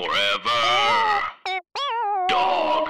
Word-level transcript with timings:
Forever. 0.00 1.20
Dog. 2.30 2.88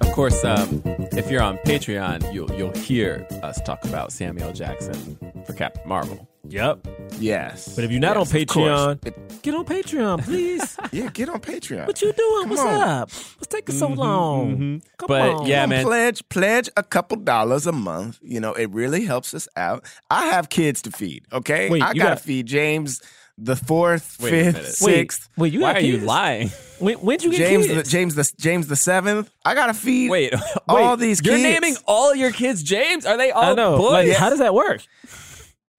Of 0.00 0.12
course, 0.12 0.44
um, 0.44 0.80
if 0.84 1.28
you're 1.28 1.42
on 1.42 1.58
Patreon, 1.58 2.32
you'll 2.32 2.52
you'll 2.52 2.72
hear 2.74 3.26
us 3.42 3.60
talk 3.62 3.84
about 3.84 4.12
Samuel 4.12 4.52
Jackson 4.52 5.18
for 5.44 5.54
Captain 5.54 5.88
Marvel. 5.88 6.28
Yep. 6.48 6.86
Yes. 7.18 7.74
But 7.74 7.84
if 7.84 7.90
you're 7.90 8.00
not 8.00 8.16
Yes, 8.16 8.32
on. 8.34 8.38
Patreon, 8.40 9.06
It- 9.06 9.42
get 9.42 9.54
on 9.54 9.64
Patreon, 9.64 10.24
please. 10.24 10.76
yeah, 10.92 11.08
get 11.10 11.28
on 11.28 11.40
Patreon. 11.40 11.86
what 11.86 12.00
you 12.02 12.12
doing? 12.12 12.42
Come 12.42 12.50
What's 12.50 12.62
on. 12.62 12.80
up? 12.82 13.10
What's 13.10 13.46
taking 13.48 13.74
so 13.74 13.88
long? 13.88 14.56
mhm. 14.56 14.82
Come 14.98 15.06
But, 15.08 15.20
on. 15.30 15.46
yeah, 15.46 15.62
Come 15.62 15.70
man. 15.70 15.84
Pledge, 15.84 16.28
pledge 16.28 16.68
a 16.76 16.82
couple 16.82 17.16
dollars 17.18 17.66
a 17.66 17.72
month. 17.72 18.18
You 18.22 18.40
know, 18.40 18.52
it 18.52 18.70
really 18.70 19.04
helps 19.04 19.32
us 19.34 19.48
out. 19.56 19.84
I 20.10 20.26
have 20.26 20.48
kids 20.50 20.82
to 20.82 20.90
feed. 20.90 21.24
Okay, 21.32 21.70
Wait, 21.70 21.82
I 21.82 21.94
gotta 21.94 21.98
got- 22.16 22.20
feed 22.20 22.46
James 22.46 23.00
the 23.36 23.56
fourth, 23.56 24.16
Wait 24.20 24.30
fifth, 24.30 24.54
minute. 24.54 24.76
Wait, 24.80 24.94
sixth. 24.96 25.28
wait, 25.36 25.52
you 25.52 25.60
Why 25.60 25.72
got 25.72 25.82
are 25.82 25.86
you 25.86 25.98
lying? 25.98 26.50
When 26.78 26.94
when'd 26.98 27.22
you 27.24 27.30
get 27.32 27.38
James, 27.38 27.66
the, 27.66 27.74
kids? 27.74 27.90
James 27.90 28.14
the 28.14 28.32
James 28.38 28.66
the 28.68 28.76
seventh. 28.76 29.28
I 29.44 29.54
gotta 29.54 29.74
feed. 29.74 30.08
Wait, 30.10 30.32
all 30.68 30.90
wait, 30.92 31.00
these 31.00 31.20
You're 31.24 31.34
kids. 31.36 31.42
naming 31.42 31.76
all 31.86 32.14
your 32.14 32.30
kids 32.30 32.62
James? 32.62 33.04
Are 33.06 33.16
they 33.16 33.32
all 33.32 33.42
I 33.52 33.54
know. 33.54 33.76
boys? 33.76 34.08
Like, 34.08 34.16
how 34.18 34.30
does 34.30 34.38
that 34.38 34.54
work? 34.54 34.82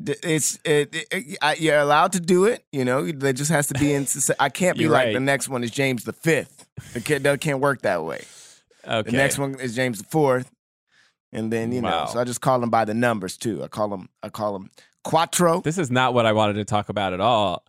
It's 0.04 0.60
it, 0.66 0.94
it- 1.12 1.38
I- 1.42 1.56
you're 1.56 1.78
allowed 1.80 2.12
to 2.14 2.20
do 2.20 2.46
it. 2.46 2.66
You 2.72 2.84
know, 2.86 3.10
there 3.12 3.34
just 3.34 3.52
has 3.52 3.68
to 3.68 3.74
be 3.76 3.94
in. 3.94 4.06
I 4.40 4.50
can't 4.50 4.78
be 4.78 4.88
like 4.88 5.06
right. 5.06 5.14
the 5.14 5.20
next 5.20 5.48
one 5.50 5.64
is 5.64 5.72
James 5.72 6.04
the 6.04 6.14
fifth. 6.14 6.68
It 6.96 7.06
can't, 7.06 7.24
that 7.24 7.40
can't 7.40 7.60
work 7.62 7.82
that 7.84 8.04
way. 8.04 8.24
okay. 8.86 9.10
The 9.10 9.16
next 9.16 9.38
one 9.40 9.56
is 9.60 9.74
James 9.76 10.00
the 10.00 10.04
fourth, 10.06 10.52
and 11.32 11.52
then 11.52 11.72
you 11.72 11.82
Wow. 11.82 12.06
know. 12.06 12.12
So 12.12 12.20
I 12.20 12.26
just 12.26 12.42
call 12.42 12.60
them 12.60 12.70
by 12.70 12.84
the 12.86 12.94
numbers 12.94 13.38
too. 13.38 13.64
I 13.64 13.68
call 13.70 13.88
them. 13.88 14.10
I 14.22 14.28
call 14.30 14.52
them 14.54 14.70
Quattro. 15.06 15.62
This 15.62 15.78
is 15.78 15.90
not 15.90 16.14
what 16.14 16.26
I 16.26 16.34
wanted 16.34 16.56
to 16.56 16.66
talk 16.66 16.90
about 16.90 17.14
at 17.14 17.22
all. 17.22 17.64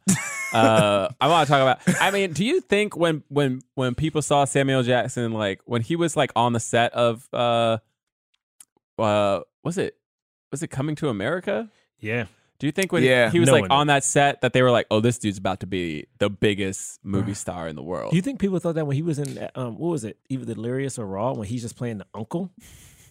uh, 0.52 1.08
I 1.20 1.28
want 1.28 1.46
to 1.46 1.52
talk 1.52 1.62
about. 1.62 2.00
I 2.02 2.10
mean, 2.10 2.32
do 2.32 2.44
you 2.44 2.60
think 2.60 2.96
when 2.96 3.22
when 3.28 3.60
when 3.76 3.94
people 3.94 4.20
saw 4.20 4.44
Samuel 4.46 4.82
Jackson, 4.82 5.30
like 5.32 5.60
when 5.64 5.80
he 5.82 5.94
was 5.94 6.16
like 6.16 6.32
on 6.34 6.52
the 6.54 6.60
set 6.60 6.92
of, 6.92 7.28
uh, 7.32 7.78
uh, 8.98 9.40
was 9.62 9.78
it 9.78 9.96
was 10.50 10.62
it 10.64 10.68
Coming 10.68 10.96
to 10.96 11.08
America? 11.08 11.70
Yeah. 12.00 12.26
Do 12.58 12.66
you 12.66 12.72
think 12.72 12.90
when 12.90 13.02
Yeah. 13.02 13.30
he 13.30 13.38
was 13.38 13.48
No 13.48 13.52
like 13.52 13.62
one 13.62 13.70
on 13.70 13.86
that 13.88 14.02
set 14.02 14.40
that 14.40 14.52
they 14.54 14.62
were 14.62 14.70
like, 14.70 14.86
oh, 14.90 15.00
this 15.00 15.18
dude's 15.18 15.36
about 15.38 15.60
to 15.60 15.66
be 15.66 16.06
the 16.18 16.30
biggest 16.30 16.98
movie 17.04 17.34
star 17.44 17.68
in 17.68 17.76
the 17.76 17.82
world? 17.82 18.10
Do 18.12 18.16
you 18.16 18.22
think 18.22 18.38
people 18.40 18.58
thought 18.58 18.76
that 18.76 18.86
when 18.86 18.96
he 18.96 19.02
was 19.02 19.18
in 19.18 19.48
um 19.54 19.76
what 19.76 19.90
was 19.90 20.04
it, 20.04 20.16
either 20.28 20.54
Delirious 20.54 20.98
or 20.98 21.06
Raw, 21.06 21.34
when 21.34 21.46
he's 21.46 21.62
just 21.62 21.76
playing 21.76 21.98
the 21.98 22.06
uncle 22.14 22.50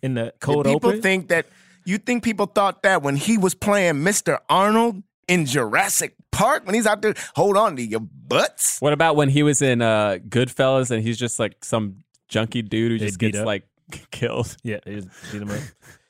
in 0.02 0.16
the 0.16 0.34
cold 0.40 0.66
people 0.66 0.90
open? 0.90 1.02
think 1.02 1.28
that 1.28 1.46
you 1.86 2.00
think 2.00 2.24
people 2.24 2.48
thought 2.48 2.82
that 2.84 3.04
when 3.04 3.16
he 3.16 3.38
was 3.38 3.54
playing 3.54 3.96
Mr. 3.96 4.40
Arnold 4.50 5.04
in 5.28 5.46
Jurassic 5.46 6.16
Park 6.32 6.66
when 6.66 6.74
he's 6.74 6.88
out 6.88 7.02
there, 7.04 7.14
hold 7.36 7.56
on 7.58 7.76
to 7.76 7.84
your 7.84 8.00
butts. 8.00 8.80
What 8.80 8.94
about 8.94 9.16
when 9.16 9.30
he 9.30 9.44
was 9.44 9.62
in 9.62 9.82
uh, 9.84 10.18
Goodfellas 10.28 10.90
and 10.92 11.04
he's 11.04 11.18
just 11.20 11.38
like 11.40 11.64
some 11.64 12.04
junky 12.30 12.68
dude 12.68 12.92
who 12.94 12.98
They 12.98 13.06
just 13.08 13.20
beat 13.20 13.34
gets 13.34 13.40
up. 13.42 13.46
like 13.46 13.68
killed? 14.12 14.58
yeah, 14.64 14.80
they 14.84 14.96
just 14.96 15.10
beat 15.32 15.42
him 15.44 15.52
up. 15.52 15.60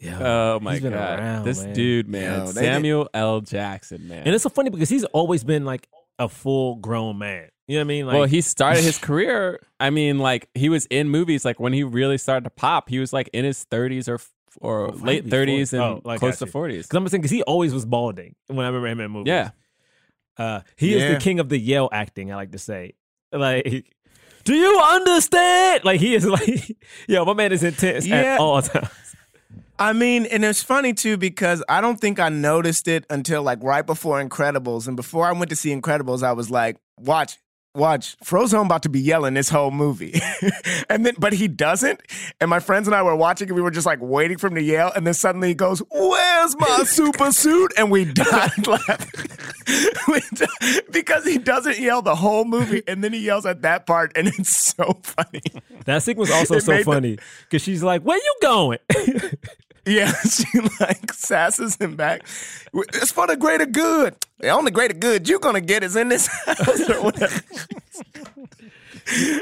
Yeah. 0.00 0.18
Oh 0.20 0.60
my 0.60 0.72
He's 0.74 0.82
been 0.82 0.92
god, 0.92 1.18
around, 1.18 1.44
this 1.44 1.62
man. 1.62 1.74
dude, 1.74 2.08
man, 2.08 2.22
Yo, 2.40 2.46
they 2.52 2.60
did- 2.62 2.66
Samuel 2.66 3.08
L. 3.12 3.40
Jackson, 3.42 4.08
man. 4.08 4.22
and 4.24 4.34
it's 4.34 4.42
so 4.42 4.48
funny 4.48 4.70
because 4.70 4.88
he's 4.88 5.04
always 5.04 5.44
been 5.44 5.64
like 5.64 5.88
a 6.18 6.28
full 6.28 6.76
grown 6.76 7.18
man. 7.18 7.48
You 7.68 7.76
know 7.76 7.80
what 7.82 7.84
I 7.84 7.88
mean? 7.88 8.06
Like 8.06 8.14
well, 8.14 8.24
he 8.24 8.40
started 8.40 8.82
his 8.82 8.98
career. 9.08 9.60
I 9.78 9.90
mean, 9.90 10.18
like 10.18 10.48
he 10.54 10.68
was 10.68 10.86
in 10.86 11.08
movies. 11.08 11.44
Like 11.44 11.60
when 11.60 11.72
he 11.72 11.84
really 11.84 12.18
started 12.18 12.44
to 12.44 12.50
pop, 12.50 12.88
he 12.88 12.98
was 12.98 13.12
like 13.12 13.28
in 13.32 13.44
his 13.44 13.62
thirties 13.64 14.08
or 14.08 14.18
or 14.60 14.88
might 14.88 15.04
late 15.04 15.30
thirties 15.30 15.72
and 15.72 15.82
Oh, 15.82 16.00
like, 16.04 16.18
close 16.18 16.38
to 16.40 16.46
forties. 16.46 16.86
Because 16.86 16.96
I'm 16.96 17.08
saying 17.08 17.20
because 17.20 17.30
he 17.30 17.42
always 17.42 17.72
was 17.72 17.84
balding 17.84 18.34
when 18.48 18.64
I 18.66 18.70
remember 18.70 18.88
him 18.88 19.00
in 19.00 19.10
movies. 19.12 19.28
Yeah, 19.28 19.50
Uh, 20.36 20.60
he 20.76 20.94
is 20.94 21.12
the 21.14 21.20
king 21.20 21.38
of 21.40 21.48
the 21.48 21.58
yell 21.58 21.88
acting. 21.92 22.32
I 22.32 22.36
like 22.36 22.52
to 22.52 22.58
say, 22.58 22.94
like, 23.32 23.64
do 24.44 24.54
you 24.54 24.80
understand? 24.80 25.84
Like 25.84 26.00
he 26.00 26.14
is 26.14 26.26
like, 26.38 26.76
yo, 27.06 27.24
my 27.24 27.34
man 27.34 27.52
is 27.52 27.62
intense 27.62 28.06
Yeah. 28.06 28.16
at 28.34 28.40
all 28.40 28.62
times. 28.62 28.88
I 29.80 29.94
mean, 29.94 30.26
and 30.26 30.44
it's 30.44 30.62
funny 30.62 30.92
too 30.92 31.16
because 31.16 31.64
I 31.66 31.80
don't 31.80 31.98
think 31.98 32.20
I 32.20 32.28
noticed 32.28 32.86
it 32.86 33.06
until 33.08 33.42
like 33.42 33.62
right 33.62 33.84
before 33.84 34.22
Incredibles. 34.22 34.86
And 34.86 34.94
before 34.94 35.26
I 35.26 35.32
went 35.32 35.48
to 35.48 35.56
see 35.56 35.74
Incredibles, 35.74 36.22
I 36.22 36.32
was 36.32 36.50
like, 36.50 36.76
watch, 36.98 37.38
watch, 37.74 38.18
Frozone 38.18 38.66
about 38.66 38.82
to 38.82 38.90
be 38.90 39.00
yelling 39.00 39.32
this 39.32 39.48
whole 39.48 39.70
movie. 39.70 40.20
and 40.90 41.06
then, 41.06 41.14
but 41.18 41.32
he 41.32 41.48
doesn't. 41.48 42.02
And 42.42 42.50
my 42.50 42.60
friends 42.60 42.88
and 42.88 42.94
I 42.94 43.02
were 43.02 43.16
watching 43.16 43.48
and 43.48 43.56
we 43.56 43.62
were 43.62 43.70
just 43.70 43.86
like 43.86 44.00
waiting 44.02 44.36
for 44.36 44.48
him 44.48 44.56
to 44.56 44.62
yell. 44.62 44.92
And 44.94 45.06
then 45.06 45.14
suddenly 45.14 45.48
he 45.48 45.54
goes, 45.54 45.82
Where's 45.90 46.56
my 46.58 46.82
super 46.84 47.32
suit? 47.32 47.72
And 47.78 47.90
we 47.90 48.04
died 48.04 48.66
laughing. 48.66 49.30
Because 50.90 51.24
he 51.24 51.38
doesn't 51.38 51.78
yell 51.78 52.02
the 52.02 52.16
whole 52.16 52.44
movie. 52.44 52.82
And 52.86 53.02
then 53.02 53.14
he 53.14 53.20
yells 53.20 53.46
at 53.46 53.62
that 53.62 53.86
part. 53.86 54.12
And 54.14 54.28
it's 54.28 54.50
so 54.50 55.00
funny. 55.02 55.40
That 55.86 56.02
sequence 56.02 56.30
also 56.30 56.56
It 56.56 56.64
so 56.64 56.82
funny 56.82 57.18
because 57.44 57.62
she's 57.62 57.82
like, 57.82 58.02
"Where 58.02 58.18
you 58.18 58.34
going?" 58.42 58.78
Yeah, 59.86 60.12
she 60.30 60.46
like 60.78 61.12
sasses 61.12 61.80
him 61.80 61.96
back. 61.96 62.26
It's 62.74 63.10
for 63.10 63.26
the 63.26 63.36
greater 63.36 63.64
good. 63.64 64.14
The 64.38 64.50
only 64.50 64.70
greater 64.70 64.94
good 64.94 65.28
you're 65.28 65.38
gonna 65.38 65.62
get 65.62 65.82
is 65.82 65.96
in 65.96 66.08
this 66.08 66.26
house 66.46 66.88
or 66.90 67.02
whatever. 67.02 67.40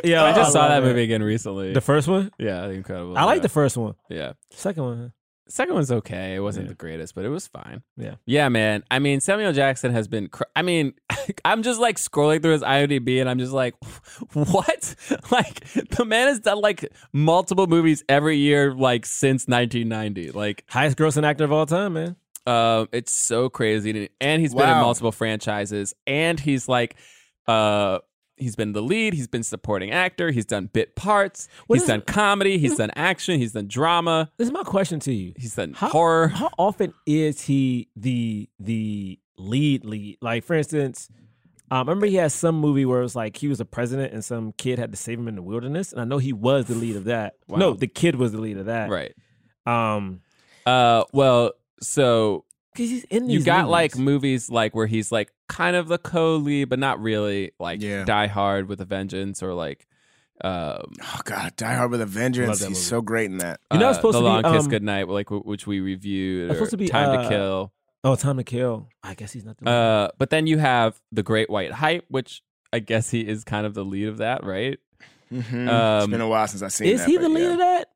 yeah, 0.04 0.24
I 0.24 0.32
just 0.32 0.50
oh, 0.50 0.52
saw 0.52 0.68
that 0.68 0.82
it. 0.82 0.86
movie 0.86 1.02
again 1.02 1.22
recently. 1.22 1.72
The 1.72 1.80
first 1.80 2.06
one, 2.06 2.30
yeah, 2.38 2.68
incredible. 2.68 3.18
I 3.18 3.24
like 3.24 3.38
yeah. 3.38 3.42
the 3.42 3.48
first 3.48 3.76
one. 3.76 3.94
Yeah, 4.08 4.34
Second 4.50 4.84
one, 4.84 5.12
second 5.48 5.74
one's 5.74 5.90
okay. 5.90 6.34
It 6.34 6.40
wasn't 6.40 6.66
Yeah. 6.66 6.70
the 6.70 6.74
greatest, 6.76 7.14
but 7.14 7.24
it 7.24 7.28
was 7.28 7.46
fine. 7.48 7.82
yeah. 7.96 8.14
Yeah, 8.26 8.48
man. 8.48 8.84
I 8.90 8.98
mean, 8.98 9.20
Samuel 9.20 9.52
Jackson 9.52 9.92
has 9.92 10.08
been. 10.08 10.28
Cr- 10.28 10.44
I 10.54 10.62
mean, 10.62 10.94
I'm 11.44 11.62
just 11.62 11.80
like 11.80 11.96
scrolling 11.96 12.42
through 12.42 12.52
his 12.52 12.62
IMDb, 12.62 13.20
and 13.20 13.28
I'm 13.28 13.38
just 13.38 13.52
like, 13.52 13.74
what? 14.32 14.94
Like 15.30 15.60
the 15.90 16.04
man 16.04 16.28
has 16.28 16.40
done 16.40 16.60
like 16.60 16.90
multiple 17.12 17.66
movies 17.66 18.04
every 18.08 18.36
year, 18.38 18.72
like 18.74 19.04
since 19.06 19.46
1990. 19.48 20.30
Like, 20.32 20.64
Highest 20.68 20.96
grossing 20.96 21.24
actor 21.24 21.44
of 21.44 21.52
all 21.52 21.66
time, 21.66 21.94
man. 21.94 22.16
uh, 22.46 22.86
it's 22.92 23.12
so 23.12 23.48
crazy, 23.50 24.08
and 24.20 24.40
he's 24.40 24.54
been 24.54 24.68
in 24.68 24.76
multiple 24.78 25.12
franchises, 25.12 25.94
and 26.06 26.38
he's 26.40 26.68
like, 26.68 26.96
uh. 27.46 27.98
He's 28.40 28.56
been 28.56 28.72
the 28.72 28.82
lead. 28.82 29.14
He's 29.14 29.28
been 29.28 29.42
supporting 29.42 29.90
actor. 29.90 30.30
He's 30.30 30.46
done 30.46 30.66
bit 30.72 30.94
parts. 30.96 31.48
What 31.66 31.78
he's 31.78 31.86
done 31.88 32.00
it- 32.00 32.06
comedy. 32.06 32.58
He's 32.58 32.76
done 32.76 32.90
action. 32.96 33.38
He's 33.38 33.52
done 33.52 33.68
drama. 33.68 34.30
This 34.36 34.48
is 34.48 34.52
my 34.52 34.62
question 34.62 35.00
to 35.00 35.12
you. 35.12 35.32
He's 35.36 35.54
done 35.54 35.74
How, 35.74 35.88
horror. 35.88 36.28
How 36.28 36.50
often 36.58 36.92
is 37.06 37.42
he 37.42 37.88
the 37.96 38.48
the 38.58 39.18
lead 39.36 39.84
lead? 39.84 40.18
Like 40.20 40.44
for 40.44 40.54
instance, 40.54 41.08
um, 41.70 41.76
I 41.78 41.80
remember 41.90 42.06
he 42.06 42.14
had 42.16 42.32
some 42.32 42.58
movie 42.58 42.84
where 42.86 43.00
it 43.00 43.02
was 43.02 43.14
like 43.16 43.36
he 43.36 43.48
was 43.48 43.60
a 43.60 43.64
president 43.64 44.12
and 44.12 44.24
some 44.24 44.52
kid 44.52 44.78
had 44.78 44.90
to 44.92 44.96
save 44.96 45.18
him 45.18 45.28
in 45.28 45.34
the 45.34 45.42
wilderness, 45.42 45.92
and 45.92 46.00
I 46.00 46.04
know 46.04 46.18
he 46.18 46.32
was 46.32 46.66
the 46.66 46.74
lead 46.74 46.96
of 46.96 47.04
that. 47.04 47.34
Wow. 47.48 47.58
No, 47.58 47.74
the 47.74 47.86
kid 47.88 48.14
was 48.16 48.32
the 48.32 48.38
lead 48.40 48.56
of 48.56 48.66
that. 48.66 48.88
Right. 48.90 49.14
Um, 49.66 50.20
Uh. 50.66 51.04
Well. 51.12 51.52
So 51.80 52.44
because 52.72 52.90
he's 52.90 53.04
in 53.04 53.26
these. 53.26 53.38
you 53.38 53.44
got 53.44 53.62
movies. 53.66 53.70
like 53.70 53.96
movies 53.98 54.50
like 54.50 54.74
where 54.74 54.86
he's 54.86 55.10
like 55.12 55.32
kind 55.48 55.76
of 55.76 55.88
the 55.88 55.98
co-lead 55.98 56.68
but 56.68 56.78
not 56.78 57.00
really 57.00 57.52
like 57.58 57.80
Yeah. 57.82 58.04
die 58.04 58.26
hard 58.26 58.68
with 58.68 58.80
a 58.80 58.84
vengeance 58.84 59.42
or 59.42 59.54
like 59.54 59.86
um 60.44 60.92
Oh 61.02 61.20
God, 61.24 61.56
Die 61.56 61.74
Hard 61.74 61.90
with 61.90 62.00
a 62.00 62.06
Vengeance. 62.06 62.58
He's 62.60 62.68
movie. 62.68 62.74
so 62.74 63.00
great 63.02 63.26
in 63.30 63.38
that. 63.38 63.58
You 63.72 63.78
know 63.80 63.86
uh, 63.86 63.90
it's 63.90 63.98
supposed 63.98 64.16
the 64.16 64.20
to 64.20 64.24
be, 64.24 64.28
long 64.48 64.54
kiss 64.54 64.64
um, 64.64 64.70
goodnight 64.70 65.08
like 65.08 65.30
which 65.30 65.66
we 65.66 65.80
reviewed 65.80 66.50
it's 66.50 66.58
supposed 66.58 66.70
to 66.70 66.76
be, 66.76 66.86
time 66.86 67.10
uh, 67.18 67.22
to 67.24 67.28
kill 67.28 67.72
oh, 68.04 68.14
Time 68.14 68.36
to 68.36 68.44
Kill. 68.44 68.88
I 69.02 69.14
guess 69.14 69.32
he's 69.32 69.44
not 69.44 69.56
the 69.58 69.64
lead. 69.64 69.72
uh 69.74 70.08
but 70.18 70.30
then 70.30 70.46
you 70.46 70.58
have 70.58 71.00
the 71.10 71.24
great 71.24 71.50
white 71.50 71.72
hype 71.72 72.04
which 72.08 72.42
i 72.72 72.78
guess 72.78 73.10
he 73.10 73.26
is 73.26 73.42
kind 73.42 73.66
of 73.66 73.74
the 73.74 73.84
lead 73.84 74.06
of 74.08 74.18
that 74.18 74.44
right 74.44 74.78
Mhm. 75.32 75.68
Um, 75.68 75.98
it's 76.04 76.10
been 76.10 76.20
a 76.22 76.28
while 76.28 76.46
since 76.48 76.62
I've 76.62 76.72
seen. 76.72 76.88
is 76.88 77.00
that, 77.00 77.10
he 77.10 77.16
the 77.18 77.28
lead 77.28 77.42
yeah. 77.42 77.50
of 77.52 77.58
that? 77.58 77.88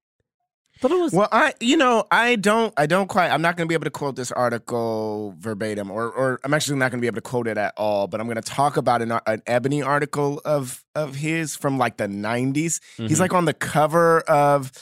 Thought 0.82 0.90
it 0.90 1.00
was. 1.00 1.12
Well, 1.12 1.28
I 1.30 1.54
you 1.60 1.76
know 1.76 2.04
I 2.10 2.34
don't 2.36 2.74
I 2.76 2.86
don't 2.86 3.06
quite 3.06 3.30
I'm 3.30 3.40
not 3.40 3.56
going 3.56 3.66
to 3.66 3.68
be 3.68 3.74
able 3.74 3.84
to 3.84 3.90
quote 3.90 4.16
this 4.16 4.32
article 4.32 5.34
verbatim 5.38 5.90
or 5.90 6.10
or 6.10 6.40
I'm 6.44 6.52
actually 6.52 6.78
not 6.78 6.90
going 6.90 6.98
to 6.98 7.02
be 7.02 7.06
able 7.06 7.16
to 7.16 7.20
quote 7.22 7.46
it 7.46 7.56
at 7.56 7.72
all. 7.76 8.08
But 8.08 8.20
I'm 8.20 8.26
going 8.26 8.34
to 8.34 8.42
talk 8.42 8.76
about 8.76 9.00
an, 9.00 9.12
an 9.26 9.42
Ebony 9.46 9.80
article 9.80 10.40
of 10.44 10.84
of 10.96 11.14
his 11.14 11.54
from 11.54 11.78
like 11.78 11.96
the 11.98 12.08
90s. 12.08 12.80
He's 12.96 13.18
Mhm. 13.18 13.20
like 13.20 13.32
on 13.32 13.44
the 13.44 13.54
cover 13.54 14.20
of 14.22 14.72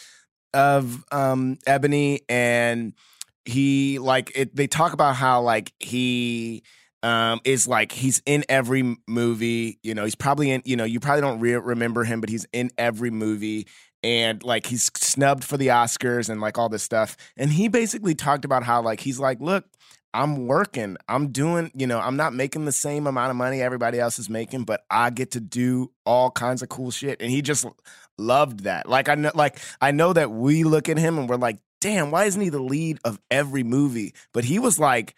of 0.54 1.04
um 1.12 1.58
Ebony 1.66 2.22
and 2.28 2.94
he 3.44 3.98
like 3.98 4.32
it 4.34 4.56
they 4.56 4.66
talk 4.66 4.92
about 4.94 5.16
how 5.16 5.42
like 5.42 5.72
he 5.80 6.62
um 7.02 7.40
is 7.44 7.66
like 7.68 7.92
he's 7.92 8.20
in 8.26 8.44
every 8.48 8.96
movie 9.06 9.78
you 9.82 9.94
know 9.94 10.04
he's 10.04 10.14
probably 10.14 10.50
in 10.50 10.60
you 10.64 10.76
know 10.76 10.84
you 10.84 11.00
probably 11.00 11.20
don't 11.22 11.40
re- 11.40 11.54
remember 11.56 12.04
him 12.04 12.20
but 12.20 12.28
he's 12.28 12.46
in 12.52 12.70
every 12.76 13.10
movie 13.10 13.66
and 14.02 14.42
like 14.42 14.66
he's 14.66 14.90
snubbed 14.96 15.44
for 15.44 15.56
the 15.56 15.68
oscars 15.68 16.28
and 16.28 16.40
like 16.40 16.58
all 16.58 16.68
this 16.68 16.82
stuff. 16.82 17.16
And 17.36 17.50
he 17.50 17.68
basically 17.68 18.14
talked 18.14 18.44
about 18.44 18.62
how 18.62 18.82
like 18.82 19.00
he's 19.00 19.18
like 19.20 19.40
look 19.40 19.64
i'm 20.12 20.46
working. 20.46 20.96
I'm 21.08 21.28
doing 21.28 21.70
you 21.74 21.86
know 21.86 22.00
i'm 22.00 22.16
not 22.16 22.34
making 22.34 22.64
the 22.64 22.72
same 22.72 23.06
amount 23.06 23.30
of 23.30 23.36
money 23.36 23.62
everybody 23.62 24.00
else 24.00 24.18
is 24.18 24.28
making 24.28 24.64
but 24.64 24.84
i 24.90 25.10
get 25.10 25.32
to 25.32 25.40
do 25.40 25.92
all 26.04 26.30
kinds 26.30 26.62
of 26.62 26.68
cool 26.68 26.90
shit. 26.90 27.20
And 27.20 27.30
he 27.30 27.42
just 27.42 27.66
loved 28.18 28.64
that. 28.64 28.88
Like 28.88 29.08
i 29.08 29.14
know 29.14 29.32
like 29.34 29.58
i 29.80 29.90
know 29.90 30.12
that 30.12 30.30
we 30.30 30.64
look 30.64 30.88
at 30.88 30.98
him 30.98 31.18
and 31.18 31.28
we're 31.28 31.36
like 31.36 31.58
damn, 31.80 32.10
why 32.10 32.24
isn't 32.24 32.40
he 32.40 32.50
the 32.50 32.60
lead 32.60 32.98
of 33.04 33.18
every 33.30 33.62
movie? 33.62 34.14
But 34.32 34.44
he 34.44 34.58
was 34.58 34.78
like 34.78 35.14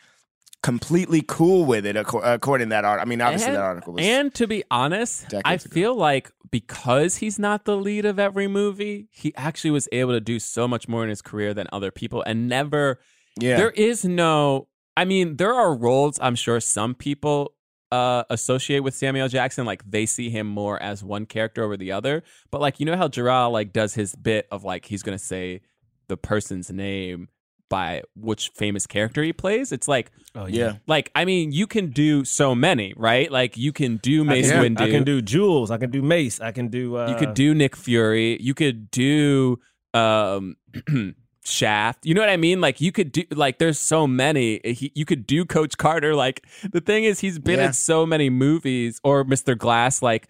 completely 0.62 1.22
cool 1.26 1.64
with 1.64 1.86
it, 1.86 1.96
according 1.96 2.68
to 2.68 2.70
that 2.70 2.84
article. 2.84 3.06
I 3.06 3.08
mean, 3.08 3.20
obviously 3.20 3.48
and, 3.48 3.56
that 3.56 3.62
article 3.62 3.92
was. 3.94 4.04
and 4.04 4.34
to 4.34 4.46
be 4.46 4.64
honest, 4.70 5.32
I 5.44 5.54
ago. 5.54 5.64
feel 5.70 5.94
like 5.94 6.30
because 6.50 7.16
he's 7.16 7.38
not 7.38 7.64
the 7.64 7.76
lead 7.76 8.04
of 8.04 8.18
every 8.18 8.46
movie, 8.46 9.08
he 9.10 9.34
actually 9.36 9.70
was 9.70 9.88
able 9.92 10.12
to 10.12 10.20
do 10.20 10.38
so 10.38 10.68
much 10.68 10.88
more 10.88 11.02
in 11.02 11.08
his 11.08 11.22
career 11.22 11.54
than 11.54 11.66
other 11.72 11.90
people 11.90 12.22
and 12.22 12.48
never 12.48 13.00
yeah, 13.40 13.56
There 13.56 13.70
is 13.70 14.04
no. 14.04 14.68
I 14.96 15.04
mean, 15.04 15.36
there 15.36 15.54
are 15.54 15.74
roles 15.74 16.18
I'm 16.20 16.34
sure 16.34 16.60
some 16.60 16.94
people 16.94 17.54
uh, 17.90 18.24
associate 18.28 18.80
with 18.80 18.94
Samuel 18.94 19.28
Jackson. 19.28 19.64
Like 19.64 19.88
they 19.90 20.06
see 20.06 20.28
him 20.28 20.46
more 20.46 20.82
as 20.82 21.02
one 21.02 21.26
character 21.26 21.62
over 21.62 21.76
the 21.76 21.92
other. 21.92 22.22
But 22.50 22.60
like 22.60 22.78
you 22.78 22.86
know 22.86 22.96
how 22.96 23.08
Gerard 23.08 23.52
like 23.52 23.72
does 23.72 23.94
his 23.94 24.14
bit 24.14 24.46
of 24.50 24.64
like 24.64 24.84
he's 24.84 25.02
gonna 25.02 25.18
say 25.18 25.62
the 26.08 26.16
person's 26.16 26.70
name 26.70 27.28
by 27.72 28.02
which 28.14 28.50
famous 28.54 28.86
character 28.86 29.22
he 29.22 29.32
plays. 29.32 29.72
It's 29.72 29.88
like 29.88 30.12
Oh 30.34 30.46
yeah. 30.46 30.74
like 30.86 31.10
I 31.14 31.24
mean 31.24 31.52
you 31.52 31.66
can 31.66 31.86
do 31.90 32.24
so 32.24 32.54
many 32.54 32.92
right. 32.96 33.30
Like 33.32 33.56
you 33.56 33.72
can 33.72 33.96
do 33.96 34.24
Mace 34.24 34.50
I 34.50 34.54
can, 34.62 34.62
Windu. 34.76 34.80
I 34.80 34.90
can 34.90 35.04
do 35.04 35.22
Jules. 35.22 35.70
I 35.70 35.78
can 35.78 35.90
do 35.90 36.02
Mace. 36.02 36.40
I 36.40 36.52
can 36.52 36.68
do. 36.68 36.96
Uh, 36.98 37.08
You 37.10 37.16
could 37.16 37.34
do 37.34 37.54
Nick 37.54 37.74
Fury. 37.76 38.36
You 38.40 38.54
could 38.54 38.90
do 38.90 39.58
um 39.94 40.56
Shaft. 41.44 42.06
You 42.06 42.14
know 42.14 42.20
what 42.20 42.30
I 42.30 42.36
mean? 42.36 42.60
Like 42.60 42.80
you 42.80 42.92
could 42.92 43.10
do 43.10 43.24
like 43.32 43.58
there's 43.58 43.78
so 43.78 44.06
many. 44.06 44.60
He, 44.64 44.92
you 44.94 45.04
could 45.04 45.26
do 45.26 45.44
Coach 45.44 45.76
Carter. 45.76 46.14
Like 46.14 46.44
the 46.70 46.80
thing 46.80 47.02
is 47.04 47.18
he's 47.20 47.38
been 47.40 47.58
Yeah. 47.58 47.66
in 47.68 47.72
so 47.72 48.06
many 48.06 48.30
movies 48.30 49.00
or 49.02 49.24
Mr. 49.24 49.58
Glass 49.58 50.02
like 50.02 50.28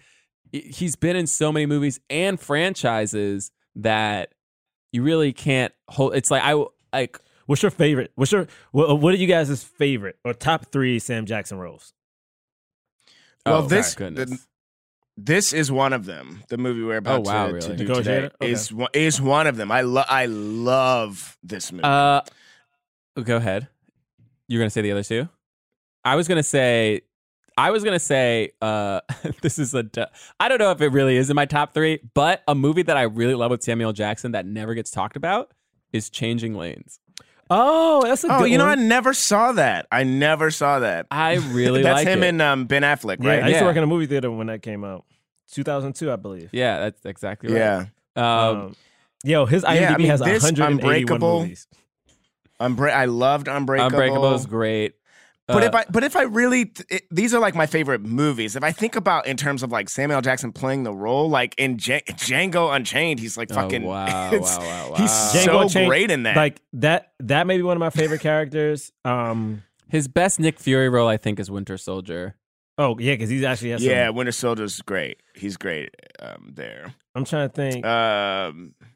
he's 0.53 0.97
been 0.97 1.17
in 1.17 1.27
so 1.27 1.53
many 1.53 1.67
movies 1.67 2.01
and 2.09 2.41
franchises 2.41 3.51
that 3.77 4.33
you 4.93 5.03
really 5.03 5.33
can't 5.33 5.73
hold 5.89 6.15
it's 6.15 6.31
like 6.31 6.43
I 6.43 6.53
like 6.93 7.19
What's 7.47 7.63
your 7.63 7.71
favorite? 7.71 8.13
What's 8.15 8.33
your 8.33 8.47
what, 8.73 9.01
what 9.01 9.15
are 9.15 9.19
you 9.19 9.27
guys' 9.27 9.63
favorite 9.65 10.19
or 10.25 10.33
top 10.35 10.67
three 10.67 10.99
Sam 10.99 11.27
Jackson 11.27 11.59
roles? 11.59 11.93
Well, 13.47 13.63
oh, 13.63 13.67
this 13.67 13.95
goodness. 13.95 14.31
the- 14.31 14.39
this 15.19 15.53
is 15.53 15.71
one 15.71 15.93
of 15.93 16.07
them. 16.07 16.43
The 16.49 16.57
movie 16.57 16.83
we're 16.83 16.97
about 16.97 17.19
Oh, 17.27 17.31
wow, 17.31 17.47
to, 17.49 17.53
really? 17.53 17.69
to 17.69 17.77
do 17.77 17.95
today 17.97 18.31
Okay. 18.41 18.51
is 18.51 18.73
one 18.73 18.89
is 18.95 19.21
one 19.21 19.47
of 19.47 19.57
them. 19.57 19.71
I 19.71 19.83
love 19.83 20.07
I 20.09 20.25
love 20.27 21.37
this 21.43 21.71
movie. 21.71 21.85
Uh, 21.85 22.23
go 23.23 23.37
ahead. 23.37 23.69
You're 24.49 24.61
gonna 24.61 24.71
say 24.71 24.81
the 24.81 24.93
other 24.93 25.03
two. 25.03 25.29
I 26.05 26.17
was 26.17 26.29
gonna 26.29 26.43
say, 26.43 27.03
I 27.59 27.71
was 27.73 27.85
gonna 27.85 27.99
say, 27.99 28.53
uh, 28.63 29.01
this 29.43 29.59
is 29.59 29.75
a. 29.75 29.85
I 30.41 30.49
don't 30.49 30.59
know 30.59 30.71
if 30.71 30.81
it 30.81 30.89
really 30.89 31.17
is 31.19 31.29
in 31.29 31.37
my 31.37 31.45
top 31.45 31.75
three, 31.75 32.01
but 32.15 32.43
a 32.49 32.55
movie 32.55 32.83
that 32.83 32.97
I 32.97 33.03
really 33.03 33.35
love 33.35 33.51
with 33.51 33.63
Samuel 33.63 33.93
Jackson 33.93 34.33
that 34.33 34.47
never 34.47 34.73
gets 34.73 34.91
talked 34.91 35.17
about 35.17 35.53
is 35.93 36.09
Changing 36.09 36.55
Lanes. 36.55 37.01
Oh, 37.55 38.03
that's 38.03 38.25
a 38.25 38.35
oh, 38.35 38.39
good 38.41 38.51
you 38.51 38.57
know, 38.59 38.65
I 38.67 38.77
never 38.77 39.13
saw 39.13 39.53
that. 39.53 39.87
I 39.93 40.05
never 40.05 40.51
saw 40.51 40.79
that. 40.79 41.07
I 41.11 41.35
really 41.53 41.83
That's 41.83 42.05
like 42.05 42.07
him 42.09 42.23
it. 42.23 42.29
and 42.31 42.43
um, 42.43 42.65
Ben 42.65 42.83
Affleck, 42.83 43.23
yeah, 43.23 43.29
right? 43.29 43.43
I 43.43 43.49
used 43.49 43.59
to 43.61 43.65
work 43.67 43.77
in 43.77 43.83
a 43.83 43.87
movie 43.87 44.07
theater 44.07 44.31
when 44.31 44.47
that 44.47 44.63
came 44.63 44.85
out, 44.85 45.05
2002, 45.53 46.11
I 46.11 46.17
believe. 46.17 46.49
yeah, 46.53 46.79
that's 46.81 47.05
exactly 47.05 47.53
right. 47.53 47.59
Yeah. 47.59 47.85
Um, 48.17 48.25
Um, 48.59 48.77
yo, 49.25 49.45
his 49.47 49.65
IMDb 49.65 49.91
I 49.91 49.97
mean, 49.99 50.07
has 50.09 50.21
this 50.21 50.43
181 50.43 50.73
Unbreakable- 50.73 51.43
movies. 51.43 51.67
Unbra- 52.61 52.93
I 52.95 53.07
loved 53.07 53.49
Unbreakable. 53.49 53.87
Unbreakable 53.91 54.35
is 54.35 54.47
great. 54.47 54.95
But 55.49 55.65
Uh, 55.65 55.67
if 55.67 55.75
I 55.75 55.85
but 55.91 56.05
if 56.05 56.15
I 56.17 56.23
really 56.23 56.67
th- 56.67 56.87
it, 56.89 57.03
these 57.11 57.35
are 57.35 57.41
like 57.41 57.55
my 57.57 57.67
favorite 57.67 58.01
movies. 58.03 58.55
If 58.55 58.63
I 58.63 58.71
think 58.71 58.95
about 58.95 59.27
in 59.27 59.37
terms 59.37 59.63
of 59.65 59.73
like 59.73 59.89
Samuel 59.89 60.21
Jackson 60.21 60.53
playing 60.53 60.85
the 60.85 60.93
role, 60.95 61.29
like 61.29 61.55
in 61.59 61.79
J- 61.79 62.03
Django 62.11 62.75
Unchained, 62.75 63.19
he's 63.19 63.37
like 63.37 63.49
Oh, 63.51 63.55
fucking. 63.57 63.83
wow, 63.85 64.29
it's- 64.33 64.57
wow, 64.59 64.91
wow, 64.91 64.97
He's. 64.97 65.11
Django 65.11 65.45
so 65.45 65.59
Unchained, 65.61 65.89
great 65.89 66.11
in 66.13 66.23
that. 66.23 66.37
Like 66.37 66.61
that, 66.75 67.13
that 67.21 67.47
may 67.49 67.57
be 67.57 67.63
one 67.65 67.77
of 67.77 67.81
my 67.81 67.91
favorite 67.91 68.21
characters. 68.21 68.93
Um, 69.05 69.63
his 69.89 70.07
best 70.09 70.39
Nick 70.39 70.59
Fury 70.61 70.89
role, 70.89 71.09
I 71.09 71.17
think, 71.17 71.41
is 71.41 71.51
Winter 71.51 71.77
Soldier. 71.77 72.37
oh 72.79 72.97
yeah, 73.01 73.15
because 73.15 73.29
he's 73.29 73.43
actually 73.43 73.71
has 73.71 73.85
yeah, 73.85 74.07
Some, 74.07 74.15
Winter 74.17 74.33
Soldier's 74.33 74.81
great. 74.81 75.19
He's 75.35 75.57
great 75.57 75.91
um, 76.21 76.53
there. 76.55 76.95
I'm 77.17 77.25
trying 77.25 77.49
to 77.51 77.55
think. 77.55 77.85
Um, 77.85 78.75
oh 78.81 78.87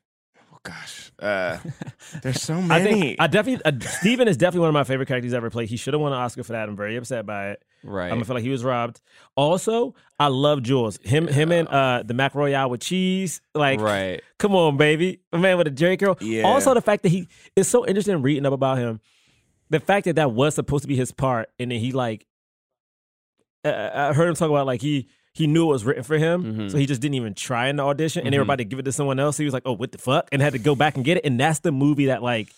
gosh, 0.67 1.13
uh, 1.21 1.59
there's 2.23 2.43
so 2.43 2.55
I 2.55 2.61
many. 2.61 3.01
think 3.01 3.21
I 3.21 3.27
definitely 3.27 3.65
uh, 3.65 3.79
Steven 3.81 4.29
is 4.29 4.37
definitely 4.37 4.61
one 4.61 4.69
of 4.69 4.75
my 4.75 4.85
favorite 4.85 5.07
characters 5.07 5.31
he's 5.31 5.35
ever 5.35 5.51
played. 5.51 5.69
He 5.69 5.77
should 5.77 5.95
have 5.95 6.01
won 6.01 6.13
an 6.13 6.19
Oscar 6.19 6.43
for 6.43 6.53
that. 6.53 6.69
I'm 6.69 6.77
very 6.77 6.97
upset 6.97 7.25
by 7.25 7.51
it. 7.51 7.63
Right. 7.85 8.07
I'm 8.07 8.17
gonna 8.17 8.25
feel 8.25 8.35
like 8.35 8.45
he 8.45 8.51
was 8.51 8.65
robbed. 8.65 9.01
Also, 9.37 9.95
I 10.19 10.29
love 10.29 10.63
Jules. 10.63 10.99
Him, 11.03 11.29
him, 11.29 11.53
and 11.53 11.69
uh, 11.69 12.03
the 12.05 12.15
mac 12.15 12.35
royale 12.35 12.69
with 12.71 12.81
cheese. 12.81 13.41
Like, 13.55 13.81
right. 13.81 14.21
come 14.39 14.55
on, 14.55 14.77
baby, 14.77 15.21
a 15.33 15.39
man 15.39 15.57
with 15.59 15.69
a 15.69 15.71
Jheri 15.71 15.99
curl. 15.99 16.19
Yeah. 16.21 16.43
Also, 16.43 16.75
the 16.75 16.81
fact 16.81 17.03
that 17.05 17.11
he 17.11 17.29
is 17.55 17.69
so 17.69 17.87
interesting 17.87 18.21
reading 18.23 18.47
up 18.47 18.53
about 18.53 18.79
him. 18.79 19.01
The 19.71 19.81
fact 19.81 20.05
that 20.05 20.17
that 20.17 20.33
was 20.33 20.55
supposed 20.55 20.83
to 20.83 20.89
be 20.89 20.97
his 20.97 21.12
part, 21.12 21.49
and 21.59 21.71
then 21.71 21.81
he 21.81 21.93
like, 21.93 22.27
uh, 23.65 23.91
I 23.95 24.12
heard 24.12 24.29
him 24.29 24.35
talk 24.35 24.49
about 24.51 24.67
like 24.67 24.81
he 24.81 25.09
he 25.37 25.47
knew 25.47 25.65
it 25.69 25.73
was 25.73 25.85
written 25.85 26.03
for 26.03 26.17
him, 26.19 26.43
Mhm. 26.44 26.71
so 26.71 26.79
he 26.79 26.87
just 26.87 27.00
didn't 27.03 27.15
even 27.15 27.35
try 27.35 27.69
in 27.69 27.77
the 27.77 27.83
audition, 27.85 28.25
and 28.25 28.33
they 28.33 28.38
were 28.38 28.43
about 28.44 28.56
to 28.59 28.65
give 28.65 28.79
it 28.79 28.85
to 28.85 28.93
someone 28.93 29.19
else. 29.21 29.37
He 29.37 29.44
was 29.44 29.53
like, 29.55 29.65
"Oh, 29.67 29.73
what 29.73 29.93
the 29.93 29.99
fuck," 29.99 30.29
and 30.33 30.41
had 30.41 30.55
to 30.55 30.59
go 30.59 30.75
back 30.75 30.97
and 30.97 31.05
get 31.05 31.19
it. 31.19 31.25
And 31.27 31.38
that's 31.38 31.59
the 31.61 31.73
movie 31.73 32.06
that 32.06 32.23
like. 32.23 32.49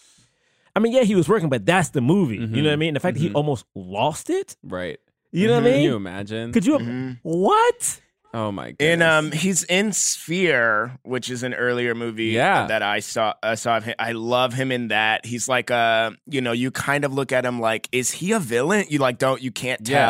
I 0.77 0.81
mean, 0.81 0.93
yeah, 0.93 1.03
he 1.03 1.17
was 1.17 1.29
working, 1.29 1.49
but 1.49 1.67
that's 1.67 1.89
the 1.89 2.01
movie. 2.01 2.37
You 2.37 2.47
know 2.63 2.69
what 2.69 2.75
I 2.75 2.77
mean? 2.77 2.95
The 2.95 3.01
fact 3.01 3.17
that 3.17 3.21
he 3.21 3.31
Mhm. 3.31 3.35
almost 3.35 3.65
lost 3.75 4.31
it. 4.31 4.57
Right. 4.63 5.01
You 5.33 5.49
know 5.49 5.55
what 5.55 5.65
I 5.65 5.67
Mhm. 5.67 5.71
Can 5.73 5.73
mean? 5.81 5.83
you 5.91 5.97
imagine? 5.97 6.53
Could 6.53 6.67
you? 6.67 7.17
What? 7.23 8.01
oh 8.35 8.53
my 8.53 8.73
god. 8.73 8.77
And 8.81 9.03
um, 9.03 9.33
he's 9.33 9.65
in 9.65 9.91
Sphere, 9.93 10.99
which 11.03 11.31
is 11.31 11.43
an 11.43 11.55
earlier 11.55 11.95
movie 11.95 12.27
Yeah. 12.27 12.67
that 12.67 12.83
I 12.83 13.01
saw. 13.01 13.33
I 13.43 13.55
saw 13.55 13.81
him. 13.81 13.95
I 13.99 14.13
love 14.13 14.53
him 14.55 14.71
in 14.71 14.89
that. 14.89 15.25
He's 15.27 15.49
like 15.49 15.71
uh, 15.71 16.11
you 16.27 16.41
know, 16.43 16.53
you 16.53 16.71
kind 16.71 17.05
of 17.05 17.13
look 17.13 17.33
at 17.33 17.45
him 17.45 17.59
like, 17.61 17.89
is 17.91 18.11
he 18.13 18.33
a 18.33 18.39
villain? 18.39 18.85
You 18.91 18.99
like 18.99 19.19
don't, 19.19 19.43
you 19.43 19.51
can't 19.51 19.89
Yeah. 19.89 20.07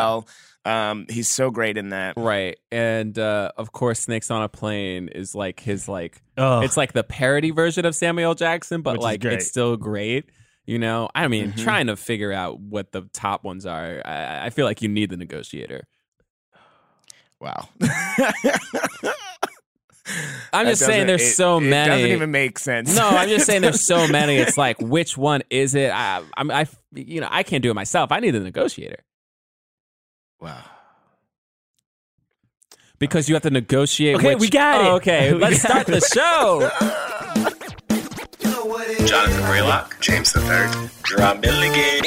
Tell. 0.65 0.73
Um, 0.73 1.05
he's 1.09 1.27
so 1.29 1.51
great 1.51 1.77
in 1.77 1.89
that. 1.89 2.15
Right. 2.17 2.57
And 2.71 3.17
uh, 3.17 3.51
of 3.57 3.71
course, 3.71 3.99
Snakes 4.01 4.29
on 4.31 4.41
a 4.43 4.49
Plane 4.49 5.07
is 5.09 5.33
like 5.35 5.59
his 5.59 5.87
like 5.87 6.21
Oh, 6.37 6.61
it's 6.61 6.77
like 6.77 6.93
the 6.93 7.03
parody 7.03 7.51
version 7.51 7.85
of 7.85 7.95
Samuel 7.95 8.35
Jackson, 8.35 8.81
but 8.81 8.93
Which 8.93 9.01
like 9.01 9.25
it's 9.25 9.47
still 9.47 9.77
great. 9.77 10.29
You 10.65 10.77
know, 10.77 11.09
I 11.15 11.27
mean, 11.27 11.53
Mhm. 11.53 11.63
trying 11.63 11.87
to 11.87 11.95
figure 11.95 12.31
out 12.31 12.59
what 12.59 12.91
the 12.91 13.01
top 13.13 13.43
ones 13.43 13.65
are. 13.65 14.01
I, 14.05 14.45
I 14.45 14.49
feel 14.51 14.65
like 14.65 14.81
you 14.83 14.89
need 14.89 15.09
the 15.09 15.17
negotiator. 15.17 15.87
Wow. 17.41 17.69
I'm 20.51 20.65
just 20.65 20.83
saying, 20.83 21.05
there's 21.05 21.21
it- 21.21 21.35
so 21.35 21.57
it 21.57 21.61
many. 21.61 21.89
doesn't 21.89 22.09
even 22.11 22.31
make 22.31 22.57
sense. 22.57 22.95
no, 22.95 23.07
I'm 23.07 23.29
just 23.29 23.45
saying 23.45 23.61
there's 23.61 23.85
so 23.85 24.07
many. 24.11 24.37
It's 24.37 24.57
like 24.57 24.79
which 24.81 25.15
one 25.15 25.43
is 25.51 25.75
it? 25.75 25.91
I, 25.91 26.23
I'm, 26.35 26.49
I, 26.49 26.67
you 26.93 27.21
know, 27.21 27.27
I 27.29 27.43
can't 27.43 27.61
do 27.61 27.69
it 27.69 27.75
myself. 27.75 28.11
I 28.11 28.19
need 28.19 28.31
the 28.31 28.39
negotiator 28.39 29.03
wow. 30.41 30.63
because 32.97 33.27
you 33.29 33.35
have 33.35 33.43
to 33.43 33.49
negotiate. 33.49 34.15
Okay, 34.17 34.35
which- 34.35 34.41
we 34.41 34.49
got 34.49 34.81
it. 34.81 34.87
Oh, 34.87 34.95
okay, 34.95 35.33
We 35.35 35.39
let's 35.39 35.61
got 35.63 35.85
start 35.85 35.87
the 35.87 36.01
show. 36.01 36.69
Jonathan 39.05 39.41
Braylock, 39.45 39.99
James 39.99 40.31
the 40.33 40.41
Third, 40.41 40.69
Gerard 41.05 41.41
Milligan. 41.41 42.03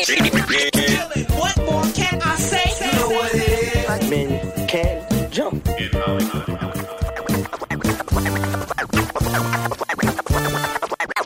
What 1.37 1.57
more 1.59 1.83
can 1.93 2.21
I 2.23 2.37
say? 2.37 2.87
You 2.87 2.93
know 2.99 3.09
what 3.09 3.35
it 3.35 3.77
is. 3.77 3.87
Black 3.87 4.09
men 4.11 4.69
can't 4.69 5.33
jump. 5.33 5.65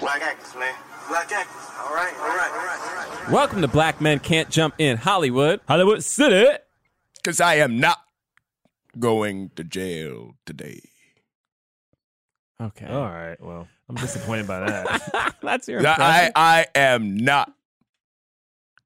Black 0.01 0.23
actors, 0.23 0.55
man. 0.57 0.75
Black 1.09 1.33
actors. 1.33 1.63
All 1.85 1.95
right, 1.95 2.15
all 2.21 2.29
right, 2.29 2.51
all 2.53 2.65
right, 2.65 2.79
all 2.81 3.23
right. 3.25 3.31
Welcome 3.33 3.61
to 3.63 3.69
Black 3.69 4.01
Men 4.01 4.21
Can't 4.21 4.49
Jump 4.49 4.75
in 4.79 4.97
Hollywood. 4.97 5.61
Hollywood 5.67 6.05
City. 6.05 6.57
Because 7.26 7.40
I 7.40 7.54
am 7.54 7.80
not 7.80 7.99
going 9.00 9.50
to 9.56 9.64
jail 9.64 10.37
today. 10.47 10.80
Okay, 12.62 12.87
All 12.87 13.02
right. 13.02 13.37
Well, 13.40 13.66
I'm 13.88 13.97
disappointed 13.97 14.47
by 14.47 14.61
that. 14.61 15.35
that's 15.42 15.66
your 15.66 15.85
I, 15.85 15.90
impression. 15.90 16.33
I 16.37 16.66
I 16.75 16.78
am 16.78 17.16
not 17.16 17.52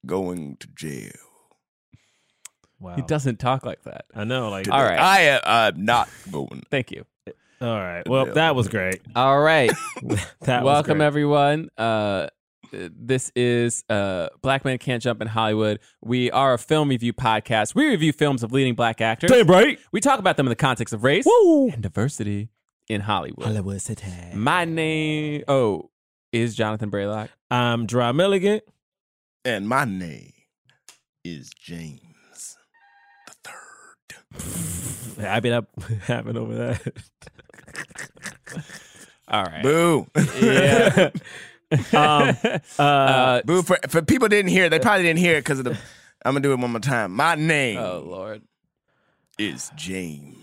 going 0.07 0.57
to 0.61 0.69
jail. 0.69 1.13
Wow. 2.79 2.97
He 2.97 3.03
doesn't 3.03 3.41
talk 3.41 3.67
like 3.67 3.83
that. 3.83 4.07
I 4.15 4.25
know. 4.25 4.49
Like. 4.49 4.71
All 4.71 4.83
right. 4.83 4.99
I 4.99 5.21
am 5.21 5.41
I'm 5.45 5.85
not 5.85 6.09
going. 6.33 6.63
Thank 6.71 6.93
you. 6.93 7.05
All 7.61 7.79
right. 7.79 8.09
Well, 8.09 8.33
that 8.33 8.55
was 8.55 8.69
great. 8.69 9.03
All 9.15 9.39
right. 9.39 9.71
That 10.41 10.65
was 10.65 10.73
Welcome 10.73 10.99
great. 10.99 11.07
everyone. 11.07 11.69
Uh 11.77 12.29
this 12.73 13.31
is 13.35 13.85
uh 13.89 14.29
Black 14.43 14.65
Men 14.65 14.79
Can't 14.79 15.03
Jump 15.03 15.21
in 15.21 15.29
Hollywood. 15.29 15.81
We 16.03 16.31
are 16.31 16.55
a 16.55 16.59
film 16.59 16.89
review 16.89 17.13
podcast. 17.13 17.75
We 17.75 17.89
review 17.89 18.13
films 18.13 18.43
of 18.43 18.53
leading 18.53 18.75
black 18.75 19.01
actors. 19.01 19.31
Damn 19.31 19.47
right. 19.47 19.79
We 19.93 20.01
talk 20.01 20.19
about 20.19 20.37
them 20.37 20.47
in 20.47 20.51
the 20.51 20.57
context 20.57 20.95
of 20.95 21.05
race 21.05 21.27
Woo. 21.27 21.71
and 21.71 21.83
diversity 21.83 22.51
in 22.89 23.01
Hollywood. 23.01 23.47
Hollywood 23.47 23.81
City. 23.81 24.07
My 24.35 24.65
name 24.65 25.45
oh 25.49 25.91
is 26.33 26.55
Jonathan 26.55 26.91
Braylock. 26.91 27.29
I'm 27.51 27.87
Dry 27.87 28.13
Milligan. 28.13 28.61
And 29.45 29.69
my 29.69 29.85
name 29.85 30.33
is 31.25 31.51
James 31.51 32.57
the 33.27 33.35
Third. 33.45 35.27
I've 35.27 35.43
been 35.43 35.53
up 35.53 35.69
having 36.03 36.37
over 36.37 36.55
that. 36.55 36.93
All 39.29 39.45
right. 39.45 39.63
Boo. 39.63 40.07
Yeah. 40.41 41.11
Um, 41.73 41.79
uh, 42.79 42.83
Uh, 42.83 43.43
Boo 43.43 43.63
for 43.63 43.79
for 43.89 44.03
people 44.03 44.29
didn't 44.29 44.51
hear. 44.51 44.69
They 44.69 44.79
probably 44.79 45.05
didn't 45.05 45.21
hear 45.21 45.37
it 45.37 45.45
because 45.45 45.59
of 45.59 45.65
the. 45.67 45.71
I'm 46.25 46.33
gonna 46.35 46.41
do 46.41 46.53
it 46.53 46.59
one 46.59 46.71
more 46.73 46.81
time. 46.81 47.13
My 47.13 47.35
name 47.35 47.79
oh 47.79 48.05
Lord. 48.07 48.43
is 49.39 49.71
James 49.77 50.37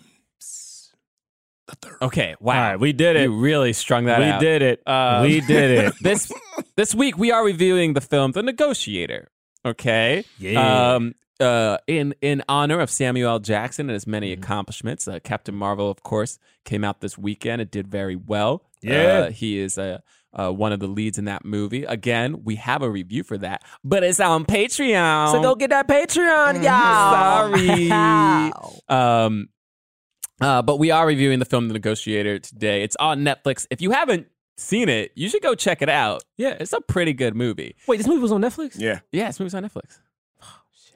the 1.68 1.76
third. 1.82 1.98
Okay. 2.02 2.32
all 2.32 2.38
Wow. 2.48 2.62
right, 2.62 2.80
we 2.80 2.94
did 2.94 3.16
it. 3.18 3.24
You 3.24 3.36
really 3.38 3.74
strung 3.74 4.06
that 4.06 4.20
we 4.20 4.26
out. 4.26 4.40
did 4.40 4.62
it. 4.62 4.82
Um, 4.88 5.24
we 5.24 5.42
did 5.42 5.86
it. 5.88 5.94
this 6.02 6.32
this 6.76 6.96
week 6.96 7.18
we 7.18 7.32
are 7.32 7.44
reviewing 7.44 7.94
the 7.94 8.02
film 8.02 8.32
The 8.32 8.42
Negotiator. 8.42 9.30
Okay. 9.66 10.24
Yeah. 10.40 10.94
Um. 10.96 11.14
Uh. 11.40 11.78
In 11.88 12.16
in 12.22 12.42
honor 12.48 12.80
of 12.80 12.90
Samuel 12.90 13.30
L. 13.32 13.40
Jackson 13.40 13.88
and 13.90 13.94
his 13.94 14.08
many 14.08 14.32
accomplishments, 14.32 15.08
uh, 15.08 15.20
Captain 15.24 15.54
Marvel, 15.56 15.92
of 15.92 16.02
course, 16.04 16.40
came 16.64 16.84
out 16.86 17.02
this 17.02 17.18
weekend. 17.18 17.62
It 17.62 17.70
did 17.70 17.88
very 17.90 18.16
well. 18.16 18.64
Yeah. 18.82 19.26
Uh, 19.28 19.32
he 19.32 19.60
is 19.60 19.78
a. 19.78 20.02
Uh, 20.34 20.52
one 20.52 20.72
of 20.72 20.80
the 20.80 20.88
leads 20.88 21.18
in 21.18 21.26
that 21.26 21.46
movie. 21.46 21.84
Again, 21.86 22.44
we 22.44 22.56
have 22.56 22.82
a 22.84 22.90
review 22.90 23.24
for 23.24 23.38
that, 23.40 23.64
but 23.84 24.04
it's 24.04 24.20
on 24.20 24.46
Patreon. 24.46 25.32
So 25.32 25.42
go 25.42 25.56
get 25.56 25.70
that 25.72 25.88
Patreon, 25.88 26.62
y'all. 26.64 27.56
Sorry. 27.56 27.90
um, 28.90 29.50
uh, 30.40 30.62
but 30.62 30.78
we 30.78 30.92
are 30.92 31.08
reviewing 31.08 31.40
the 31.40 31.46
film 31.46 31.68
The 31.70 31.74
Negotiator 31.74 32.40
today. 32.40 32.84
It's 32.84 32.96
on 32.98 33.22
Netflix. 33.22 33.66
If 33.72 33.82
you 33.82 33.92
haven't 33.92 34.28
seen 34.58 34.90
it, 34.90 35.12
you 35.16 35.30
should 35.30 35.42
go 35.42 35.56
check 35.56 35.82
it 35.82 35.90
out. 35.90 36.24
Yeah. 36.38 36.58
It's 36.60 36.74
a 36.74 36.82
pretty 36.82 37.14
good 37.14 37.36
movie. 37.36 37.76
Wait, 37.88 37.98
this 37.98 38.08
movie 38.08 38.22
was 38.22 38.32
on 38.32 38.42
Netflix? 38.42 38.76
Yeah, 38.78 39.00
Yeah, 39.12 39.28
this 39.28 39.40
movie's 39.40 39.56
on 39.56 39.64
Netflix. 39.64 39.98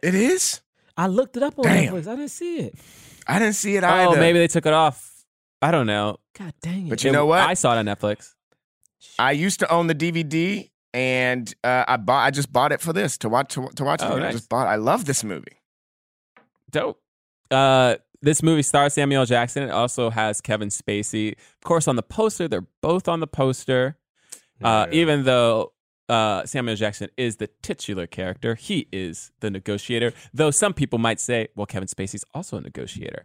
it 0.04 0.14
is. 0.14 0.62
I 0.98 1.08
looked 1.08 1.38
it 1.38 1.44
up 1.44 1.58
on 1.58 1.66
Damn. 1.66 1.94
Netflix. 1.94 2.08
I 2.08 2.16
didn't 2.16 2.30
see 2.30 2.58
it. 2.60 2.76
I 3.28 3.40
didn't 3.40 3.56
see 3.56 3.76
it 3.76 3.84
either. 3.84 4.18
Oh, 4.18 4.20
maybe 4.20 4.40
they 4.40 4.48
took 4.48 4.66
it 4.66 4.74
off. 4.74 5.08
I 5.62 5.72
don't 5.72 5.88
know. 5.88 6.18
God 6.38 6.54
dang 6.62 6.88
it. 6.88 6.90
But 6.90 7.04
you 7.04 7.12
know 7.12 7.26
what? 7.26 7.40
I 7.40 7.54
saw 7.54 7.74
it 7.76 7.78
on 7.80 7.86
Netflix. 7.86 8.34
I 9.20 9.32
used 9.32 9.60
to 9.60 9.72
own 9.72 9.88
the 9.88 9.96
DVD, 9.96 10.70
and 10.94 11.54
uh, 11.64 11.86
I 11.88 11.98
bought. 11.98 12.26
I 12.26 12.32
just 12.32 12.52
bought 12.52 12.72
it 12.72 12.82
for 12.82 12.94
this 12.94 13.18
to 13.20 13.30
watch. 13.30 13.54
To, 13.56 13.68
to 13.76 13.84
watch 13.84 14.02
it. 14.02 14.06
Oh, 14.06 14.18
I 14.22 14.32
just 14.32 14.50
bought. 14.50 14.68
I 14.68 14.76
love 14.76 15.06
this 15.06 15.24
movie. 15.24 15.58
Dope. 16.70 17.00
Uh, 17.50 17.96
this 18.22 18.44
movie 18.44 18.62
stars 18.62 18.94
Samuel 18.94 19.26
Jackson. 19.26 19.64
It 19.64 19.72
also 19.72 20.10
has 20.10 20.42
Kevin 20.42 20.70
Spacey. 20.70 21.34
Of 21.34 21.62
course, 21.64 21.88
on 21.88 21.96
the 21.96 22.04
poster, 22.04 22.48
they're 22.48 22.68
both 22.82 23.08
on 23.08 23.20
the 23.20 23.28
poster. 23.28 23.98
Uh, 24.64 24.86
Yeah. 24.90 24.96
even 25.00 25.24
though 25.24 25.74
uh, 26.12 26.46
Samuel 26.46 26.76
Jackson 26.76 27.10
is 27.18 27.38
the 27.38 27.48
titular 27.62 28.06
character, 28.06 28.56
he 28.56 28.88
is 28.92 29.32
the 29.40 29.50
negotiator. 29.50 30.12
Though 30.34 30.52
some 30.52 30.74
people 30.74 31.00
might 31.00 31.20
say, 31.20 31.48
well, 31.56 31.66
Kevin 31.66 31.88
Spacey's 31.88 32.26
also 32.34 32.58
a 32.58 32.62
negotiator, 32.62 33.24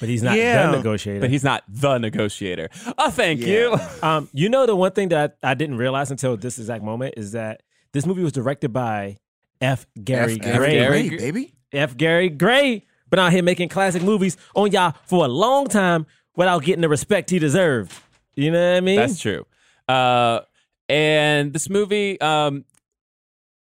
But 0.00 0.08
he's 0.08 0.22
not 0.22 0.36
Yeah. 0.36 0.70
the 0.70 0.76
negotiator. 0.76 1.20
but 1.20 1.30
he's 1.30 1.42
not 1.44 1.64
the 1.68 1.98
negotiator. 1.98 2.68
Oh, 2.96 3.10
thank 3.10 3.40
you. 3.40 3.76
Um, 4.02 4.28
you 4.32 4.48
know 4.48 4.64
the 4.66 4.76
one 4.76 4.92
thing 4.92 5.08
that 5.08 5.36
I, 5.42 5.50
I 5.50 5.54
didn't 5.54 5.76
realize 5.78 6.10
until 6.12 6.36
this 6.36 6.58
exact 6.58 6.84
moment 6.84 7.14
is 7.16 7.32
that 7.32 7.62
this 7.92 8.06
movie 8.06 8.22
was 8.22 8.32
directed 8.32 8.72
by 8.72 9.16
F. 9.60 9.86
Gary 10.04 10.38
F. 10.40 10.56
Gray. 10.56 10.70
Gary 10.72 11.08
baby. 11.16 11.54
F. 11.72 11.96
Gary 11.96 12.28
Gray 12.28 12.86
been 13.10 13.18
out 13.18 13.32
here 13.32 13.42
making 13.42 13.68
classic 13.70 14.02
movies 14.02 14.36
on 14.54 14.70
y'all 14.70 14.94
for 15.06 15.24
a 15.24 15.28
long 15.28 15.66
time 15.66 16.06
without 16.36 16.62
getting 16.62 16.82
the 16.82 16.88
respect 16.88 17.30
he 17.30 17.38
deserved. 17.40 17.92
You 18.36 18.52
know 18.52 18.70
what 18.70 18.76
I 18.76 18.80
mean? 18.80 18.96
That's 18.96 19.18
true. 19.18 19.44
Uh, 19.88 20.40
and 20.88 21.52
this 21.52 21.68
movie, 21.68 22.20
um, 22.20 22.64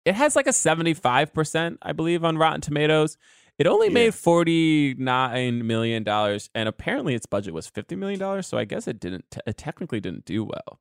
it 0.05 0.15
has 0.15 0.37
like 0.37 0.47
a 0.47 0.51
75%, 0.51 1.79
I 1.83 1.93
believe, 1.93 2.25
on 2.25 2.39
Rotten 2.39 2.61
Tomatoes. 2.61 3.17
It 3.59 3.67
only 3.67 3.89
made 3.89 4.13
$49 4.13 5.65
million, 5.65 6.09
and 6.55 6.69
apparently 6.69 7.15
its 7.15 7.27
budget 7.27 7.53
was 7.53 7.69
$50 7.69 7.99
million, 7.99 8.43
so 8.43 8.57
I 8.57 8.65
guess 8.65 8.87
it 8.87 9.01
didn't, 9.01 9.25
it 9.47 9.57
technically 9.57 10.01
didn't 10.01 10.25
do 10.25 10.45
well. 10.45 10.79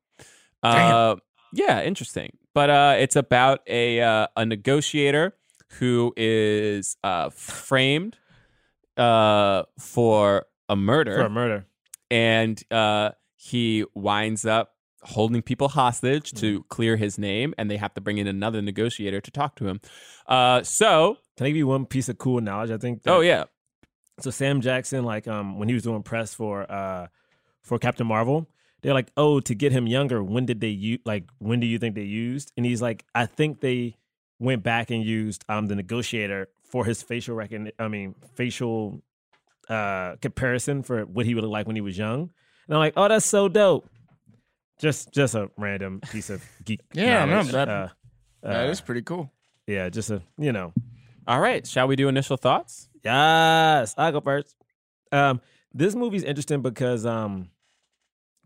Uh, 0.62 1.16
yeah, 1.52 1.82
interesting. 1.82 2.36
But 2.54 2.70
uh, 2.70 2.96
it's 2.98 3.16
about 3.16 3.60
a, 3.66 4.00
uh, 4.00 4.28
a 4.36 4.46
negotiator 4.46 5.34
who 5.78 6.12
is 6.16 6.96
uh, 7.02 7.30
framed 7.30 8.16
uh, 8.96 9.64
for 9.78 10.46
a 10.68 10.76
murder 10.76 11.14
for 11.16 11.22
a 11.22 11.30
murder. 11.30 11.66
and 12.10 12.62
uh, 12.70 13.10
he 13.36 13.84
winds 13.94 14.44
up 14.46 14.74
holding 15.02 15.42
people 15.42 15.68
hostage 15.68 16.32
Mm. 16.32 16.40
to 16.40 16.62
clear 16.64 16.96
his 16.96 17.18
name, 17.18 17.54
and 17.58 17.70
they 17.70 17.76
have 17.76 17.94
to 17.94 18.00
bring 18.00 18.18
in 18.18 18.26
another 18.26 18.60
negotiator 18.62 19.20
to 19.20 19.30
talk 19.30 19.54
to 19.56 19.66
him. 19.68 19.80
Uh, 20.26 20.62
so, 20.62 21.18
Can 21.36 21.46
I 21.46 21.50
give 21.50 21.56
you 21.56 21.66
one 21.68 21.86
piece 21.86 22.08
of 22.08 22.18
cool 22.18 22.40
knowledge? 22.40 22.70
I 22.70 22.78
think. 22.78 23.02
that- 23.04 23.12
oh 23.14 23.20
yeah, 23.20 23.44
So 24.20 24.30
Sam 24.30 24.60
Jackson, 24.60 25.04
like 25.04 25.28
um, 25.28 25.58
when 25.58 25.68
he 25.68 25.74
was 25.74 25.84
doing 25.84 26.02
press 26.02 26.34
for 26.34 26.70
uh 26.70 27.06
for 27.62 27.78
Captain 27.78 28.06
Marvel, 28.06 28.48
they're 28.82 28.94
like, 28.94 29.10
oh, 29.16 29.38
to 29.40 29.54
get 29.54 29.70
him 29.72 29.86
younger, 29.86 30.22
when 30.24 30.46
did 30.46 30.60
they 30.60 30.68
use? 30.70 31.00
Like, 31.04 31.24
when 31.38 31.60
do 31.60 31.66
you 31.66 31.78
think 31.78 31.94
they 31.94 32.02
used? 32.02 32.50
And 32.56 32.64
he's 32.66 32.80
like, 32.82 33.04
I 33.14 33.26
think 33.26 33.60
they 33.60 33.96
went 34.40 34.62
back 34.64 34.90
and 34.90 35.04
used 35.04 35.44
um 35.48 35.66
the 35.66 35.76
negotiator 35.76 36.48
for 36.64 36.84
his 36.84 37.02
facial 37.02 37.36
recognition. 37.36 37.76
I 37.78 37.86
mean, 37.88 38.14
facial 38.34 39.02
uh 39.68 40.16
comparison 40.16 40.82
for 40.82 41.04
what 41.04 41.24
he 41.26 41.34
would 41.34 41.44
look 41.44 41.52
like 41.52 41.66
when 41.68 41.76
he 41.76 41.82
was 41.82 41.96
young. 41.96 42.30
And 42.66 42.74
I'm 42.74 42.78
like, 42.80 42.94
oh, 42.96 43.06
that's 43.08 43.24
so 43.26 43.48
dope. 43.48 43.88
Just 44.78 45.12
just 45.12 45.34
a 45.34 45.50
random 45.56 46.00
piece 46.00 46.30
of 46.30 46.42
geek. 46.64 46.80
Yeah, 46.94 47.24
no, 47.24 47.42
that- 47.42 47.68
uh, 47.68 47.88
that 48.42 48.66
uh, 48.66 48.70
is 48.70 48.80
pretty 48.80 49.02
cool. 49.02 49.30
yeah, 49.66 49.88
just 49.88 50.10
a 50.10 50.22
you 50.38 50.52
know. 50.52 50.72
all 51.26 51.40
right. 51.40 51.66
Shall 51.66 51.88
we 51.88 51.96
do 51.96 52.08
initial 52.08 52.36
thoughts? 52.36 52.88
Yes, 53.04 53.94
I 53.98 54.10
go 54.12 54.20
first. 54.20 54.54
Um, 55.10 55.40
this 55.74 55.94
movie's 55.94 56.22
interesting 56.22 56.62
because 56.62 57.04
um, 57.06 57.48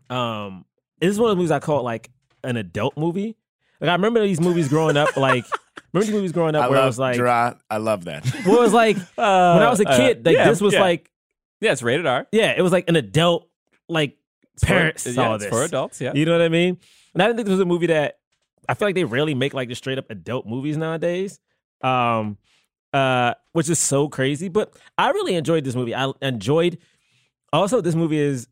um, 0.09 0.65
this 0.99 1.11
is 1.11 1.19
one 1.19 1.29
of 1.29 1.35
the 1.35 1.39
movies 1.39 1.51
I 1.51 1.59
call 1.59 1.79
it 1.79 1.83
like 1.83 2.09
an 2.43 2.57
adult 2.57 2.97
movie. 2.97 3.35
Like 3.79 3.89
I 3.89 3.93
remember 3.93 4.21
these 4.21 4.39
movies 4.41 4.67
growing 4.69 4.97
up. 4.97 5.15
Like 5.17 5.45
remember 5.93 6.05
these 6.05 6.15
movies 6.15 6.31
growing 6.31 6.55
up 6.55 6.63
I 6.65 6.69
where 6.69 6.77
love 6.79 6.85
it 6.85 6.87
was 6.87 6.99
like, 6.99 7.15
Dra- 7.17 7.59
I 7.69 7.77
love 7.77 8.05
that. 8.05 8.25
where 8.45 8.55
it 8.57 8.61
was 8.61 8.73
like 8.73 8.97
when 8.97 9.25
I 9.25 9.69
was 9.69 9.79
a 9.79 9.87
Uh, 9.87 9.97
kid, 9.97 10.25
like 10.25 10.35
yeah, 10.35 10.49
this 10.49 10.61
was 10.61 10.73
yeah. 10.73 10.81
like, 10.81 11.11
yeah, 11.61 11.71
it's 11.71 11.83
rated 11.83 12.05
R. 12.05 12.27
yeah, 12.31 12.53
it 12.55 12.61
was 12.61 12.71
like 12.71 12.89
an 12.89 12.95
adult 12.95 13.49
like 13.89 14.17
It's 14.55 14.63
for- 14.63 14.67
parents 14.67 15.05
yeah, 15.05 15.13
saw 15.13 15.37
this 15.37 15.49
for 15.49 15.63
adults. 15.63 15.99
Yeah, 16.01 16.13
You 16.13 16.25
know 16.25 16.31
what 16.33 16.41
I 16.41 16.49
mean? 16.49 16.77
And 17.13 17.21
I 17.23 17.27
didn't 17.27 17.37
think 17.37 17.47
this 17.47 17.53
was 17.53 17.59
a 17.61 17.65
movie 17.65 17.87
that 17.87 18.19
I 18.67 18.73
feel 18.75 18.87
like 18.87 18.95
they 18.95 19.03
rarely 19.03 19.35
make 19.35 19.53
like 19.53 19.67
the 19.69 19.75
straight 19.75 19.97
up 19.97 20.09
adult 20.09 20.45
movies 20.45 20.77
nowadays. 20.77 21.39
Um 21.81 22.37
uh 22.93 23.33
which 23.53 23.69
is 23.69 23.79
so 23.79 24.07
crazy. 24.09 24.49
But 24.49 24.73
I 24.97 25.09
really 25.11 25.35
enjoyed 25.35 25.63
this 25.63 25.75
movie. 25.75 25.95
I 25.95 26.11
enjoyed 26.21 26.77
also 27.51 27.81
this 27.81 27.95
movie 27.95 28.19
is 28.19 28.47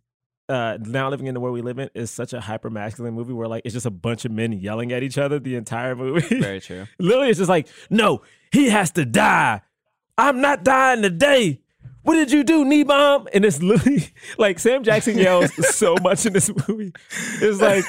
uh 0.50 0.78
now 0.82 1.10
living 1.10 1.28
in 1.28 1.34
the 1.34 1.40
world 1.40 1.54
we 1.54 1.62
live 1.62 1.80
in 1.80 1.90
is 1.94 2.12
such 2.12 2.34
a 2.34 2.42
hyper 2.42 2.70
masculine 2.70 3.14
movie 3.14 3.34
where 3.34 3.48
like 3.48 3.62
it's 3.64 3.74
just 3.74 3.86
a 3.86 3.92
bunch 3.92 4.26
of 4.26 4.32
men 4.32 4.52
yelling 4.52 4.92
at 4.92 5.04
each 5.04 5.18
other 5.18 5.40
the 5.40 5.56
entire 5.56 5.96
movie. 5.96 6.40
very 6.42 6.60
true. 6.60 6.88
Literally 7.00 7.30
it's 7.30 7.38
just 7.40 7.50
like, 7.50 7.68
no, 7.90 8.22
he 8.52 8.70
has 8.70 8.92
to 8.92 9.06
die. 9.06 9.62
I'm 10.18 10.42
not 10.42 10.64
dying 10.64 11.02
today. 11.04 11.62
What 12.04 12.16
did 12.16 12.32
you 12.32 12.44
do, 12.44 12.66
Niebaum? 12.66 13.28
And 13.32 13.46
it's 13.46 13.62
literally 13.62 14.08
like 14.38 14.58
Sam 14.58 14.84
Jackson 14.84 15.18
yells 15.18 15.54
so 15.76 15.96
much 16.02 16.26
in 16.26 16.34
this 16.34 16.50
movie. 16.68 16.94
It's 17.42 17.62
like, 17.62 17.84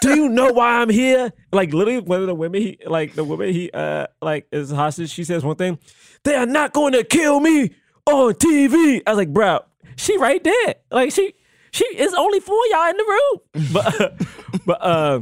do 0.00 0.14
you 0.14 0.28
know 0.28 0.52
why 0.52 0.80
I'm 0.80 0.88
here? 0.88 1.32
Like 1.52 1.72
literally 1.72 2.00
one 2.00 2.22
of 2.22 2.26
the 2.26 2.34
women 2.34 2.62
he 2.62 2.78
like 2.86 3.14
the 3.14 3.24
woman 3.24 3.52
he 3.52 3.70
uh 3.72 4.06
like 4.22 4.46
is 4.50 4.70
hostage, 4.70 5.10
she 5.10 5.24
says 5.24 5.44
one 5.44 5.56
thing, 5.56 5.78
they 6.24 6.36
are 6.36 6.46
not 6.46 6.72
going 6.72 6.94
to 6.94 7.04
kill 7.04 7.40
me 7.40 7.74
on 8.06 8.34
TV. 8.34 9.02
I 9.06 9.10
was 9.10 9.18
like, 9.18 9.32
bro, 9.32 9.60
she 9.96 10.16
right 10.16 10.42
there. 10.42 10.76
Like 10.90 11.12
she 11.12 11.34
she 11.70 11.84
is 11.84 12.14
only 12.14 12.40
four 12.40 12.60
y'all 12.70 12.90
in 12.90 12.96
the 12.96 13.04
room. 13.04 13.68
But 13.72 14.22
but 14.64 14.82
uh 14.82 15.20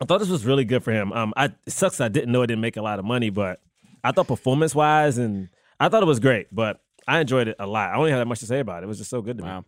I 0.00 0.06
thought 0.06 0.18
this 0.18 0.28
was 0.28 0.44
really 0.44 0.64
good 0.64 0.82
for 0.82 0.92
him. 0.92 1.12
Um, 1.12 1.32
I 1.36 1.46
it 1.46 1.54
sucks 1.68 2.00
I 2.00 2.08
didn't 2.08 2.32
know 2.32 2.42
it 2.42 2.48
didn't 2.48 2.62
make 2.62 2.76
a 2.76 2.82
lot 2.82 2.98
of 2.98 3.04
money, 3.04 3.30
but 3.30 3.60
I 4.02 4.10
thought 4.10 4.26
performance 4.26 4.74
wise 4.74 5.18
and 5.18 5.48
I 5.78 5.88
thought 5.88 6.02
it 6.02 6.06
was 6.06 6.18
great. 6.20 6.48
But 6.52 6.80
I 7.06 7.20
enjoyed 7.20 7.48
it 7.48 7.56
a 7.58 7.66
lot. 7.66 7.90
I 7.90 7.96
only 7.96 8.10
had 8.10 8.18
that 8.18 8.26
much 8.26 8.40
to 8.40 8.46
say 8.46 8.60
about 8.60 8.82
it. 8.82 8.84
It 8.84 8.88
was 8.88 8.98
just 8.98 9.10
so 9.10 9.22
good 9.22 9.38
to 9.38 9.44
me. 9.44 9.50
Wow. 9.50 9.64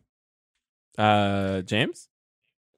Uh, 0.98 1.62
James. 1.62 2.08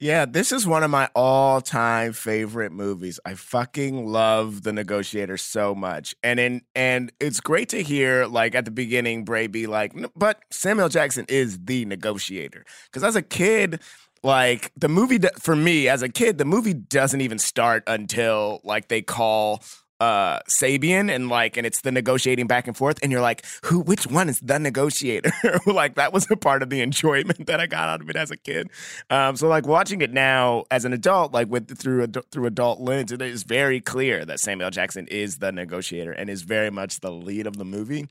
Yeah, 0.01 0.27
this 0.27 0.53
is 0.53 0.65
one 0.65 0.85
of 0.85 0.93
my 0.93 1.09
all-time 1.17 2.13
favorite 2.13 2.71
movies. 2.71 3.19
I 3.25 3.35
fucking 3.35 4.07
love 4.07 4.63
The 4.63 4.73
Negotiator 4.73 5.37
so 5.37 5.75
much. 5.75 6.15
And 6.23 6.39
in 6.39 6.63
and 6.77 7.11
it's 7.19 7.41
great 7.41 7.69
to 7.71 7.83
hear 7.83 8.27
like 8.27 8.55
at 8.55 8.65
the 8.65 8.71
beginning 8.71 9.25
Bray 9.25 9.49
be 9.49 9.67
like, 9.67 9.93
but 10.15 10.41
Samuel 10.53 10.89
Jackson 10.89 11.27
is 11.29 11.59
the 11.65 11.85
negotiator. 11.85 12.65
Cuz 12.93 13.03
as 13.03 13.17
a 13.17 13.23
kid, 13.23 13.81
like 14.23 14.71
the 14.77 14.89
movie 14.89 15.19
for 15.41 15.57
me 15.57 15.89
as 15.89 16.03
a 16.03 16.09
kid, 16.09 16.39
the 16.39 16.45
movie 16.45 16.75
doesn't 16.75 17.21
even 17.21 17.41
start 17.41 17.83
until 17.89 18.61
like 18.63 18.87
they 18.87 19.03
call 19.03 19.65
uh 20.01 20.39
Sabian 20.49 21.13
and 21.13 21.29
like 21.29 21.57
and 21.57 21.67
it's 21.67 21.81
the 21.81 21.91
negotiating 21.91 22.47
back 22.47 22.67
and 22.69 22.77
forth 22.77 22.99
and 23.03 23.11
you're 23.11 23.21
like 23.21 23.45
who 23.65 23.81
which 23.81 24.07
one 24.07 24.29
is 24.29 24.39
the 24.41 24.59
negotiator 24.59 25.33
like 25.67 25.97
that 25.97 26.13
was 26.13 26.31
a 26.31 26.37
part 26.37 26.63
of 26.63 26.71
the 26.71 26.81
enjoyment 26.81 27.47
that 27.47 27.61
I 27.61 27.67
got 27.67 27.89
out 27.89 28.01
of 28.01 28.09
it 28.09 28.17
as 28.17 28.31
a 28.31 28.37
kid 28.37 28.71
um 29.11 29.37
so 29.37 29.49
like 29.49 29.67
watching 29.67 30.01
it 30.01 30.13
now 30.13 30.65
as 30.71 30.85
an 30.85 30.93
adult 30.93 31.33
like 31.33 31.49
with 31.49 31.77
through 31.79 32.07
through 32.07 32.47
adult 32.47 32.81
lens 32.81 33.11
it 33.11 33.21
is 33.21 33.43
very 33.43 33.81
clear 33.81 34.25
that 34.25 34.41
Samuel. 34.41 34.71
Jackson 34.71 35.07
is 35.09 35.39
the 35.39 35.51
negotiator 35.51 36.13
and 36.13 36.31
is 36.31 36.43
very 36.43 36.71
much 36.71 37.01
the 37.01 37.11
lead 37.11 37.47
of 37.47 37.57
the 37.57 37.65
movie 37.65 38.07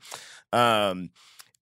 um 0.52 1.10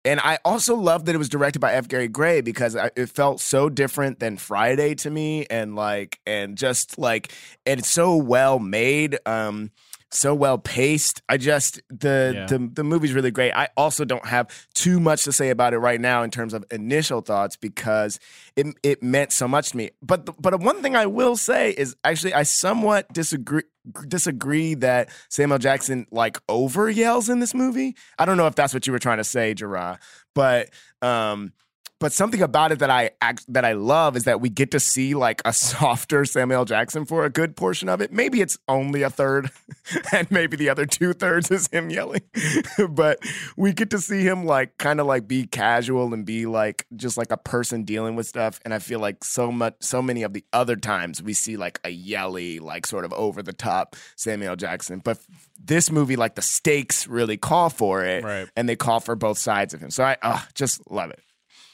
and 0.05 0.19
I 0.19 0.37
also 0.45 0.75
love 0.75 1.05
that 1.05 1.15
it 1.15 1.17
was 1.17 1.29
directed 1.29 1.59
by 1.59 1.73
F. 1.73 1.87
Gary 1.87 2.07
Gray 2.07 2.41
because 2.41 2.75
I, 2.75 2.91
it 2.95 3.09
felt 3.09 3.41
so 3.41 3.69
different 3.69 4.19
than 4.19 4.37
Friday 4.37 4.93
to 4.95 5.09
me, 5.09 5.47
and 5.49 5.75
like, 5.75 6.19
and 6.27 6.55
just 6.55 6.99
like, 6.99 7.33
and 7.65 7.79
it's 7.79 7.89
so 7.89 8.15
well 8.15 8.59
made. 8.59 9.17
Um, 9.25 9.71
so 10.15 10.33
well 10.33 10.57
paced. 10.57 11.21
I 11.29 11.37
just 11.37 11.81
the 11.89 12.33
Yeah. 12.35 12.45
the 12.45 12.69
the 12.73 12.83
movie's 12.83 13.13
really 13.13 13.31
great. 13.31 13.51
I 13.51 13.69
also 13.77 14.05
don't 14.05 14.25
have 14.25 14.47
too 14.73 14.99
much 14.99 15.23
to 15.25 15.31
say 15.33 15.49
about 15.49 15.73
it 15.73 15.79
right 15.79 15.99
now 15.99 16.23
in 16.23 16.31
terms 16.31 16.53
of 16.53 16.63
initial 16.71 17.21
thoughts 17.21 17.57
because 17.57 18.19
it 18.55 18.67
it 18.83 19.03
meant 19.03 19.31
so 19.31 19.47
much 19.47 19.71
to 19.71 19.77
me. 19.77 19.91
But 20.01 20.25
the, 20.25 20.33
but 20.39 20.59
one 20.59 20.81
thing 20.81 20.95
I 20.95 21.05
will 21.05 21.35
say 21.35 21.71
is 21.71 21.95
actually 22.03 22.33
I 22.33 22.43
somewhat 22.43 23.11
disagree 23.13 23.63
disagree 24.07 24.73
that 24.75 25.09
Samuel 25.29 25.59
Jackson 25.59 26.07
like 26.11 26.39
over 26.49 26.89
yells 26.89 27.29
in 27.29 27.39
this 27.39 27.53
movie. 27.53 27.95
I 28.17 28.25
don't 28.25 28.37
know 28.37 28.47
if 28.47 28.55
that's 28.55 28.73
what 28.73 28.87
you 28.87 28.93
were 28.93 28.99
trying 28.99 29.17
to 29.17 29.23
say, 29.23 29.53
Gerard, 29.53 29.99
but 30.33 30.69
um 31.01 31.53
but 31.99 32.11
something 32.11 32.41
about 32.41 32.71
it 32.71 32.79
that 32.79 32.89
I 32.89 33.11
act, 33.21 33.45
that 33.47 33.63
I 33.63 33.73
love 33.73 34.15
is 34.17 34.25
that 34.25 34.41
we 34.41 34.49
get 34.49 34.71
to 34.71 34.79
see 34.79 35.15
like 35.15 35.41
a 35.45 35.53
softer 35.65 36.25
Samuel 36.25 36.65
Jackson 36.65 37.05
for 37.05 37.25
a 37.25 37.29
good 37.29 37.55
portion 37.55 37.87
of 37.89 38.01
it. 38.01 38.11
Maybe 38.11 38.41
it's 38.41 38.57
only 38.67 39.01
a 39.01 39.09
third, 39.09 39.49
and 40.11 40.29
maybe 40.29 40.57
the 40.57 40.69
other 40.69 40.85
two 40.85 41.13
thirds 41.13 41.49
is 41.51 41.67
him 41.67 41.89
yelling. 41.89 42.21
but 42.89 43.19
we 43.55 43.71
get 43.73 43.89
to 43.91 43.99
see 43.99 44.23
him 44.23 44.45
like 44.45 44.77
kind 44.77 44.99
of 44.99 45.07
like 45.07 45.27
be 45.27 45.47
casual 45.47 46.13
and 46.13 46.25
be 46.25 46.45
like 46.45 46.85
just 46.95 47.17
like 47.17 47.31
a 47.31 47.37
person 47.37 47.83
dealing 47.83 48.15
with 48.15 48.27
stuff. 48.27 48.59
And 48.65 48.73
I 48.73 48.79
feel 48.79 48.99
like 48.99 49.23
so 49.23 49.51
much, 49.51 49.75
so 49.79 50.01
many 50.01 50.23
of 50.23 50.33
the 50.33 50.43
other 50.53 50.75
times 50.75 51.23
we 51.23 51.33
see 51.33 51.55
like 51.57 51.79
a 51.83 51.89
yelly, 51.89 52.59
like 52.59 52.85
sort 52.85 53.05
of 53.05 53.13
over 53.13 53.41
the 53.41 53.53
top 53.53 53.95
Samuel 54.15 54.55
Jackson. 54.55 54.99
But 55.03 55.19
this 55.63 55.89
movie, 55.89 56.15
like 56.17 56.35
the 56.35 56.41
stakes 56.41 57.07
really 57.07 57.37
call 57.37 57.69
for 57.69 58.03
it, 58.03 58.23
Right. 58.23 58.49
and 58.55 58.67
they 58.67 58.75
call 58.75 58.99
for 58.99 59.15
both 59.15 59.37
sides 59.37 59.73
of 59.73 59.81
him. 59.81 59.89
So 59.91 60.03
I 60.03 60.17
uh, 60.21 60.41
just 60.53 60.81
love 60.91 61.09
it. 61.11 61.19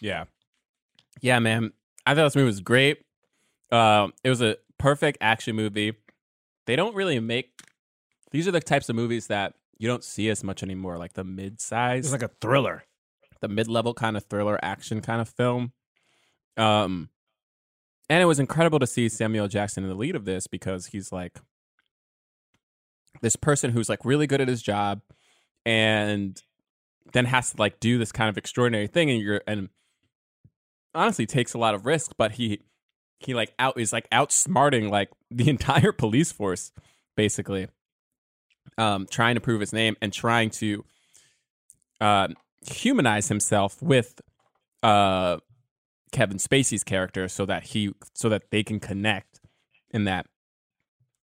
Yeah. 0.01 0.25
Yeah, 1.22 1.39
man. 1.39 1.72
I 2.05 2.15
thought 2.15 2.24
this 2.25 2.36
movie 2.36 2.48
was 2.48 2.60
great. 2.60 3.05
Um, 3.72 4.12
it 4.24 4.29
was 4.29 4.41
a 4.41 4.58
perfect 4.77 5.20
action 5.22 5.55
movie. 5.55 5.93
They 6.65 6.75
don't 6.75 6.96
really 6.96 7.20
make 7.20 7.51
these 8.31 8.48
are 8.48 8.51
the 8.51 8.60
types 8.60 8.89
of 8.89 8.96
movies 8.96 9.27
that 9.27 9.53
you 9.77 9.88
don't 9.88 10.03
see 10.03 10.29
as 10.29 10.43
much 10.43 10.63
anymore, 10.63 10.98
like 10.98 11.13
the 11.13 11.24
mid 11.24 11.60
size, 11.62 12.05
It's 12.05 12.12
like 12.12 12.24
a 12.24 12.34
thriller. 12.41 12.84
the 13.41 13.48
mid 13.48 13.67
level 13.67 13.93
kind 13.93 14.15
of 14.17 14.25
thriller 14.25 14.60
action 14.63 15.01
kind 15.01 15.22
of 15.22 15.29
film. 15.29 15.72
Um 16.58 17.10
and 18.10 18.22
it 18.22 18.25
was 18.25 18.39
incredible 18.39 18.79
to 18.79 18.88
see 18.88 19.08
Samuel 19.10 19.48
Jackson 19.48 19.84
in 19.84 19.89
the 19.89 19.96
lead 19.96 20.15
of 20.15 20.25
this 20.25 20.48
because 20.48 20.88
he's 20.88 21.12
like 21.12 21.39
this 23.22 23.36
person 23.36 23.72
who's 23.72 23.89
like 23.89 24.03
really 24.03 24.27
good 24.27 24.41
at 24.41 24.48
his 24.48 24.62
job 24.62 25.01
and 25.65 26.41
then 27.13 27.25
has 27.25 27.51
to 27.51 27.58
like 27.58 27.79
do 27.79 27.98
this 27.98 28.12
kind 28.12 28.29
of 28.29 28.38
extraordinary 28.38 28.88
thing 28.88 29.10
and 29.12 29.22
you're 29.22 29.41
and 29.48 29.70
honestly 30.93 31.25
takes 31.25 31.53
a 31.53 31.57
lot 31.57 31.74
of 31.74 31.86
risk 31.86 32.12
but 32.17 32.33
he 32.33 32.62
he 33.25 33.33
like 33.33 33.53
out 33.60 33.79
is 33.79 33.93
like 33.93 34.10
outsmarting 34.10 34.89
like 34.89 35.10
the 35.29 35.50
entire 35.50 35.91
police 35.91 36.31
force 36.31 36.71
basically. 37.15 37.67
Um 38.77 39.07
trying 39.10 39.36
to 39.36 39.41
prove 39.41 39.60
his 39.60 39.74
name 39.74 39.95
and 40.01 40.12
trying 40.13 40.50
to 40.51 40.86
uh 42.00 42.29
humanize 42.62 43.27
himself 43.27 43.81
with 43.81 44.21
uh 44.83 45.38
Kevin 46.12 46.38
Spacey's 46.38 46.83
character 46.83 47.27
so 47.27 47.45
that 47.45 47.63
he 47.63 47.93
so 48.15 48.29
that 48.29 48.43
they 48.51 48.63
can 48.63 48.79
connect 48.79 49.39
in 49.91 50.05
that 50.05 50.25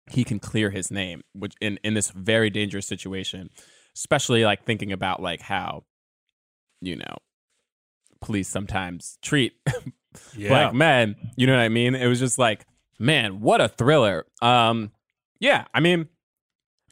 he 0.09 0.23
can 0.23 0.39
clear 0.39 0.69
his 0.69 0.91
name 0.91 1.21
which 1.33 1.53
in 1.61 1.79
in 1.83 1.93
this 1.93 2.11
very 2.11 2.49
dangerous 2.49 2.85
situation 2.85 3.49
especially 3.95 4.45
like 4.45 4.63
thinking 4.63 4.91
about 4.91 5.21
like 5.21 5.41
how 5.41 5.83
you 6.81 6.95
know 6.95 7.17
police 8.25 8.47
sometimes 8.49 9.17
treat 9.21 9.53
black 10.37 10.73
men 10.73 11.15
you 11.37 11.45
know 11.47 11.53
what 11.53 11.61
i 11.61 11.69
mean? 11.69 11.95
It 11.95 12.07
was 12.07 12.19
just 12.19 12.37
like 12.37 12.65
man 12.99 13.39
what 13.41 13.61
a 13.61 13.67
thriller. 13.67 14.25
Um 14.41 14.91
yeah 15.39 15.65
i 15.73 15.79
mean 15.79 16.07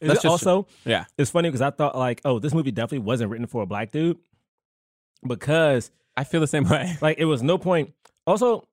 Is 0.00 0.12
just- 0.12 0.26
also, 0.26 0.66
yeah. 0.84 1.04
It's 1.18 1.30
funny 1.30 1.48
because 1.48 1.62
I 1.62 1.70
thought 1.70 1.96
like, 1.96 2.20
oh, 2.24 2.38
this 2.38 2.52
movie 2.54 2.70
definitely 2.70 3.00
wasn't 3.06 3.30
written 3.30 3.46
for 3.46 3.62
a 3.62 3.66
black 3.66 3.90
dude 3.90 4.18
because 5.26 5.90
i 6.16 6.24
feel 6.24 6.40
the 6.40 6.46
same 6.46 6.64
way. 6.68 6.96
like 7.00 7.18
it 7.18 7.24
was 7.24 7.42
no 7.42 7.58
point. 7.58 7.92
Also, 8.26 8.66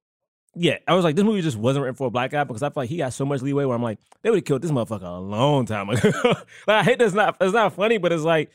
yeah, 0.55 0.77
I 0.87 0.93
was 0.95 1.03
like, 1.05 1.15
this 1.15 1.23
movie 1.25 1.41
just 1.41 1.57
wasn't 1.57 1.83
written 1.83 1.95
for 1.95 2.07
a 2.07 2.11
black 2.11 2.31
guy 2.31 2.43
because 2.43 2.61
I 2.63 2.67
feel 2.69 2.83
like 2.83 2.89
he 2.89 2.97
got 2.97 3.13
so 3.13 3.25
much 3.25 3.41
leeway 3.41 3.63
where 3.65 3.75
I'm 3.75 3.81
like, 3.83 3.99
they 4.21 4.29
would 4.29 4.37
have 4.37 4.45
killed 4.45 4.61
this 4.61 4.71
motherfucker 4.71 5.03
a 5.03 5.19
long 5.19 5.65
time 5.65 5.89
ago. 5.89 6.11
like 6.25 6.43
I 6.67 6.83
hate 6.83 6.99
that's 6.99 7.13
not 7.13 7.37
it's 7.39 7.53
not 7.53 7.73
funny, 7.73 7.97
but 7.97 8.11
it's 8.11 8.23
like, 8.23 8.51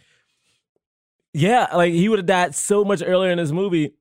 yeah, 1.32 1.68
like 1.74 1.92
he 1.92 2.08
would 2.08 2.18
have 2.18 2.26
died 2.26 2.54
so 2.54 2.84
much 2.84 3.02
earlier 3.04 3.30
in 3.30 3.38
this 3.38 3.52
movie 3.52 3.94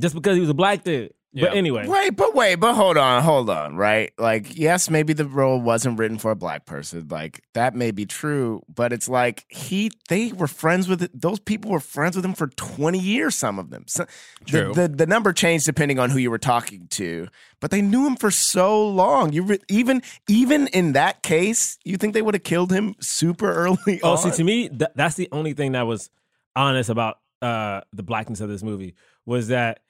just 0.00 0.14
because 0.14 0.34
he 0.34 0.40
was 0.40 0.50
a 0.50 0.54
black 0.54 0.84
dude. 0.84 1.12
Yeah. 1.32 1.48
But 1.48 1.56
anyway, 1.58 1.86
Wait, 1.86 2.16
but 2.16 2.34
wait, 2.34 2.54
but 2.54 2.72
hold 2.72 2.96
on, 2.96 3.22
hold 3.22 3.50
on, 3.50 3.76
right? 3.76 4.10
Like, 4.16 4.56
yes, 4.56 4.88
maybe 4.88 5.12
the 5.12 5.26
role 5.26 5.60
wasn't 5.60 5.98
written 5.98 6.16
for 6.16 6.30
a 6.30 6.36
black 6.36 6.64
person. 6.64 7.08
Like, 7.10 7.42
that 7.52 7.74
may 7.74 7.90
be 7.90 8.06
true, 8.06 8.62
but 8.74 8.90
it's 8.90 9.06
like 9.06 9.44
he, 9.50 9.90
they 10.08 10.32
were 10.32 10.46
friends 10.46 10.88
with 10.88 11.10
those 11.12 11.38
people 11.38 11.70
were 11.72 11.80
friends 11.80 12.16
with 12.16 12.24
him 12.24 12.32
for 12.32 12.46
twenty 12.46 12.98
years. 13.00 13.34
Some 13.34 13.58
of 13.58 13.68
them, 13.68 13.84
so 13.86 14.06
True. 14.46 14.72
The, 14.72 14.88
the 14.88 14.96
the 14.96 15.06
number 15.06 15.34
changed 15.34 15.66
depending 15.66 15.98
on 15.98 16.08
who 16.08 16.16
you 16.16 16.30
were 16.30 16.38
talking 16.38 16.86
to, 16.92 17.28
but 17.60 17.70
they 17.70 17.82
knew 17.82 18.06
him 18.06 18.16
for 18.16 18.30
so 18.30 18.88
long. 18.88 19.34
You 19.34 19.42
re- 19.42 19.60
even 19.68 20.00
even 20.28 20.68
in 20.68 20.94
that 20.94 21.22
case, 21.22 21.76
you 21.84 21.98
think 21.98 22.14
they 22.14 22.22
would 22.22 22.34
have 22.34 22.44
killed 22.44 22.72
him 22.72 22.94
super 22.98 23.52
early? 23.52 24.00
Oh, 24.02 24.12
on? 24.12 24.16
see, 24.16 24.30
to 24.30 24.44
me, 24.44 24.70
th- 24.70 24.92
that's 24.94 25.16
the 25.16 25.28
only 25.32 25.52
thing 25.52 25.72
that 25.72 25.82
was 25.86 26.08
honest 26.56 26.90
about 26.90 27.18
uh, 27.42 27.82
the 27.92 28.02
blackness 28.02 28.40
of 28.40 28.48
this 28.48 28.62
movie 28.62 28.94
was 29.24 29.48
that 29.48 29.80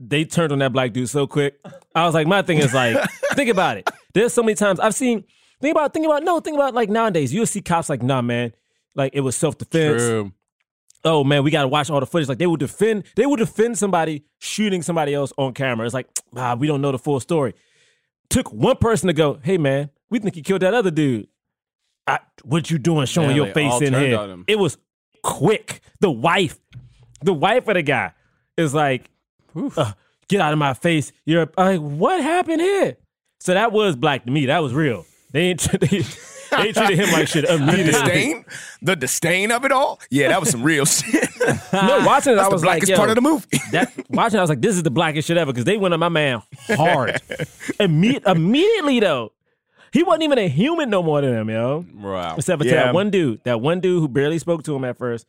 they 0.00 0.24
turned 0.24 0.52
on 0.52 0.58
that 0.58 0.72
black 0.72 0.92
dude 0.92 1.08
so 1.08 1.26
quick. 1.26 1.58
I 1.94 2.04
was 2.04 2.14
like, 2.14 2.26
my 2.26 2.42
thing 2.42 2.58
is 2.58 2.74
like, 2.74 2.96
think 3.34 3.48
about 3.48 3.78
it. 3.78 3.88
There's 4.12 4.32
so 4.32 4.42
many 4.42 4.54
times 4.54 4.80
I've 4.80 4.94
seen. 4.94 5.24
Think 5.60 5.74
about, 5.74 5.94
think 5.94 6.04
about, 6.04 6.22
no, 6.22 6.40
think 6.40 6.56
about 6.56 6.74
like 6.74 6.90
nowadays. 6.90 7.32
You'll 7.32 7.46
see 7.46 7.62
cops 7.62 7.88
like, 7.88 8.02
nah, 8.02 8.20
man, 8.20 8.52
like 8.94 9.14
it 9.14 9.20
was 9.20 9.36
self 9.36 9.56
defense. 9.56 10.02
true 10.02 10.32
Oh 11.06 11.22
man, 11.22 11.44
we 11.44 11.52
got 11.52 11.62
to 11.62 11.68
watch 11.68 11.88
all 11.88 12.00
the 12.00 12.06
footage. 12.06 12.28
Like 12.28 12.38
they 12.38 12.48
would 12.48 12.58
defend, 12.58 13.04
they 13.14 13.26
would 13.26 13.38
defend 13.38 13.78
somebody 13.78 14.24
shooting 14.40 14.82
somebody 14.82 15.14
else 15.14 15.32
on 15.38 15.54
camera. 15.54 15.86
It's 15.86 15.94
like, 15.94 16.08
ah, 16.36 16.56
we 16.56 16.66
don't 16.66 16.80
know 16.82 16.90
the 16.90 16.98
full 16.98 17.20
story. 17.20 17.54
Took 18.28 18.52
one 18.52 18.76
person 18.76 19.06
to 19.06 19.12
go, 19.12 19.38
hey 19.42 19.56
man, 19.56 19.90
we 20.10 20.18
think 20.18 20.36
you 20.36 20.42
killed 20.42 20.62
that 20.62 20.74
other 20.74 20.90
dude. 20.90 21.28
I, 22.08 22.18
what 22.42 22.70
you 22.70 22.78
doing 22.78 23.06
showing 23.06 23.30
Yeah, 23.30 23.44
your 23.44 23.54
face 23.54 23.80
in 23.82 23.94
here? 23.94 24.36
It 24.48 24.58
was 24.58 24.78
quick. 25.26 25.80
The 26.00 26.10
wife, 26.10 26.58
the 27.22 27.34
wife 27.34 27.66
of 27.68 27.74
the 27.74 27.82
guy 27.82 28.12
is 28.56 28.72
like, 28.72 29.10
"Uh, 29.54 29.92
get 30.28 30.40
out 30.40 30.52
of 30.52 30.58
my 30.58 30.74
face. 30.74 31.12
You're 31.24 31.50
I'm 31.58 31.66
like, 31.66 31.98
what 31.98 32.22
happened 32.22 32.60
here? 32.60 32.96
So 33.40 33.54
that 33.54 33.72
was 33.72 33.96
black 33.96 34.24
to 34.24 34.30
me. 34.30 34.46
That 34.46 34.62
was 34.62 34.72
real. 34.72 35.04
They 35.32 35.48
ain't, 35.48 35.60
they, 35.80 36.02
they 36.62 36.72
treated 36.72 36.98
him 36.98 37.10
like 37.12 37.28
shit 37.28 37.46
the 37.48 37.58
disdain, 37.58 38.44
the 38.80 38.96
disdain 38.96 39.50
of 39.50 39.64
it 39.64 39.72
all. 39.72 40.00
Yeah, 40.10 40.28
that 40.28 40.40
was 40.40 40.50
some 40.50 40.62
real 40.62 40.86
shit. 40.86 41.28
no, 41.72 42.04
watching 42.06 42.32
it, 42.32 42.36
That's 42.36 42.48
I 42.48 42.52
was 42.52 42.64
like, 42.64 42.80
blackest 42.80 42.90
yo, 42.90 42.96
part 42.96 43.10
of 43.10 43.16
the 43.16 43.20
movie. 43.20 43.46
that 43.72 43.92
watching, 44.10 44.38
I 44.38 44.42
was 44.42 44.48
like, 44.48 44.60
this 44.60 44.76
is 44.76 44.82
the 44.82 44.90
blackest 44.90 45.28
shit 45.28 45.36
ever 45.36 45.52
because 45.52 45.64
they 45.64 45.76
went 45.76 45.92
on 45.92 46.00
my 46.00 46.08
man 46.08 46.42
hard. 46.68 47.20
Imme- 47.80 48.26
immediately 48.26 49.00
though, 49.00 49.32
he 49.96 50.02
wasn't 50.02 50.24
even 50.24 50.38
a 50.38 50.48
human 50.48 50.90
no 50.90 51.02
more 51.02 51.20
than 51.20 51.32
him, 51.34 51.48
yo. 51.50 51.84
wow 51.96 52.34
Except 52.36 52.60
for 52.62 52.68
Yeah. 52.68 52.84
that 52.84 52.94
one 52.94 53.10
dude, 53.10 53.42
that 53.44 53.60
one 53.60 53.80
dude 53.80 54.00
who 54.00 54.08
barely 54.08 54.38
spoke 54.38 54.62
to 54.64 54.74
him 54.76 54.84
at 54.84 54.96
first. 54.98 55.26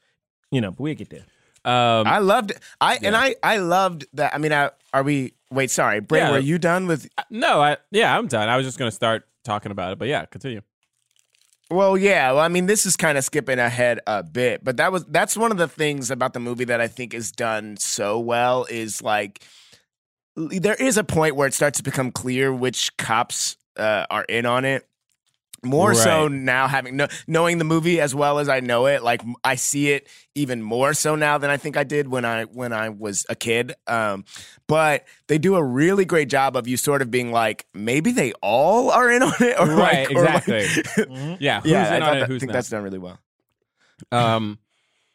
You 0.51 0.62
know, 0.62 0.71
but 0.71 0.80
we'll 0.80 0.95
get 0.95 1.10
there. 1.10 1.25
um 1.65 2.08
I 2.08 2.19
loved 2.19 2.51
it. 2.51 2.60
I 2.80 2.99
and 3.01 3.15
I 3.15 3.36
I 3.43 3.58
loved 3.58 4.06
that. 4.13 4.34
I 4.36 4.38
mean, 4.38 4.53
I, 4.53 4.71
are 4.93 5.03
we? 5.03 5.34
Wait, 5.51 5.71
sorry, 5.71 5.99
Bray. 6.01 6.19
Yeah. 6.19 6.32
Were 6.32 6.39
you 6.39 6.58
done 6.58 6.88
with? 6.88 7.08
no 7.30 7.62
i 7.62 7.77
yeah 7.91 8.17
i'm 8.17 8.27
done 8.27 8.47
i 8.49 8.56
was 8.58 8.65
just 8.65 8.77
gonna 8.77 8.91
start 8.91 9.27
talking 9.43 9.71
about 9.71 9.91
it 9.93 9.97
but 9.99 10.08
yeah 10.10 10.25
continue 10.25 10.62
Well, 11.69 11.97
yeah. 11.97 12.32
Well, 12.32 12.41
I 12.41 12.47
mean, 12.47 12.65
this 12.65 12.86
is 12.86 12.95
kind 12.95 13.17
of 13.17 13.23
skipping 13.25 13.60
ahead 13.60 13.99
a 14.08 14.23
bit, 14.23 14.63
but 14.63 14.77
that 14.77 14.89
was 14.93 15.03
that's 15.06 15.36
one 15.36 15.51
of 15.51 15.58
the 15.58 15.67
things 15.67 16.10
about 16.12 16.32
the 16.34 16.39
movie 16.39 16.63
that 16.71 16.80
I 16.80 16.88
think 16.88 17.13
is 17.13 17.32
done 17.32 17.75
so 17.77 18.19
well 18.19 18.65
is 18.69 19.01
like 19.01 19.41
there 20.36 20.75
is 20.75 20.97
a 20.97 21.03
point 21.03 21.36
where 21.36 21.47
it 21.47 21.53
starts 21.53 21.77
to 21.80 21.84
become 21.84 22.12
clear 22.12 22.53
which 22.53 22.95
cops 22.97 23.58
uh, 23.78 24.06
are 24.10 24.24
in 24.24 24.46
on 24.46 24.66
it. 24.66 24.88
More 25.63 25.96
so 25.96 26.28
now, 26.28 26.68
having 26.68 26.98
no, 26.98 27.08
knowing 27.26 27.58
the 27.58 27.63
movie 27.63 28.00
as 28.00 28.13
well 28.13 28.38
as 28.38 28.48
I 28.48 28.60
know 28.60 28.86
it, 28.86 29.02
like 29.04 29.24
I 29.44 29.56
see 29.56 29.90
it 29.90 30.08
even 30.36 30.62
more 30.62 30.94
so 30.94 31.16
now 31.16 31.40
than 31.40 31.50
I 31.50 31.58
think 31.58 31.76
I 31.76 31.84
did 31.84 32.08
when 32.08 32.26
I 32.26 32.44
when 32.44 32.72
I 32.74 32.90
was 32.90 33.26
a 33.28 33.36
kid. 33.36 33.74
Um, 33.88 34.24
but 34.68 35.06
they 35.28 35.40
do 35.40 35.56
a 35.56 35.63
really 35.63 36.06
great 36.06 36.30
job 36.30 36.56
of 36.56 36.68
you 36.68 36.78
sort 36.78 37.02
of 37.02 37.10
being 37.10 37.32
like, 37.32 37.66
maybe 37.74 38.12
they 38.12 38.34
all 38.34 38.92
are 38.92 39.12
in 39.12 39.24
on 39.24 39.34
it, 39.40 39.60
or 39.60 39.66
Right, 39.66 40.08
like, 40.08 40.16
or 40.16 40.24
like- 40.26 40.48
exactly. 40.48 41.38
yeah 41.40 41.60
who's 41.62 41.72
yeah, 41.72 41.90
I 41.92 41.96
in 41.96 42.02
thought 42.02 42.10
on 42.12 42.18
it 42.18 42.20
that- 42.22 42.28
who's 42.30 42.40
think 42.42 42.50
not 42.52 42.54
that's 42.54 42.70
done 42.70 42.84
really 42.84 43.00
well. 43.00 43.20
Um, 44.12 44.60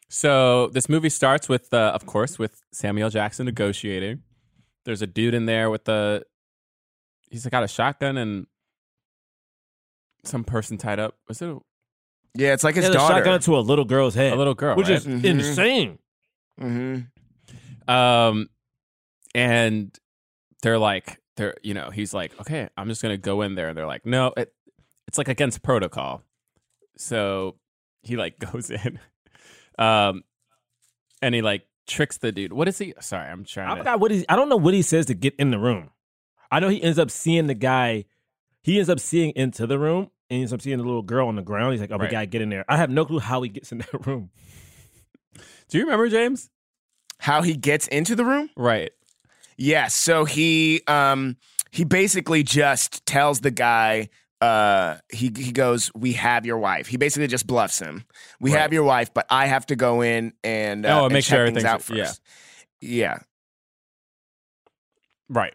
so 0.09 0.67
this 0.67 0.89
movie 0.89 1.09
starts 1.09 1.47
with, 1.47 1.73
uh, 1.73 1.91
of 1.95 2.05
course, 2.05 2.37
with 2.37 2.61
Samuel 2.73 3.09
Jackson 3.09 3.45
negotiating. 3.45 4.23
There's 4.83 5.01
a 5.01 5.07
dude 5.07 5.33
in 5.33 5.45
there 5.45 5.69
with 5.69 5.85
the, 5.85 6.23
he's 7.29 7.45
got 7.47 7.63
a 7.63 7.67
shotgun 7.69 8.17
and 8.17 8.45
some 10.23 10.43
person 10.43 10.77
tied 10.77 10.99
up. 10.99 11.15
Was 11.27 11.41
it 11.41 11.49
a, 11.49 11.59
Yeah, 12.35 12.53
it's 12.53 12.63
like 12.63 12.75
his 12.75 12.83
He 12.85 12.87
had 12.87 12.95
a 12.95 12.97
daughter. 12.99 13.15
shotgun 13.15 13.39
to 13.41 13.57
a 13.57 13.59
little 13.59 13.85
girl's 13.85 14.15
head, 14.15 14.33
a 14.33 14.35
little 14.35 14.53
girl? 14.55 14.75
which 14.75 14.87
right? 14.89 14.97
is 14.97 15.05
Mhm. 15.05 15.23
insane. 15.25 15.99
hmm 16.59 16.99
Um, 17.87 18.49
and 19.35 19.97
they're 20.61 20.77
like, 20.79 21.19
they're 21.35 21.55
you 21.63 21.73
know, 21.73 21.89
he's 21.89 22.13
like, 22.13 22.39
okay, 22.41 22.69
I'm 22.77 22.87
just 22.87 23.01
gonna 23.01 23.17
go 23.17 23.41
in 23.41 23.55
there, 23.55 23.67
and 23.69 23.77
they're 23.77 23.87
like, 23.87 24.05
no, 24.05 24.33
it, 24.37 24.53
it's 25.07 25.17
like 25.17 25.27
against 25.27 25.61
protocol. 25.63 26.21
So 26.97 27.55
he 28.03 28.15
like 28.17 28.37
goes 28.51 28.69
in, 28.69 28.99
um, 29.77 30.23
and 31.21 31.33
he 31.35 31.41
like 31.41 31.65
tricks 31.87 32.17
the 32.17 32.31
dude. 32.31 32.53
What 32.53 32.67
is 32.67 32.77
he? 32.77 32.93
Sorry, 33.01 33.27
I'm 33.29 33.43
trying. 33.45 33.67
I 33.67 33.71
to, 33.73 33.77
forgot 33.79 33.99
what 33.99 34.11
he. 34.11 34.25
I 34.29 34.35
don't 34.35 34.49
know 34.49 34.57
what 34.57 34.73
he 34.73 34.81
says 34.83 35.07
to 35.07 35.13
get 35.13 35.35
in 35.37 35.51
the 35.51 35.59
room. 35.59 35.89
I 36.51 36.59
know 36.59 36.69
he 36.69 36.81
ends 36.81 36.99
up 36.99 37.09
seeing 37.11 37.47
the 37.47 37.55
guy. 37.55 38.05
He 38.61 38.77
ends 38.77 38.89
up 38.89 38.99
seeing 38.99 39.31
into 39.35 39.65
the 39.67 39.77
room, 39.79 40.09
and 40.29 40.35
he 40.37 40.41
ends 40.41 40.53
up 40.53 40.61
seeing 40.61 40.77
the 40.77 40.83
little 40.83 41.01
girl 41.01 41.27
on 41.27 41.35
the 41.35 41.41
ground. 41.41 41.71
He's 41.73 41.81
like, 41.81 41.91
"Oh, 41.91 41.97
we 41.97 42.07
gotta 42.07 42.25
get 42.25 42.41
in 42.41 42.49
there." 42.49 42.65
I 42.67 42.77
have 42.77 42.89
no 42.89 43.05
clue 43.05 43.19
how 43.19 43.41
he 43.41 43.49
gets 43.49 43.71
in 43.71 43.77
that 43.91 44.05
room. 44.07 44.29
Do 45.69 45.77
you 45.77 45.83
remember 45.85 46.09
James? 46.09 46.49
How 47.19 47.41
he 47.41 47.55
gets 47.55 47.87
into 47.87 48.15
the 48.15 48.25
room? 48.25 48.49
Right. 48.57 48.91
Yeah, 49.57 49.87
so 49.87 50.25
he 50.25 50.81
um 50.87 51.37
he 51.71 51.83
basically 51.83 52.43
just 52.43 53.05
tells 53.05 53.39
the 53.41 53.51
guy 53.51 54.09
uh 54.41 54.97
he 55.11 55.31
he 55.35 55.51
goes, 55.51 55.91
"We 55.95 56.13
have 56.13 56.45
your 56.45 56.57
wife." 56.57 56.87
He 56.87 56.97
basically 56.97 57.27
just 57.27 57.47
bluffs 57.47 57.79
him. 57.79 58.03
We 58.39 58.51
Right. 58.53 58.59
have 58.61 58.73
your 58.73 58.83
wife, 58.83 59.13
but 59.13 59.25
I 59.29 59.45
have 59.47 59.65
to 59.67 59.75
go 59.75 60.01
in 60.01 60.33
and 60.43 60.85
uh, 60.85 61.01
Oh, 61.01 61.05
and 61.05 61.13
make 61.13 61.23
check 61.23 61.37
sure 61.37 61.45
things 61.47 61.63
out 61.63 61.81
everything's- 61.81 62.09
first. 62.09 62.21
Yeah. 62.81 63.19
Right. 65.29 65.53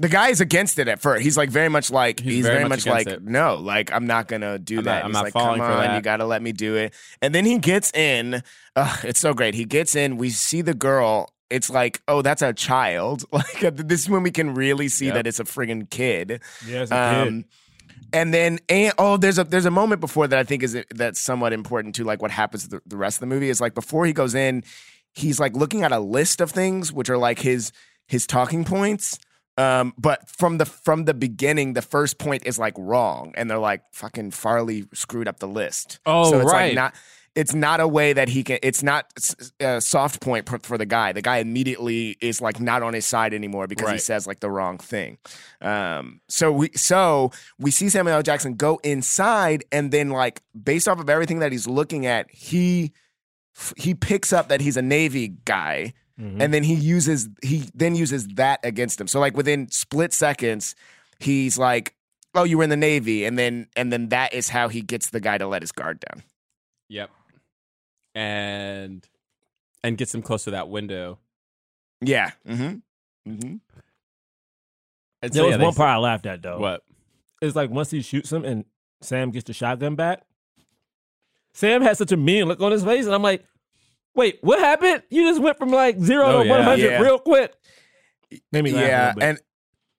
The 0.00 0.08
guy 0.08 0.30
is 0.30 0.40
against 0.40 0.78
it 0.78 0.88
at 0.88 1.00
first. 1.00 1.22
He's 1.22 1.36
like 1.36 1.50
very 1.50 1.68
much 1.68 1.90
like 1.90 2.20
he's, 2.20 2.32
He's 2.36 2.44
very, 2.46 2.58
very 2.60 2.68
much, 2.68 2.86
much 2.86 2.92
like 2.94 3.06
it. 3.06 3.22
no, 3.22 3.56
like 3.56 3.92
I'm 3.92 4.06
not 4.06 4.28
gonna 4.28 4.58
do 4.58 4.78
I'm 4.78 4.84
that. 4.84 4.90
not- 4.94 5.04
I'm 5.04 5.10
he's 5.10 5.14
not 5.14 5.24
like, 5.24 5.32
falling 5.34 5.60
come 5.60 5.68
for 5.68 5.72
on, 5.76 5.84
that." 5.84 5.96
you 5.96 6.00
gotta 6.02 6.24
let 6.24 6.40
me 6.42 6.52
do 6.52 6.76
it. 6.76 6.94
And 7.20 7.34
then 7.34 7.44
he 7.44 7.58
gets 7.58 7.92
in. 7.92 8.42
Ugh, 8.76 8.98
it's 9.04 9.20
so 9.20 9.34
great. 9.34 9.54
He 9.54 9.64
gets 9.66 9.94
in. 9.94 10.16
We 10.16 10.30
see 10.30 10.62
the 10.62 10.74
girl. 10.74 11.32
It's 11.50 11.68
like, 11.68 12.00
oh, 12.08 12.22
that's 12.22 12.42
a 12.42 12.52
child. 12.52 13.24
Like 13.32 13.76
this 13.76 14.00
is 14.02 14.08
when 14.08 14.22
we 14.22 14.30
can 14.30 14.54
really 14.54 14.88
see 14.88 15.06
Yep. 15.06 15.14
that 15.14 15.26
it's 15.26 15.38
a 15.40 15.44
friggin' 15.44 15.90
kid. 15.90 16.40
Yeah, 16.66 16.82
Um, 16.84 17.44
and 18.12 18.32
then 18.32 18.58
and 18.68 18.92
oh, 18.98 19.16
there's 19.18 19.38
a 19.38 19.44
there's 19.44 19.66
a 19.66 19.70
moment 19.70 20.00
before 20.00 20.26
that 20.28 20.38
I 20.38 20.44
think 20.44 20.62
is 20.62 20.76
that's 20.94 21.20
somewhat 21.20 21.52
important 21.52 21.94
to 21.96 22.04
like 22.04 22.22
what 22.22 22.30
happens 22.30 22.68
the, 22.68 22.80
the 22.86 22.96
rest 22.96 23.16
of 23.16 23.20
the 23.20 23.26
movie 23.26 23.50
is 23.50 23.60
like 23.60 23.74
before 23.74 24.06
he 24.06 24.12
goes 24.12 24.34
in, 24.34 24.64
he's 25.12 25.38
like 25.38 25.54
looking 25.54 25.82
at 25.82 25.92
a 25.92 25.98
list 26.00 26.40
of 26.40 26.50
things 26.50 26.90
which 26.92 27.10
are 27.10 27.18
like 27.18 27.38
his 27.40 27.70
his 28.06 28.26
talking 28.26 28.64
points. 28.64 29.18
Um, 29.60 29.94
but 29.98 30.28
from 30.28 30.58
the 30.58 30.64
from 30.64 31.04
the 31.04 31.14
beginning, 31.14 31.74
the 31.74 31.82
first 31.82 32.18
point 32.18 32.46
is 32.46 32.58
like 32.58 32.74
wrong, 32.78 33.32
and 33.36 33.50
they're 33.50 33.58
like 33.58 33.82
fucking 33.92 34.30
Farley 34.30 34.86
screwed 34.94 35.28
up 35.28 35.38
the 35.38 35.48
list. 35.48 36.00
Oh, 36.06 36.30
so 36.30 36.40
it's 36.40 36.52
right. 36.52 36.68
Like 36.68 36.74
not 36.74 36.94
it's 37.36 37.54
not 37.54 37.78
a 37.80 37.86
way 37.86 38.12
that 38.12 38.28
he 38.28 38.42
can. 38.42 38.58
It's 38.62 38.82
not 38.82 39.12
a 39.60 39.80
soft 39.80 40.20
point 40.20 40.48
for, 40.64 40.76
the 40.76 40.86
guy. 40.86 41.12
The 41.12 41.22
guy 41.22 41.38
immediately 41.38 42.16
is 42.20 42.40
like 42.40 42.58
not 42.58 42.82
on 42.82 42.92
his 42.92 43.06
side 43.06 43.32
anymore 43.32 43.66
because 43.68 43.90
he 43.90 43.98
says 43.98 44.26
like 44.26 44.40
the 44.40 44.50
wrong 44.50 44.78
thing. 44.78 45.18
Um, 45.60 46.20
so 46.28 46.50
we 46.50 46.70
so 46.74 47.30
we 47.58 47.70
see 47.70 47.88
Samuel 47.88 48.16
L. 48.16 48.22
Jackson 48.22 48.54
go 48.54 48.80
inside, 48.82 49.64
and 49.70 49.92
then 49.92 50.10
like 50.10 50.42
based 50.60 50.88
off 50.88 50.98
of 50.98 51.08
everything 51.08 51.38
that 51.38 51.52
he's 51.52 51.68
looking 51.68 52.04
at, 52.04 52.30
he 52.30 52.92
he 53.76 53.94
picks 53.94 54.32
up 54.32 54.48
that 54.48 54.60
he's 54.60 54.76
a 54.76 54.82
Navy 54.82 55.28
guy, 55.28 55.92
Mhm. 56.20 56.42
and 56.42 56.52
then 56.52 56.62
he 56.62 56.74
uses 56.74 57.28
he 57.42 57.70
then 57.74 57.94
uses 57.94 58.26
that 58.34 58.60
against 58.62 59.00
him. 59.00 59.08
So 59.08 59.20
like 59.20 59.36
within 59.36 59.70
split 59.70 60.12
seconds, 60.12 60.74
he's 61.18 61.56
like, 61.56 61.94
"Oh, 62.34 62.44
you 62.44 62.58
were 62.58 62.64
in 62.64 62.70
the 62.70 62.76
Navy," 62.76 63.24
and 63.24 63.38
then 63.38 63.68
and 63.74 63.92
then 63.92 64.10
that 64.10 64.34
is 64.34 64.48
how 64.48 64.68
he 64.68 64.82
gets 64.82 65.10
the 65.10 65.20
guy 65.20 65.38
to 65.38 65.46
let 65.46 65.62
his 65.62 65.72
guard 65.72 66.00
down. 66.00 66.22
Yep. 66.88 67.10
And 68.14 69.06
and 69.82 69.96
gets 69.96 70.14
him 70.14 70.20
close 70.22 70.44
to 70.44 70.50
that 70.50 70.68
window. 70.68 71.18
Yeah. 72.02 72.32
Mm-hmm. 72.46 73.30
Mm-hmm. 73.30 73.56
And 75.22 75.32
there 75.32 75.42
so, 75.42 75.46
was 75.46 75.56
yeah, 75.56 75.64
one 75.64 75.74
part 75.74 75.90
I 75.90 75.96
laughed 75.96 76.26
at 76.26 76.42
though. 76.42 76.58
What? 76.58 76.82
It's 77.40 77.56
like 77.56 77.70
once 77.70 77.90
he 77.90 78.02
shoots 78.02 78.30
him 78.30 78.44
and 78.44 78.64
Sam 79.00 79.30
gets 79.30 79.44
the 79.44 79.52
shotgun 79.54 79.94
back. 79.94 80.22
Sam 81.52 81.82
has 81.82 81.98
such 81.98 82.12
a 82.12 82.16
mean 82.16 82.44
look 82.44 82.60
on 82.60 82.72
his 82.72 82.84
face, 82.84 83.06
and 83.06 83.14
I'm 83.14 83.22
like, 83.22 83.44
"Wait, 84.14 84.38
what 84.42 84.58
happened? 84.58 85.02
You 85.10 85.28
just 85.28 85.40
went 85.40 85.58
from 85.58 85.70
like 85.70 86.00
zero 86.00 86.26
Oh, 86.26 86.42
to 86.42 86.48
yeah. 86.48 86.56
100 86.58 86.78
Yeah. 86.84 87.00
real 87.00 87.18
quick." 87.18 87.52
Made 88.52 88.64
me 88.64 88.70
a 88.72 88.80
yeah, 88.80 89.12
and 89.20 89.38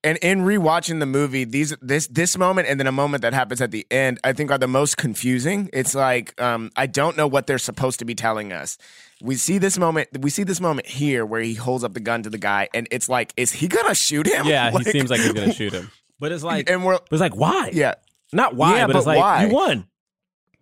and 0.04 0.18
in 0.20 0.40
rewatching 0.42 1.00
the 1.00 1.06
movie, 1.06 1.44
these 1.44 1.76
this 1.82 2.08
this 2.08 2.38
moment 2.38 2.68
and 2.70 2.80
then 2.80 2.88
a 2.88 2.92
moment 2.92 3.22
that 3.24 3.34
happens 3.34 3.62
at 3.62 3.72
the 3.72 3.86
end, 3.92 4.20
I 4.24 4.34
think 4.34 4.50
are 4.52 4.58
the 4.58 4.68
most 4.68 4.98
confusing. 4.98 5.70
It's 5.74 5.94
like 5.94 6.40
um, 6.42 6.72
I 6.76 6.88
don't 6.88 7.18
know 7.18 7.28
what 7.28 7.46
they're 7.46 7.58
supposed 7.60 8.00
to 8.00 8.06
be 8.06 8.16
telling 8.16 8.52
us. 8.54 8.78
We 9.22 9.36
see 9.36 9.58
this 9.60 9.78
moment. 9.78 10.08
We 10.20 10.30
see 10.32 10.44
this 10.44 10.60
moment 10.62 10.88
here 10.88 11.26
where 11.26 11.42
he 11.42 11.54
holds 11.54 11.84
up 11.84 11.94
the 11.94 12.00
gun 12.00 12.24
to 12.24 12.30
the 12.30 12.38
guy, 12.40 12.70
and 12.74 12.88
it's 12.90 13.08
like, 13.10 13.34
is 13.38 13.52
he 13.52 13.68
gonna 13.68 13.94
shoot 13.94 14.26
him? 14.28 14.48
Yeah, 14.48 14.70
Like- 14.74 14.86
he 14.86 14.92
seems 14.94 15.10
like 15.12 15.20
he's 15.20 15.34
gonna 15.34 15.54
shoot 15.62 15.74
him. 15.74 15.92
but 16.20 16.32
it's 16.32 16.44
like, 16.52 16.70
and 16.70 16.84
we're 16.86 16.94
but 16.94 17.12
it's 17.12 17.20
like, 17.22 17.36
why? 17.36 17.70
yeah. 17.74 17.96
Not 18.34 18.56
why, 18.56 18.78
Yeah, 18.78 18.88
but, 18.88 18.94
but 18.94 19.00
it's 19.00 19.08
like 19.08 19.20
why? 19.20 19.46
you 19.46 19.54
won. 19.54 19.86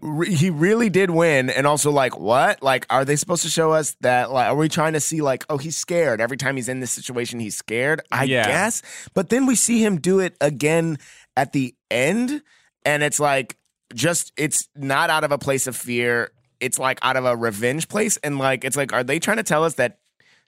Re- 0.01 0.33
he 0.33 0.49
really 0.49 0.89
did 0.89 1.09
win 1.09 1.49
and 1.49 1.65
also 1.67 1.91
like 1.91 2.17
what? 2.17 2.61
Like 2.63 2.85
are 2.89 3.05
they 3.05 3.15
supposed 3.15 3.43
to 3.43 3.49
show 3.49 3.71
us 3.71 3.95
that 4.01 4.31
like 4.31 4.47
are 4.47 4.55
we 4.55 4.69
trying 4.69 4.93
to 4.93 4.99
see 4.99 5.21
like 5.21 5.45
oh 5.49 5.57
he's 5.57 5.77
scared. 5.77 6.21
Every 6.21 6.37
time 6.37 6.55
he's 6.55 6.69
in 6.69 6.79
this 6.79 6.91
situation 6.91 7.39
he's 7.39 7.55
scared 7.57 8.01
i 8.11 8.23
Yeah. 8.23 8.45
guess. 8.47 8.81
But 9.13 9.29
then 9.29 9.45
we 9.45 9.55
see 9.55 9.83
him 9.83 9.99
do 9.99 10.19
it 10.19 10.35
again 10.41 10.97
at 11.37 11.53
the 11.53 11.75
end 11.91 12.41
and 12.85 13.03
it's 13.03 13.19
like 13.19 13.57
just 13.93 14.31
it's 14.37 14.67
not 14.75 15.09
out 15.09 15.23
of 15.23 15.31
a 15.31 15.37
place 15.37 15.67
of 15.67 15.75
fear. 15.75 16.31
It's 16.59 16.77
like 16.77 16.99
out 17.01 17.15
of 17.15 17.25
a 17.25 17.35
revenge 17.35 17.87
place 17.87 18.17
and 18.17 18.37
like 18.37 18.63
it's 18.63 18.77
like 18.77 18.93
are 18.93 19.03
they 19.03 19.19
trying 19.19 19.37
to 19.37 19.43
tell 19.43 19.63
us 19.63 19.75
that 19.75 19.99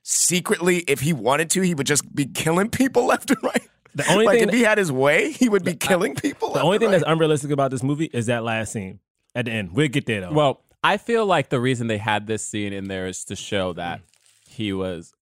secretly 0.03 0.77
if 0.87 0.99
he 0.99 1.13
wanted 1.13 1.49
to 1.51 1.61
he 1.61 1.73
would 1.75 1.87
just 1.87 2.13
be 2.13 2.25
killing 2.25 2.69
people 2.69 3.05
left 3.07 3.29
and 3.29 3.43
right? 3.43 3.61
The 3.93 4.09
only 4.11 4.25
like 4.25 4.39
thing, 4.39 4.47
if 4.49 4.55
he 4.55 4.61
had 4.61 4.77
his 4.77 4.91
way 4.91 5.31
he 5.31 5.49
would 5.49 5.63
be 5.65 5.73
killing 5.75 6.15
people 6.15 6.53
the 6.53 6.61
only 6.61 6.79
thing 6.79 6.87
right. 6.87 6.99
that's 6.99 7.11
unrealistic 7.11 7.51
about 7.51 7.71
this 7.71 7.83
movie 7.83 8.05
is 8.05 8.27
that 8.27 8.43
last 8.43 8.71
scene 8.71 8.99
at 9.35 9.45
the 9.45 9.51
end. 9.51 9.73
We'll 9.73 9.87
get 9.87 10.05
there 10.05 10.21
though. 10.21 10.31
Well, 10.33 10.61
I 10.83 10.97
feel 10.97 11.25
like 11.25 11.49
the 11.49 11.59
reason 11.59 11.87
they 11.87 11.97
had 11.97 12.27
this 12.27 12.45
scene 12.45 12.73
in 12.73 12.87
there 12.87 13.07
is 13.07 13.23
to 13.25 13.35
show 13.35 13.73
that 13.73 14.01
he 14.47 14.73
was 14.73 15.13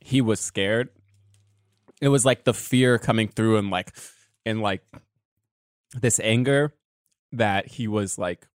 he 0.00 0.20
was 0.20 0.40
scared. 0.40 0.90
It 2.00 2.08
was 2.08 2.24
like 2.24 2.44
the 2.44 2.54
fear 2.54 2.98
coming 2.98 3.28
through 3.28 3.56
and 3.56 3.70
like 3.70 3.96
and 4.44 4.60
like 4.60 4.82
this 5.94 6.20
anger 6.20 6.74
that 7.32 7.66
he 7.66 7.88
was 7.88 8.18
like 8.18 8.46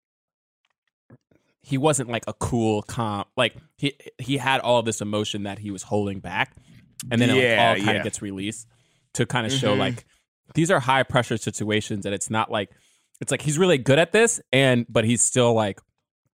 he 1.62 1.78
wasn't 1.78 2.10
like 2.10 2.24
a 2.28 2.34
cool 2.34 2.82
calm 2.84 3.26
like 3.38 3.56
he 3.78 3.94
he 4.18 4.38
had 4.38 4.62
all 4.62 4.82
this 4.82 5.02
emotion 5.02 5.44
that 5.44 5.60
he 5.60 5.72
was 5.72 5.84
holding 5.84 6.20
back 6.20 6.56
and 7.12 7.22
then 7.22 7.30
it 7.30 7.34
like, 7.58 7.60
all 7.60 7.76
kind 7.76 7.86
yeah. 7.86 7.92
of 7.94 8.04
gets 8.04 8.22
released 8.22 8.68
to 9.14 9.26
kind 9.26 9.46
of 9.46 9.52
show 9.52 9.76
Mhm. 9.76 9.80
like 9.80 10.06
these 10.56 10.72
are 10.72 10.80
high 10.80 11.04
pressure 11.04 11.38
situations 11.38 12.06
and 12.06 12.16
it's 12.16 12.30
not 12.30 12.50
like 12.52 12.72
it's 13.22 13.32
like 13.32 13.42
he's 13.42 13.58
really 13.58 13.78
good 13.78 14.00
at 14.00 14.12
this 14.12 14.42
and 14.52 14.86
but 14.90 15.06
he's 15.06 15.22
still 15.22 15.54
like 15.54 15.80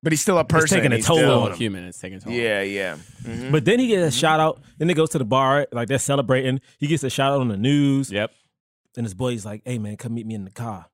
but 0.04 0.12
he's 0.13 0.21
still 0.21 0.38
a 0.38 0.45
person 0.45 0.78
taking 0.78 0.93
a 0.93 1.02
toll 1.02 1.17
still- 1.17 1.39
on 1.43 1.52
him. 1.52 1.58
human 1.58 1.84
it's 1.84 2.00
taking 2.00 2.17
a 2.17 2.21
toll 2.21 2.32
on 2.34 2.38
him. 2.39 2.43
Yeah, 2.43 2.62
yeah. 2.62 2.97
Mhm. 3.23 3.52
But 3.52 3.65
then 3.65 3.80
he 3.80 3.88
gets 3.88 4.15
a 4.15 4.17
shout 4.19 4.39
out. 4.39 4.62
Then 4.78 4.88
they 4.88 4.93
goes 4.93 5.10
to 5.12 5.17
the 5.19 5.26
bar, 5.26 5.67
like 5.71 5.88
they're 5.88 6.00
celebrating. 6.00 6.62
He 6.80 6.88
gets 6.88 7.04
a 7.04 7.10
shout 7.10 7.34
out 7.34 7.41
on 7.41 7.47
the 7.50 7.58
news, 7.58 8.12
yep 8.12 8.32
and 8.95 9.06
his 9.06 9.13
boy's 9.13 9.45
like, 9.45 9.62
"Hey 9.65 9.78
man, 9.78 9.95
come 9.97 10.13
meet 10.15 10.26
me 10.26 10.34
in 10.36 10.43
the 10.45 10.52
car." 10.52 10.88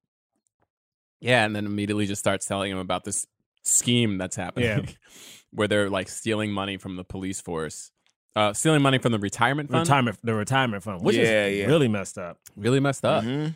yeah 1.21 1.45
and 1.45 1.55
then 1.55 1.65
immediately 1.65 2.05
just 2.05 2.19
starts 2.19 2.45
telling 2.45 2.69
him 2.71 2.77
about 2.77 3.05
this 3.05 3.25
scheme 3.61 4.17
that's 4.17 4.35
happening 4.35 4.67
Yeah. 4.67 4.81
where 5.51 5.67
they're 5.69 5.89
like 5.89 6.09
stealing 6.09 6.51
money 6.51 6.75
from 6.77 6.97
the 6.97 7.03
police 7.05 7.39
force 7.39 7.91
uh 8.35 8.51
stealing 8.51 8.81
money 8.81 8.97
from 8.97 9.11
the 9.13 9.19
retirement 9.19 9.69
fund 9.71 9.87
Retirement, 9.87 10.17
the 10.23 10.33
retirement 10.33 10.83
fund, 10.83 11.01
which 11.01 11.15
Yeah, 11.15 11.45
is 11.45 11.59
yeah. 11.59 11.65
really 11.67 11.87
messed 11.87 12.17
up. 12.17 12.39
really 12.57 12.79
messed 12.81 13.05
up 13.05 13.23
Mhm. 13.23 13.55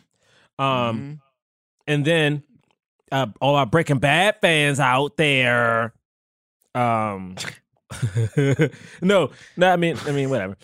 Um, 0.58 0.66
Mhm. 0.98 1.20
And 1.88 2.04
then 2.04 2.44
uh, 3.10 3.26
all 3.40 3.56
our 3.56 3.66
Breaking 3.66 3.98
Bad 3.98 4.36
fans 4.40 4.78
out 4.78 5.16
there. 5.16 5.94
Um, 6.74 7.34
no, 9.02 9.30
no, 9.56 9.72
I 9.72 9.76
mean, 9.76 9.96
I 10.06 10.12
mean, 10.12 10.30
whatever. 10.30 10.56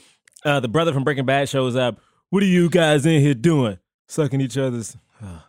Uh, 0.45 0.61
the 0.61 0.69
brother 0.69 0.93
from 0.93 1.03
Breaking 1.03 1.25
Bad 1.25 1.49
shows 1.49 1.75
up. 1.75 1.99
What 2.31 2.43
are 2.43 2.47
you 2.47 2.69
guys 2.69 3.07
in 3.07 3.21
here 3.21 3.35
doing? 3.35 3.79
Sucking 4.07 4.41
each 4.41 4.59
other's. 4.59 4.97
Oh, 5.23 5.43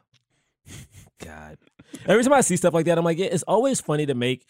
God. 1.24 1.58
Every 2.08 2.24
time 2.24 2.34
I 2.34 2.42
see 2.42 2.56
stuff 2.56 2.74
like 2.74 2.86
that, 2.86 2.98
I'm 2.98 3.04
like, 3.04 3.18
yeah, 3.18 3.28
it's 3.28 3.44
always 3.44 3.82
funny 3.82 4.06
to 4.06 4.16
make 4.16 4.46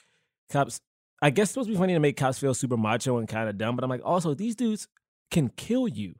cops. 0.51 0.79
I 1.21 1.31
guess 1.31 1.45
it's 1.45 1.53
supposed 1.53 1.69
to 1.69 1.73
be 1.73 1.79
funny 1.79 1.93
to 1.93 1.99
make 1.99 2.17
cops 2.17 2.37
feel 2.37 2.53
super 2.53 2.77
macho 2.77 3.17
and 3.17 3.27
kind 3.27 3.49
of 3.49 3.57
dumb, 3.57 3.75
but 3.75 3.83
I'm 3.83 3.89
like, 3.89 4.01
also 4.03 4.35
these 4.35 4.55
dudes 4.55 4.87
can 5.31 5.49
kill 5.49 5.87
you 5.87 6.15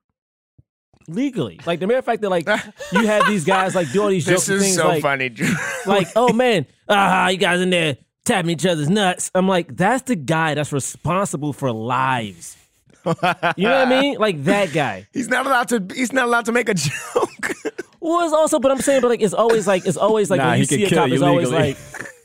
legally. 1.08 1.60
Like 1.66 1.80
the 1.80 1.88
mere 1.88 2.02
fact 2.02 2.22
that 2.22 2.30
like 2.30 2.48
you 2.92 3.06
have 3.06 3.28
these 3.28 3.46
guys 3.46 3.76
like 3.76 3.92
do 3.92 4.04
all 4.04 4.10
these 4.10 4.26
jokes 4.26 4.46
This 4.48 4.50
is 4.50 4.64
things 4.64 4.76
so 4.76 4.88
like, 4.88 5.02
funny, 5.02 5.30
Drew. 5.30 5.48
like, 5.86 6.08
oh 6.16 6.34
man, 6.34 6.66
ah, 6.90 7.30
you 7.30 7.38
guys 7.38 7.62
in 7.62 7.70
there 7.70 7.98
tapping 8.26 8.52
each 8.52 8.66
other's 8.66 8.90
nuts. 8.90 9.32
I'm 9.36 9.48
like, 9.48 9.76
that's 9.76 10.04
the 10.04 10.16
guy 10.16 10.54
that's 10.56 10.72
responsible 10.74 11.54
for 11.54 11.72
lives. 11.72 12.58
You 13.06 13.14
know 13.14 13.16
what 13.22 13.64
I 13.64 13.86
mean? 13.86 14.18
Like 14.20 14.44
that 14.46 14.74
guy. 14.74 15.08
he's 15.14 15.28
not 15.28 15.46
allowed 15.46 15.68
to. 15.70 15.86
He's 15.94 16.12
not 16.12 16.26
allowed 16.26 16.46
to 16.46 16.52
make 16.52 16.70
a 16.70 16.74
joke. 16.74 17.52
Well, 18.00 18.24
it's 18.24 18.34
also, 18.34 18.60
but 18.60 18.72
I'm 18.72 18.82
saying, 18.82 19.02
but 19.02 19.08
like, 19.10 19.22
it's 19.22 19.34
always 19.34 19.66
like, 19.66 19.88
it's 19.88 19.98
always 19.98 20.30
like 20.30 20.38
Nah, 20.40 20.52
when 20.52 20.60
you 20.60 20.66
see 20.66 20.84
a 20.86 20.90
cop, 20.92 21.10
it's 21.10 21.24
always 21.24 21.50
legally. 21.50 21.70
like, 21.74 21.78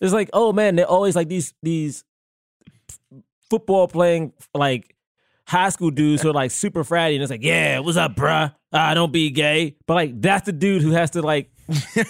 it's 0.03 0.13
like, 0.13 0.29
oh 0.35 0.53
man, 0.53 0.77
they're 0.77 0.87
always 0.87 1.17
like 1.17 1.29
these 1.29 1.55
these 1.63 2.05
football 3.49 3.89
playing 3.89 4.33
like 4.55 4.95
high 5.47 5.71
school 5.71 5.91
dudes 5.91 6.23
who 6.23 6.31
are 6.31 6.35
like 6.35 6.51
super 6.51 6.85
fratty 6.85 7.15
and 7.15 7.23
it's 7.23 7.31
like, 7.31 7.43
yeah, 7.43 7.79
what's 7.79 7.97
up, 7.97 8.15
bruh? 8.15 8.55
Ah, 8.73 8.95
don't 8.95 9.13
be 9.13 9.31
gay. 9.31 9.77
But 9.87 9.95
like 9.95 10.21
that's 10.21 10.47
the 10.47 10.53
dude 10.53 10.83
who 10.83 10.93
has 10.93 11.11
to 11.13 11.23
like 11.23 11.51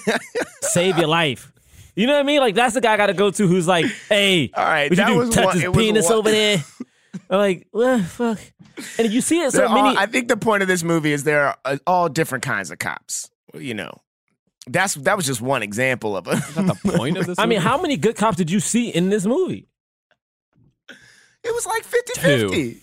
save 0.63 0.99
your 0.99 1.09
life. 1.09 1.53
You 1.97 2.07
know 2.07 2.15
what 2.15 2.21
I 2.21 2.23
mean? 2.25 2.41
Like 2.41 2.55
that's 2.55 2.75
the 2.75 2.81
guy 2.81 2.95
I 2.95 2.97
got 2.97 3.07
to 3.07 3.15
go 3.15 3.31
to 3.31 3.47
who's 3.47 3.67
like, 3.67 3.87
hey, 4.09 4.51
All 4.57 4.65
right, 4.65 4.91
what 4.91 4.91
you 4.91 4.97
that 4.97 5.07
do? 5.09 5.17
was 5.17 5.31
touch 5.31 5.45
one- 5.47 5.61
his 5.61 5.71
penis 5.73 6.05
one- 6.07 6.15
over 6.15 6.31
there. 6.31 6.65
I'm 7.31 7.39
like, 7.39 7.67
what 7.73 7.97
the 7.99 8.05
fuck? 8.05 8.39
And 8.99 9.13
you 9.13 9.21
see 9.21 9.41
it 9.41 9.51
so 9.53 9.59
They're 9.59 9.67
all- 9.69 9.83
many. 9.83 9.97
I 9.99 10.07
think 10.07 10.29
the 10.29 10.37
point 10.37 10.63
of 10.63 10.69
this 10.69 10.83
movie 10.85 11.13
is 11.13 11.25
there 11.25 11.47
are 11.49 11.57
uh, 11.65 11.77
all 11.87 12.09
different 12.09 12.45
kinds 12.45 12.71
of 12.71 12.79
cops. 12.79 13.29
You 13.55 13.75
know, 13.75 13.91
that's 14.69 14.95
that 14.95 15.17
was 15.17 15.27
just 15.27 15.41
one 15.41 15.63
example 15.63 16.17
of 16.17 16.27
a. 16.29 16.37
the 16.37 16.79
point 16.97 17.19
of 17.19 17.27
this. 17.27 17.39
I 17.39 17.47
mean, 17.47 17.61
how 17.61 17.81
many 17.83 17.97
good 17.97 18.15
cops 18.17 18.37
did 18.37 18.51
you 18.51 18.61
see 18.61 18.89
in 18.91 19.11
this 19.11 19.27
movie? 19.27 19.67
it 21.43 21.55
was 21.55 21.67
like 21.67 21.85
50-50. 21.85 22.79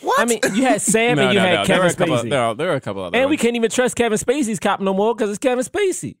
What? 0.00 0.20
I 0.20 0.24
mean, 0.26 0.38
you 0.54 0.62
had 0.62 0.80
Sam 0.80 1.16
No, 1.16 1.24
and 1.24 1.34
you 1.34 1.40
no, 1.40 1.46
had 1.46 1.54
no. 1.54 1.64
There 1.64 1.78
were 1.82 1.88
Kevin 1.88 1.90
a 1.90 1.94
couple. 1.94 2.16
Spacey. 2.16 2.30
There 2.30 2.42
are, 2.42 2.54
there 2.54 2.70
are 2.70 2.74
a 2.76 2.80
couple 2.80 3.02
other. 3.04 3.18
and 3.18 3.28
we 3.30 3.36
can't 3.36 3.56
even 3.56 3.70
trust 3.70 3.96
Kevin 3.96 4.18
Spacey's 4.18 4.60
cop 4.60 4.80
no 4.80 4.94
more 4.94 5.14
because 5.14 5.30
it's 5.30 5.38
Kevin 5.38 5.64
Spacey. 5.64 6.16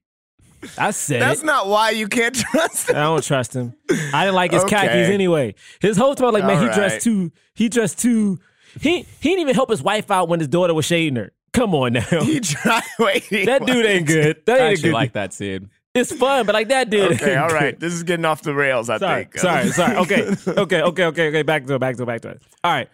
I 0.76 0.90
said 0.90 1.22
that's 1.22 1.42
it. 1.42 1.46
not 1.46 1.68
why 1.68 1.90
you 1.90 2.08
can't 2.08 2.34
trust. 2.50 2.90
Him. 2.90 2.96
I 2.96 3.00
don't 3.02 3.22
trust 3.22 3.54
him. 3.54 3.74
I 4.12 4.24
didn't 4.24 4.34
like 4.34 4.50
his 4.50 4.64
Okay. 4.64 4.74
khakis 4.76 5.08
anyway. 5.08 5.54
His 5.80 5.96
whole 5.96 6.16
time, 6.16 6.32
like, 6.32 6.42
man, 6.44 6.56
All 6.56 6.62
he 6.62 6.66
right. 6.68 6.74
dressed 6.74 7.04
too. 7.04 7.30
He 7.54 7.68
dressed 7.68 8.00
too. 8.00 8.40
He 8.80 9.02
he 9.20 9.28
didn't 9.30 9.40
even 9.42 9.54
help 9.54 9.70
his 9.70 9.82
wife 9.82 10.10
out 10.10 10.28
when 10.28 10.40
his 10.40 10.48
daughter 10.48 10.74
was 10.74 10.84
shading 10.84 11.14
her. 11.16 11.32
Come 11.52 11.74
on 11.76 11.92
now, 11.94 12.00
He 12.24 12.40
tried. 12.40 12.82
Wait, 12.98 13.28
that 13.30 13.64
dude 13.66 13.86
ain't 13.86 14.06
good. 14.06 14.42
That 14.46 14.60
I 14.60 14.64
ain't 14.64 14.68
a 14.68 14.72
actually 14.72 14.88
good. 14.90 14.94
like 14.94 15.12
that 15.12 15.32
scene. 15.32 15.70
it's 15.94 16.12
fun, 16.12 16.44
but 16.44 16.54
like 16.54 16.68
that 16.68 16.90
dude. 16.90 17.12
Okay, 17.12 17.30
ain't 17.32 17.40
all 17.40 17.48
good. 17.48 17.54
right. 17.54 17.78
This 17.80 17.92
is 17.94 18.02
getting 18.02 18.24
off 18.24 18.42
the 18.42 18.52
rails. 18.54 18.90
I 18.90 18.98
Sorry, 18.98 19.22
think. 19.24 19.38
sorry, 19.38 19.68
sorry. 19.70 19.96
Okay, 19.98 20.22
okay, 20.48 20.82
okay, 20.82 21.04
okay, 21.04 21.28
okay. 21.28 21.42
Back 21.42 21.66
to 21.66 21.74
it. 21.76 21.78
Back 21.78 21.96
to 21.96 22.02
it. 22.02 22.06
Back 22.06 22.20
to 22.22 22.28
it. 22.30 22.42
All 22.64 22.72
right. 22.72 22.88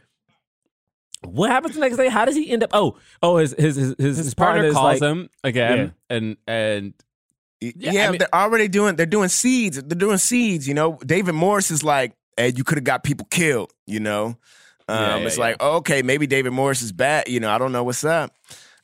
What 1.24 1.50
happens 1.50 1.74
the 1.74 1.80
next 1.80 1.96
day? 1.96 2.08
How 2.08 2.24
does 2.24 2.36
he 2.36 2.50
end 2.50 2.62
up? 2.62 2.70
Oh, 2.72 2.96
oh, 3.22 3.38
his 3.38 3.54
his 3.58 3.76
his, 3.76 3.94
his, 3.98 4.16
His, 4.18 4.34
partner, 4.34 4.62
partner 4.62 4.72
calls 4.72 5.00
like, 5.00 5.10
him 5.10 5.30
again, 5.42 5.94
and 6.10 6.36
and 6.46 6.94
Yeah, 7.60 7.72
Yeah, 7.76 8.08
I 8.08 8.10
mean- 8.10 8.18
they're 8.18 8.34
already 8.34 8.68
doing. 8.68 8.96
They're 8.96 9.06
doing 9.06 9.28
seeds. 9.28 9.82
They're 9.82 9.98
doing 9.98 10.18
seeds. 10.18 10.68
You 10.68 10.74
know, 10.74 10.98
David 11.04 11.34
Morse 11.34 11.70
is 11.70 11.82
like, 11.82 12.12
"Hey, 12.36 12.52
you 12.54 12.64
could 12.64 12.78
have 12.78 12.84
got 12.84 13.04
people 13.04 13.26
killed." 13.30 13.72
You 13.86 14.00
know, 14.00 14.36
um, 14.88 14.98
Yeah, 15.00 15.16
yeah, 15.18 15.26
it's 15.26 15.38
like, 15.38 15.60
okay, 15.62 16.02
maybe 16.02 16.26
David 16.26 16.52
Morse 16.52 16.82
is 16.82 16.92
bad. 16.92 17.28
You 17.28 17.40
know, 17.40 17.50
I 17.50 17.58
don't 17.58 17.72
know 17.72 17.84
what's 17.84 18.04
up. 18.04 18.32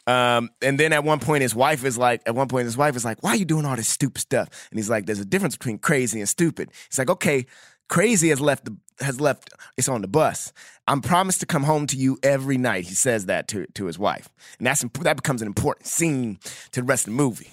Um, 0.07 0.49
and 0.63 0.81
then 0.81 0.93
at 0.93 1.05
one 1.05 1.21
point, 1.21 1.43
his 1.43 1.55
wife 1.55 1.85
is 1.85 1.97
like, 1.99 2.23
at 2.27 2.35
one 2.35 2.49
point, 2.49 2.65
his 2.65 2.77
wife 2.77 2.97
is 2.97 3.05
like, 3.05 3.23
"Why 3.23 3.31
are 3.31 3.37
you 3.37 3.45
doing 3.45 3.65
all 3.67 3.77
this 3.77 3.87
stupid 3.87 4.21
stuff?" 4.21 4.49
And 4.71 4.79
he's 4.79 4.89
like, 4.91 5.07
"There's 5.07 5.21
a 5.21 5.25
difference 5.27 5.57
between 5.57 5.79
crazy 5.79 6.19
and 6.19 6.29
stupid." 6.29 6.71
He's 6.89 6.99
like, 6.99 7.11
"Okay, 7.11 7.47
crazy 7.91 8.31
has 8.31 8.41
left 8.41 8.65
the 8.65 8.77
has 9.05 9.21
left. 9.21 9.51
It's 9.77 9.89
on 9.89 10.01
the 10.03 10.09
bus. 10.09 10.53
I'm 10.87 11.01
promised 11.03 11.41
to 11.41 11.47
come 11.47 11.63
home 11.65 11.87
to 11.89 11.97
you 11.97 12.19
every 12.23 12.57
night." 12.59 12.85
He 12.85 12.95
says 12.95 13.27
that 13.27 13.49
to 13.49 13.67
to 13.75 13.85
his 13.87 13.99
wife, 13.99 14.29
and 14.59 14.67
that's 14.67 14.83
that 15.03 15.17
becomes 15.17 15.43
an 15.43 15.47
important 15.49 15.87
scene 15.87 16.39
to 16.73 16.81
the 16.81 16.87
rest 16.87 17.07
of 17.07 17.13
the 17.13 17.17
movie. 17.17 17.51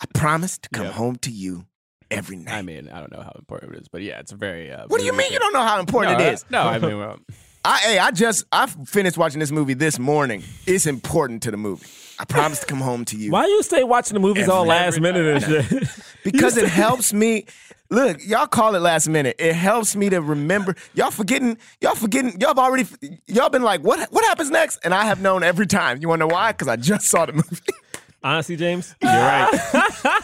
I 0.00 0.04
promise 0.14 0.58
to 0.58 0.68
come 0.68 0.86
Yeah. 0.86 0.92
home 0.92 1.16
to 1.16 1.30
you 1.30 1.66
every 2.10 2.36
night. 2.36 2.54
I 2.54 2.62
mean, 2.62 2.88
I 2.90 3.00
don't 3.00 3.10
know 3.12 3.22
how 3.22 3.32
important 3.38 3.74
it 3.74 3.80
is, 3.82 3.88
but 3.88 4.02
yeah, 4.02 4.20
it's 4.20 4.30
a 4.32 4.36
very. 4.36 4.70
Uh, 4.70 4.84
what 4.88 5.00
do 5.00 5.04
you 5.06 5.12
mean 5.12 5.32
you 5.32 5.38
don't 5.38 5.52
know 5.52 5.62
how 5.62 5.80
important 5.80 6.18
no, 6.18 6.24
it 6.24 6.44
I- 6.50 6.52
No, 6.52 6.62
I 6.68 6.78
mean, 6.78 6.98
well, 6.98 7.18
I, 7.64 7.78
hey, 7.78 7.98
I 7.98 8.10
just 8.12 8.44
I 8.52 8.66
finished 8.66 9.16
watching 9.18 9.40
this 9.40 9.50
movie 9.50 9.74
this 9.74 9.98
morning. 9.98 10.42
It's 10.66 10.86
important 10.86 11.42
to 11.44 11.50
the 11.50 11.56
movie. 11.56 11.86
I 12.18 12.24
promise 12.24 12.60
to 12.60 12.66
come 12.66 12.80
home 12.80 13.04
to 13.06 13.16
you 13.16 13.30
Why 13.30 13.46
you 13.46 13.62
stay 13.62 13.84
watching 13.84 14.14
the 14.14 14.20
movies 14.20 14.48
all 14.48 14.64
last 14.64 15.00
minute 15.00 15.26
and 15.26 15.44
shit? 15.44 15.88
because 16.24 16.56
it 16.56 16.68
helps 16.68 17.12
me. 17.12 17.46
Look, 17.88 18.24
y'all 18.24 18.46
call 18.46 18.74
it 18.74 18.80
last 18.80 19.08
minute. 19.08 19.36
It 19.38 19.54
helps 19.54 19.94
me 19.94 20.08
to 20.10 20.20
remember. 20.20 20.74
Y'all 20.94 21.10
forgetting. 21.10 21.56
Y'all 21.80 21.94
forgetting. 21.94 22.40
Y'all 22.40 22.48
have 22.48 22.58
already. 22.58 22.86
Y'all 23.26 23.48
been 23.48 23.62
like, 23.62 23.82
what? 23.82 24.10
What 24.12 24.24
happens 24.24 24.50
next? 24.50 24.80
And 24.82 24.92
I 24.92 25.04
have 25.04 25.20
known 25.20 25.44
every 25.44 25.66
time. 25.66 25.98
You 26.00 26.08
want 26.08 26.20
to 26.20 26.26
know 26.26 26.34
why? 26.34 26.52
Because 26.52 26.68
I 26.68 26.76
just 26.76 27.06
saw 27.06 27.26
the 27.26 27.34
movie. 27.34 27.56
Honestly, 28.24 28.56
James, 28.56 28.94
you're 29.00 29.12
right. 29.12 29.52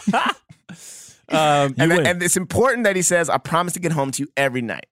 um, 1.29 1.73
and, 1.77 1.89
win. 1.89 2.05
and 2.05 2.23
it's 2.23 2.35
important 2.35 2.83
that 2.83 2.97
he 2.97 3.01
says, 3.01 3.29
"I 3.29 3.37
promise 3.37 3.73
to 3.73 3.79
get 3.79 3.93
home 3.93 4.11
to 4.11 4.23
you 4.23 4.29
every 4.35 4.61
night." 4.61 4.87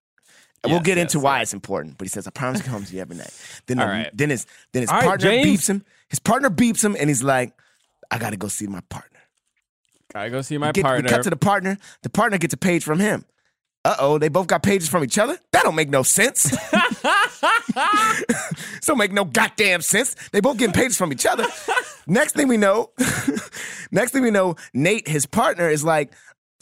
And 0.63 0.71
we'll 0.71 0.81
get 0.81 0.97
yes, 0.97 1.13
into 1.13 1.19
why 1.19 1.41
it's 1.41 1.53
important, 1.53 1.97
but 1.97 2.05
he 2.05 2.09
says, 2.09 2.25
"I 2.25 2.29
promise 2.29 2.59
to 2.61 2.65
get 2.65 2.71
home 2.71 2.85
to 2.85 2.93
you 2.93 3.01
every 3.01 3.17
night." 3.17 3.33
Then, 3.65 3.77
the- 3.77 3.85
right. 3.85 4.09
then 4.13 4.29
his 4.29 4.45
then 4.71 4.83
his 4.83 4.89
All 4.89 4.97
right, 4.97 5.07
partner 5.07 5.31
beeps 5.31 5.69
him. 5.69 5.83
His 6.11 6.19
partner 6.19 6.51
beeps 6.51 6.85
him, 6.85 6.95
and 6.99 7.09
he's 7.09 7.23
like, 7.23 7.53
"I 8.11 8.19
got 8.19 8.29
to 8.29 8.37
go 8.37 8.47
see 8.47 8.67
my 8.67 8.81
partner." 8.89 9.11
gotta 10.13 10.29
go 10.29 10.41
see 10.41 10.57
my 10.57 10.71
Get, 10.71 10.85
we 10.85 11.03
cut 11.03 11.23
to 11.23 11.29
the 11.29 11.35
partner. 11.35 11.77
The 12.03 12.09
partner 12.09 12.37
gets 12.37 12.53
a 12.53 12.57
page 12.57 12.83
from 12.83 12.99
him. 12.99 13.25
Uh 13.83 13.95
oh, 13.99 14.17
they 14.19 14.29
both 14.29 14.45
got 14.47 14.61
pages 14.61 14.89
from 14.89 15.03
each 15.03 15.17
other. 15.17 15.39
That 15.51 15.63
don't 15.63 15.73
make 15.73 15.89
no 15.89 16.03
sense. 16.03 16.43
this 16.51 16.59
don't 18.85 18.99
make 18.99 19.11
no 19.11 19.25
goddamn 19.25 19.81
sense. 19.81 20.15
They 20.31 20.39
both 20.39 20.57
getting 20.57 20.73
pages 20.73 20.97
from 20.97 21.11
each 21.11 21.25
other. 21.25 21.47
next 22.05 22.35
thing 22.35 22.47
we 22.47 22.57
know, 22.57 22.91
next 23.91 24.11
thing 24.11 24.21
we 24.21 24.29
know, 24.29 24.55
Nate, 24.73 25.07
his 25.07 25.25
partner, 25.25 25.69
is 25.69 25.83
like. 25.83 26.13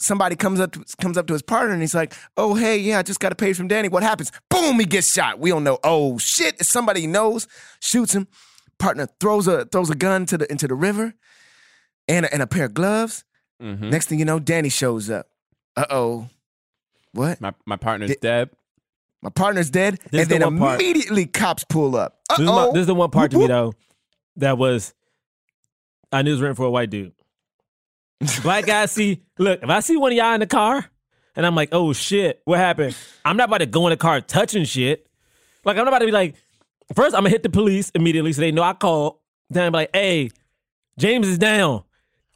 Somebody 0.02 0.34
comes 0.34 0.60
up 0.60 0.72
to, 0.72 0.82
comes 0.98 1.18
up 1.18 1.26
to 1.26 1.34
his 1.34 1.42
partner 1.42 1.74
and 1.74 1.82
he's 1.82 1.94
like, 1.94 2.14
"Oh 2.34 2.54
hey, 2.54 2.78
yeah, 2.78 3.00
I 3.00 3.02
just 3.02 3.20
got 3.20 3.32
a 3.32 3.34
page 3.34 3.58
from 3.58 3.68
Danny. 3.68 3.90
What 3.90 4.02
happens? 4.02 4.32
Boom, 4.48 4.80
he 4.80 4.86
gets 4.86 5.12
shot. 5.12 5.38
We 5.38 5.50
don't 5.50 5.62
know. 5.62 5.78
Oh 5.84 6.16
shit! 6.16 6.64
Somebody 6.64 7.06
knows 7.06 7.46
shoots 7.80 8.14
him. 8.14 8.26
Partner 8.80 9.06
throws 9.20 9.46
a 9.46 9.66
throws 9.66 9.90
a 9.90 9.94
gun 9.94 10.26
to 10.26 10.38
the 10.38 10.50
into 10.50 10.66
the 10.66 10.74
river, 10.74 11.14
and 12.08 12.26
a, 12.26 12.32
and 12.32 12.42
a 12.42 12.46
pair 12.46 12.64
of 12.64 12.74
gloves. 12.74 13.24
Mhm. 13.62 13.90
Next 13.90 14.06
thing 14.08 14.18
you 14.18 14.24
know, 14.24 14.38
Danny 14.40 14.70
shows 14.70 15.08
up. 15.10 15.26
Uh 15.76 15.84
oh. 15.90 16.28
What? 17.12 17.40
My 17.40 17.52
my 17.66 17.76
partner's 17.76 18.16
dead. 18.16 18.50
My 19.22 19.28
partner's 19.30 19.70
dead. 19.70 19.98
This 20.10 20.22
is 20.22 20.32
and 20.32 20.42
then 20.42 20.54
the 20.54 20.58
part. 20.58 20.80
immediately 20.80 21.26
cops 21.26 21.62
pull 21.64 21.94
up. 21.94 22.20
This 22.30 22.38
is, 22.40 22.46
my, 22.46 22.70
this 22.72 22.80
is 22.80 22.86
the 22.86 22.94
one 22.94 23.10
part 23.10 23.30
to 23.32 23.38
me 23.38 23.46
though 23.46 23.74
that 24.36 24.56
was 24.56 24.94
I 26.10 26.22
knew 26.22 26.30
it 26.30 26.34
was 26.34 26.40
written 26.40 26.56
for 26.56 26.64
a 26.64 26.70
white 26.70 26.88
dude. 26.88 27.12
Black 28.42 28.64
guy 28.66 28.86
see 28.86 29.22
look 29.38 29.62
if 29.62 29.68
I 29.68 29.80
see 29.80 29.96
one 29.98 30.12
of 30.12 30.16
y'all 30.16 30.32
in 30.34 30.40
the 30.40 30.46
car 30.46 30.90
and 31.36 31.44
I'm 31.46 31.54
like 31.54 31.68
oh 31.72 31.92
shit 31.92 32.40
what 32.44 32.58
happened 32.58 32.96
I'm 33.24 33.36
not 33.36 33.48
about 33.50 33.58
to 33.58 33.66
go 33.66 33.86
in 33.86 33.90
the 33.90 33.96
car 33.98 34.20
touching 34.22 34.64
shit 34.64 35.06
like 35.64 35.76
I'm 35.76 35.84
not 35.84 35.88
about 35.88 35.98
to 36.00 36.06
be 36.06 36.12
like 36.12 36.34
first 36.94 37.14
I'm 37.14 37.20
gonna 37.22 37.30
hit 37.30 37.42
the 37.42 37.50
police 37.50 37.90
immediately 37.94 38.32
so 38.32 38.40
they 38.40 38.52
know 38.52 38.62
I 38.62 38.74
called 38.74 39.18
then 39.50 39.66
I'm 39.66 39.72
like 39.72 39.90
hey 39.92 40.30
James 40.98 41.28
is 41.28 41.38
down 41.38 41.84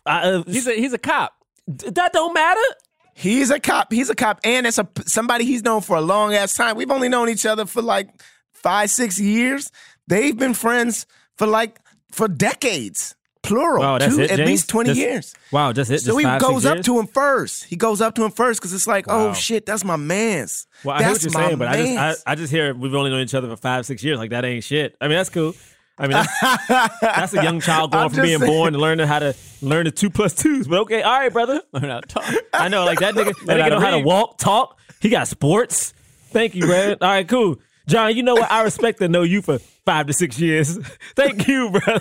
I, 0.06 0.20
uh, 0.30 0.42
He's 0.46 0.66
a 0.66 0.74
he's 0.74 0.92
a 0.92 0.98
cop. 0.98 1.34
that 1.66 2.12
don't 2.12 2.34
matter 2.34 2.60
He's 3.14 3.50
a 3.50 3.60
cop. 3.60 3.92
He's 3.92 4.10
a 4.10 4.14
cop. 4.14 4.40
And 4.44 4.66
it's 4.66 4.78
a 4.78 4.88
somebody 5.06 5.44
he's 5.44 5.62
known 5.62 5.80
for 5.80 5.96
a 5.96 6.00
long 6.00 6.34
ass 6.34 6.54
time. 6.54 6.76
We've 6.76 6.90
only 6.90 7.08
known 7.08 7.28
each 7.28 7.46
other 7.46 7.64
for 7.64 7.80
like 7.80 8.08
five, 8.52 8.90
six 8.90 9.20
years. 9.20 9.70
They've 10.08 10.36
been 10.36 10.52
friends 10.54 11.06
for 11.38 11.46
like 11.46 11.78
for 12.10 12.28
decades. 12.28 13.14
Plural. 13.44 13.80
Wow, 13.82 13.98
that's 13.98 14.16
Two- 14.16 14.22
it, 14.22 14.30
at 14.32 14.36
James? 14.38 14.48
least 14.50 14.68
20 14.68 14.88
Just- 14.90 15.00
years. 15.00 15.34
wow 15.52 15.72
just 15.72 15.90
it 15.90 16.00
So 16.00 16.06
just 16.06 16.18
he 16.18 16.24
five, 16.24 16.40
goes 16.40 16.66
up 16.66 16.74
years? 16.76 16.86
to 16.86 16.98
him 16.98 17.06
first. 17.06 17.64
He 17.64 17.76
goes 17.76 18.00
up 18.00 18.14
to 18.16 18.24
him 18.24 18.30
first 18.32 18.60
because 18.60 18.72
it's 18.72 18.86
like, 18.86 19.06
oh, 19.08 19.16
Wow. 19.26 19.30
oh 19.30 19.34
shit, 19.34 19.66
that's 19.66 19.84
my 19.84 19.96
man's. 19.96 20.66
Well, 20.82 20.96
I 20.96 20.98
hear 20.98 21.08
what 21.08 21.12
that's 21.20 21.24
you're 21.24 21.32
my 21.42 21.46
saying, 21.48 21.58
but 21.58 21.68
I 21.68 21.76
just. 21.76 22.26
I, 22.26 22.32
I 22.32 22.34
just 22.34 22.52
hear 22.52 22.74
we've 22.74 22.94
only 22.94 23.10
known 23.10 23.20
each 23.20 23.34
other 23.34 23.48
for 23.48 23.56
five 23.56 23.86
six 23.86 24.02
years. 24.02 24.18
Like 24.18 24.30
that 24.30 24.44
ain't 24.44 24.64
shit. 24.64 24.96
I 25.00 25.08
mean 25.08 25.16
that's 25.16 25.30
cool. 25.30 25.54
I 25.96 26.08
mean 26.08 26.12
that's, 26.40 26.68
that's 27.00 27.34
a 27.34 27.42
young 27.44 27.60
child 27.60 27.92
going 27.92 28.04
I'm 28.04 28.10
from 28.10 28.22
being 28.22 28.40
saying. 28.40 28.50
born 28.50 28.72
to 28.72 28.78
learning 28.80 29.06
how 29.06 29.20
to 29.20 29.34
learn 29.62 29.84
the 29.84 29.92
two 29.92 30.10
plus 30.10 30.34
twos. 30.34 30.66
But 30.66 30.80
okay, 30.80 31.02
all 31.02 31.12
right, 31.20 31.32
brother. 31.32 31.62
Learn 31.72 31.84
how 31.84 32.00
to 32.00 32.08
talk. 32.08 32.24
I 32.52 32.66
know, 32.68 32.84
like 32.84 32.98
that 32.98 33.14
nigga, 33.14 33.32
that 33.46 33.58
nigga 33.60 33.70
know 33.70 33.78
how 33.80 33.90
to 33.92 34.00
walk, 34.00 34.38
talk. 34.38 34.78
He 35.00 35.08
got 35.08 35.28
sports. 35.28 35.92
Thank 36.30 36.56
you, 36.56 36.66
man. 36.66 36.96
All 37.00 37.08
right, 37.08 37.28
cool. 37.28 37.58
John, 37.86 38.16
you 38.16 38.22
know 38.22 38.34
what? 38.34 38.50
I 38.50 38.62
respect 38.62 38.98
to 39.00 39.08
know 39.08 39.22
you 39.22 39.42
for 39.42 39.58
five 39.58 40.06
to 40.06 40.12
six 40.14 40.38
years. 40.40 40.78
Thank 41.16 41.46
you, 41.46 41.70
brother. 41.70 42.00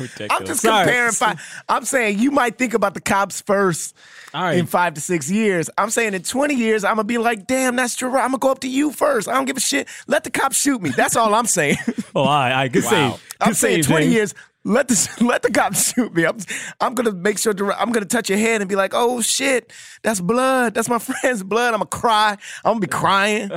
Ridiculous. 0.00 0.28
I'm 0.30 0.44
just 0.46 0.62
Sorry. 0.62 0.84
comparing 0.84 1.12
five. 1.12 1.62
I'm 1.68 1.84
saying 1.84 2.18
you 2.18 2.32
might 2.32 2.58
think 2.58 2.74
about 2.74 2.94
the 2.94 3.00
cops 3.00 3.40
first 3.40 3.94
All 4.34 4.42
right. 4.42 4.58
in 4.58 4.66
five 4.66 4.94
to 4.94 5.00
six 5.00 5.30
years. 5.30 5.70
I'm 5.78 5.90
saying 5.90 6.14
in 6.14 6.22
20 6.22 6.54
years, 6.54 6.82
I'm 6.82 6.96
gonna 6.96 7.04
be 7.04 7.18
like, 7.18 7.46
damn, 7.46 7.76
that's 7.76 7.94
true. 7.94 8.08
I'm 8.10 8.28
gonna 8.32 8.38
go 8.38 8.50
up 8.50 8.58
to 8.60 8.68
you 8.68 8.90
first. 8.90 9.28
I 9.28 9.34
don't 9.34 9.44
give 9.44 9.56
a 9.56 9.60
shit. 9.60 9.86
Let 10.08 10.24
the 10.24 10.30
cops 10.30 10.56
shoot 10.60 10.82
me. 10.82 10.90
That's 10.90 11.14
all 11.14 11.32
I'm 11.34 11.46
saying. 11.46 11.76
oh, 12.16 12.22
all 12.22 12.26
right, 12.26 12.50
all 12.52 12.56
right. 12.58 12.72
Good 12.72 12.82
Wow. 12.84 12.90
save. 12.90 13.10
Good 13.12 13.20
I'm 13.40 13.54
saying 13.54 13.82
save, 13.84 13.86
20 13.86 14.04
James. 14.06 14.14
years. 14.14 14.34
Let 14.64 14.86
the 14.86 15.16
let 15.24 15.42
the 15.42 15.50
cops 15.50 15.92
shoot 15.92 16.14
me. 16.14 16.24
I'm 16.24 16.38
I'm 16.80 16.94
gonna 16.94 17.10
make 17.12 17.38
sure 17.38 17.52
to, 17.52 17.72
I'm 17.80 17.90
gonna 17.90 18.06
touch 18.06 18.28
your 18.30 18.38
head 18.38 18.60
and 18.60 18.68
be 18.68 18.76
like, 18.76 18.92
oh 18.94 19.20
shit, 19.20 19.72
that's 20.02 20.20
blood. 20.20 20.74
That's 20.74 20.88
my 20.88 20.98
friend's 21.00 21.42
blood. 21.42 21.74
I'm 21.74 21.80
gonna 21.80 21.86
cry. 21.86 22.36
I'm 22.64 22.74
gonna 22.74 22.80
be 22.80 22.86
crying. 22.86 23.50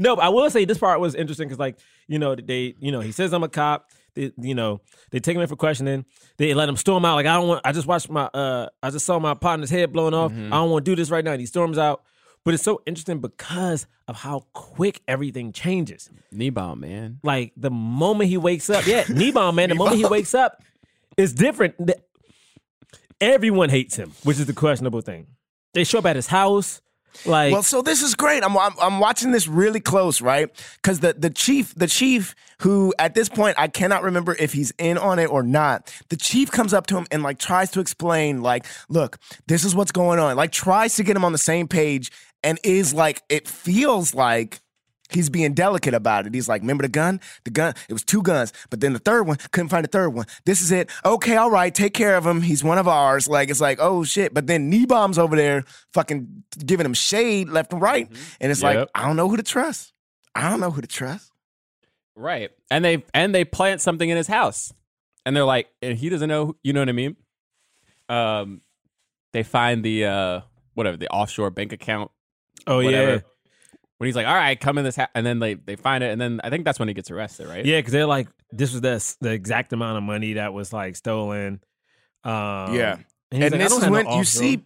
No, 0.00 0.16
but 0.16 0.24
I 0.24 0.30
will 0.30 0.48
say 0.50 0.64
this 0.64 0.78
part 0.78 0.98
was 0.98 1.14
interesting 1.14 1.46
because, 1.46 1.58
like, 1.58 1.78
you 2.08 2.18
know, 2.18 2.34
they, 2.34 2.74
you 2.80 2.90
know, 2.90 3.00
he 3.00 3.12
says 3.12 3.32
I'm 3.34 3.42
a 3.44 3.48
cop. 3.48 3.90
They, 4.14 4.32
you 4.38 4.54
know, 4.54 4.80
they 5.10 5.20
take 5.20 5.36
him 5.36 5.42
in 5.42 5.46
for 5.48 5.56
questioning. 5.56 6.06
They 6.38 6.54
let 6.54 6.68
him 6.68 6.76
storm 6.76 7.04
out. 7.04 7.16
Like, 7.16 7.26
I 7.26 7.34
don't 7.36 7.46
want. 7.48 7.60
I 7.66 7.72
just 7.72 7.86
watched 7.86 8.08
my. 8.10 8.24
uh 8.34 8.68
I 8.82 8.90
just 8.90 9.04
saw 9.04 9.18
my 9.18 9.34
partner's 9.34 9.70
head 9.70 9.92
blown 9.92 10.14
off. 10.14 10.32
I 10.32 10.36
don't 10.48 10.70
want 10.70 10.84
to 10.84 10.90
do 10.90 10.96
this 10.96 11.10
right 11.10 11.24
now. 11.24 11.32
And 11.32 11.40
he 11.40 11.46
storms 11.46 11.76
out. 11.78 12.02
But 12.44 12.54
it's 12.54 12.62
so 12.62 12.80
interesting 12.86 13.20
because 13.20 13.86
of 14.08 14.16
how 14.16 14.46
quick 14.54 15.02
everything 15.06 15.52
changes. 15.52 16.08
Niebaum, 16.34 16.80
man. 16.80 17.20
Like 17.22 17.52
the 17.54 17.70
moment 17.70 18.30
he 18.30 18.38
wakes 18.38 18.70
up, 18.70 18.86
yeah, 18.86 19.04
Niebaum, 19.04 19.54
man. 19.54 19.68
The 19.68 19.74
moment 19.74 19.98
he 19.98 20.06
wakes 20.06 20.32
up, 20.34 20.62
it's 21.18 21.34
different. 21.34 21.74
Everyone 23.20 23.68
hates 23.68 23.96
him, 23.96 24.12
which 24.24 24.38
is 24.38 24.46
the 24.46 24.54
questionable 24.54 25.02
thing. 25.02 25.26
They 25.74 25.84
show 25.84 25.98
up 25.98 26.06
at 26.06 26.16
his 26.16 26.26
house. 26.28 26.80
Like, 27.24 27.52
Well, 27.52 27.62
so 27.62 27.82
this 27.82 28.02
is 28.02 28.14
great. 28.14 28.42
I'm 28.44 28.56
I'm, 28.56 28.72
I'm 28.80 29.00
watching 29.00 29.32
this 29.32 29.46
really 29.48 29.80
close, 29.80 30.20
right? 30.20 30.48
Because 30.76 31.00
the 31.00 31.12
the 31.12 31.30
chief, 31.30 31.74
the 31.74 31.86
chief, 31.86 32.34
who 32.60 32.94
at 32.98 33.14
this 33.14 33.28
point 33.28 33.56
I 33.58 33.68
cannot 33.68 34.02
remember 34.02 34.36
if 34.38 34.52
he's 34.52 34.72
in 34.78 34.98
on 34.98 35.18
it 35.18 35.30
or 35.30 35.42
not. 35.42 35.92
The 36.08 36.16
chief 36.16 36.50
comes 36.50 36.72
up 36.72 36.86
to 36.88 36.96
him 36.96 37.06
and 37.10 37.22
like 37.22 37.38
tries 37.38 37.70
to 37.72 37.80
explain, 37.80 38.42
like, 38.42 38.66
look, 38.88 39.18
this 39.46 39.64
is 39.64 39.74
what's 39.74 39.92
going 39.92 40.18
on. 40.18 40.36
Like 40.36 40.52
tries 40.52 40.96
to 40.96 41.02
get 41.02 41.16
him 41.16 41.24
on 41.24 41.32
the 41.32 41.38
same 41.38 41.68
page, 41.68 42.10
and 42.42 42.58
is 42.64 42.94
like, 42.94 43.22
it 43.28 43.48
feels 43.48 44.14
like. 44.14 44.60
He's 45.12 45.30
being 45.30 45.54
delicate 45.54 45.94
about 45.94 46.26
it. 46.26 46.34
He's 46.34 46.48
like, 46.48 46.62
remember 46.62 46.82
the 46.82 46.88
gun? 46.88 47.20
The 47.44 47.50
gun, 47.50 47.74
it 47.88 47.92
was 47.92 48.04
two 48.04 48.22
guns, 48.22 48.52
but 48.70 48.80
then 48.80 48.92
the 48.92 48.98
third 48.98 49.24
one, 49.26 49.36
couldn't 49.52 49.68
find 49.68 49.84
the 49.84 49.88
third 49.88 50.10
one. 50.10 50.26
This 50.44 50.60
is 50.62 50.72
it. 50.72 50.90
Okay, 51.04 51.36
all 51.36 51.50
right, 51.50 51.74
take 51.74 51.94
care 51.94 52.16
of 52.16 52.26
him. 52.26 52.42
He's 52.42 52.62
one 52.64 52.78
of 52.78 52.88
ours. 52.88 53.28
Like, 53.28 53.50
it's 53.50 53.60
like, 53.60 53.78
oh 53.80 54.04
shit. 54.04 54.32
But 54.34 54.46
then 54.46 54.70
Niebaum's 54.70 55.18
over 55.18 55.36
there 55.36 55.64
fucking 55.92 56.44
giving 56.64 56.86
him 56.86 56.94
shade 56.94 57.48
left 57.48 57.72
and 57.72 57.82
right. 57.82 58.08
And 58.40 58.50
it's 58.52 58.62
like, 58.62 58.88
I 58.94 59.06
don't 59.06 59.16
know 59.16 59.28
who 59.28 59.36
to 59.36 59.42
trust. 59.42 59.92
I 60.34 60.48
don't 60.48 60.60
know 60.60 60.70
who 60.70 60.80
to 60.80 60.88
trust. 60.88 61.30
Right. 62.16 62.50
And 62.70 62.84
they 62.84 63.02
and 63.14 63.34
they 63.34 63.44
plant 63.44 63.80
something 63.80 64.08
in 64.08 64.16
his 64.16 64.26
house. 64.26 64.72
And 65.24 65.34
they're 65.34 65.44
like, 65.44 65.68
and 65.82 65.96
he 65.98 66.08
doesn't 66.08 66.28
know, 66.28 66.56
you 66.62 66.72
know 66.72 66.80
what 66.80 66.88
I 66.88 66.92
mean? 66.92 67.16
Um 68.08 68.60
they 69.32 69.42
find 69.42 69.84
the 69.84 70.04
uh 70.06 70.40
whatever, 70.74 70.96
the 70.96 71.08
offshore 71.08 71.50
bank 71.50 71.72
account. 71.72 72.10
oh 72.66 72.82
whatever. 72.82 73.12
yeah, 73.12 73.20
When 74.00 74.06
he's 74.06 74.16
like, 74.16 74.26
"All 74.26 74.34
right, 74.34 74.58
come 74.58 74.78
in 74.78 74.84
this 74.84 74.96
house." 74.96 75.10
And 75.14 75.26
then 75.26 75.40
they 75.40 75.54
they 75.54 75.76
find 75.76 76.02
it 76.02 76.10
and 76.10 76.18
then 76.18 76.40
I 76.42 76.48
think 76.48 76.64
that's 76.64 76.78
when 76.78 76.88
he 76.88 76.94
gets 76.94 77.10
arrested, 77.10 77.46
right? 77.48 77.66
yeah, 77.66 77.78
because 77.80 77.92
they're 77.92 78.06
like, 78.06 78.28
this 78.50 78.72
was 78.72 78.80
the 78.80 79.16
the 79.20 79.30
exact 79.30 79.74
amount 79.74 79.98
of 79.98 80.02
money 80.04 80.32
that 80.34 80.54
was 80.54 80.72
like 80.72 80.96
stolen. 80.96 81.60
Um, 82.24 82.32
Yeah. 82.74 82.94
and, 82.94 83.04
he's 83.42 83.42
and 83.42 83.52
like, 83.52 83.60
this 83.60 83.76
is 83.76 83.88
when 83.90 84.06
you 84.06 84.10
offshore. 84.12 84.24
see 84.24 84.64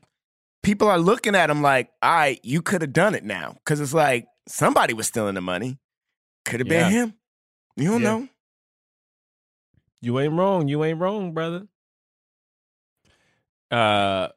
people 0.63 0.87
are 0.89 0.99
looking 1.01 1.35
at 1.35 1.51
him 1.51 1.63
like, 1.63 1.91
all 2.01 2.13
right, 2.15 2.39
you 2.45 2.63
could 2.63 2.81
have 2.83 2.93
done 2.93 3.17
it 3.17 3.25
now. 3.25 3.57
Cause 3.67 3.81
it's 3.81 3.93
like 3.93 4.27
somebody 4.47 4.95
was 4.95 5.09
stealing 5.09 5.35
the 5.35 5.41
money. 5.41 5.79
Could 6.45 6.61
have 6.61 6.69
Yeah. 6.69 6.85
been 6.85 6.93
him. 6.93 7.15
You 7.77 7.89
don't 7.91 8.03
Yeah. 8.03 8.11
know. 8.11 8.29
you 10.01 10.21
ain't 10.21 10.35
wrong. 10.35 10.69
You 10.69 10.85
ain't 10.85 11.01
wrong, 11.01 11.33
brother. 11.35 11.67
Uh 13.71 14.29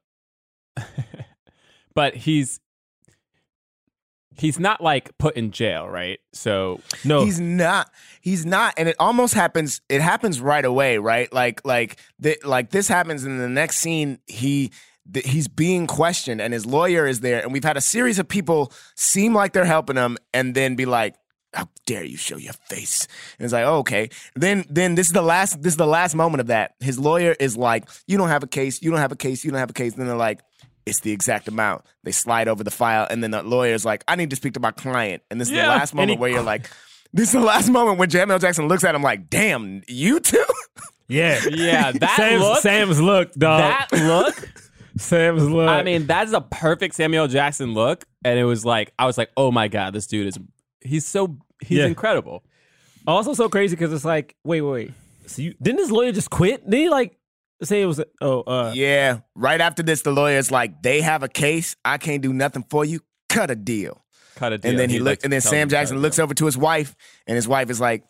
but 1.94 2.16
he's 2.16 2.60
he's 4.38 4.60
not 4.60 4.82
like 4.82 5.18
put 5.18 5.36
in 5.36 5.52
jail, 5.52 5.88
right? 5.88 6.20
So 6.34 6.82
No, 7.04 7.26
He's 7.26 7.40
not. 7.40 7.92
He's 8.22 8.46
not, 8.46 8.74
and 8.78 8.88
it 8.90 8.96
almost 9.00 9.34
happens. 9.34 9.82
It 9.90 10.02
happens 10.02 10.40
right 10.42 10.66
away, 10.66 10.98
right? 10.98 11.32
Like, 11.32 11.66
like, 11.66 11.98
th- 12.22 12.44
like 12.46 12.72
this 12.72 12.88
happens 12.88 13.24
in 13.24 13.38
the 13.38 13.50
next 13.50 13.78
scene. 13.78 14.20
He, 14.28 14.72
he's 15.24 15.48
being 15.48 15.88
questioned, 15.88 16.42
and 16.42 16.54
his 16.54 16.66
lawyer 16.66 17.08
is 17.08 17.22
there, 17.22 17.42
and 17.42 17.54
we've 17.54 17.64
had 17.64 17.78
a 17.78 17.82
series 17.82 18.20
of 18.20 18.28
people 18.28 18.72
seem 18.96 19.34
like 19.34 19.54
they're 19.54 19.66
helping 19.66 19.96
him, 19.96 20.18
and 20.34 20.54
then 20.54 20.76
be 20.76 20.86
like, 20.86 21.16
"How 21.54 21.70
dare 21.86 22.04
you 22.04 22.18
show 22.18 22.38
your 22.38 22.54
face?" 22.68 23.08
And 23.40 23.46
it's 23.46 23.54
like, 23.54 23.66
oh, 23.66 23.78
okay. 23.78 24.10
Then, 24.36 24.66
then 24.70 24.96
this 24.96 25.08
is 25.08 25.14
the 25.14 25.22
last. 25.22 25.62
This 25.62 25.74
is 25.74 25.78
the 25.78 25.88
last 25.88 26.14
moment 26.14 26.42
of 26.42 26.48
that. 26.48 26.76
His 26.80 27.00
lawyer 27.00 27.34
is 27.40 27.56
like, 27.56 27.88
"You 28.08 28.18
don't 28.18 28.30
have 28.30 28.44
a 28.44 28.48
case. 28.48 28.82
You 28.82 28.92
don't 28.92 29.00
have 29.00 29.14
a 29.14 29.18
case. 29.18 29.46
You 29.46 29.52
don't 29.52 29.60
have 29.60 29.70
a 29.70 29.74
case." 29.74 29.94
And 29.94 30.02
then 30.02 30.08
they're 30.08 30.18
like. 30.18 30.42
It's 30.88 31.02
the 31.02 31.12
exact 31.12 31.48
amount. 31.48 31.84
They 32.04 32.12
slide 32.12 32.48
over 32.48 32.64
the 32.64 32.72
file, 32.72 33.06
and 33.10 33.22
then 33.24 33.32
the 33.32 33.44
lawyer's 33.44 33.86
like, 33.86 34.04
"I 34.08 34.16
need 34.16 34.30
to 34.32 34.36
speak 34.36 34.54
to 34.54 34.60
my 34.60 34.72
client." 34.72 35.22
And 35.30 35.40
this 35.40 35.50
is 35.50 35.54
Yeah, 35.56 35.64
the 35.64 35.70
last 35.70 35.94
moment 35.94 36.12
he- 36.12 36.18
where 36.18 36.30
you're 36.30 36.42
like, 36.54 36.70
this 37.14 37.28
is 37.28 37.34
the 37.34 37.40
last 37.40 37.70
moment 37.70 37.98
when 38.00 38.10
Samuel 38.10 38.40
Jackson 38.40 38.68
looks 38.68 38.84
at 38.84 38.96
him 38.96 39.02
like, 39.04 39.30
damn, 39.30 39.82
you 39.88 40.20
too? 40.20 40.44
yeah, 41.08 41.40
yeah, 41.50 41.92
that 41.92 42.16
Sam's, 42.18 42.42
look 42.42 42.62
Sam's 42.62 43.02
look, 43.02 43.34
dog. 43.34 43.60
that 43.60 43.88
look 44.06 44.50
Sam's 44.98 45.48
look. 45.50 45.70
I 45.70 45.84
mean, 45.84 46.08
that's 46.08 46.34
a 46.34 46.42
perfect 46.42 46.96
Samuel 46.96 47.28
Jackson 47.28 47.74
look, 47.74 48.06
and 48.26 48.40
it 48.40 48.44
was 48.46 48.66
like 48.66 48.94
I 48.98 49.06
was 49.06 49.18
like, 49.18 49.30
"Oh 49.38 49.52
my 49.52 49.68
god, 49.68 49.94
this 49.94 50.08
dude 50.08 50.28
is 50.28 50.38
he's 50.82 51.06
so 51.06 51.38
he's 51.62 51.80
Yeah. 51.80 51.86
incredible." 51.86 52.44
also 53.06 53.34
so 53.34 53.48
crazy 53.48 53.74
because 53.76 53.94
it's 53.94 54.04
like, 54.04 54.36
wait, 54.44 54.60
wait, 54.62 54.72
wait. 54.88 54.94
So 55.28 55.42
you 55.42 55.54
didn't 55.62 55.78
this 55.78 55.92
lawyer 55.92 56.12
just 56.12 56.30
quit? 56.30 56.70
Did 56.70 56.78
he 56.78 56.90
like 56.90 57.18
say 57.64 57.82
it 57.82 57.86
was? 57.86 58.00
A, 58.00 58.06
oh, 58.22 58.42
uh, 58.42 58.72
yeah. 58.76 59.20
Right 59.36 59.60
after 59.60 59.84
this, 59.84 60.02
the 60.02 60.12
lawyer's 60.12 60.52
like, 60.52 60.82
they 60.84 61.02
have 61.02 61.24
a 61.24 61.28
case. 61.28 61.76
I 61.84 61.98
can't 61.98 62.22
do 62.22 62.34
nothing 62.34 62.66
for 62.70 62.86
you. 62.86 63.00
Cut 63.30 63.50
a 63.52 63.56
deal. 63.56 64.04
Cut 64.36 64.54
a 64.54 64.58
deal. 64.58 64.72
And 64.72 64.80
then 64.80 64.90
he 64.90 64.98
He'd 64.98 65.02
look, 65.02 65.12
like 65.12 65.20
to 65.20 65.26
and 65.26 65.34
then 65.34 65.42
Sam 65.42 65.62
him 65.64 65.70
to 65.70 65.76
cut 65.76 65.80
Jackson 65.80 65.98
looks 66.00 66.20
over 66.20 66.34
to 66.34 66.46
his 66.46 66.58
wife, 66.58 66.96
and 67.26 67.36
his 67.36 67.48
wife 67.48 67.70
is 67.70 67.82
like, 67.82 68.04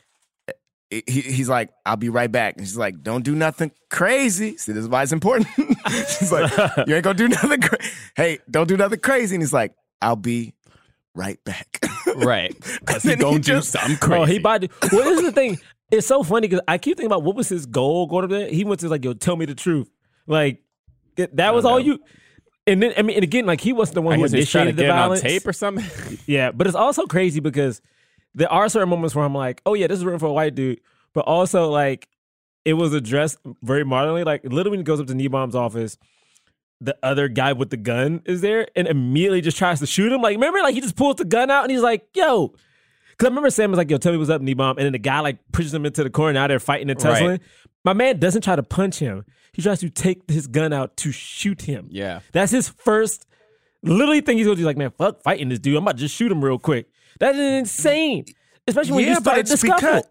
he, 0.89 1.01
he's 1.05 1.49
like, 1.49 1.69
I'll 1.85 1.97
be 1.97 2.09
right 2.09 2.31
back. 2.31 2.57
And 2.57 2.65
she's 2.65 2.77
like, 2.77 3.01
don't 3.03 3.23
do 3.23 3.35
nothing 3.35 3.71
crazy. 3.89 4.57
See, 4.57 4.71
this 4.71 4.83
is 4.83 4.89
why 4.89 5.03
it's 5.03 5.11
important. 5.11 5.47
she's 5.87 6.31
like, 6.31 6.51
you 6.87 6.95
ain't 6.95 7.03
gonna 7.03 7.13
do 7.13 7.27
nothing. 7.27 7.61
Cra- 7.61 7.79
hey, 8.15 8.39
don't 8.49 8.67
do 8.67 8.77
nothing 8.77 8.99
crazy. 8.99 9.35
And 9.35 9.41
he's 9.41 9.53
like, 9.53 9.73
I'll 10.01 10.15
be 10.15 10.53
right 11.13 11.43
back. 11.43 11.79
right 12.15 12.55
because 12.79 13.03
he 13.03 13.09
then 13.09 13.17
he 13.17 13.23
gonna 13.23 13.39
do 13.39 13.61
something 13.61 13.97
crazy. 13.97 14.21
Oh, 14.21 14.25
he 14.25 14.39
to. 14.39 14.69
Well, 14.91 15.03
this 15.03 15.19
is 15.19 15.25
the 15.25 15.31
thing. 15.31 15.59
It's 15.89 16.07
so 16.07 16.23
funny 16.23 16.47
because 16.47 16.61
I 16.67 16.77
keep 16.77 16.97
thinking 16.97 17.11
about 17.11 17.23
what 17.23 17.35
was 17.35 17.47
his 17.47 17.65
goal 17.65 18.07
going 18.07 18.25
up 18.25 18.29
there. 18.29 18.49
He 18.49 18.65
went 18.65 18.81
to 18.81 18.89
like, 18.89 19.05
yo, 19.05 19.13
tell 19.13 19.35
me 19.35 19.45
the 19.45 19.55
truth. 19.55 19.89
Like 20.25 20.61
it, 21.15 21.35
that 21.37 21.53
was 21.53 21.65
all 21.65 21.79
know. 21.79 21.85
you. 21.85 21.99
And 22.65 22.83
then 22.83 22.93
I 22.97 23.01
mean, 23.01 23.15
and 23.15 23.23
again, 23.23 23.45
like 23.45 23.61
he 23.61 23.71
wasn't 23.71 23.95
the 23.95 24.01
one 24.01 24.13
I 24.13 24.17
who 24.17 24.23
guess 24.23 24.33
he's 24.33 24.51
trying 24.51 24.65
to 24.65 24.69
initiated 24.71 24.89
the 24.89 24.93
violence. 24.93 25.21
tape 25.21 25.47
or 25.47 25.53
something. 25.53 25.85
Yeah, 26.25 26.51
but 26.51 26.67
it's 26.67 26.75
also 26.75 27.05
crazy 27.05 27.39
because 27.39 27.81
there 28.35 28.51
are 28.51 28.67
certain 28.67 28.89
moments 28.89 29.15
where 29.15 29.23
I'm 29.23 29.33
like, 29.33 29.61
oh 29.65 29.73
yeah, 29.73 29.87
this 29.87 29.99
is 29.99 30.05
written 30.05 30.19
for 30.19 30.25
a 30.25 30.33
white 30.33 30.55
dude, 30.55 30.81
but 31.13 31.21
also 31.21 31.69
like 31.69 32.09
it 32.65 32.73
was 32.73 32.93
addressed 32.93 33.37
very 33.63 33.85
modernly. 33.85 34.25
Like 34.25 34.43
literally 34.43 34.71
when 34.71 34.83
goes 34.83 34.99
up 34.99 35.07
to 35.07 35.13
Niebaum's 35.13 35.55
office, 35.55 35.97
the 36.81 36.97
other 37.01 37.29
guy 37.29 37.53
with 37.53 37.69
the 37.69 37.77
gun 37.77 38.21
is 38.25 38.41
there 38.41 38.67
and 38.75 38.87
immediately 38.87 39.39
just 39.39 39.57
tries 39.57 39.79
to 39.79 39.87
shoot 39.87 40.11
him. 40.11 40.21
Like 40.21 40.35
remember, 40.35 40.59
like 40.59 40.75
he 40.75 40.81
just 40.81 40.97
pulls 40.97 41.15
the 41.15 41.25
gun 41.25 41.49
out 41.49 41.63
and 41.63 41.71
he's 41.71 41.81
like, 41.81 42.05
yo. 42.13 42.53
Cause 43.19 43.25
I 43.25 43.29
remember 43.29 43.49
Sam 43.49 43.71
was 43.71 43.77
like, 43.77 43.89
yo, 43.89 43.97
tell 43.97 44.11
me 44.11 44.17
what's 44.19 44.29
up, 44.29 44.41
Niebaum. 44.41 44.71
And 44.77 44.79
then 44.85 44.91
the 44.91 44.99
guy 44.99 45.19
like 45.21 45.37
pushes 45.51 45.73
him 45.73 45.85
into 45.85 46.03
the 46.03 46.09
corner. 46.09 46.33
Now 46.33 46.47
they're 46.47 46.59
fighting 46.59 46.89
and 46.89 46.99
tussling. 46.99 47.29
Right. 47.29 47.41
My 47.83 47.93
man 47.93 48.19
doesn't 48.19 48.43
try 48.43 48.55
to 48.55 48.63
punch 48.63 48.99
him. 48.99 49.25
He 49.53 49.61
tries 49.63 49.79
to 49.79 49.89
take 49.89 50.29
his 50.29 50.45
gun 50.45 50.71
out 50.71 50.97
to 50.97 51.11
shoot 51.11 51.63
him. 51.63 51.87
yeah, 51.89 52.19
That's 52.31 52.51
his 52.51 52.69
first 52.69 53.25
literally 53.81 54.21
thing 54.21 54.37
he's 54.37 54.45
gonna 54.45 54.57
do. 54.57 54.65
Like, 54.65 54.77
man, 54.77 54.91
fuck 54.91 55.23
fighting 55.23 55.49
this 55.49 55.59
dude. 55.59 55.77
I'm 55.77 55.83
about 55.83 55.93
to 55.97 56.01
just 56.01 56.13
shoot 56.15 56.31
him 56.31 56.43
real 56.43 56.59
quick. 56.59 56.87
That 57.19 57.35
is 57.35 57.59
insane. 57.59 58.25
Especially 58.67 58.93
when 58.93 59.07
you 59.07 59.15
start 59.15 59.45
the 59.47 59.57
scuffle. 59.57 60.03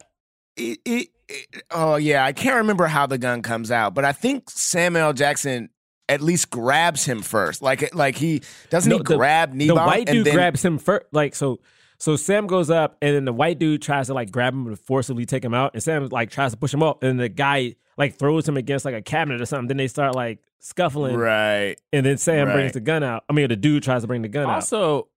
it, 0.57 0.79
it, 0.85 1.09
it- 1.29 1.62
oh 1.71 1.97
yeah, 1.97 2.25
I 2.25 2.33
can't 2.33 2.57
remember 2.57 2.87
how 2.87 3.07
the 3.07 3.19
gun 3.19 3.42
comes 3.42 3.71
out, 3.71 3.95
but 3.95 4.05
I 4.05 4.12
think 4.12 4.49
Samuel 4.51 5.12
Jackson 5.12 5.71
at 6.09 6.21
least 6.21 6.51
grabs 6.51 7.05
him 7.05 7.21
first. 7.23 7.62
Like 7.62 7.95
like 7.95 8.16
he 8.16 8.42
doesn't 8.71 8.88
No, 8.90 8.97
he 8.99 9.03
the- 9.05 9.16
grab 9.16 9.53
Niebaum 9.55 9.66
the 9.66 9.75
white 9.75 10.09
and 10.09 10.16
dude 10.19 10.27
then, 10.27 10.35
grabs 10.35 10.64
him 10.64 10.79
first. 10.79 11.07
Like 11.12 11.35
so, 11.35 11.61
so 11.99 12.17
Sam 12.17 12.47
goes 12.47 12.71
up, 12.71 12.97
and 13.01 13.15
then 13.17 13.25
the 13.25 13.33
white 13.33 13.59
dude 13.59 13.83
tries 13.83 14.07
to 14.09 14.15
like 14.15 14.31
grab 14.31 14.53
him 14.55 14.67
and 14.67 14.79
forcibly 14.79 15.27
take 15.27 15.45
him 15.45 15.55
out, 15.55 15.73
and 15.75 15.83
Sam 15.83 16.07
like 16.09 16.31
tries 16.31 16.53
to 16.53 16.57
push 16.57 16.73
him 16.75 16.83
up, 16.83 17.03
and 17.03 17.19
the 17.19 17.29
guy 17.29 17.77
like 17.97 18.19
throws 18.19 18.47
him 18.49 18.57
against 18.57 18.85
like 18.85 18.95
a 18.95 19.03
cabinet 19.03 19.41
or 19.41 19.47
something. 19.47 19.69
Then 19.69 19.77
they 19.79 19.89
start 19.89 20.15
like 20.15 20.41
scuffling, 20.61 21.17
right. 21.17 21.77
and 21.93 22.05
then 22.05 22.19
Sam 22.19 22.51
brings 22.53 22.73
the 22.73 22.81
gun 22.81 23.03
out. 23.03 23.25
I 23.29 23.33
mean, 23.33 23.49
the 23.49 23.57
dude 23.57 23.83
tries 23.83 24.03
to 24.03 24.09
bring 24.09 24.23
the 24.23 24.29
gun 24.29 24.45
out. 24.45 24.57
Also, 24.57 25.09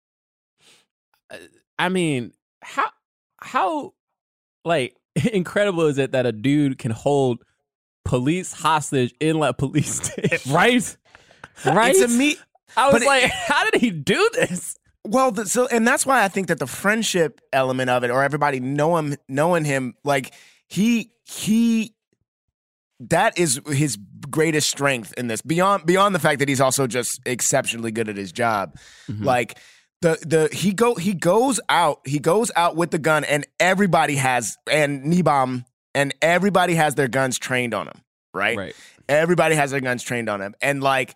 uh, 1.30 1.36
I 1.78 1.88
mean, 1.88 2.32
how 2.62 2.88
how 3.40 3.94
like 4.64 4.96
incredible 5.32 5.86
is 5.86 5.98
it 5.98 6.12
that 6.12 6.26
a 6.26 6.32
dude 6.32 6.78
can 6.78 6.90
hold 6.90 7.42
police 8.04 8.52
hostage 8.52 9.12
in 9.20 9.38
like 9.38 9.58
police 9.58 10.00
station? 10.12 10.52
Right, 10.52 10.96
right. 11.64 11.96
to 11.96 12.08
me. 12.08 12.36
I 12.76 12.86
was 12.86 12.92
But 12.94 13.02
it- 13.02 13.06
like, 13.06 13.22
how 13.32 13.68
did 13.70 13.80
he 13.80 13.90
do 13.90 14.30
this? 14.34 14.77
Well, 15.08 15.32
the, 15.32 15.46
so 15.46 15.66
and 15.68 15.86
that's 15.86 16.04
why 16.04 16.24
I 16.24 16.28
think 16.28 16.48
that 16.48 16.58
the 16.58 16.66
friendship 16.66 17.40
element 17.52 17.90
of 17.90 18.04
it, 18.04 18.10
or 18.10 18.22
everybody 18.22 18.60
know 18.60 18.96
him, 18.96 19.16
knowing 19.28 19.64
him, 19.64 19.94
like 20.04 20.34
he 20.66 21.10
he, 21.24 21.94
that 23.00 23.38
is 23.38 23.60
his 23.68 23.98
greatest 24.30 24.68
strength 24.68 25.14
in 25.16 25.28
this. 25.28 25.42
Beyond 25.42 25.86
beyond 25.86 26.14
the 26.14 26.18
fact 26.18 26.40
that 26.40 26.48
he's 26.48 26.60
also 26.60 26.86
just 26.86 27.20
exceptionally 27.26 27.90
good 27.90 28.08
at 28.08 28.16
his 28.16 28.32
job, 28.32 28.76
mm-hmm. 29.08 29.24
like. 29.24 29.58
The 30.00 30.16
the 30.24 30.56
he 30.56 30.74
go 30.74 30.94
he 30.94 31.12
goes 31.12 31.58
out 31.68 31.98
he 32.06 32.20
goes 32.20 32.52
out 32.54 32.76
with 32.76 32.92
the 32.92 33.00
gun 33.00 33.24
and 33.24 33.44
everybody 33.58 34.14
has 34.14 34.56
and 34.70 35.02
Niebaum 35.12 35.64
and 35.92 36.14
everybody 36.22 36.76
has 36.76 36.94
their 36.94 37.08
guns 37.08 37.36
trained 37.36 37.74
on 37.74 37.88
him 37.88 38.00
right 38.32 38.56
Right. 38.56 38.76
Everybody 39.08 39.54
has 39.54 39.70
their 39.70 39.80
guns 39.80 40.02
trained 40.02 40.28
on 40.28 40.40
him. 40.40 40.54
And 40.60 40.82
like, 40.82 41.14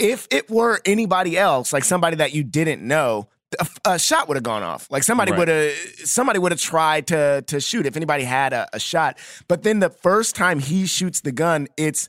if 0.00 0.26
it 0.30 0.50
were 0.50 0.80
anybody 0.84 1.38
else, 1.38 1.72
like 1.72 1.84
somebody 1.84 2.16
that 2.16 2.32
you 2.32 2.42
didn't 2.42 2.82
know, 2.82 3.28
a, 3.60 3.66
a 3.92 3.98
shot 3.98 4.28
would 4.28 4.36
have 4.36 4.44
gone 4.44 4.62
off. 4.62 4.90
Like 4.90 5.02
somebody 5.02 5.32
Right. 5.32 5.38
would 5.38 5.48
have 5.48 5.72
somebody 6.04 6.38
would 6.38 6.52
have 6.52 6.60
tried 6.60 7.06
to 7.08 7.42
to 7.46 7.60
shoot 7.60 7.86
if 7.86 7.96
anybody 7.96 8.24
had 8.24 8.52
a, 8.52 8.68
a 8.72 8.80
shot. 8.80 9.18
But 9.48 9.62
then 9.62 9.80
the 9.80 9.90
first 9.90 10.34
time 10.36 10.58
he 10.60 10.86
shoots 10.86 11.20
the 11.20 11.32
gun, 11.32 11.66
it's 11.76 12.08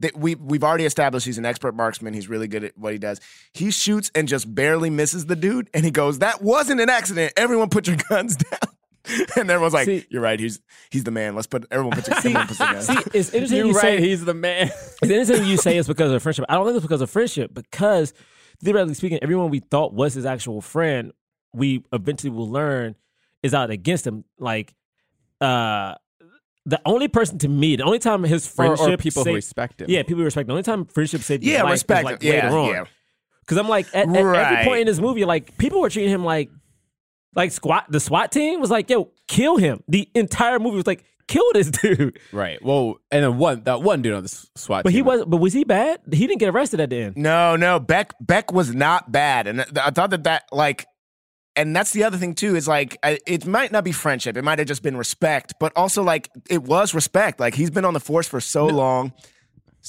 that 0.00 0.16
we 0.16 0.34
we've 0.34 0.64
already 0.64 0.84
established 0.86 1.26
he's 1.26 1.38
an 1.38 1.44
expert 1.44 1.74
marksman. 1.74 2.14
He's 2.14 2.28
really 2.28 2.48
good 2.48 2.64
at 2.64 2.76
what 2.76 2.92
he 2.92 2.98
does. 2.98 3.20
He 3.52 3.70
shoots 3.70 4.10
and 4.14 4.26
just 4.26 4.52
barely 4.54 4.90
misses 4.90 5.26
the 5.26 5.36
dude, 5.36 5.68
and 5.74 5.84
he 5.84 5.90
goes, 5.90 6.18
"That 6.20 6.42
wasn't 6.42 6.80
an 6.80 6.88
accident. 6.90 7.34
Everyone 7.36 7.68
put 7.68 7.86
your 7.86 7.96
guns 8.08 8.36
down." 8.36 8.70
And 9.36 9.50
everyone's 9.50 9.72
like, 9.74 9.86
See- 9.86 10.04
"You're 10.10 10.22
right. 10.22 10.38
He's 10.38 10.60
he's 10.90 11.04
the 11.04 11.10
man. 11.10 11.34
Let's 11.34 11.46
put 11.46 11.64
everyone 11.70 11.96
put 11.96 12.06
your, 12.08 12.16
everyone 12.18 12.46
puts 12.46 12.58
their. 12.58 12.80
See, 12.82 12.96
it's 13.14 13.30
interesting 13.34 13.58
You're 13.58 13.66
you 13.68 13.72
right. 13.72 13.80
say 13.82 14.00
He's 14.00 14.24
the 14.24 14.34
man. 14.34 14.66
It's 15.02 15.10
interesting 15.10 15.46
you 15.46 15.56
say 15.56 15.78
it's 15.78 15.88
because 15.88 16.12
of 16.12 16.22
friendship. 16.22 16.44
I 16.48 16.54
don't 16.54 16.66
think 16.66 16.76
it's 16.76 16.84
because 16.84 17.00
of 17.00 17.08
friendship 17.10 17.54
because 17.54 18.12
theoretically 18.62 18.94
speaking, 18.94 19.18
everyone 19.22 19.50
we 19.50 19.60
thought 19.60 19.94
was 19.94 20.14
his 20.14 20.26
actual 20.26 20.60
friend, 20.60 21.12
we 21.54 21.82
eventually 21.92 22.30
will 22.30 22.50
learn 22.50 22.94
is 23.42 23.54
out 23.54 23.70
against 23.70 24.06
him. 24.06 24.24
Like, 24.38 24.74
uh, 25.40 25.94
the 26.66 26.80
only 26.84 27.08
person 27.08 27.38
to 27.38 27.48
me, 27.48 27.76
the 27.76 27.84
only 27.84 27.98
time 27.98 28.22
his 28.22 28.46
friendship 28.46 28.86
or 28.86 28.96
people 28.98 29.24
who 29.24 29.32
respect 29.34 29.80
him. 29.80 29.86
yeah, 29.88 30.02
people 30.02 30.22
respect. 30.22 30.46
The 30.46 30.52
only 30.52 30.62
time 30.62 30.84
friendship 30.84 31.22
saved 31.22 31.42
Yeah, 31.42 31.62
life 31.62 31.72
respect. 31.72 32.04
was 32.04 32.12
like 32.12 32.22
yeah, 32.22 32.32
later 32.44 32.58
on. 32.58 32.68
yeah. 32.68 32.84
Because 33.40 33.56
I'm 33.56 33.68
like, 33.68 33.86
at, 33.94 34.06
at 34.08 34.14
every 34.16 34.64
point 34.64 34.80
in 34.82 34.86
this 34.86 35.00
movie, 35.00 35.24
like 35.24 35.56
people 35.56 35.80
were 35.80 35.88
treating 35.88 36.12
him 36.12 36.22
like, 36.24 36.50
like 37.34 37.52
squat. 37.52 37.86
The 37.90 38.00
SWAT 38.00 38.32
team 38.32 38.60
was 38.60 38.70
like, 38.70 38.90
"Yo, 38.90 39.10
kill 39.28 39.56
him." 39.56 39.82
The 39.88 40.08
entire 40.14 40.58
movie 40.58 40.76
was 40.76 40.86
like, 40.86 41.04
"Kill 41.28 41.44
this 41.54 41.70
dude." 41.82 42.18
Right. 42.32 42.62
Well, 42.64 42.96
and 43.10 43.22
then 43.24 43.38
one 43.38 43.62
that 43.64 43.82
one 43.82 44.02
dude 44.02 44.14
on 44.14 44.22
the 44.22 44.28
s- 44.28 44.48
SWAT 44.56 44.84
But 44.84 44.92
he 44.92 45.02
was, 45.02 45.24
but 45.26 45.36
was 45.38 45.52
he 45.52 45.64
bad? 45.64 46.00
He 46.12 46.26
didn't 46.26 46.40
get 46.40 46.48
arrested 46.48 46.80
at 46.80 46.90
the 46.90 46.96
end. 46.96 47.16
No, 47.16 47.56
no, 47.56 47.78
Beck 47.80 48.12
Beck 48.20 48.52
was 48.52 48.74
not 48.74 49.10
bad, 49.12 49.46
and 49.46 49.58
th- 49.60 49.76
I 49.78 49.90
thought 49.90 50.10
that 50.10 50.24
that 50.24 50.44
like, 50.52 50.86
and 51.56 51.74
that's 51.74 51.92
the 51.92 52.04
other 52.04 52.16
thing 52.16 52.34
too 52.34 52.56
is 52.56 52.66
like 52.66 52.96
it 53.04 53.46
might 53.46 53.72
not 53.72 53.84
be 53.84 53.92
friendship, 53.92 54.36
it 54.36 54.42
might 54.42 54.58
have 54.58 54.68
just 54.68 54.82
been 54.82 54.96
respect, 54.96 55.54
but 55.60 55.72
also 55.76 56.02
like 56.02 56.28
it 56.48 56.62
was 56.64 56.94
respect. 56.94 57.38
Like 57.40 57.54
he's 57.54 57.70
been 57.70 57.84
on 57.84 57.94
the 57.94 58.00
force 58.00 58.26
for 58.28 58.40
so 58.40 58.66
long. 58.66 59.12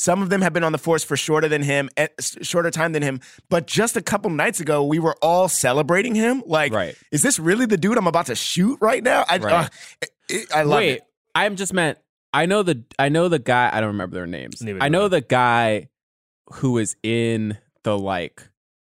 Some 0.02 0.24
of 0.24 0.30
them 0.32 0.42
have 0.42 0.52
been 0.52 0.64
on 0.64 0.72
the 0.72 0.80
force 0.80 1.04
for 1.04 1.16
shorter 1.16 1.48
than 1.48 1.62
him, 1.62 1.88
eh, 1.96 2.08
shorter 2.42 2.72
time 2.72 2.92
than 2.94 3.04
him. 3.04 3.20
But 3.50 3.68
just 3.68 3.96
a 3.96 4.02
couple 4.02 4.32
nights 4.32 4.60
ago, 4.60 4.84
we 4.84 4.98
were 4.98 5.16
all 5.22 5.48
celebrating 5.48 6.16
him. 6.16 6.42
Like, 6.48 6.74
Right. 6.74 6.96
is 7.12 7.22
this 7.22 7.38
really 7.38 7.68
the 7.68 7.78
dude 7.78 8.00
I'm 8.00 8.08
about 8.08 8.26
to 8.26 8.36
shoot 8.36 8.80
right 8.82 9.04
now? 9.04 9.26
I, 9.30 9.38
Right. 9.38 9.54
uh, 9.54 9.70
it- 10.02 10.10
it- 10.30 10.52
I 10.52 10.64
love 10.64 10.80
Wait, 10.80 10.92
it. 10.94 11.04
I'm 11.36 11.56
just 11.56 11.72
meant. 11.72 12.00
I 12.34 12.48
know 12.48 12.64
the 12.64 12.84
I 12.98 13.10
know 13.10 13.28
the 13.28 13.38
guy. 13.38 13.70
I 13.72 13.80
don't 13.80 13.90
remember 13.90 14.16
their 14.16 14.26
names. 14.26 14.60
Neither 14.62 14.82
I 14.82 14.90
know 14.90 15.06
I. 15.06 15.10
the 15.10 15.22
guy 15.22 15.90
who 16.54 16.72
was 16.72 16.96
in 17.04 17.58
the 17.84 17.96
like 17.98 18.42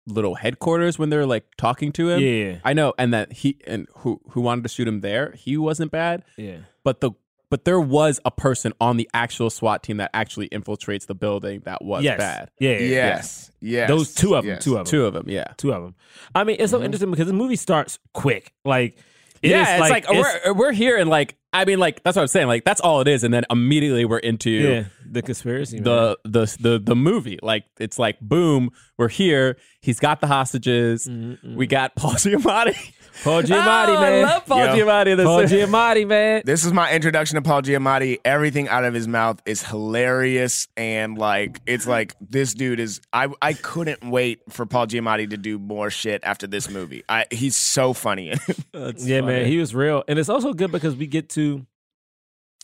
little 0.06 0.34
headquarters 0.36 0.98
when 1.00 1.10
they're 1.10 1.26
like 1.26 1.46
talking 1.58 1.90
to 1.92 2.10
him. 2.10 2.20
Yeah, 2.20 2.58
I 2.64 2.74
know, 2.74 2.92
and 2.96 3.12
that 3.12 3.32
he 3.32 3.58
and 3.66 3.88
who 3.98 4.20
who 4.30 4.40
wanted 4.40 4.62
to 4.62 4.68
shoot 4.68 4.86
him 4.86 5.00
there. 5.00 5.32
He 5.32 5.56
wasn't 5.56 5.90
bad, 5.90 6.22
yeah. 6.36 6.58
but 6.84 7.00
the 7.00 7.10
but 7.52 7.66
there 7.66 7.78
was 7.78 8.18
a 8.24 8.30
person 8.30 8.72
on 8.80 8.96
the 8.96 9.06
actual 9.12 9.50
SWAT 9.50 9.82
team 9.82 9.98
that 9.98 10.08
actually 10.14 10.48
infiltrates 10.48 11.04
the 11.06 11.14
building 11.14 11.60
that 11.66 11.84
was 11.84 12.02
yes. 12.02 12.16
bad. 12.16 12.50
Yeah, 12.58 12.70
yeah, 12.70 12.78
yeah. 12.78 12.88
Yes, 12.88 13.52
yes. 13.60 13.88
Those 13.88 14.14
two 14.14 14.34
of 14.36 14.44
them, 14.46 14.54
yes. 14.54 14.64
two 14.64 14.78
of 14.78 14.86
them, 14.86 14.90
Two 14.90 15.04
of 15.04 15.12
them, 15.12 15.28
yeah. 15.28 15.44
two 15.58 15.70
of 15.70 15.82
them. 15.82 15.94
I 16.34 16.44
mean, 16.44 16.56
it's 16.58 16.70
so 16.70 16.78
mm-hmm. 16.78 16.86
interesting 16.86 17.10
because 17.10 17.26
the 17.26 17.34
movie 17.34 17.56
starts 17.56 17.98
quick. 18.14 18.54
Like, 18.64 18.96
it 19.42 19.50
yeah, 19.50 19.74
is 19.74 19.80
it's 19.82 19.90
like, 19.90 20.04
it's- 20.04 20.40
we're 20.46 20.54
we're 20.54 20.72
here 20.72 20.96
and 20.96 21.10
like 21.10 21.36
I 21.52 21.66
mean 21.66 21.78
like 21.78 22.02
that's 22.04 22.16
what 22.16 22.22
I'm 22.22 22.28
saying 22.28 22.46
like 22.46 22.64
that's 22.64 22.80
all 22.80 23.00
it 23.00 23.08
is 23.08 23.24
and 23.24 23.34
then 23.34 23.44
immediately 23.50 24.04
we're 24.04 24.18
into 24.18 24.50
yeah, 24.50 24.84
the 25.04 25.20
conspiracy. 25.20 25.76
man. 25.76 25.84
the 25.84 26.18
the 26.24 26.56
the 26.58 26.78
the 26.78 26.96
movie. 26.96 27.38
Like 27.42 27.64
it's 27.78 27.98
like 27.98 28.18
boom, 28.20 28.70
we're 28.96 29.08
here. 29.08 29.58
He's 29.82 30.00
got 30.00 30.22
the 30.22 30.26
hostages. 30.26 31.06
Mm-hmm, 31.06 31.56
we 31.56 31.66
mm-hmm. 31.66 31.70
got 31.70 31.94
Paul 31.96 32.12
Giamatti. 32.12 32.94
Paul 33.22 33.34
oh, 33.38 33.42
Giamatti, 33.42 33.96
Oh, 33.96 34.00
man. 34.00 34.12
I 34.12 34.32
love 34.32 34.46
Paul 34.46 34.58
Yo. 34.58 34.76
Giamatti. 34.76 35.16
This 35.16 35.26
Paul 35.26 35.42
Giamatti, 35.42 36.06
man. 36.06 36.42
This 36.44 36.64
is 36.64 36.72
my 36.72 36.92
introduction 36.92 37.36
to 37.36 37.42
Paul 37.42 37.62
Giamatti. 37.62 38.18
Everything 38.24 38.68
out 38.68 38.84
of 38.84 38.94
his 38.94 39.06
mouth 39.06 39.40
is 39.46 39.62
hilarious, 39.62 40.68
and 40.76 41.18
like 41.18 41.60
it's 41.66 41.86
like 41.86 42.14
this 42.20 42.54
dude 42.54 42.80
is. 42.80 43.00
I 43.12 43.28
I 43.40 43.52
couldn't 43.52 44.02
wait 44.10 44.40
for 44.48 44.66
Paul 44.66 44.86
Giamatti 44.86 45.28
to 45.30 45.36
do 45.36 45.58
more 45.58 45.90
shit 45.90 46.22
after 46.24 46.46
this 46.46 46.70
movie. 46.70 47.04
I 47.08 47.26
he's 47.30 47.56
so 47.56 47.92
funny. 47.92 48.32
Yeah, 48.74 49.20
funny. 49.20 49.20
man, 49.22 49.46
he 49.46 49.58
was 49.58 49.74
real, 49.74 50.02
and 50.08 50.18
it's 50.18 50.28
also 50.28 50.52
good 50.52 50.72
because 50.72 50.96
we 50.96 51.06
get 51.06 51.28
to, 51.30 51.66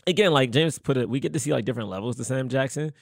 again, 0.06 0.32
like 0.32 0.50
James 0.50 0.78
put 0.78 0.96
it, 0.96 1.08
we 1.08 1.20
get 1.20 1.32
to 1.34 1.38
see 1.38 1.52
like 1.52 1.64
different 1.64 1.88
levels 1.88 2.16
to 2.16 2.24
Sam 2.24 2.48
Jackson, 2.48 2.92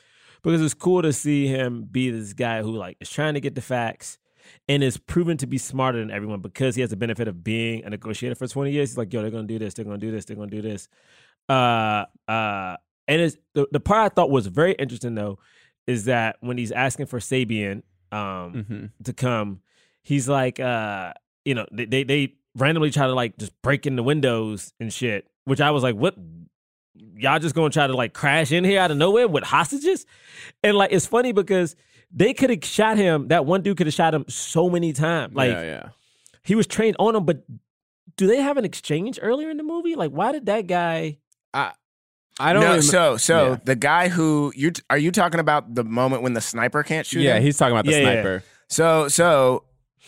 because 0.42 0.60
it's 0.60 0.74
cool 0.74 1.02
to 1.02 1.12
see 1.12 1.46
him 1.46 1.84
be 1.84 2.10
this 2.10 2.32
guy 2.32 2.62
who 2.62 2.72
like 2.72 2.96
is 3.00 3.10
trying 3.10 3.34
to 3.34 3.40
get 3.40 3.54
the 3.54 3.60
facts 3.62 4.18
and 4.68 4.82
is 4.82 4.96
proven 4.96 5.36
to 5.38 5.46
be 5.46 5.58
smarter 5.58 5.98
than 5.98 6.10
everyone 6.10 6.40
because 6.40 6.74
he 6.74 6.80
has 6.80 6.90
the 6.90 6.96
benefit 6.96 7.28
of 7.28 7.42
being 7.44 7.84
a 7.84 7.90
negotiator 7.90 8.34
for 8.34 8.46
20 8.46 8.70
years. 8.72 8.90
He's 8.90 8.98
like, 8.98 9.12
yo, 9.12 9.22
they're 9.22 9.30
gonna 9.30 9.44
do 9.46 9.58
this, 9.58 9.74
they're 9.74 9.84
gonna 9.84 9.98
do 9.98 10.10
this, 10.10 10.24
they're 10.24 10.36
gonna 10.36 10.50
do 10.50 10.62
this. 10.62 10.88
Uh 11.48 12.04
uh 12.28 12.76
and 13.08 13.20
it's 13.22 13.36
the, 13.54 13.68
the 13.70 13.80
part 13.80 14.10
I 14.12 14.14
thought 14.14 14.30
was 14.30 14.46
very 14.48 14.72
interesting 14.72 15.14
though, 15.14 15.38
is 15.86 16.06
that 16.06 16.36
when 16.40 16.58
he's 16.58 16.72
asking 16.72 17.06
for 17.06 17.18
Sabian 17.20 17.82
um 18.12 18.64
Mhm. 18.68 18.90
to 19.04 19.12
come, 19.12 19.60
he's 20.02 20.28
like, 20.28 20.58
uh, 20.60 21.12
you 21.44 21.54
know, 21.54 21.66
they, 21.70 21.84
they 21.84 22.02
they 22.04 22.34
randomly 22.56 22.90
try 22.90 23.06
to 23.06 23.14
like 23.14 23.36
just 23.38 23.52
break 23.62 23.86
in 23.86 23.94
the 23.96 24.02
windows 24.02 24.72
and 24.80 24.92
shit. 24.92 25.28
Which 25.44 25.60
I 25.60 25.70
was 25.70 25.82
like, 25.84 25.94
what? 25.94 26.16
Y'all 27.18 27.38
just 27.38 27.54
gonna 27.54 27.70
try 27.70 27.86
to 27.86 27.94
like 27.94 28.12
crash 28.14 28.50
in 28.52 28.64
here 28.64 28.80
out 28.80 28.90
of 28.90 28.96
nowhere 28.96 29.28
with 29.28 29.44
hostages? 29.44 30.04
And 30.64 30.76
like, 30.76 30.92
it's 30.92 31.06
funny 31.06 31.32
because 31.32 31.76
they 32.12 32.34
could 32.34 32.50
have 32.50 32.64
shot 32.64 32.96
him. 32.96 33.28
That 33.28 33.46
one 33.46 33.62
dude 33.62 33.76
could 33.76 33.86
have 33.86 33.94
shot 33.94 34.14
him 34.14 34.24
so 34.28 34.68
many 34.70 34.92
times. 34.92 35.34
Like 35.34 35.50
yeah, 35.50 35.62
yeah. 35.62 35.88
he 36.42 36.54
was 36.54 36.66
trained 36.66 36.96
on 36.98 37.14
him, 37.16 37.24
but 37.24 37.44
do 38.16 38.26
they 38.26 38.40
have 38.40 38.56
an 38.56 38.64
exchange 38.64 39.18
earlier 39.20 39.50
in 39.50 39.56
the 39.56 39.62
movie? 39.62 39.94
Like, 39.94 40.10
why 40.10 40.32
did 40.32 40.46
that 40.46 40.66
guy? 40.66 41.18
I 41.52 41.72
I 42.38 42.52
don't. 42.52 42.62
know. 42.62 42.72
rem- 42.72 42.82
so 42.82 43.16
so 43.16 43.50
yeah. 43.50 43.58
the 43.64 43.76
guy 43.76 44.08
who 44.08 44.52
you 44.56 44.72
are 44.90 44.98
you 44.98 45.10
talking 45.10 45.40
about 45.40 45.74
the 45.74 45.84
moment 45.84 46.22
when 46.22 46.34
the 46.34 46.40
sniper 46.40 46.82
can't 46.82 47.06
shoot 47.06 47.20
yeah, 47.20 47.36
him? 47.36 47.42
he's 47.42 47.56
talking 47.56 47.72
about 47.72 47.84
the 47.86 47.92
Yeah, 47.92 47.98
yeah. 47.98 48.12
sniper. 48.12 48.44
So 48.68 49.08
so 49.08 49.64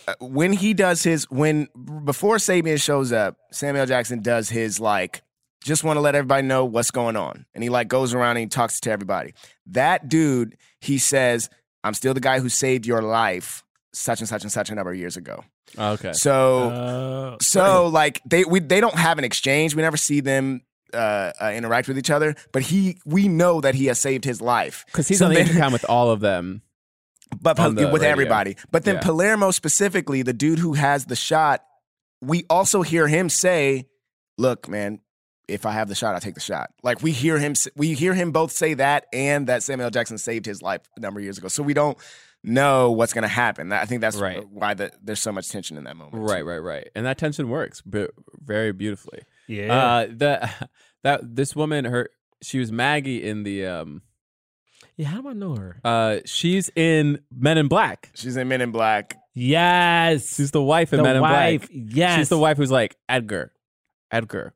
uh, 0.06 0.14
when 0.20 0.52
he 0.52 0.74
does 0.74 1.02
his 1.02 1.30
when 1.30 1.68
before 2.04 2.36
Sabian 2.36 2.80
shows 2.82 3.12
up, 3.12 3.36
Samuel 3.52 3.86
Jackson 3.86 4.20
does 4.20 4.48
his 4.48 4.78
like 4.80 5.22
just 5.64 5.84
want 5.84 5.96
to 5.96 6.00
let 6.00 6.14
everybody 6.14 6.46
know 6.46 6.64
what's 6.64 6.90
going 6.90 7.16
on, 7.16 7.44
and 7.54 7.64
he 7.64 7.70
like 7.70 7.88
goes 7.88 8.14
around 8.14 8.32
and 8.32 8.40
he 8.40 8.46
talks 8.46 8.80
to 8.80 8.90
everybody. 8.90 9.34
That 9.66 10.08
dude, 10.08 10.56
he 10.80 10.98
says, 10.98 11.50
"I'm 11.84 11.94
still 11.94 12.14
the 12.14 12.20
guy 12.20 12.40
who 12.40 12.48
saved 12.48 12.86
your 12.86 13.02
life." 13.02 13.62
Such 13.94 14.20
and 14.20 14.28
such 14.28 14.42
and 14.42 14.52
such 14.52 14.68
a 14.70 14.74
number 14.74 14.92
of 14.92 14.98
years 14.98 15.16
ago. 15.16 15.44
Oh, 15.78 15.92
okay. 15.92 16.12
So, 16.12 16.68
Uh, 16.70 17.36
so 17.40 17.88
like 17.88 18.20
they 18.26 18.44
we 18.44 18.60
they 18.60 18.80
don't 18.80 18.94
have 18.94 19.18
an 19.18 19.24
exchange. 19.24 19.74
We 19.74 19.80
never 19.82 19.96
see 19.96 20.20
them 20.20 20.60
uh, 20.92 21.32
uh, 21.40 21.52
interact 21.54 21.88
with 21.88 21.98
each 21.98 22.10
other. 22.10 22.34
But 22.52 22.62
he, 22.62 22.98
we 23.06 23.28
know 23.28 23.60
that 23.62 23.74
he 23.74 23.86
has 23.86 23.98
saved 23.98 24.24
his 24.24 24.40
life 24.40 24.84
Because 24.86 25.08
he's 25.08 25.18
So 25.18 25.26
on 25.26 25.32
the 25.34 25.40
intercom 25.40 25.72
with 25.72 25.84
all 25.88 26.10
of 26.10 26.20
them. 26.20 26.62
but 27.40 27.58
with 27.58 27.76
radio. 27.78 27.98
everybody. 28.00 28.56
But 28.70 28.84
then 28.84 28.96
Yeah. 28.96 29.00
Palermo 29.02 29.50
specifically, 29.50 30.22
the 30.22 30.32
dude 30.32 30.58
who 30.58 30.74
has 30.74 31.06
the 31.06 31.16
shot, 31.16 31.62
we 32.22 32.44
also 32.48 32.82
hear 32.82 33.06
him 33.08 33.28
say, 33.28 33.86
"Look, 34.38 34.68
man, 34.68 35.00
if 35.48 35.66
I 35.66 35.72
have 35.72 35.88
the 35.88 35.94
shot, 35.94 36.14
I 36.14 36.18
take 36.20 36.34
the 36.34 36.40
shot." 36.40 36.70
Like 36.82 37.02
we 37.02 37.12
hear 37.12 37.38
him, 37.38 37.54
we 37.76 37.94
hear 37.94 38.14
him 38.14 38.30
both 38.32 38.52
say 38.52 38.74
that 38.74 39.06
and 39.12 39.46
that 39.48 39.62
Samuel 39.62 39.90
Jackson 39.90 40.18
saved 40.18 40.46
his 40.46 40.62
life 40.62 40.82
a 40.96 41.00
number 41.00 41.20
of 41.20 41.24
years 41.24 41.38
ago. 41.38 41.48
So 41.48 41.62
we 41.62 41.74
don't 41.74 41.96
know 42.44 42.92
what's 42.92 43.12
going 43.12 43.22
to 43.22 43.28
happen. 43.28 43.72
I 43.72 43.84
think 43.84 44.00
that's 44.00 44.16
Right. 44.16 44.46
why 44.48 44.72
the, 44.74 44.92
there's 45.02 45.18
so 45.20 45.32
much 45.32 45.48
tension 45.48 45.76
in 45.76 45.84
that 45.84 45.96
moment. 45.96 46.22
Right, 46.22 46.44
right, 46.46 46.58
right. 46.58 46.88
And 46.94 47.04
that 47.04 47.18
tension 47.18 47.48
works 47.48 47.82
but 47.84 48.10
very 48.40 48.72
beautifully. 48.72 49.22
yeah. 49.48 49.74
Uh, 49.76 50.06
the 50.06 50.50
that 51.02 51.34
this 51.36 51.56
woman, 51.56 51.84
her 51.84 52.10
she 52.42 52.60
was 52.60 52.70
Maggie 52.70 53.24
in 53.28 53.42
the 53.42 53.66
um 53.66 54.02
yeah. 54.96 55.08
How 55.08 55.20
do 55.22 55.28
I 55.28 55.32
know 55.32 55.56
her? 55.56 55.80
uh 55.84 56.18
she's 56.26 56.70
in 56.76 57.20
Men 57.36 57.58
in 57.58 57.66
Black. 57.68 58.10
She's 58.14 58.36
in 58.36 58.46
Men 58.48 58.60
in 58.60 58.70
Black. 58.70 59.16
Yes. 59.34 60.36
She's 60.36 60.50
the 60.52 60.62
wife 60.62 60.92
in 60.92 60.98
the 60.98 61.02
Men 61.04 61.16
in. 61.16 61.20
Black. 61.22 61.68
Yes. 61.72 62.18
She's 62.18 62.28
the 62.28 62.38
wife 62.38 62.56
who's 62.56 62.70
like 62.70 62.96
Edgar, 63.08 63.52
Edgar, 64.12 64.54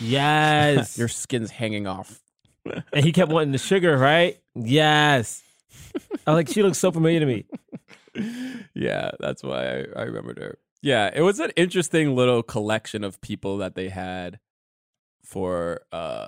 Yes. 0.00 0.96
your 0.98 1.08
skin's 1.08 1.50
hanging 1.50 1.86
off. 1.86 2.20
and 2.92 3.04
he 3.04 3.12
kept 3.12 3.32
wanting 3.32 3.52
the 3.52 3.58
sugar, 3.58 3.96
right? 3.96 4.38
Yes. 4.54 5.42
I 6.26 6.32
was 6.32 6.36
like, 6.36 6.48
she 6.48 6.62
looks 6.62 6.78
so 6.78 6.92
familiar 6.92 7.20
to 7.20 7.26
me. 7.26 7.46
yeah, 8.74 9.10
that's 9.18 9.42
why 9.42 9.66
I, 9.66 9.84
I 9.96 10.02
remembered 10.02 10.38
her. 10.38 10.58
Yeah, 10.82 11.10
it 11.14 11.22
was 11.22 11.40
an 11.40 11.50
interesting 11.56 12.16
little 12.16 12.42
collection 12.42 13.04
of 13.04 13.20
people 13.20 13.58
that 13.58 13.74
they 13.74 13.88
had 13.88 14.38
for 15.24 15.82
uh 15.92 16.26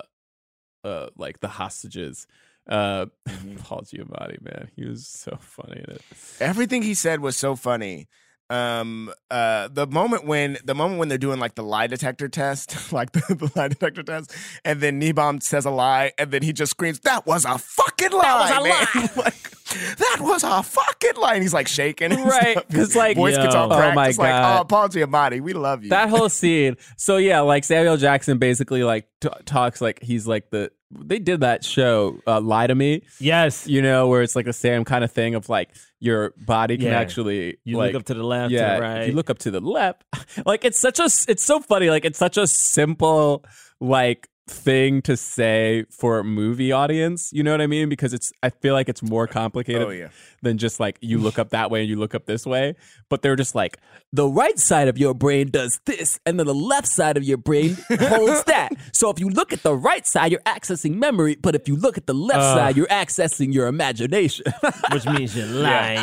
uh 0.83 1.07
like 1.17 1.39
the 1.39 1.47
hostages. 1.47 2.27
Uh 2.69 3.07
Paul 3.63 3.81
Giamatti, 3.81 4.41
man. 4.41 4.69
He 4.75 4.85
was 4.85 5.07
so 5.07 5.37
funny 5.39 5.81
in 5.83 5.95
it. 5.95 6.01
Everything 6.39 6.81
he 6.83 6.93
said 6.93 7.19
was 7.19 7.35
so 7.35 7.55
funny. 7.55 8.07
Um, 8.49 9.11
uh, 9.31 9.67
the 9.71 9.87
moment 9.87 10.25
when 10.25 10.57
the 10.63 10.75
moment 10.75 10.99
when 10.99 11.07
they're 11.09 11.17
doing 11.17 11.39
like 11.39 11.55
the 11.55 11.63
lie 11.63 11.87
detector 11.87 12.27
test, 12.27 12.91
like 12.93 13.11
the, 13.13 13.19
the 13.35 13.51
lie 13.55 13.67
detector 13.69 14.03
test, 14.03 14.31
and 14.63 14.79
then 14.81 15.01
Niebaum 15.01 15.41
says 15.41 15.65
a 15.65 15.71
lie, 15.71 16.11
and 16.17 16.29
then 16.31 16.43
he 16.43 16.53
just 16.53 16.71
screams, 16.71 16.99
"That 16.99 17.25
was 17.25 17.45
a 17.45 17.57
fucking 17.57 18.11
lie! 18.11 18.21
that 18.49 18.61
was 18.61 18.67
a 18.99 19.03
man." 19.03 19.09
like, 19.25 19.49
that 19.97 20.17
was 20.19 20.43
a 20.43 20.61
fucking 20.61 21.15
lie. 21.17 21.33
And 21.33 21.41
he's 21.41 21.53
like 21.53 21.67
shaking, 21.67 22.11
Right, 22.11 22.51
stuff. 22.51 22.67
'cause, 22.67 22.77
His 22.77 22.95
like, 22.95 23.17
voice 23.17 23.37
gets 23.37 23.55
all 23.55 23.69
yo. 23.69 23.75
Oh 23.75 23.93
my 23.93 24.09
it's 24.09 24.19
like, 24.19 24.29
God. 24.29 24.61
oh, 24.61 24.65
Paul 24.65 24.89
Giamatti, 24.89 25.41
we 25.41 25.53
love 25.53 25.83
you. 25.83 25.89
that 25.89 26.09
whole 26.09 26.29
scene. 26.29 26.75
So 26.97 27.17
yeah, 27.17 27.39
like 27.39 27.63
Samuel 27.63 27.97
Jackson 27.97 28.37
basically 28.37 28.83
like 28.83 29.07
t- 29.21 29.29
talks 29.45 29.81
like 29.81 30.03
he's 30.03 30.27
like 30.27 30.51
the 30.51 30.69
they 30.99 31.19
did 31.19 31.41
that 31.41 31.63
show 31.63 32.19
uh, 32.27 32.39
Lie 32.41 32.67
to 32.67 32.75
Me, 32.75 33.01
Yes. 33.19 33.67
you 33.67 33.81
know, 33.81 34.07
where 34.07 34.21
it's 34.21 34.35
like 34.35 34.45
the 34.45 34.53
same 34.53 34.83
kind 34.85 35.03
of 35.03 35.11
thing 35.11 35.35
of 35.35 35.49
like 35.49 35.69
your 35.99 36.33
body 36.45 36.77
can 36.77 36.87
Yeah. 36.87 36.99
actually 36.99 37.57
You 37.63 37.77
like 37.77 37.93
look 37.93 38.01
up 38.01 38.05
to 38.07 38.13
the 38.13 38.23
left, 38.23 38.51
yeah, 38.51 38.69
to 38.69 38.75
the 38.75 38.81
right. 38.81 39.01
if 39.01 39.07
you 39.09 39.13
look 39.13 39.29
up 39.29 39.39
to 39.39 39.51
the 39.51 39.61
left. 39.61 40.03
Like 40.45 40.65
it's 40.65 40.79
such 40.79 40.99
a 40.99 41.05
it's 41.27 41.43
so 41.43 41.59
funny. 41.59 41.89
Like 41.89 42.05
it's 42.05 42.17
such 42.19 42.37
a 42.37 42.47
simple 42.47 43.45
like 43.79 44.27
thing 44.49 45.01
to 45.03 45.15
say 45.15 45.85
for 45.89 46.19
a 46.19 46.23
movie 46.23 46.71
audience. 46.71 47.31
You 47.31 47.43
know 47.43 47.51
what 47.51 47.61
I 47.61 47.67
mean? 47.67 47.87
Because 47.87 48.13
it's 48.13 48.33
I 48.41 48.49
feel 48.49 48.73
like 48.73 48.89
it's 48.89 49.01
more 49.03 49.25
complicated 49.27 49.83
Oh, 49.87 49.91
yeah. 49.91 50.09
Than 50.43 50.57
just 50.57 50.79
like 50.79 50.97
you 51.01 51.17
look 51.17 51.39
up 51.39 51.49
that 51.51 51.71
way 51.71 51.81
and 51.81 51.89
you 51.89 51.95
look 51.95 52.13
up 52.13 52.25
this 52.25 52.45
way. 52.45 52.75
But 53.09 53.21
they're 53.21 53.35
just 53.35 53.55
like 53.55 53.77
the 54.11 54.27
right 54.27 54.59
side 54.59 54.87
of 54.87 54.97
your 54.97 55.13
brain 55.13 55.49
does 55.49 55.79
this, 55.85 56.19
and 56.25 56.37
then 56.39 56.45
the 56.45 56.53
left 56.53 56.87
side 56.87 57.17
of 57.17 57.23
your 57.23 57.37
brain 57.37 57.77
holds 57.89 58.43
that. 58.45 58.69
So 58.91 59.09
if 59.09 59.19
you 59.19 59.29
look 59.29 59.53
at 59.53 59.63
the 59.63 59.75
right 59.75 60.05
side, 60.05 60.31
you're 60.31 60.41
accessing 60.41 60.95
memory, 60.95 61.35
but 61.41 61.55
if 61.55 61.67
you 61.67 61.75
look 61.75 61.97
at 61.97 62.05
the 62.05 62.13
left 62.13 62.39
Uh. 62.41 62.55
side, 62.55 62.77
you're 62.77 62.87
accessing 62.87 63.53
your 63.53 63.67
imagination. 63.67 64.45
Which 64.91 65.05
means 65.05 65.35
you're 65.35 65.47
lying. 65.47 65.97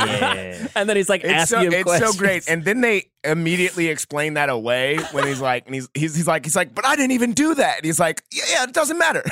and 0.74 0.88
then 0.88 0.96
he's 0.96 1.08
like 1.08 1.22
It's 1.24 1.32
asking 1.32 1.58
so 1.58 1.64
him 1.66 1.72
it's 1.74 1.82
questions. 1.84 2.12
so 2.14 2.18
great. 2.18 2.48
And 2.48 2.64
then 2.64 2.80
they 2.80 3.04
immediately 3.22 3.88
explain 3.88 4.34
that 4.34 4.48
away 4.48 4.96
when 5.12 5.26
he's 5.26 5.40
like, 5.40 5.66
and 5.66 5.74
he's 5.74 5.88
he's, 5.94 6.16
he's 6.16 6.26
like, 6.26 6.44
he's 6.44 6.56
like, 6.56 6.74
but 6.74 6.86
I 6.86 6.96
didn't 6.96 7.12
even 7.12 7.32
do 7.34 7.54
that. 7.54 7.76
And 7.78 7.84
he's 7.84 8.00
like, 8.00 8.22
yeah, 8.32 8.44
yeah 8.50 8.64
it 8.64 8.72
doesn't 8.72 8.96
matter. 8.98 9.22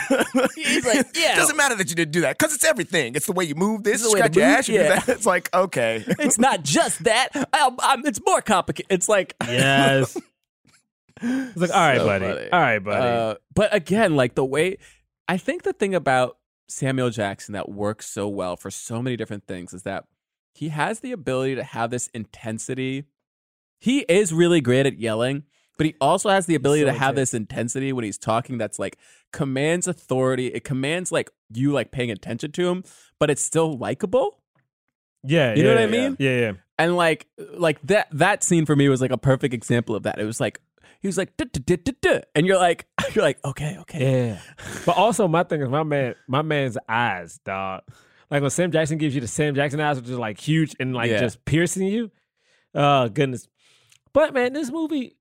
he's 0.55 0.85
like, 0.87 1.07
yeah. 1.17 1.33
it 1.33 1.37
doesn't 1.37 1.57
matter 1.57 1.75
that 1.77 1.89
you 1.89 1.97
didn't 1.97 2.13
do 2.13 2.21
that 2.23 2.39
because 2.39 2.55
it's 2.55 2.65
everything. 2.65 3.15
It's 3.15 3.27
the 3.27 3.33
way 3.33 3.45
you 3.45 3.55
move 3.55 3.85
this, 3.85 4.03
the 4.03 4.11
way 4.11 4.19
scratch 4.21 4.33
to 4.35 4.41
your 4.41 4.49
move, 4.49 4.59
ass, 4.59 4.69
you 4.69 4.79
do 4.79 4.85
yeah. 5.07 5.15
It's 5.15 5.27
like 5.27 5.53
okay. 5.55 6.05
it's 6.19 6.39
not 6.39 6.63
just 6.65 7.05
that. 7.05 7.29
Um, 7.55 7.77
um, 7.81 8.03
it's 8.07 8.21
more 8.25 8.41
complicated. 8.41 8.91
It's 8.91 9.09
like 9.09 9.35
Yes. 9.47 10.17
It's 11.21 11.57
like, 11.57 11.71
all 11.71 11.81
right, 11.81 11.99
So 11.99 12.07
buddy. 12.07 12.25
funny. 12.27 12.51
All 12.51 12.61
right, 12.61 12.79
buddy. 12.79 13.07
Uh, 13.07 13.35
but 13.55 13.75
again, 13.75 14.15
like 14.15 14.35
the 14.35 14.45
way 14.45 14.79
I 15.27 15.37
think 15.37 15.63
the 15.65 15.73
thing 15.73 15.95
about 15.95 16.39
Samuel 16.69 17.11
Jackson 17.11 17.55
that 17.55 17.69
works 17.69 18.07
so 18.07 18.29
well 18.29 18.57
for 18.57 18.71
so 18.71 19.03
many 19.03 19.17
different 19.17 19.47
things 19.47 19.73
is 19.75 19.83
that 19.83 20.05
he 20.55 20.69
has 20.69 21.01
the 21.01 21.13
ability 21.13 21.55
to 21.57 21.65
have 21.65 21.91
this 21.91 22.09
intensity. 22.09 23.05
He 23.81 24.01
is 24.01 24.33
really 24.33 24.61
great 24.61 24.87
at 24.87 24.99
yelling, 24.99 25.45
but 25.77 25.87
he 25.87 25.95
also 26.01 26.29
has 26.31 26.47
the 26.47 26.55
ability 26.55 26.83
so 26.83 26.87
to 26.87 26.93
have 26.93 27.15
this 27.15 27.33
intensity 27.35 27.93
when 27.93 28.05
he's 28.05 28.19
talking 28.19 28.59
that's 28.59 28.79
like 28.79 28.97
commands 29.33 29.87
authority. 29.87 30.49
It 30.49 30.65
commands 30.65 31.11
like 31.13 31.31
you 31.53 31.73
like 31.73 31.91
paying 31.91 32.11
attention 32.11 32.53
to 32.53 32.69
him, 32.69 32.85
but 33.19 33.31
it's 33.31 33.43
still 33.43 33.77
likable. 33.77 34.38
Yeah, 35.29 35.55
You 35.55 35.63
know 35.63 35.71
yeah, 35.71 35.75
what 35.77 35.83
I 35.85 35.87
mean? 35.87 36.17
Yeah, 36.19 36.37
yeah. 36.41 36.53
And 36.79 36.97
like 36.97 37.27
like 37.55 37.81
that 37.83 38.09
that 38.13 38.43
scene 38.45 38.67
for 38.67 38.75
me 38.77 38.89
was 38.89 39.01
like 39.01 39.11
a 39.11 39.19
perfect 39.19 39.53
example 39.55 39.95
of 39.95 40.05
that. 40.05 40.19
It 40.19 40.25
was 40.25 40.41
like 40.41 40.61
he 41.01 41.09
was 41.09 41.17
like 41.19 41.37
"Duh, 41.37 41.45
duh, 41.53 41.61
duh, 41.65 41.77
duh, 41.85 41.93
duh," 42.01 42.21
and 42.35 42.47
you're 42.47 42.59
like 42.59 42.87
you're 43.15 43.25
like 43.25 43.39
okay 43.45 43.77
okay 43.81 44.29
Yeah. 44.29 44.41
But 44.87 44.97
also 44.97 45.29
my 45.29 45.43
thing 45.43 45.61
is 45.63 45.69
my 45.69 45.83
man 45.83 46.15
my 46.29 46.43
man's 46.43 46.79
eyes, 46.89 47.39
dog. 47.45 47.83
Like 48.31 48.43
when 48.43 48.51
Sam 48.51 48.71
Jackson 48.73 48.99
gives 48.99 49.15
you 49.15 49.21
the 49.21 49.29
Sam 49.29 49.55
Jackson 49.55 49.81
eyes, 49.81 49.97
which 50.01 50.09
is 50.11 50.19
like 50.19 50.39
huge 50.41 50.75
and 50.81 50.95
like 50.95 51.11
Yeah. 51.11 51.21
just 51.21 51.45
piercing 51.45 51.87
you. 51.89 52.11
Oh 52.75 53.09
goodness. 53.09 53.49
But 54.13 54.35
man, 54.35 54.53
this 54.53 54.71
movie 54.71 55.17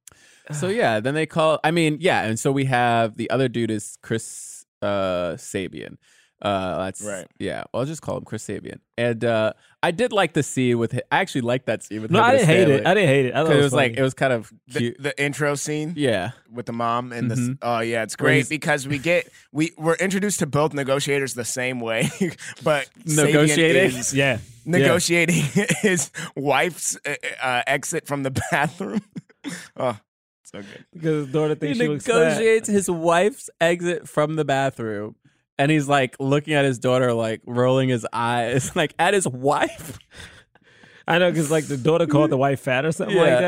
So 0.51 0.67
yeah, 0.69 0.99
then 0.99 1.13
they 1.13 1.25
call. 1.25 1.59
I 1.63 1.71
mean, 1.71 1.97
yeah, 1.99 2.23
and 2.23 2.39
so 2.39 2.51
we 2.51 2.65
have 2.65 3.17
the 3.17 3.29
other 3.29 3.47
dude 3.49 3.71
is 3.71 3.97
Chris 4.01 4.65
uh, 4.81 5.33
Sabian. 5.37 5.97
Uh, 6.41 6.85
that's 6.85 7.01
Right. 7.03 7.25
Yeah, 7.39 7.63
I'll 7.73 7.85
just 7.85 8.01
call 8.03 8.17
him 8.17 8.23
Chris 8.23 8.45
Sabian. 8.45 8.79
And 8.95 9.25
uh, 9.25 9.53
I 9.81 9.89
did 9.91 10.11
like 10.13 10.33
the 10.33 10.43
scene 10.43 10.77
with. 10.77 10.91
Him. 10.91 11.01
I 11.11 11.19
actually 11.19 11.41
liked 11.41 11.65
that 11.65 11.83
scene 11.83 12.01
with. 12.03 12.11
No, 12.11 12.19
him 12.19 12.25
I 12.25 12.29
and 12.29 12.38
didn't 12.39 12.47
hate 12.49 12.55
Stanley. 12.63 12.75
it. 12.75 12.85
I 12.88 12.93
didn't 12.93 13.09
hate 13.09 13.25
it. 13.25 13.33
I 13.33 13.38
thought 13.38 13.45
'Cause 13.47 13.49
it 13.49 13.53
it 13.53 13.57
was, 13.57 13.63
was 13.65 13.73
like 13.73 13.97
it 13.97 14.01
was 14.03 14.13
kind 14.13 14.33
of 14.33 14.53
The, 14.67 14.79
cute. 14.79 14.95
the 15.01 15.23
intro 15.23 15.55
scene 15.55 15.93
yeah, 15.95 16.31
with 16.51 16.67
the 16.67 16.73
mom 16.73 17.11
and 17.11 17.31
Mhm. 17.31 17.35
the 17.35 17.57
oh 17.63 17.79
yeah, 17.79 18.03
it's 18.03 18.15
great 18.15 18.47
because 18.49 18.88
we 18.88 18.97
get 18.99 19.27
we 19.51 19.71
we're 19.77 19.95
introduced 19.95 20.39
to 20.39 20.45
both 20.45 20.73
negotiators 20.73 21.33
the 21.33 21.45
same 21.45 21.79
way, 21.79 22.09
but 22.63 22.88
Negotiating? 23.05 23.97
is 23.97 24.13
yeah. 24.15 24.38
negotiating 24.65 25.43
his 25.81 26.11
wife's 26.35 26.97
uh, 27.05 27.15
uh, 27.41 27.61
exit 27.65 28.05
from 28.05 28.21
the 28.23 28.31
bathroom. 28.51 29.01
oh, 29.77 29.97
so 30.43 30.59
good. 30.59 30.85
Because 30.93 31.25
his 31.25 31.33
daughter 31.33 31.53
he 31.53 31.59
thinks 31.59 31.77
she 31.79 31.88
looks 31.88 32.05
fat. 32.05 32.13
negotiates 32.19 32.67
his 32.69 32.89
wife's 32.91 33.49
exit 33.61 34.07
from 34.07 34.35
the 34.35 34.45
bathroom, 34.45 35.15
and 35.59 35.71
he's 35.71 35.87
like 35.87 36.15
looking 36.19 36.53
at 36.53 36.65
his 36.65 36.79
daughter, 36.79 37.13
like 37.13 37.41
rolling 37.45 37.89
his 37.89 38.05
eyes, 38.13 38.73
like 38.75 38.93
at 38.99 39.13
his 39.13 39.27
wife. 39.27 39.97
I 41.07 41.19
know 41.19 41.31
because 41.31 41.49
like 41.49 41.65
the 41.67 41.77
daughter 41.77 42.05
called 42.07 42.29
the 42.31 42.37
wife 42.37 42.59
fat 42.59 42.85
or 42.85 42.91
something 42.91 43.15
Yeah. 43.15 43.21
like 43.23 43.39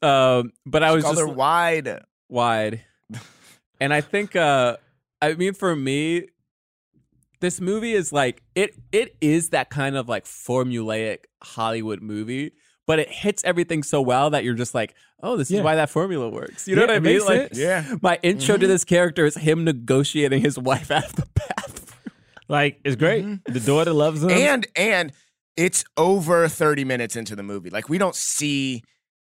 that. 0.00 0.06
Um, 0.08 0.52
but 0.64 0.82
I 0.84 0.92
was 0.92 1.04
just 1.04 1.18
her 1.18 1.26
wide. 1.26 2.02
wide. 2.28 2.82
And 3.80 3.94
I 3.94 4.00
think 4.00 4.34
uh 4.34 4.76
I 5.22 5.34
mean 5.34 5.54
for 5.54 5.76
me 5.76 6.26
this 7.40 7.60
movie 7.60 7.92
is 7.92 8.12
like 8.12 8.42
it 8.56 8.74
it 8.90 9.16
is 9.20 9.50
that 9.50 9.70
kind 9.70 9.96
of 9.96 10.08
like 10.08 10.24
formulaic 10.24 11.18
Hollywood 11.42 12.02
movie, 12.02 12.52
but 12.86 12.98
it 12.98 13.08
hits 13.08 13.44
everything 13.44 13.82
so 13.84 14.00
well 14.02 14.30
that 14.30 14.42
you're 14.42 14.54
just 14.54 14.74
like, 14.74 14.94
"Oh, 15.22 15.36
this 15.36 15.50
Yeah. 15.50 15.58
is 15.58 15.64
why 15.64 15.74
that 15.76 15.90
formula 15.90 16.28
works." 16.28 16.66
You 16.68 16.76
know 16.76 16.82
Yeah, 16.82 16.86
what 16.88 16.96
I 16.96 17.00
mean? 17.00 17.20
Like 17.24 17.40
sense. 17.54 17.58
Yeah. 17.58 17.94
my 18.02 18.18
intro 18.22 18.56
to 18.56 18.62
mm-hmm. 18.62 18.68
this 18.70 18.84
character 18.84 19.26
is 19.26 19.34
him 19.36 19.64
negotiating 19.64 20.42
his 20.42 20.58
wife 20.58 20.90
out 20.90 21.04
of 21.04 21.16
the 21.16 21.26
bathroom. 21.34 21.86
Like 22.48 22.80
it's 22.84 22.96
great. 22.96 23.24
Mm-hmm. 23.24 23.52
The 23.52 23.60
daughter 23.60 23.92
loves 23.92 24.22
him. 24.22 24.30
and 24.30 24.66
and 24.76 25.12
it's 25.56 25.84
over 25.96 26.48
30 26.48 26.84
minutes 26.84 27.16
into 27.16 27.34
the 27.34 27.42
movie 27.42 27.68
like 27.68 27.88
we 27.88 27.98
don't 27.98 28.14
see 28.14 28.80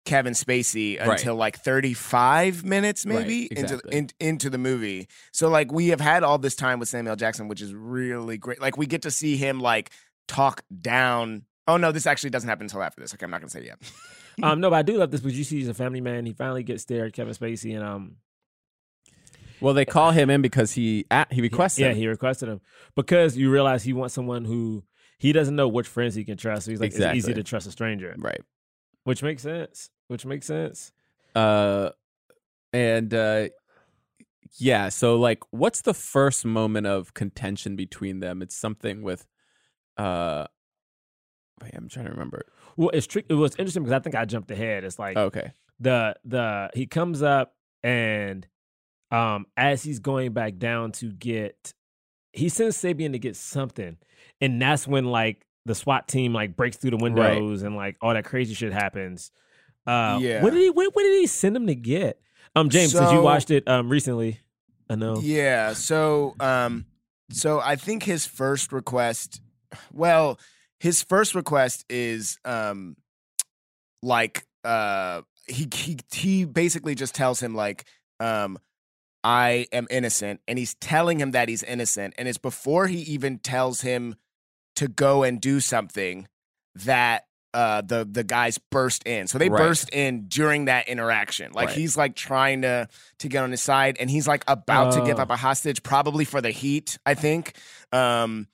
kevin 0.07 0.33
spacey 0.33 0.99
Right. 0.99 1.11
until 1.11 1.37
like 1.37 1.59
35 1.59 2.65
minutes 2.65 3.05
Right, 3.05 3.19
maybe 3.21 3.49
exactly. 3.51 3.95
into 3.95 4.17
in, 4.19 4.29
into 4.29 4.51
the 4.51 4.57
movie 4.57 5.09
so 5.31 5.49
like 5.51 5.71
we 5.71 5.89
have 5.89 6.01
had 6.01 6.23
all 6.25 6.39
this 6.39 6.57
time 6.57 6.79
with 6.81 6.89
samuel 6.89 7.17
jackson 7.17 7.49
which 7.49 7.61
is 7.61 7.75
really 7.75 8.39
great 8.39 8.61
like 8.63 8.79
we 8.79 8.87
get 8.87 9.03
to 9.03 9.11
see 9.11 9.37
him 9.37 9.61
like 9.61 9.91
talk 10.27 10.63
down 10.81 11.43
oh 11.69 11.77
no 11.77 11.93
this 11.93 12.07
actually 12.07 12.31
doesn't 12.31 12.49
happen 12.49 12.65
until 12.65 12.83
after 12.83 13.01
this 13.03 13.13
okay 13.13 13.25
i'm 13.25 13.31
not 13.31 13.43
gonna 13.43 13.51
say 13.51 13.61
it 13.61 13.67
yet 13.67 13.79
um, 14.43 14.61
no, 14.61 14.71
but 14.71 14.77
I 14.77 14.83
do 14.83 14.97
love 14.97 15.11
this 15.11 15.21
because 15.21 15.37
you 15.37 15.45
see 15.45 15.59
he's 15.59 15.69
a 15.69 15.75
family 15.75 16.01
man. 16.01 16.27
He 16.27 16.33
finally 16.33 16.63
gets 16.63 16.85
there, 16.85 17.11
Kevin 17.11 17.35
Spacey, 17.35 17.75
and 17.75 17.85
um, 17.85 18.17
Well, 19.61 19.75
they 19.75 19.85
call 19.85 20.11
him 20.11 20.31
in 20.31 20.43
because 20.43 20.73
he 20.73 21.07
at, 21.11 21.33
he 21.33 21.41
requested. 21.41 21.83
yeah, 21.83 21.91
him. 21.91 21.97
he 21.97 22.07
requested 22.07 22.49
him 22.49 22.61
because 22.97 23.37
you 23.37 23.51
realize 23.51 23.83
he 23.83 23.93
wants 23.93 24.15
someone 24.15 24.45
who 24.45 24.85
he 25.19 25.33
doesn't 25.33 25.55
know 25.55 25.69
which 25.69 25.87
friends 25.87 26.15
he 26.15 26.25
can 26.25 26.37
trust. 26.37 26.65
So 26.65 26.73
he's 26.73 26.81
like, 26.81 26.93
it's 26.93 27.15
easy 27.15 27.35
to 27.35 27.43
trust 27.43 27.67
a 27.67 27.71
stranger, 27.71 28.15
right. 28.19 28.41
which 29.05 29.23
makes 29.23 29.43
sense. 29.43 29.91
Which 30.09 30.27
makes 30.27 30.47
sense. 30.47 30.93
Uh, 31.35 31.91
and 32.73 33.13
uh, 33.15 33.49
yeah. 34.59 34.89
So, 34.89 35.17
like, 35.17 35.43
what's 35.51 35.83
the 35.83 35.95
first 35.95 36.45
moment 36.45 36.87
of 36.87 37.15
contention 37.15 37.77
between 37.77 38.21
them? 38.21 38.43
It's 38.43 38.57
something 38.57 39.03
with, 39.03 39.27
uh, 39.97 40.47
wait, 41.63 41.73
I'm 41.75 41.89
trying 41.89 42.07
to 42.07 42.13
remember. 42.13 42.45
Well, 42.77 42.91
it's 42.91 43.07
trick. 43.07 43.27
It 43.29 43.35
was 43.35 43.55
interesting 43.57 43.83
because 43.83 43.95
I 43.95 44.01
think 44.01 44.15
I 44.15 44.25
jumped 44.25 44.51
ahead. 44.51 44.85
It's 44.85 44.99
like 44.99 45.17
Okay, 45.17 45.53
the 45.81 46.17
the 46.25 46.71
he 46.75 46.87
comes 46.87 47.23
up 47.23 47.55
and 47.83 48.47
um 49.11 49.47
as 49.57 49.83
he's 49.83 49.99
going 49.99 50.33
back 50.33 50.57
down 50.59 50.93
to 50.93 51.13
get 51.13 51.75
he 52.33 52.49
sends 52.49 52.77
Sabian 52.77 53.13
to 53.13 53.19
get 53.19 53.37
something 53.37 53.99
and 54.41 54.63
that's 54.63 54.87
when 54.89 55.05
like 55.05 55.45
the 55.67 55.75
SWAT 55.75 56.09
team 56.09 56.33
like 56.33 56.57
breaks 56.57 56.77
through 56.77 56.91
the 56.93 56.97
windows 56.97 57.63
and 57.63 57.77
like 57.77 57.97
all 58.01 58.15
that 58.15 58.25
crazy 58.25 58.55
shit 58.55 58.73
happens. 58.73 59.31
Uh 59.87 60.19
Yeah. 60.21 60.43
what 60.43 60.53
did 60.53 60.63
he 60.63 60.71
what, 60.71 60.95
what 60.95 61.03
did 61.03 61.21
he 61.21 61.27
send 61.27 61.57
him 61.57 61.67
to 61.67 61.75
get? 61.75 62.21
Um 62.57 62.69
James, 62.71 62.93
since 62.93 63.13
you 63.13 63.21
watched 63.21 63.51
it 63.51 63.67
um 63.69 63.89
recently, 63.89 64.41
I 64.89 64.95
know. 64.95 65.21
Yeah. 65.21 65.73
So, 65.73 66.35
um, 66.41 66.87
so 67.31 67.61
I 67.61 67.77
think 67.77 68.03
his 68.03 68.27
first 68.27 68.73
request, 68.73 69.41
well, 69.93 70.39
his 70.83 71.03
first 71.03 71.35
request 71.37 71.85
is, 71.89 72.39
um, 72.45 72.97
like, 74.03 74.45
uh, 74.65 75.23
he 75.47 75.69
he 75.75 75.99
he 76.13 76.45
basically 76.45 76.95
just 76.95 77.15
tells 77.15 77.41
him 77.41 77.55
like, 77.55 77.85
um, 78.21 78.59
I 79.25 79.67
am 79.73 79.87
innocent, 79.91 80.41
and 80.49 80.59
he's 80.59 80.75
telling 80.75 81.21
him 81.21 81.31
that 81.33 81.49
he's 81.49 81.63
innocent, 81.63 82.15
and 82.19 82.29
it's 82.29 82.39
before 82.39 82.87
he 82.89 82.99
even 83.03 83.39
tells 83.39 83.81
him 83.83 84.17
to 84.77 84.89
go 84.89 85.23
and 85.23 85.41
do 85.41 85.61
something 85.61 86.27
that 86.75 87.27
uh 87.55 87.83
the 87.83 88.09
the 88.11 88.25
guys 88.25 88.57
burst 88.71 89.07
in 89.07 89.27
so 89.27 89.37
they 89.37 89.51
Right. 89.51 89.59
burst 89.59 89.91
in 89.93 90.27
during 90.29 90.65
that 90.65 90.89
interaction 90.89 91.53
like 91.53 91.69
Right. 91.69 91.77
he's 91.77 91.99
like 91.99 92.17
trying 92.17 92.63
to 92.63 92.89
to 93.19 93.29
get 93.29 93.43
on 93.43 93.51
his 93.51 93.61
side 93.61 93.99
and 94.01 94.09
he's 94.09 94.27
like 94.27 94.43
about 94.49 94.93
to 94.93 95.03
give 95.03 95.19
Oh. 95.19 95.23
up 95.25 95.31
a 95.31 95.37
hostage 95.37 95.83
probably 95.83 96.25
for 96.25 96.41
the 96.41 96.51
heat 96.51 96.97
i 97.05 97.13
think 97.13 97.55
um 97.93 98.47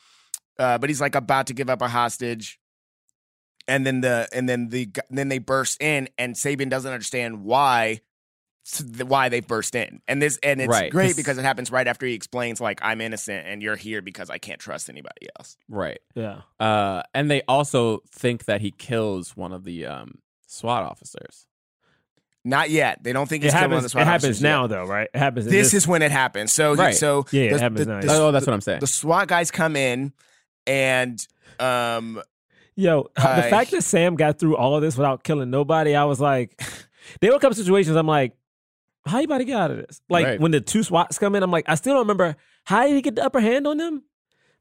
uh 0.58 0.78
but 0.78 0.90
he's 0.90 1.00
like 1.00 1.14
about 1.14 1.46
to 1.48 1.54
give 1.54 1.68
up 1.70 1.82
a 1.82 1.88
hostage 1.88 2.58
and 3.66 3.86
then 3.86 4.00
the 4.00 4.28
and 4.32 4.48
then 4.48 4.68
the 4.68 4.86
gu- 4.86 5.00
then 5.10 5.28
they 5.28 5.38
burst 5.38 5.80
in 5.82 6.08
and 6.18 6.34
Sabian 6.34 6.68
doesn't 6.70 6.90
understand 6.92 7.44
why 7.44 8.00
why 9.06 9.30
they 9.30 9.40
burst 9.40 9.74
in 9.74 10.02
and 10.06 10.20
this 10.20 10.38
and 10.42 10.60
it's 10.60 10.68
Right, 10.68 10.90
great 10.92 11.06
'cause- 11.08 11.16
because 11.16 11.38
it 11.38 11.42
happens 11.42 11.70
right 11.70 11.86
after 11.88 12.04
he 12.04 12.12
explains 12.12 12.60
like 12.60 12.80
i'm 12.82 13.00
innocent 13.00 13.46
and 13.46 13.62
you're 13.62 13.76
here 13.76 14.02
because 14.02 14.28
i 14.28 14.36
can't 14.36 14.60
trust 14.60 14.90
anybody 14.90 15.26
else 15.38 15.56
right. 15.70 16.00
Yeah. 16.14 16.42
Uh, 16.60 17.02
and 17.14 17.30
they 17.30 17.40
also 17.48 18.02
think 18.10 18.44
that 18.44 18.60
he 18.60 18.70
kills 18.70 19.34
one 19.36 19.52
of 19.54 19.64
the 19.64 19.86
um 19.86 20.18
SWAT 20.46 20.82
officers. 20.82 21.46
not 22.44 22.68
yet 22.68 23.02
they 23.02 23.12
don't 23.14 23.26
think 23.28 23.42
It 23.42 23.46
he's 23.46 23.52
killing 23.54 23.70
one 23.70 23.78
of 23.78 23.84
happens 23.84 23.92
the 23.92 23.98
it 23.98 24.02
SWAT 24.02 24.06
happens 24.06 24.24
officers 24.24 24.42
yet. 24.42 24.48
now 24.50 24.66
though, 24.66 24.84
right? 24.84 25.08
It 25.14 25.18
happens 25.18 25.46
in 25.46 25.52
this 25.52 25.72
is 25.72 25.86
when 25.88 26.02
it 26.02 26.10
happens 26.10 26.52
so 26.52 26.74
he- 26.74 26.92
so 26.92 27.24
Yeah, 27.32 27.42
it 27.44 27.52
the, 27.54 27.60
happens 27.60 27.86
the, 27.86 27.92
now, 27.92 28.00
the, 28.02 28.12
oh, 28.12 28.32
that's 28.32 28.44
the- 28.44 28.50
what 28.50 28.54
I'm 28.54 28.60
saying. 28.60 28.80
the 28.80 28.86
SWAT 28.86 29.28
guys 29.28 29.50
come 29.50 29.76
in 29.76 30.12
and 30.68 31.26
um 31.58 32.22
Yo, 32.76 33.08
the 33.16 33.22
Uh, 33.28 33.42
fact 33.50 33.72
that 33.72 33.82
Sam 33.82 34.14
got 34.14 34.38
through 34.38 34.56
all 34.56 34.76
of 34.76 34.82
this 34.82 34.96
without 34.96 35.24
killing 35.24 35.50
nobody, 35.50 35.96
I 35.96 36.04
was 36.04 36.20
like, 36.20 36.62
there 37.20 37.30
were 37.32 37.36
a 37.36 37.40
couple 37.40 37.56
situations 37.56 37.96
I'm 37.96 38.06
like, 38.06 38.36
how 39.04 39.18
you 39.18 39.24
about 39.24 39.38
to 39.38 39.44
get 39.44 39.56
out 39.58 39.70
of 39.72 39.78
this? 39.78 40.00
Like 40.08 40.24
Right. 40.26 40.40
when 40.40 40.52
the 40.52 40.60
two 40.60 40.84
SWATs 40.84 41.18
come 41.18 41.34
in, 41.34 41.42
I'm 41.42 41.50
like, 41.50 41.64
I 41.68 41.74
still 41.74 41.94
don't 41.94 42.02
remember 42.02 42.36
how 42.64 42.86
did 42.86 42.94
he 42.94 43.02
get 43.02 43.16
the 43.16 43.24
upper 43.24 43.40
hand 43.40 43.66
on 43.66 43.78
them? 43.78 44.04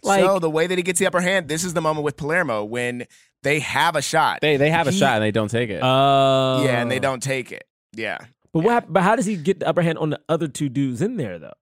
Like, 0.02 0.24
so 0.24 0.40
the 0.40 0.50
way 0.50 0.66
that 0.66 0.78
he 0.78 0.84
gets 0.84 0.98
the 1.00 1.06
upper 1.06 1.22
hand, 1.22 1.48
this 1.48 1.64
is 1.64 1.74
the 1.76 1.82
moment 1.82 2.06
with 2.06 2.18
Palermo 2.18 2.64
when 2.64 3.06
they 3.44 3.60
have 3.60 3.96
a 3.96 4.02
shot. 4.02 4.40
They 4.42 4.58
they 4.58 4.72
have 4.72 4.88
a 4.88 4.92
He- 4.92 4.98
shot 4.98 5.16
and 5.16 5.24
they 5.24 5.32
don't 5.32 5.50
take 5.52 5.70
it. 5.70 5.84
uh, 5.84 6.62
yeah, 6.64 6.82
and 6.82 6.90
they 6.90 7.00
don't 7.00 7.22
take 7.22 7.52
it. 7.52 7.68
Yeah. 7.94 8.18
But 8.54 8.62
what? 8.64 8.92
But 8.92 9.04
how 9.04 9.16
does 9.16 9.26
he 9.28 9.36
get 9.36 9.60
the 9.60 9.68
upper 9.68 9.82
hand 9.84 9.98
on 10.00 10.10
the 10.10 10.20
other 10.30 10.48
two 10.48 10.70
dudes 10.70 11.02
in 11.04 11.18
there 11.18 11.38
though? 11.38 11.54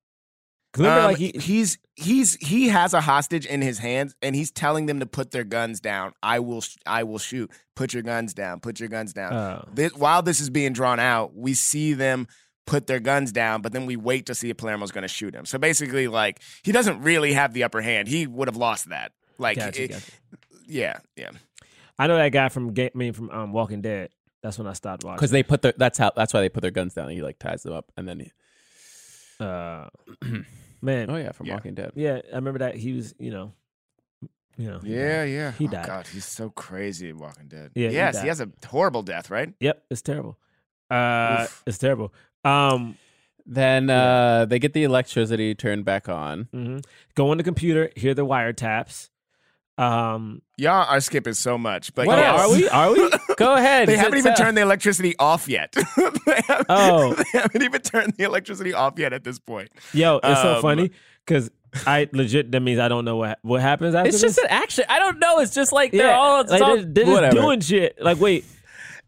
'Cause 0.76 0.84
remember, 0.84 1.00
Um, 1.00 1.06
like 1.08 1.18
he, 1.18 1.32
he's 1.40 1.78
he's 1.96 2.36
he 2.36 2.68
has 2.68 2.94
a 2.94 3.00
hostage 3.02 3.46
in 3.46 3.62
his 3.62 3.78
hands 3.80 4.14
and 4.22 4.36
he's 4.36 4.52
telling 4.52 4.86
them 4.88 5.00
to 5.00 5.06
put 5.06 5.32
their 5.32 5.44
guns 5.46 5.80
down. 5.80 6.12
I 6.22 6.40
will 6.40 6.62
sh- 6.62 6.76
I 6.86 7.04
will 7.04 7.18
shoot. 7.18 7.50
Put 7.76 7.94
your 7.94 8.04
guns 8.04 8.34
down. 8.34 8.60
Put 8.60 8.80
your 8.80 8.90
guns 8.90 9.14
down. 9.14 9.34
Oh. 9.34 9.66
This, 9.74 9.94
while 9.94 10.22
this 10.22 10.40
is 10.42 10.50
being 10.50 10.74
drawn 10.74 11.00
out, 11.00 11.34
we 11.36 11.54
see 11.54 11.94
them 11.94 12.28
put 12.68 12.88
their 12.88 13.00
guns 13.00 13.32
down, 13.32 13.62
but 13.62 13.72
then 13.74 13.86
we 13.86 13.96
wait 13.96 14.26
to 14.26 14.36
see 14.36 14.50
if 14.50 14.58
Palermo's 14.58 14.92
going 14.92 15.04
to 15.04 15.08
shoot 15.08 15.34
him. 15.34 15.46
So 15.46 15.58
basically, 15.58 16.08
like 16.08 16.42
he 16.64 16.72
doesn't 16.72 17.02
really 17.02 17.32
have 17.34 17.54
the 17.54 17.64
upper 17.64 17.82
hand. 17.82 18.08
He 18.08 18.28
would 18.28 18.48
have 18.48 18.58
lost 18.58 18.90
that. 18.90 19.14
Like, 19.38 19.58
Gotcha, 19.58 19.84
it- 19.84 19.92
gotcha. 19.92 20.12
yeah, 20.68 20.98
yeah. 21.16 21.32
I 21.98 22.08
know 22.08 22.18
that 22.18 22.30
guy 22.34 22.50
from 22.50 22.74
Ga- 22.74 22.92
I 22.94 22.98
mean 22.98 23.14
from 23.14 23.30
um, 23.30 23.54
Walking 23.54 23.82
Dead. 23.82 24.10
That's 24.44 24.58
when 24.58 24.68
I 24.68 24.74
stopped 24.74 25.04
watching. 25.06 25.16
because 25.18 25.32
they 25.32 25.44
put 25.44 25.62
their 25.62 25.74
that's 25.78 25.98
how 25.98 26.12
that's 26.16 26.34
why 26.34 26.42
they 26.42 26.50
put 26.50 26.62
their 26.62 26.72
guns 26.72 26.94
down. 26.94 27.06
And 27.06 27.14
He 27.14 27.22
like 27.22 27.40
ties 27.40 27.64
them 27.64 27.74
up 27.74 27.92
and 27.98 28.08
then 28.08 28.20
he, 28.20 28.32
uh, 29.40 29.88
man, 30.86 31.10
oh 31.10 31.18
yeah 31.18 31.32
from 31.32 31.48
Yeah. 31.48 31.54
Walking 31.56 31.74
Dead. 31.76 31.92
yeah, 31.96 32.22
I 32.32 32.36
remember 32.36 32.60
that 32.60 32.76
he 32.76 32.94
was, 32.94 33.14
you 33.20 33.32
know, 33.32 33.52
you 34.58 34.68
know, 34.70 34.80
Yeah, 34.84 35.24
died. 35.24 35.32
yeah. 35.32 35.52
He 35.52 35.66
Oh, 35.68 35.72
died. 35.72 35.86
God, 35.88 36.08
he's 36.08 36.26
so 36.26 36.50
crazy 36.50 37.10
in 37.10 37.18
Walking 37.18 37.48
Dead. 37.48 37.72
Yeah, 37.76 37.90
yes, 37.90 38.16
died. 38.16 38.22
he 38.22 38.28
has 38.30 38.40
a 38.42 38.50
horrible 38.68 39.02
death, 39.04 39.30
right? 39.30 39.54
Yep, 39.60 39.84
it's 39.90 40.02
terrible. 40.02 40.38
Uh, 40.90 41.42
Oof. 41.44 41.64
it's 41.66 41.78
terrible. 41.78 42.14
Um, 42.44 42.98
Then 43.48 43.90
uh, 43.92 44.46
they 44.46 44.58
get 44.60 44.74
the 44.74 44.84
electricity 44.84 45.54
turned 45.56 45.86
back 45.86 46.08
on. 46.10 46.48
mhm. 46.54 46.84
go 47.16 47.30
on 47.32 47.38
the 47.38 47.44
computer, 47.44 47.92
hear 47.96 48.14
the 48.16 48.26
wiretaps. 48.26 49.10
Um, 49.78 50.42
Y'all 50.58 50.86
are 50.90 51.02
skipping 51.02 51.34
so 51.34 51.58
much, 51.58 51.94
but 51.94 52.08
What 52.08 52.18
yes. 52.18 52.40
else? 52.40 52.52
are 52.54 52.56
we? 52.56 52.70
Are 52.70 52.92
we? 52.94 53.12
Go 53.38 53.54
ahead. 53.56 53.90
They 53.90 53.98
haven't 53.98 54.18
even 54.20 54.34
Tell- 54.34 54.46
turned 54.46 54.58
the 54.58 54.62
electricity 54.62 55.16
off 55.20 55.48
yet. 55.50 55.72
they, 55.98 56.42
Oh. 56.70 57.14
they 57.34 57.40
haven't 57.40 57.62
even 57.62 57.82
turned 57.82 58.14
the 58.18 58.24
electricity 58.24 58.74
off 58.74 58.98
yet 58.98 59.12
at 59.12 59.24
this 59.26 59.38
point. 59.40 59.70
Yo, 59.94 60.20
it's 60.24 60.42
so 60.42 60.56
Um, 60.56 60.62
funny 60.62 60.92
because 61.26 61.52
I 61.86 62.08
legit 62.14 62.52
that 62.54 62.62
means 62.62 62.80
I 62.80 62.88
don't 62.88 63.04
know 63.04 63.18
what 63.18 63.40
what 63.42 63.60
happens 63.62 63.96
after 63.96 64.08
It's 64.08 64.22
just 64.22 64.38
this. 64.38 64.46
an 64.46 64.50
action. 64.52 64.86
I 64.88 64.98
don't 65.00 65.20
know. 65.20 65.40
It's 65.40 65.54
just 65.54 65.74
like 65.74 65.92
they're 65.92 66.08
yeah, 66.08 66.18
all, 66.18 66.42
it's 66.42 66.52
like 66.52 66.62
all 66.62 66.76
they're, 66.78 66.86
they're 66.86 67.22
just 67.32 67.36
doing 67.36 67.60
shit. 67.60 68.02
Like, 68.02 68.18
wait, 68.22 68.46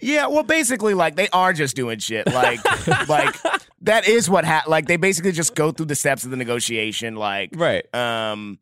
Yeah, 0.02 0.28
well, 0.28 0.44
basically, 0.44 0.94
like 0.94 1.16
they 1.16 1.30
are 1.30 1.54
just 1.54 1.78
doing 1.78 2.00
shit. 2.00 2.28
Like, 2.28 2.60
like 3.08 3.36
that 3.84 4.06
is 4.08 4.30
what 4.30 4.44
ha- 4.44 4.66
like 4.68 4.88
they 4.88 4.98
basically 4.98 5.32
just 5.32 5.56
go 5.56 5.72
through 5.72 5.86
the 5.86 5.96
steps 5.96 6.26
of 6.26 6.32
the 6.32 6.36
negotiation. 6.38 7.16
Like, 7.16 7.52
right. 7.56 7.86
um, 7.96 8.60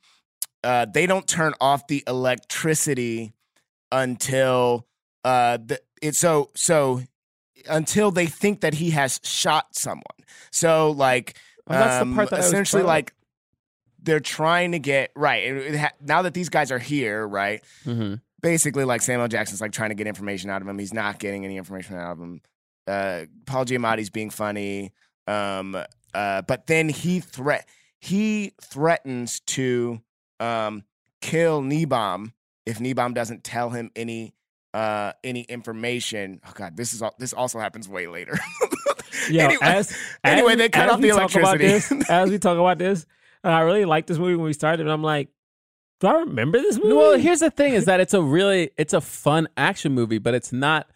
uh, 0.66 0.86
they 0.86 1.06
don't 1.06 1.28
turn 1.28 1.54
off 1.62 1.86
the 1.88 2.04
electricity 2.08 3.34
until 3.92 4.88
uh, 5.24 5.58
the, 5.64 5.80
it's 6.02 6.18
so 6.18 6.50
so 6.56 7.02
until 7.70 8.12
they 8.12 8.26
think 8.26 8.62
that 8.62 8.74
he 8.74 8.90
has 8.90 9.20
shot 9.24 9.76
someone. 9.76 10.04
So 10.52 10.92
like, 10.92 11.38
Well, 11.68 11.80
that's 11.80 11.98
the 11.98 12.02
um, 12.02 12.16
part 12.16 12.32
that 12.32 12.40
essentially 12.40 12.84
like 12.84 13.14
they're 14.02 14.20
trying 14.20 14.72
to 14.72 14.80
get 14.80 15.12
right. 15.16 15.76
Ha- 15.76 15.92
now 16.02 16.24
that 16.24 16.34
these 16.34 16.50
guys 16.50 16.72
are 16.72 16.80
here, 16.80 17.28
right? 17.28 17.64
Mm-hmm. 17.86 18.16
basically 18.42 18.86
like 18.86 19.02
Samuel 19.02 19.28
Jackson's 19.28 19.62
like 19.62 19.72
trying 19.72 19.90
to 19.90 19.96
get 19.96 20.08
information 20.08 20.50
out 20.50 20.62
of 20.62 20.68
him. 20.68 20.78
He's 20.80 20.94
not 20.94 21.20
getting 21.20 21.46
any 21.46 21.58
information 21.58 21.96
out 21.96 22.14
of 22.14 22.20
him. 22.20 22.42
Uh, 22.88 23.26
Paul 23.46 23.66
Giamatti's 23.66 24.10
being 24.10 24.30
funny. 24.30 24.94
Um, 25.28 25.76
uh, 26.14 26.42
but 26.44 26.68
then 26.68 26.90
he 26.90 27.20
threat 27.20 27.68
he 28.00 28.54
threatens 28.62 29.40
to 29.42 30.02
um, 30.40 30.84
kill 31.22 31.62
Niebaum 31.62 32.32
if 32.66 32.80
Niebaum 32.80 33.14
doesn't 33.14 33.44
tell 33.44 33.70
him 33.70 33.92
any 33.96 34.34
uh, 34.74 35.14
any 35.24 35.42
information. 35.42 36.42
Oh 36.48 36.52
God, 36.54 36.76
this 36.76 36.94
is 36.94 37.02
all, 37.02 37.16
this 37.20 37.34
also 37.34 37.60
happens 37.60 37.88
way 37.88 38.08
later. 38.08 38.38
Yo, 39.30 39.44
anyway, 39.46 39.60
as, 39.62 39.96
anyway, 40.24 40.52
as- 40.54 40.58
they 40.58 40.70
cut 40.70 40.90
off 40.90 41.00
the 41.02 41.10
electricity. 41.10 41.68
this, 41.68 41.92
as 42.10 42.30
we 42.30 42.38
talk 42.38 42.58
about 42.58 42.78
this, 42.78 43.06
and 43.44 43.54
I 43.54 43.62
really 43.62 43.86
liked 43.86 44.08
this 44.08 44.18
movie 44.18 44.36
when 44.36 44.46
we 44.46 44.54
started, 44.54 44.82
and 44.82 44.92
I'm 44.92 45.02
like, 45.04 45.30
do 46.02 46.08
I 46.08 46.14
remember 46.20 46.60
this 46.60 46.78
movie? 46.78 46.94
Well, 46.94 47.18
here's 47.18 47.40
the 47.40 47.50
thing: 47.52 47.74
is 47.74 47.86
that 47.86 48.00
it's 48.02 48.14
a 48.14 48.22
really 48.22 48.72
it's 48.78 48.94
a 48.94 49.02
fun 49.02 49.48
action 49.56 49.94
movie, 49.94 50.18
but 50.18 50.34
it's 50.34 50.52
not. 50.52 50.88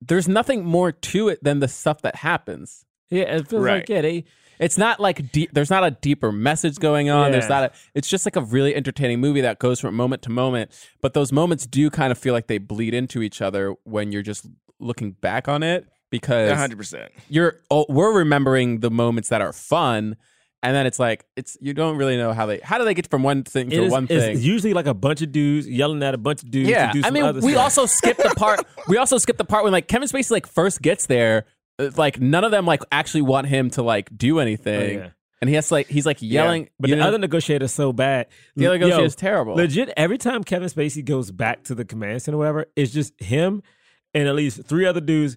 There's 0.00 0.28
nothing 0.28 0.64
more 0.64 0.92
to 0.92 1.28
it 1.28 1.42
than 1.42 1.58
the 1.60 1.68
stuff 1.68 2.02
that 2.02 2.16
happens. 2.16 2.84
yeah, 3.10 3.22
it 3.24 3.48
feels 3.48 3.62
Right. 3.64 3.76
like 3.80 3.88
yeah, 3.88 4.02
they 4.02 4.24
It's 4.58 4.78
not 4.78 5.00
like 5.00 5.32
deep. 5.32 5.50
There's 5.52 5.70
not 5.70 5.84
a 5.84 5.90
deeper 5.90 6.32
message 6.32 6.78
going 6.78 7.10
on. 7.10 7.32
There's 7.32 7.48
not 7.48 7.64
a. 7.64 7.72
It's 7.94 8.08
just 8.08 8.26
like 8.26 8.36
a 8.36 8.40
really 8.40 8.74
entertaining 8.74 9.20
movie 9.20 9.40
that 9.42 9.58
goes 9.58 9.80
from 9.80 9.94
moment 9.94 10.22
to 10.22 10.30
moment. 10.30 10.70
But 11.00 11.14
those 11.14 11.32
moments 11.32 11.66
do 11.66 11.90
kind 11.90 12.12
of 12.12 12.18
feel 12.18 12.32
like 12.32 12.46
they 12.46 12.58
bleed 12.58 12.94
into 12.94 13.22
each 13.22 13.42
other 13.42 13.74
when 13.84 14.12
you're 14.12 14.22
just 14.22 14.46
looking 14.78 15.12
back 15.12 15.48
on 15.48 15.62
it 15.62 15.86
because 16.10 16.52
hundred 16.52 16.78
percent. 16.78 17.12
you're 17.28 17.60
oh, 17.70 17.86
we're 17.88 18.12
remembering 18.12 18.80
the 18.80 18.90
moments 18.90 19.28
that 19.28 19.40
are 19.40 19.52
fun, 19.52 20.16
and 20.62 20.74
then 20.74 20.86
it's 20.86 20.98
like 20.98 21.24
it's 21.36 21.56
you 21.60 21.74
don't 21.74 21.96
really 21.96 22.16
know 22.16 22.32
how 22.32 22.46
they 22.46 22.60
how 22.62 22.78
do 22.78 22.84
they 22.84 22.94
get 22.94 23.08
from 23.08 23.22
one 23.22 23.44
thing 23.44 23.70
to 23.70 23.84
is, 23.84 23.90
one 23.90 24.04
it's 24.08 24.24
thing. 24.24 24.38
usually 24.38 24.74
like 24.74 24.86
a 24.86 24.94
bunch 24.94 25.22
of 25.22 25.32
dudes 25.32 25.68
yelling 25.68 26.02
at 26.02 26.14
a 26.14 26.18
bunch 26.18 26.42
of 26.42 26.50
dudes. 26.50 26.68
Yeah, 26.68 26.92
to 26.92 27.00
do 27.00 27.06
I 27.06 27.10
mean, 27.10 27.34
we 27.40 27.52
stuff. 27.52 27.62
also 27.62 27.86
skipped 27.86 28.22
the 28.22 28.34
part. 28.36 28.60
We 28.88 28.96
also 28.96 29.18
skipped 29.18 29.38
the 29.38 29.44
part 29.44 29.64
when 29.64 29.72
like 29.72 29.88
Kevin 29.88 30.08
Spacey 30.08 30.30
like 30.30 30.46
first 30.46 30.82
gets 30.82 31.06
there. 31.06 31.44
Like 31.78 32.20
none 32.20 32.44
of 32.44 32.50
them 32.50 32.64
like 32.66 32.82
actually 32.90 33.22
want 33.22 33.46
him 33.48 33.70
to 33.70 33.82
like 33.82 34.16
do 34.16 34.38
anything, 34.38 34.98
Oh, 34.98 35.02
yeah. 35.04 35.08
and 35.42 35.48
he 35.50 35.56
has 35.56 35.68
to, 35.68 35.74
like 35.74 35.88
he's 35.88 36.06
like 36.06 36.22
yelling. 36.22 36.70
But 36.80 36.90
the 36.90 36.96
know, 36.96 37.06
other 37.08 37.18
negotiator's 37.18 37.72
so 37.72 37.92
bad. 37.92 38.26
the 38.56 38.66
other 38.66 38.76
Yo, 38.76 38.80
negotiator 38.86 39.06
is 39.06 39.16
terrible. 39.16 39.54
Legit, 39.56 39.92
every 39.96 40.16
time 40.18 40.42
Kevin 40.42 40.68
Spacey 40.68 41.04
goes 41.04 41.30
back 41.30 41.64
to 41.64 41.74
the 41.74 41.84
command 41.84 42.22
center, 42.22 42.36
or 42.36 42.38
whatever, 42.38 42.66
it's 42.76 42.92
just 42.92 43.12
him 43.20 43.62
and 44.14 44.26
at 44.26 44.34
least 44.34 44.64
three 44.64 44.86
other 44.86 45.00
dudes 45.02 45.36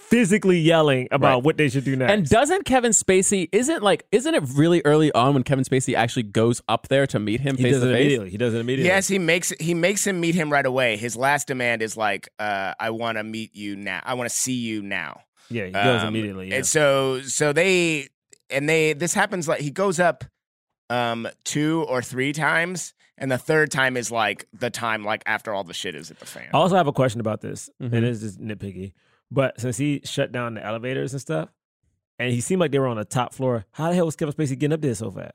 physically 0.00 0.58
yelling 0.58 1.08
about 1.10 1.34
Right. 1.36 1.42
what 1.44 1.56
they 1.56 1.68
should 1.68 1.84
do 1.84 1.96
next. 1.96 2.12
And 2.12 2.28
doesn't 2.28 2.64
Kevin 2.64 2.92
Spacey 2.92 3.48
isn't 3.52 3.82
like 3.82 4.04
isn't 4.12 4.32
it 4.34 4.44
really 4.54 4.80
early 4.84 5.12
on 5.12 5.34
when 5.34 5.42
Kevin 5.42 5.64
Spacey 5.64 5.94
actually 5.94 6.22
goes 6.24 6.60
up 6.68 6.88
there 6.88 7.06
to 7.08 7.18
meet 7.18 7.40
him 7.40 7.56
he 7.56 7.64
face 7.64 7.72
does 7.74 7.82
to 7.82 7.88
it 7.88 7.92
face? 7.92 8.00
immediately. 8.02 8.30
He 8.30 8.36
does 8.36 8.54
it 8.54 8.58
immediately. 8.58 8.88
Yes, 8.88 9.08
he 9.08 9.18
makes 9.18 9.50
he 9.60 9.74
makes 9.74 10.06
him 10.06 10.20
meet 10.20 10.34
him 10.36 10.50
right 10.52 10.66
away. 10.66 10.96
His 10.96 11.16
last 11.16 11.48
demand 11.48 11.82
is 11.82 11.96
like, 11.96 12.28
uh, 12.38 12.74
"I 12.78 12.90
want 12.90 13.18
to 13.18 13.24
meet 13.24 13.56
you 13.56 13.74
now. 13.76 14.00
I 14.04 14.14
want 14.14 14.28
to 14.30 14.34
see 14.36 14.54
you 14.54 14.82
now." 14.82 15.20
Yeah, 15.50 15.66
he 15.66 15.72
goes 15.72 16.02
Um, 16.02 16.08
immediately. 16.08 16.48
Yeah. 16.50 16.56
And 16.56 16.66
so 16.66 17.20
so 17.22 17.52
they 17.52 18.08
and 18.50 18.68
they 18.68 18.92
this 18.92 19.14
happens 19.14 19.48
like 19.48 19.60
he 19.60 19.70
goes 19.70 19.98
up 20.00 20.24
um 20.90 21.28
two 21.44 21.84
or 21.88 22.00
three 22.02 22.32
times, 22.32 22.94
and 23.18 23.30
the 23.30 23.38
third 23.38 23.70
time 23.70 23.96
is 23.96 24.10
like 24.10 24.46
the 24.52 24.70
time 24.70 25.04
like 25.04 25.22
after 25.26 25.52
all 25.52 25.64
the 25.64 25.74
shit 25.74 25.94
is 25.94 26.10
at 26.10 26.18
the 26.18 26.26
fan. 26.26 26.48
I 26.52 26.56
also 26.56 26.76
have 26.76 26.86
a 26.86 26.92
question 26.92 27.20
about 27.20 27.40
this, 27.40 27.68
Mhm. 27.82 27.92
and 27.92 28.04
it's 28.06 28.20
just 28.20 28.40
nitpicky. 28.40 28.92
But 29.30 29.60
since 29.60 29.76
he 29.76 30.00
shut 30.04 30.32
down 30.32 30.54
the 30.54 30.64
elevators 30.64 31.12
and 31.12 31.20
stuff, 31.20 31.50
and 32.18 32.32
he 32.32 32.40
seemed 32.40 32.60
like 32.60 32.70
they 32.70 32.78
were 32.78 32.86
on 32.86 32.96
the 32.96 33.04
top 33.04 33.34
floor, 33.34 33.66
how 33.72 33.90
the 33.90 33.94
hell 33.94 34.06
was 34.06 34.16
Kevin 34.16 34.32
Spacey 34.34 34.58
getting 34.58 34.72
up 34.72 34.80
there 34.80 34.94
so 34.94 35.10
fast? 35.10 35.34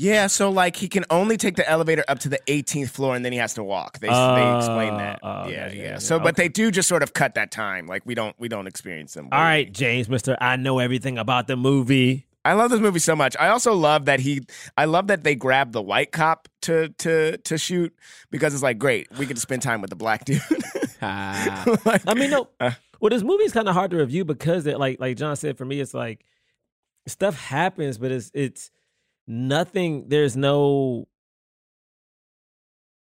Yeah, 0.00 0.28
so 0.28 0.50
like 0.50 0.76
he 0.76 0.88
can 0.88 1.04
only 1.10 1.36
take 1.36 1.56
the 1.56 1.68
elevator 1.68 2.04
up 2.06 2.20
to 2.20 2.28
the 2.28 2.38
18th 2.46 2.90
floor 2.90 3.16
and 3.16 3.24
then 3.24 3.32
he 3.32 3.38
has 3.38 3.54
to 3.54 3.64
walk. 3.64 3.98
They 3.98 4.06
they 4.06 4.56
explain 4.56 4.94
Uh, 4.94 4.98
that. 4.98 5.20
oh, 5.24 5.48
yeah, 5.48 5.64
gotcha, 5.64 5.76
yeah. 5.76 5.88
gotcha. 5.94 6.00
So 6.02 6.20
but 6.20 6.36
they 6.36 6.48
do 6.48 6.70
just 6.70 6.88
sort 6.88 7.02
of 7.02 7.14
cut 7.14 7.34
that 7.34 7.50
time. 7.50 7.86
Like 7.88 8.06
we 8.06 8.14
don't 8.14 8.34
we 8.38 8.48
don't 8.48 8.68
experience 8.68 9.14
them. 9.14 9.28
All 9.32 9.40
right, 9.40 9.70
James, 9.72 10.08
Mister, 10.08 10.36
I 10.40 10.54
know 10.56 10.78
everything 10.78 11.18
about 11.18 11.48
the 11.48 11.56
movie. 11.56 12.26
I 12.44 12.52
love 12.52 12.70
this 12.70 12.80
movie 12.80 13.00
so 13.00 13.16
much. 13.16 13.36
I 13.40 13.48
also 13.48 13.74
love 13.74 14.04
that 14.04 14.20
he 14.20 14.42
I 14.76 14.84
love 14.84 15.08
that 15.08 15.24
they 15.24 15.34
grabbed 15.34 15.72
the 15.72 15.82
white 15.82 16.12
cop 16.12 16.46
to 16.62 16.90
to 16.98 17.36
to 17.38 17.58
shoot 17.58 17.92
because 18.30 18.54
it's 18.54 18.62
like 18.62 18.78
great, 18.78 19.08
we 19.18 19.26
get 19.26 19.34
to 19.34 19.40
spend 19.40 19.62
time 19.62 19.80
with 19.80 19.90
the 19.90 19.96
black 19.96 20.24
dude. 20.26 20.40
Ah. 21.02 21.64
Like, 21.84 22.02
I 22.06 22.14
mean, 22.14 22.30
no. 22.30 22.48
Uh. 22.60 22.70
well, 23.00 23.10
this 23.10 23.22
movie 23.24 23.44
is 23.44 23.52
kind 23.52 23.68
of 23.68 23.74
hard 23.74 23.90
to 23.90 23.96
review 23.98 24.24
because, 24.24 24.66
it, 24.66 24.78
like, 24.78 24.98
like 25.00 25.16
John 25.16 25.34
said, 25.36 25.58
for 25.58 25.64
me, 25.64 25.80
it's 25.80 25.92
like 25.94 26.24
stuff 27.06 27.36
happens, 27.36 27.98
but 27.98 28.10
it's 28.12 28.30
it's 28.32 28.70
nothing. 29.28 30.08
There's 30.08 30.36
no 30.36 31.06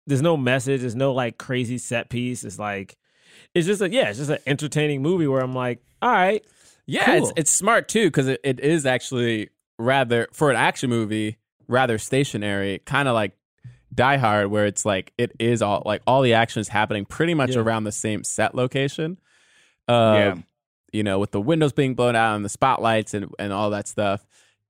there's 0.06 0.22
no 0.22 0.36
message. 0.36 0.80
There's 0.80 0.96
no 0.96 1.12
like 1.12 1.38
crazy 1.38 1.78
set 1.78 2.10
piece. 2.10 2.44
It's 2.44 2.58
like 2.58 2.96
it's 3.54 3.66
just 3.66 3.80
a 3.80 3.90
yeah, 3.90 4.08
it's 4.10 4.18
just 4.18 4.30
an 4.30 4.38
entertaining 4.46 5.02
movie 5.02 5.26
where 5.26 5.40
I'm 5.42 5.54
like, 5.54 5.82
all 6.02 6.10
right, 6.10 6.44
Yeah, 6.86 7.04
Cool. 7.06 7.14
it's 7.16 7.32
it's 7.36 7.50
smart 7.50 7.88
too 7.88 8.06
because 8.08 8.28
it, 8.28 8.40
it 8.44 8.60
is 8.60 8.84
actually 8.86 9.50
rather 9.78 10.28
for 10.32 10.50
an 10.50 10.56
action 10.56 10.90
movie 10.90 11.38
rather 11.68 11.98
stationary, 11.98 12.80
kind 12.84 13.08
of 13.08 13.14
like 13.14 13.32
Die 13.94 14.16
Hard, 14.18 14.48
where 14.48 14.66
it's 14.66 14.84
like 14.84 15.12
it 15.16 15.32
is 15.38 15.62
all 15.62 15.82
like 15.86 16.02
all 16.06 16.22
the 16.22 16.34
action 16.34 16.60
is 16.60 16.68
happening 16.68 17.04
pretty 17.04 17.34
much 17.34 17.54
Yeah. 17.54 17.60
around 17.60 17.84
the 17.84 17.92
same 17.92 18.24
set 18.24 18.54
location. 18.54 19.18
Uh, 19.88 19.92
Yeah. 19.92 20.34
you 20.92 21.02
know, 21.02 21.18
with 21.18 21.30
the 21.30 21.40
windows 21.40 21.72
being 21.72 21.94
blown 21.94 22.14
out 22.16 22.36
and 22.36 22.44
the 22.44 22.48
spotlights 22.50 23.14
and 23.14 23.30
and 23.38 23.52
all 23.52 23.70
that 23.70 23.88
stuff, 23.88 24.26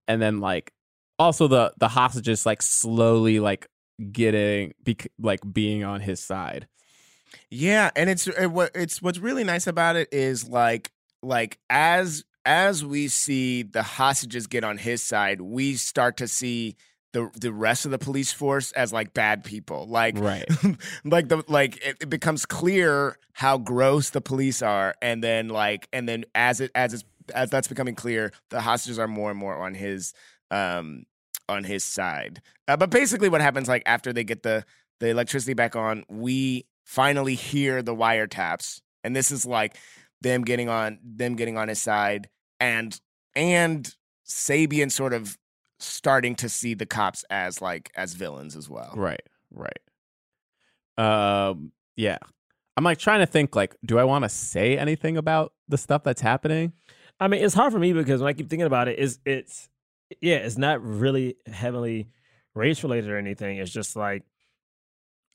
and 0.07 0.23
then 0.23 0.41
like 0.41 0.73
also 1.19 1.49
the 1.49 1.73
the 1.79 1.89
hostages 1.89 2.47
like 2.47 2.63
slowly 2.63 3.41
like 3.41 3.67
getting 4.13 4.75
bec- 4.83 5.13
like 5.19 5.41
being 5.53 5.85
on 5.85 6.01
his 6.01 6.21
side. 6.21 6.69
Yeah, 7.51 7.91
and 7.97 8.11
it's 8.11 8.27
it, 8.27 8.49
what 8.49 8.71
it's 8.75 9.03
what's 9.03 9.19
really 9.19 9.45
nice 9.45 9.67
about 9.67 9.97
it 9.97 10.09
is 10.13 10.49
like 10.49 10.91
like 11.23 11.59
as 11.71 12.25
as 12.45 12.85
we 12.85 13.09
see 13.09 13.63
the 13.63 13.83
hostages 13.83 14.47
get 14.47 14.65
on 14.65 14.79
his 14.79 15.03
side, 15.03 15.41
we 15.41 15.75
start 15.75 16.17
to 16.19 16.29
see 16.29 16.77
the 17.13 17.31
the 17.41 17.53
rest 17.53 17.85
of 17.85 17.91
the 17.91 17.99
police 17.99 18.33
force 18.33 18.73
as 18.73 18.93
like 18.93 19.15
bad 19.15 19.45
people. 19.45 19.87
Like 19.87 20.19
Right. 20.19 20.45
like 21.05 21.29
the 21.29 21.45
like 21.49 21.77
it, 21.85 21.97
it 22.03 22.11
becomes 22.11 22.47
clear 22.47 23.19
how 23.33 23.59
gross 23.59 24.11
the 24.11 24.21
police 24.21 24.63
are, 24.63 24.95
and 25.01 25.23
then 25.23 25.49
like 25.49 25.89
and 25.93 26.09
then 26.09 26.25
as 26.35 26.61
it 26.61 26.71
as 26.75 26.95
it's 26.95 27.05
as 27.35 27.51
that's 27.51 27.69
becoming 27.69 27.95
clear, 27.95 28.33
the 28.51 28.61
hostages 28.61 28.99
are 28.99 29.09
more 29.09 29.31
and 29.31 29.39
more 29.39 29.57
on 29.57 29.75
his 29.75 30.13
um 30.55 31.05
on 31.49 31.65
his 31.65 31.85
side. 31.85 32.41
Uh, 32.69 32.77
but 32.77 32.91
basically, 32.91 33.29
what 33.29 33.41
happens 33.41 33.69
like 33.69 33.83
after 33.87 34.13
they 34.13 34.25
get 34.25 34.43
the 34.43 34.65
the 35.01 35.09
electricity 35.09 35.55
back 35.55 35.77
on, 35.77 36.05
we 36.09 36.67
finally 36.85 37.35
hear 37.35 37.83
the 37.83 37.95
wiretaps, 37.95 38.81
and 39.03 39.15
this 39.15 39.31
is 39.31 39.45
like 39.45 39.77
them 40.21 40.43
getting 40.43 40.69
on 40.69 40.99
them 41.05 41.37
getting 41.37 41.59
on 41.59 41.69
his 41.69 41.83
side, 41.83 42.29
and 42.61 42.99
and 43.35 43.95
Sabian 44.27 44.91
sort 44.91 45.13
of 45.13 45.37
starting 45.81 46.35
to 46.37 46.49
see 46.49 46.75
the 46.75 46.87
cops 46.87 47.25
as 47.29 47.61
like 47.61 47.91
as 47.97 48.15
villains 48.15 48.57
as 48.57 48.71
well. 48.71 48.93
Right, 48.95 49.23
right. 49.51 49.81
Um, 50.97 51.73
yeah. 51.97 52.19
I'm 52.77 52.85
like 52.85 52.99
trying 52.99 53.21
to 53.21 53.27
think 53.27 53.55
like, 53.55 53.77
do 53.85 53.99
I 53.99 54.05
want 54.05 54.25
to 54.25 54.29
say 54.29 54.77
anything 54.79 55.17
about 55.17 55.53
the 55.69 55.79
stuff 55.79 56.03
that's 56.03 56.21
happening? 56.21 56.73
I 57.21 57.29
mean, 57.29 57.45
it's 57.45 57.55
hard 57.55 57.73
for 57.73 57.79
me 57.79 57.93
because 57.93 58.21
when 58.21 58.29
I 58.29 58.33
keep 58.33 58.51
thinking 58.51 58.67
about 58.67 58.89
it, 58.89 58.99
is 58.99 59.21
it's 59.25 59.69
yeah, 60.21 60.37
it's 60.37 60.59
not 60.59 60.83
really 60.83 61.37
heavily 61.47 62.09
race 62.55 62.83
related 62.83 63.11
or 63.11 63.19
anything. 63.19 63.59
It's 63.59 63.73
just 63.73 63.97
like, 63.97 64.23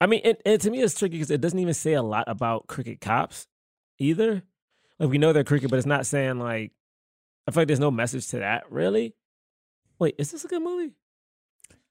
I 0.01 0.07
mean, 0.07 0.21
it, 0.23 0.41
and 0.45 0.61
to 0.61 0.71
me, 0.71 0.81
it's 0.81 0.97
tricky 0.97 1.15
because 1.15 1.31
it 1.31 1.41
doesn't 1.41 1.59
even 1.59 1.73
say 1.73 1.93
a 1.93 2.01
lot 2.01 2.25
about 2.27 2.67
cricket 2.67 3.01
cops 3.01 3.47
either. 3.97 4.43
Like 4.97 5.09
we 5.09 5.17
know 5.17 5.33
they're 5.33 5.43
cricket, 5.43 5.69
but 5.69 5.77
it's 5.77 5.85
not 5.85 6.05
saying 6.05 6.39
like. 6.39 6.71
I 7.47 7.51
feel 7.51 7.61
like 7.61 7.67
there's 7.67 7.79
no 7.79 7.89
message 7.89 8.27
to 8.27 8.39
that 8.39 8.71
really. 8.71 9.15
Wait, 9.97 10.13
is 10.19 10.31
this 10.31 10.45
a 10.45 10.47
good 10.47 10.61
movie? 10.61 10.93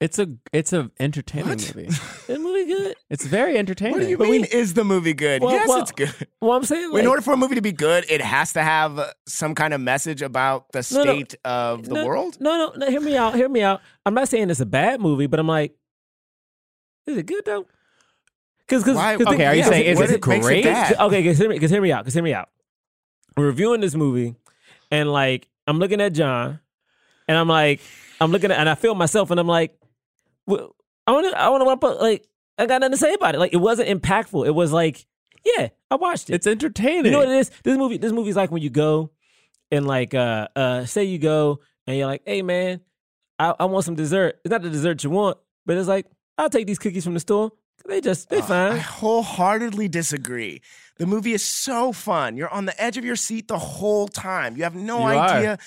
It's 0.01 0.17
a 0.21 0.29
it's 0.53 0.73
a 0.73 0.93
entertaining 1.01 1.49
What? 1.49 1.75
movie. 1.75 1.89
Is 1.89 2.01
the 2.29 2.39
movie 2.39 2.67
good? 2.67 2.97
It's 3.11 3.27
very 3.27 3.59
entertaining. 3.59 3.95
What 3.95 4.03
do 4.03 4.09
you 4.09 4.17
But 4.17 4.29
mean? 4.29 4.43
we- 4.43 4.49
is 4.49 4.75
the 4.75 4.85
movie 4.85 5.13
good? 5.13 5.43
Well, 5.43 5.53
yes, 5.53 5.69
well, 5.69 5.81
it's 5.83 5.91
good. 5.93 6.15
Well, 6.41 6.53
I'm 6.53 6.63
saying 6.65 6.93
like, 6.93 7.03
in 7.03 7.09
order 7.09 7.21
for 7.21 7.33
a 7.33 7.37
movie 7.37 7.57
to 7.57 7.61
be 7.63 7.73
good, 7.73 8.05
it 8.09 8.21
has 8.21 8.53
to 8.53 8.63
have 8.63 8.97
uh, 9.01 9.07
some 9.27 9.57
kind 9.57 9.75
of 9.75 9.81
message 9.81 10.23
about 10.23 10.71
the 10.71 10.87
No, 10.93 11.03
no. 11.03 11.13
state 11.15 11.35
of 11.45 11.85
the 11.89 11.95
no, 11.95 12.07
world. 12.07 12.37
No, 12.41 12.57
no, 12.57 12.73
no. 12.77 12.91
Hear 12.91 13.01
me 13.01 13.17
out. 13.17 13.35
Hear 13.35 13.49
me 13.49 13.61
out. 13.63 13.81
I'm 14.07 14.15
not 14.15 14.29
saying 14.29 14.51
it's 14.51 14.61
a 14.61 14.67
bad 14.67 15.01
movie, 15.01 15.27
but 15.27 15.41
I'm 15.41 15.49
like, 15.49 15.75
is 17.09 17.17
it 17.17 17.27
good 17.27 17.45
though? 17.45 17.67
Because, 18.69 18.85
Why- 18.85 19.17
because 19.17 19.35
Okay, 19.35 19.47
are 19.47 19.55
you 19.55 19.65
saying 19.65 19.85
is 19.87 19.99
what 19.99 20.11
it 20.11 20.25
makes 20.27 20.47
great? 20.47 20.63
bad? 20.63 20.95
okay, 21.01 21.23
because 21.23 21.39
hear 21.39 21.49
me, 21.49 21.57
because 21.57 21.71
hear 21.73 21.81
me 21.83 21.91
out, 21.91 22.05
because 22.05 22.15
hear 22.15 22.23
me 22.23 22.35
out. 22.35 22.51
We're 23.37 23.47
reviewing 23.47 23.81
this 23.81 23.95
movie, 23.97 24.37
and 24.93 25.11
like 25.11 25.49
I'm 25.67 25.79
looking 25.81 26.01
at 26.01 26.13
John, 26.13 26.61
and 27.27 27.37
I'm 27.37 27.49
like, 27.49 27.81
I'm 28.21 28.31
looking 28.31 28.51
at, 28.53 28.59
and 28.59 28.69
I 28.69 28.75
feel 28.75 28.95
myself, 28.95 29.31
and 29.31 29.41
I'm 29.41 29.47
like, 29.47 29.73
well, 29.73 29.78
I 30.49 31.13
want 31.13 31.31
to, 31.33 31.41
I 31.41 31.49
want 31.49 31.81
to 31.81 31.87
put 31.87 32.01
like, 32.01 32.27
I 32.59 32.67
got 32.67 32.81
nothing 32.81 32.93
to 32.93 32.99
say 32.99 33.15
about 33.15 33.35
it. 33.35 33.39
Like, 33.39 33.53
it 33.53 33.59
wasn't 33.59 33.89
impactful. 33.89 34.47
It 34.47 34.51
was 34.51 34.73
like, 34.73 35.07
yeah, 35.45 35.69
I 35.91 35.95
watched 35.97 36.31
it. 36.31 36.35
It's 36.35 36.47
entertaining. 36.47 37.07
You 37.07 37.11
know 37.13 37.19
what 37.21 37.29
it 37.29 37.37
is? 37.37 37.51
This 37.63 37.79
movie, 37.79 37.99
this 37.99 38.13
movie's 38.13 38.37
like 38.37 38.51
when 38.51 38.63
you 38.63 38.71
go 38.71 39.11
and 39.71 39.87
like 39.87 40.15
uh 40.15 40.49
uh 40.57 40.85
say 40.85 41.05
you 41.05 41.19
go 41.19 41.61
and 41.87 41.97
you're 41.97 42.07
like, 42.07 42.23
hey 42.27 42.43
man, 42.43 42.81
I, 43.39 43.55
I 43.61 43.65
want 43.67 43.85
some 43.85 43.95
dessert. 43.95 44.41
It's 44.45 44.51
not 44.51 44.63
the 44.63 44.71
dessert 44.71 45.05
you 45.05 45.11
want, 45.11 45.39
but 45.65 45.77
it's 45.77 45.89
like, 45.89 46.07
I'll 46.37 46.51
take 46.51 46.67
these 46.67 46.79
cookies 46.79 47.05
from 47.05 47.15
the 47.15 47.21
store. 47.21 47.53
They 47.87 48.01
just 48.01 48.29
they 48.29 48.39
I 48.39 48.43
fine. 48.43 48.73
I 48.73 48.77
wholeheartedly 48.79 49.89
disagree. 49.89 50.61
The 50.99 51.07
movie 51.07 51.33
is 51.33 51.45
so 51.45 51.93
fun. 51.93 52.37
You're 52.37 52.53
on 52.53 52.65
the 52.65 52.83
edge 52.83 52.97
of 52.97 53.05
your 53.05 53.17
seat 53.17 53.49
the 53.49 53.59
whole 53.59 54.09
time. 54.09 54.57
You 54.57 54.65
have 54.65 54.75
no 54.75 54.99
You 54.99 55.05
are. 55.49 55.59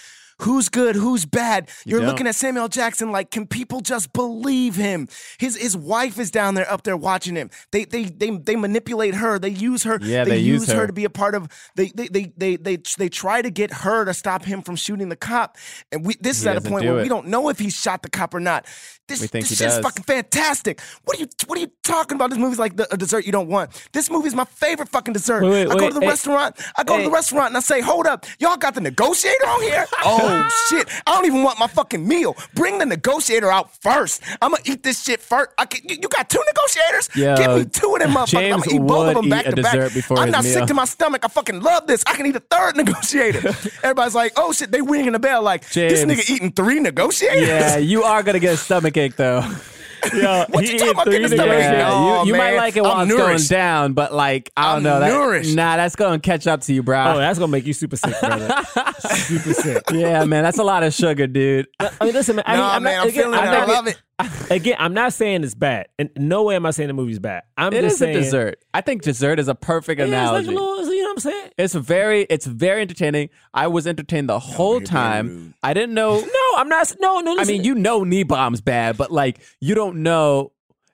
Who's 0.42 0.70
good, 0.70 0.96
who's 0.96 1.26
bad. 1.26 1.70
You 1.86 1.92
You're 1.92 2.00
don't. 2.02 2.10
looking 2.10 2.28
at 2.28 2.36
Samuel 2.36 2.68
Jackson 2.68 3.12
like, 3.12 3.32
can 3.32 3.48
people 3.48 3.82
just 3.82 4.14
believe 4.14 4.76
him? 4.76 5.08
His 5.39 5.56
his 5.56 5.76
wife 5.78 6.20
is 6.20 6.32
down 6.32 6.56
there 6.56 6.70
up 6.72 6.84
there 6.84 6.98
watching 6.98 7.36
him. 7.36 7.50
They 7.72 7.86
they 7.86 8.06
they 8.06 8.32
they 8.32 8.56
manipulate 8.56 9.16
her. 9.16 9.39
They 9.39 9.50
use 9.50 9.84
her. 9.84 10.00
Yeah, 10.02 10.24
they 10.24 10.38
use 10.38 10.68
her. 10.68 10.82
her. 10.82 10.88
to 10.88 10.94
be 10.94 11.06
a 11.06 11.10
part 11.10 11.36
of. 11.36 11.48
They 11.76 11.88
they 11.88 12.08
they 12.08 12.34
they 12.38 12.56
they 12.58 12.78
they 12.98 13.10
try 13.10 13.42
to 13.42 13.50
get 13.50 13.72
her 13.72 14.06
to 14.06 14.14
stop 14.14 14.46
him 14.46 14.62
from 14.62 14.76
shooting 14.76 15.10
the 15.10 15.16
cop. 15.16 15.58
And 15.92 16.06
we 16.06 16.16
this 16.20 16.38
is 16.38 16.44
He 16.44 16.50
at 16.50 16.58
a 16.58 16.62
point 16.62 16.86
where 16.86 17.00
it. 17.00 17.04
we 17.04 17.10
don't 17.10 17.28
know 17.28 17.50
if 17.50 17.60
he 17.60 17.70
shot 17.70 18.02
the 18.02 18.10
cop 18.10 18.34
or 18.34 18.39
not. 18.39 18.66
This 19.08 19.22
We 19.22 19.28
think 19.28 19.48
this 19.48 19.58
shit's 19.58 19.76
does. 19.76 19.84
fucking 19.84 20.04
fantastic. 20.04 20.80
What 21.04 21.18
are 21.18 21.22
you 21.22 21.28
What 21.48 21.58
are 21.58 21.62
you 21.62 21.72
talking 21.84 22.16
about? 22.16 22.30
This 22.30 22.39
movie's 22.39 22.60
like 22.60 22.78
the, 22.78 22.92
a 22.94 22.98
dessert 22.98 23.26
you 23.26 23.32
don't 23.32 23.50
want. 23.50 23.72
This 23.92 24.10
movie's 24.10 24.34
my 24.36 24.46
favorite 24.46 24.89
fucking 24.89 25.14
dessert. 25.14 25.44
Wait, 25.44 25.50
wait, 25.50 25.68
I 25.70 25.76
go 25.76 25.84
wait, 25.86 25.88
to 25.89 25.94
the 25.96 26.02
hey, 26.02 26.08
restaurant. 26.08 26.56
I 26.78 26.84
go 26.84 26.98
to 26.98 27.04
the 27.04 27.10
eh. 27.10 27.14
restaurant 27.14 27.48
and 27.48 27.58
I 27.58 27.60
say, 27.60 27.82
"Hold 27.82 28.08
up, 28.08 28.26
y'all 28.39 28.58
got 28.58 28.74
the 28.76 28.82
negotiator 28.82 29.48
on 29.48 29.62
here? 29.62 29.86
Oh 30.04 30.31
shit! 30.70 30.88
I 31.08 31.14
don't 31.14 31.26
even 31.26 31.44
want 31.44 31.60
my 31.60 31.68
fucking 31.68 32.08
meal. 32.08 32.36
Bring 32.56 32.78
the 32.78 32.86
negotiator 32.86 33.52
out 33.52 33.76
first. 33.82 34.22
I'm 34.42 34.52
gonna 34.52 34.64
eat 34.66 34.84
this 34.84 35.04
shit 35.04 35.20
first. 35.22 35.52
I 35.58 35.66
can, 35.66 35.88
you, 35.88 35.98
you 36.02 36.10
got 36.10 36.30
two 36.30 36.42
negotiators? 36.54 37.10
Yo, 37.16 37.36
Give 37.38 37.58
me 37.58 37.66
two 37.66 37.96
of 37.96 38.02
them 38.02 38.12
motherfuckers. 38.12 38.54
I'm 38.54 38.60
gonna 38.60 38.76
eat 38.76 38.88
both 38.88 39.08
of 39.10 39.16
them 39.22 39.30
back 39.30 39.46
to 39.46 39.62
back. 39.62 40.12
I'm 40.12 40.32
not 40.32 40.44
meal. 40.44 40.54
sick 40.54 40.66
to 40.68 40.74
my 40.74 40.86
stomach. 40.86 41.24
I 41.24 41.28
fucking 41.28 41.62
love 41.62 41.88
this. 41.88 42.04
I 42.08 42.16
can 42.16 42.26
eat 42.26 42.36
a 42.36 42.40
third 42.40 42.76
negotiator. 42.82 43.50
Everybody's 43.84 44.16
like, 44.16 44.34
"Oh 44.38 44.52
shit!" 44.54 44.72
They 44.72 44.82
ringing 44.82 45.14
the 45.14 45.20
bell 45.20 45.42
like, 45.44 45.70
"This 45.70 46.04
nigga 46.06 46.30
eating 46.30 46.52
three 46.52 46.80
negotiators." 46.80 47.48
yeah, 47.48 47.78
you 47.78 48.04
are 48.04 48.24
gonna 48.24 48.40
get 48.40 48.54
a 48.54 48.58
stomach 48.58 48.98
ache 48.98 49.16
though. 49.16 49.42
Yo, 50.14 50.45
What 50.49 50.64
he 50.64 50.74
you 50.74 50.78
talking 50.80 50.91
about 50.93 51.06
three 51.06 51.20
getting 51.20 51.26
a 51.34 51.36
stomach. 51.36 51.58
Yeah, 51.60 51.89
Oh, 51.91 52.24
you, 52.24 52.32
you 52.34 52.38
might 52.38 52.56
like 52.56 52.76
it 52.76 52.84
while 52.84 52.93
I'm 52.93 53.08
it's 53.10 53.18
going 53.18 53.38
down, 53.43 53.93
but 53.93 54.14
like 54.14 54.52
I 54.58 54.70
don't 54.70 54.78
I'm 54.78 54.84
know. 54.84 54.99
That, 54.99 55.08
nourished. 55.10 55.56
Nah, 55.56 55.76
that's 55.78 55.95
going 55.95 56.20
to 56.20 56.26
catch 56.26 56.47
up 56.47 56.62
to 56.62 56.74
you, 56.74 56.84
bro. 56.84 57.14
Oh, 57.14 57.18
that's 57.18 57.38
gonna 57.39 57.52
make 57.52 57.66
you 57.66 57.74
super 57.74 57.95
sick, 57.95 58.20
brother. 58.20 58.49
super 58.99 59.54
sick. 59.54 59.84
yeah, 59.91 60.24
man, 60.26 60.43
that's 60.43 60.58
a 60.60 60.64
lot 60.64 60.84
of 60.84 60.93
sugar, 60.93 61.28
dude. 61.28 61.68
I 61.80 61.91
mean, 62.06 62.14
listen, 62.14 62.36
man. 62.38 62.43
I 62.47 62.56
No, 62.56 62.62
mean, 62.62 62.70
I'm 62.72 62.84
man, 62.84 62.95
not, 62.95 63.02
I'm 63.04 63.10
again, 63.10 63.24
feeling 63.24 63.39
it. 63.39 63.41
I'm 63.43 63.47
I 63.49 63.52
not- 63.60 63.68
love 63.68 63.88
it. 63.88 64.02
Again, 64.50 64.76
I'm 64.80 64.94
not 64.94 65.14
saying 65.14 65.44
it's 65.44 65.56
bad, 65.56 65.88
and 66.00 66.10
no 66.18 66.44
way 66.44 66.56
am 66.56 66.66
I 66.66 66.72
saying 66.72 66.88
the 66.88 66.94
movie's 66.94 67.20
bad. 67.20 67.44
I'm 67.58 67.74
It 67.74 67.82
just 67.82 67.96
is 67.96 68.02
a 68.02 68.06
saying 68.06 68.18
dessert. 68.18 68.60
I 68.74 68.82
think 68.82 69.02
dessert 69.02 69.40
is 69.40 69.48
a 69.48 69.56
perfect 69.56 70.00
Yeah, 70.00 70.06
it's 70.06 70.12
like 70.14 70.22
analogy. 70.44 70.48
a 70.50 70.52
little, 70.52 70.94
you 70.94 71.02
know 71.04 71.10
what 71.10 71.12
I'm 71.14 71.20
saying? 71.20 71.50
It's 71.58 71.74
very, 71.76 72.22
it's 72.24 72.46
very 72.46 72.82
entertaining. 72.82 73.30
I 73.54 73.68
was 73.68 73.88
entertained 73.88 74.30
the 74.30 74.40
whole 74.40 74.74
you're 74.80 74.82
time. 74.82 75.54
I 75.64 75.74
didn't 75.74 75.94
know. 75.94 76.20
No, 76.32 76.58
I'm 76.60 76.70
not. 76.70 76.94
No, 77.00 77.20
no. 77.20 77.38
I 77.40 77.46
mean, 77.46 77.64
you 77.64 77.76
know, 77.76 78.04
Niebaum's 78.04 78.62
bad, 78.62 78.98
but 78.98 79.12
like, 79.12 79.40
you 79.60 79.74
don't 79.76 80.04
know. 80.04 80.52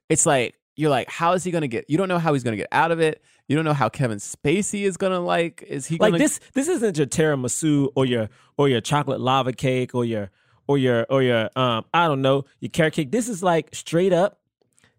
It's 0.10 0.26
like 0.26 0.56
you're 0.76 0.90
like, 0.92 1.10
how 1.10 1.34
is 1.34 1.44
he 1.44 1.52
gonna 1.52 1.68
get? 1.68 1.90
You 1.90 1.98
don't 1.98 2.08
know 2.08 2.20
how 2.20 2.34
he's 2.34 2.44
gonna 2.44 2.58
get 2.58 2.68
out 2.72 2.92
of 2.92 3.00
it. 3.00 3.22
You 3.48 3.56
don't 3.56 3.66
know 3.66 3.74
how 3.74 3.90
Kevin 3.90 4.20
Spacey 4.20 4.84
is 4.84 4.98
gonna 4.98 5.20
like. 5.20 5.64
Is 5.68 5.86
he 5.88 5.98
like 5.98 6.12
gonna, 6.12 6.20
this 6.20 6.40
this 6.54 6.68
isn't 6.68 6.98
your 6.98 7.08
tiramisu 7.08 7.90
or 7.96 8.06
your 8.06 8.30
or 8.58 8.70
your 8.70 8.82
chocolate 8.82 9.20
lava 9.20 9.52
cake 9.54 9.96
or 9.96 10.06
your 10.06 10.30
or 10.68 10.78
your 10.78 11.06
or 11.10 11.24
your 11.24 11.50
um 11.56 11.86
I 11.94 12.08
don't 12.08 12.22
know 12.22 12.46
your 12.60 12.70
carrot 12.70 12.94
cake. 12.94 13.12
This 13.12 13.30
is 13.30 13.42
like 13.44 13.74
straight 13.74 14.14
up. 14.14 14.40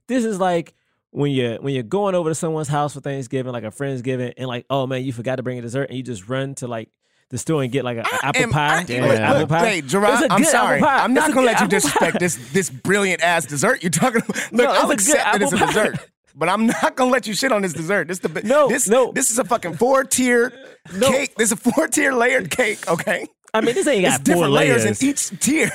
This 0.07 0.25
is 0.25 0.39
like 0.41 0.75
when 1.11 1.31
you 1.33 1.59
when 1.61 1.75
you're 1.75 1.83
going 1.83 2.15
over 2.15 2.31
to 2.31 2.35
someone's 2.35 2.69
house 2.69 2.95
for 2.95 3.01
Thanksgiving, 3.01 3.53
like 3.53 3.65
a 3.65 3.69
friendsgiving, 3.71 4.35
and 4.37 4.47
like 4.49 4.67
oh 4.71 4.87
man, 4.87 5.05
you 5.05 5.13
forgot 5.13 5.37
to 5.37 5.43
bring 5.43 5.59
a 5.59 5.63
dessert, 5.63 5.89
and 5.89 5.97
you 5.97 6.03
just 6.03 6.29
run 6.29 6.55
to 6.57 6.67
like 6.69 6.91
the 7.31 7.37
store 7.37 7.63
and 7.63 7.71
get 7.71 7.85
like 7.85 7.99
an 7.99 8.05
apple 8.23 8.43
Am- 8.43 8.51
pie. 8.51 8.67
I- 8.69 8.77
like 8.79 8.87
Damn. 8.87 9.05
an 9.05 9.11
apple 9.19 9.41
Look, 9.41 9.49
pie. 9.51 9.63
Wait, 9.63 9.87
Gerard, 9.87 10.27
I'm 10.31 10.45
sorry. 10.45 10.83
I'm 10.83 11.13
not 11.13 11.27
It's 11.27 11.35
gonna 11.35 11.47
let 11.47 11.53
you 11.61 11.65
apple 11.65 11.67
pie. 11.67 11.77
disrespect 11.77 12.19
this 12.21 12.53
this 12.53 12.71
brilliant 12.71 13.23
ass 13.23 13.45
dessert 13.45 13.83
you're 13.83 13.91
talking 13.91 14.23
about. 14.23 14.37
Look, 14.53 14.53
No, 14.53 14.73
I'll 14.73 14.91
accept 14.91 15.19
that 15.25 15.43
it's 15.43 15.53
a 15.53 15.59
dessert. 15.59 15.97
But 16.35 16.49
I'm 16.49 16.69
not 16.69 16.95
gonna 16.97 17.11
let 17.11 17.27
you 17.27 17.35
shit 17.35 17.51
on 17.53 17.63
this 17.63 17.73
dessert. 17.73 18.07
This 18.09 18.21
the 18.21 18.29
No, 18.45 18.69
this 18.69 18.89
no. 18.89 19.11
this 19.13 19.31
is 19.31 19.39
a 19.39 19.45
fucking 19.45 19.75
four 19.75 20.05
tiered 20.05 20.55
cake. 21.01 21.35
This 21.35 21.47
is 21.49 21.53
a 21.53 21.57
four 21.57 21.89
tier 21.89 22.13
layered 22.13 22.51
cake. 22.51 22.87
Okay, 22.89 23.27
I 23.55 23.61
mean, 23.63 23.75
this 23.75 23.87
ain't 23.87 24.05
it's 24.05 24.19
got 24.19 24.27
four 24.27 24.35
different 24.35 24.53
layers. 24.53 24.85
layers. 24.85 25.03
in 25.03 25.09
each 25.09 25.41
tier. 25.41 25.71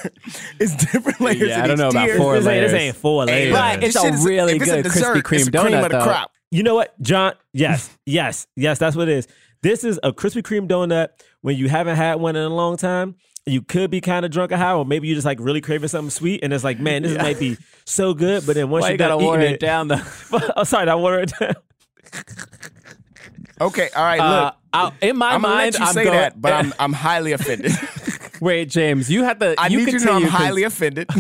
It's 0.59 0.75
different 0.75 1.19
layers. 1.19 1.41
Yeah, 1.49 1.59
in 1.59 1.61
I 1.63 1.67
don't 1.67 1.71
each 1.73 1.79
know 1.79 1.89
about 1.89 2.05
tier. 2.05 2.17
four 2.17 2.35
this, 2.39 2.47
ain't, 2.47 2.61
this 2.67 2.73
ain't 2.73 2.95
four 2.95 3.25
Hey, 3.25 3.51
layers. 3.51 3.53
But 3.53 3.83
it's 3.83 4.03
a 4.03 4.07
is- 4.07 4.25
really 4.25 4.53
it's 4.57 4.65
good 4.65 4.85
a 4.85 4.89
Krispy 4.89 5.21
Kreme 5.23 5.35
it's 5.37 5.45
the 5.49 5.51
cream 5.59 5.73
donut, 5.73 5.85
of 5.85 5.91
the 5.91 5.97
though. 5.97 6.03
crop. 6.03 6.31
You 6.51 6.61
know 6.63 6.75
what, 6.75 6.99
John? 7.01 7.33
Yes, 7.53 7.89
yes, 8.05 8.45
yes. 8.55 8.77
That's 8.77 8.95
what 8.95 9.09
it 9.09 9.17
is. 9.17 9.27
This 9.63 9.83
is 9.83 9.99
a 10.03 10.11
Krispy 10.13 10.43
Kreme 10.43 10.67
donut 10.67 11.09
when 11.41 11.57
you 11.57 11.67
haven't 11.69 11.95
had 11.95 12.15
one 12.15 12.35
in 12.35 12.43
a 12.43 12.49
long 12.53 12.77
time. 12.77 13.15
You 13.45 13.61
could 13.61 13.89
be 13.91 13.99
kind 14.01 14.23
of 14.23 14.31
drunk 14.31 14.51
or 14.53 14.57
high, 14.57 14.71
or 14.73 14.85
maybe 14.85 15.07
you 15.07 15.15
just 15.15 15.25
like 15.25 15.39
really 15.41 15.59
craving 15.59 15.89
something 15.89 16.09
sweet, 16.11 16.41
and 16.43 16.53
it's 16.53 16.63
like, 16.63 16.79
man, 16.79 17.03
this 17.03 17.17
might 17.17 17.39
be 17.39 17.57
so 17.85 18.13
good. 18.13 18.45
But 18.45 18.55
then 18.55 18.69
once 18.69 18.83
Why 18.83 18.89
you 18.89 18.91
you 18.93 18.97
gotta 18.99 19.15
done 19.15 19.23
water 19.25 19.41
eating 19.41 19.55
it 19.55 19.59
down 19.59 19.87
though? 19.89 20.01
oh, 20.55 20.63
sorry, 20.63 20.87
I 20.89 20.95
water 20.95 21.19
it 21.21 21.33
down. 21.39 21.55
Okay, 23.61 23.89
all 23.95 24.03
right. 24.03 24.19
Uh, 24.19 24.45
Look, 24.45 24.55
I'll- 24.73 24.93
in 25.01 25.17
my 25.17 25.31
I'm 25.33 25.41
gonna 25.41 25.55
mind, 25.55 25.73
let 25.73 25.79
you 25.79 25.85
I'm 25.85 25.93
say 25.93 26.03
going, 26.05 26.17
that, 26.17 26.41
but 26.41 26.53
I'm 26.53 26.73
I'm 26.79 26.93
highly 26.93 27.31
offended. 27.33 27.71
Wait, 28.41 28.69
James, 28.69 29.09
you 29.09 29.23
have 29.23 29.39
to. 29.39 29.55
I 29.57 29.67
you 29.67 29.79
need 29.85 29.93
you 29.93 29.99
to 29.99 30.05
know 30.05 30.13
I'm 30.13 30.23
highly 30.23 30.63
offended. 30.63 31.07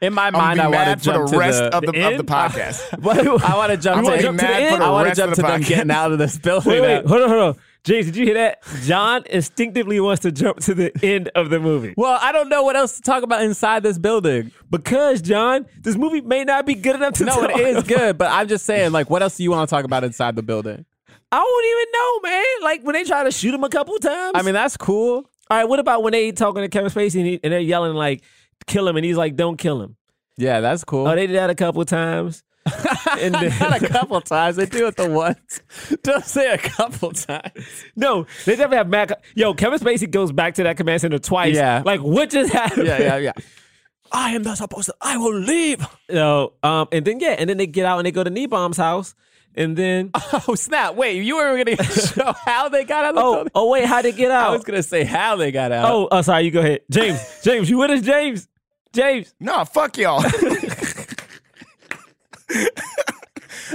In 0.00 0.14
my 0.14 0.30
mind, 0.30 0.60
I 0.60 0.68
want 0.68 0.88
to 1.02 1.10
for 1.10 1.16
jump 1.16 1.30
the 1.30 1.38
rest 1.38 1.58
to 1.58 1.64
the. 1.70 1.76
of 1.76 1.80
the, 1.86 1.92
the 1.92 1.98
of 2.06 2.12
the 2.12 2.18
end? 2.18 2.28
podcast. 2.28 3.42
I 3.44 3.56
want 3.56 3.72
to 3.72 3.76
jump 3.76 3.98
I'm 3.98 4.04
to. 4.04 4.10
gonna 4.10 4.22
jump 4.22 4.38
to 4.38 4.46
the 4.46 4.54
end? 4.54 4.74
for 4.74 4.78
the 4.78 4.84
I 4.84 4.90
want 4.90 5.08
to 5.08 5.14
jump 5.16 5.34
to 5.34 5.42
the 5.42 5.48
them 5.48 5.60
podcast. 5.60 5.68
getting 5.68 5.90
out 5.90 6.12
of 6.12 6.18
this 6.18 6.38
building. 6.38 6.70
Wait, 6.72 6.80
wait, 6.80 7.04
hold 7.04 7.22
on, 7.22 7.28
hold 7.28 7.42
on. 7.42 7.56
James, 7.84 8.06
did 8.06 8.16
you 8.16 8.24
hear 8.24 8.34
that? 8.34 8.62
John 8.84 9.24
instinctively 9.28 9.98
wants 9.98 10.22
to 10.22 10.30
jump 10.32 10.60
to 10.60 10.74
the 10.74 10.92
end 11.02 11.30
of 11.34 11.50
the 11.50 11.58
movie. 11.58 11.94
Well, 11.96 12.16
I 12.20 12.30
don't 12.32 12.48
know 12.48 12.62
what 12.62 12.76
else 12.76 12.96
to 12.96 13.02
talk 13.02 13.22
about 13.24 13.42
inside 13.42 13.82
this 13.82 13.98
building. 13.98 14.52
Because, 14.70 15.22
John, 15.22 15.66
this 15.80 15.96
movie 15.96 16.20
may 16.20 16.44
not 16.44 16.64
be 16.66 16.74
good 16.74 16.96
enough 16.96 17.14
to 17.14 17.24
No, 17.24 17.42
it 17.44 17.56
is 17.58 17.84
good, 17.84 18.18
but 18.18 18.30
I'm 18.30 18.46
just 18.46 18.66
saying, 18.66 18.92
like, 18.92 19.10
what 19.10 19.22
else 19.22 19.36
do 19.36 19.42
you 19.42 19.50
want 19.50 19.68
to 19.68 19.74
talk 19.74 19.84
about 19.84 20.04
inside 20.04 20.36
the 20.36 20.42
building? 20.42 20.84
I 21.30 21.36
don't 21.38 21.66
even 21.66 21.92
know, 21.92 22.30
man. 22.30 22.44
Like 22.62 22.82
when 22.84 22.94
they 22.94 23.04
try 23.04 23.24
to 23.24 23.30
shoot 23.30 23.54
him 23.54 23.64
a 23.64 23.68
couple 23.68 23.98
times. 23.98 24.32
I 24.34 24.42
mean, 24.42 24.54
that's 24.54 24.76
cool. 24.76 25.24
All 25.50 25.56
right, 25.56 25.64
what 25.64 25.78
about 25.80 26.02
when 26.02 26.12
they 26.12 26.32
talking 26.32 26.62
to 26.62 26.68
Kevin 26.68 26.90
Spacey 26.90 27.16
and, 27.20 27.26
he, 27.26 27.40
and 27.42 27.52
they're 27.52 27.60
yelling 27.60 27.94
like, 27.94 28.22
"Kill 28.66 28.86
him," 28.88 28.96
and 28.96 29.04
he's 29.04 29.16
like, 29.16 29.34
"Don't 29.36 29.56
kill 29.56 29.80
him." 29.82 29.96
Yeah, 30.36 30.60
that's 30.60 30.84
cool. 30.84 31.06
Oh, 31.08 31.14
they 31.14 31.26
did 31.26 31.36
that 31.36 31.50
a 31.50 31.54
couple 31.54 31.84
times. 31.84 32.42
and 33.20 33.34
then- 33.34 33.58
Not 33.58 33.82
a 33.82 33.88
couple 33.88 34.20
times. 34.20 34.56
They 34.56 34.66
do 34.66 34.86
it 34.86 34.96
the 34.96 35.08
once. 35.10 35.62
Don't 36.02 36.24
say 36.24 36.52
a 36.52 36.58
couple 36.58 37.12
times. 37.12 37.84
No, 37.96 38.24
they 38.44 38.52
definitely 38.52 38.76
have 38.76 38.88
Mac. 38.88 39.10
Yo, 39.34 39.54
Kevin 39.54 39.78
Spacey 39.78 40.10
goes 40.10 40.32
back 40.32 40.54
to 40.54 40.62
that 40.64 40.76
command 40.76 41.00
center 41.00 41.18
twice. 41.18 41.54
Yeah. 41.56 41.82
like 41.84 42.02
what 42.02 42.28
just 42.30 42.52
happened? 42.52 42.86
Yeah, 42.86 42.98
yeah, 43.00 43.16
yeah. 43.16 43.32
I 44.12 44.30
am 44.32 44.42
not 44.42 44.58
supposed 44.58 44.86
to. 44.86 44.94
I 45.00 45.16
will 45.16 45.34
leave. 45.38 45.84
Yo, 46.08 46.52
um, 46.62 46.88
and 46.92 47.04
then 47.04 47.20
yeah, 47.20 47.36
and 47.38 47.48
then 47.48 47.56
they 47.56 47.66
get 47.66 47.84
out 47.86 47.98
and 47.98 48.06
they 48.06 48.10
go 48.12 48.22
to 48.22 48.30
Niebaum's 48.30 48.76
house, 48.76 49.14
and 49.54 49.76
then 49.76 50.10
Oh 50.48 50.54
snap! 50.54 50.94
Wait, 50.94 51.22
you 51.22 51.36
were 51.36 51.62
going 51.62 51.76
to 51.76 51.84
show 51.84 52.32
how 52.44 52.68
they 52.68 52.84
got 52.84 53.04
out 53.04 53.10
of 53.10 53.14
the 53.16 53.20
oh 53.22 53.34
building? 53.34 53.52
oh 53.54 53.68
wait, 53.70 53.84
how 53.84 54.02
they 54.02 54.12
get 54.12 54.30
out? 54.30 54.50
I 54.50 54.52
was 54.52 54.64
going 54.64 54.76
to 54.76 54.82
say 54.82 55.04
how 55.04 55.36
they 55.36 55.50
got 55.52 55.72
out. 55.72 55.90
oh, 55.90 56.08
oh, 56.10 56.22
sorry, 56.22 56.44
you 56.44 56.50
go 56.50 56.60
ahead, 56.60 56.80
James. 56.90 57.40
James, 57.42 57.68
you 57.70 57.78
with 57.78 57.90
us, 57.90 58.02
James? 58.02 58.48
James. 58.92 59.34
No, 59.40 59.64
fuck 59.64 59.96
y'all. 59.98 60.22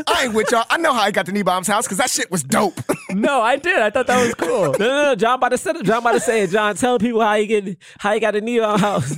I 0.07 0.23
ain't 0.23 0.33
with 0.33 0.51
y'all. 0.51 0.65
I 0.71 0.77
know 0.77 0.91
how 0.91 1.01
I 1.01 1.11
got 1.11 1.27
to 1.27 1.31
Niebaum's 1.31 1.67
house 1.67 1.85
because 1.85 1.99
that 1.99 2.09
shit 2.09 2.31
was 2.31 2.43
dope. 2.43 2.79
no, 3.11 3.41
I 3.41 3.57
did. 3.57 3.79
I 3.79 3.91
thought 3.91 4.07
that 4.07 4.23
was 4.25 4.33
cool. 4.33 4.71
No, 4.71 4.87
no, 4.87 5.03
no. 5.03 5.15
John 5.15 5.35
about 5.35 5.49
to 5.49 5.57
set 5.57 5.75
it. 5.75 5.85
John 5.85 5.99
about 5.99 6.13
to 6.13 6.19
say 6.19 6.41
it. 6.43 6.49
John, 6.49 6.75
tell 6.75 6.97
people 6.97 7.21
how 7.21 7.35
you 7.35 7.45
get 7.45 7.77
how 7.99 8.13
you 8.13 8.19
got 8.19 8.31
to 8.31 8.41
Niebaum 8.41 8.79
house. 8.79 9.15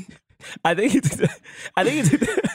I 0.65 0.75
think 0.75 0.91
he 0.91 0.99
took 1.01 1.17
the, 1.17 1.29
I 1.77 1.83
think 1.85 2.03
he 2.03 2.09
took 2.17 2.19
the, 2.19 2.49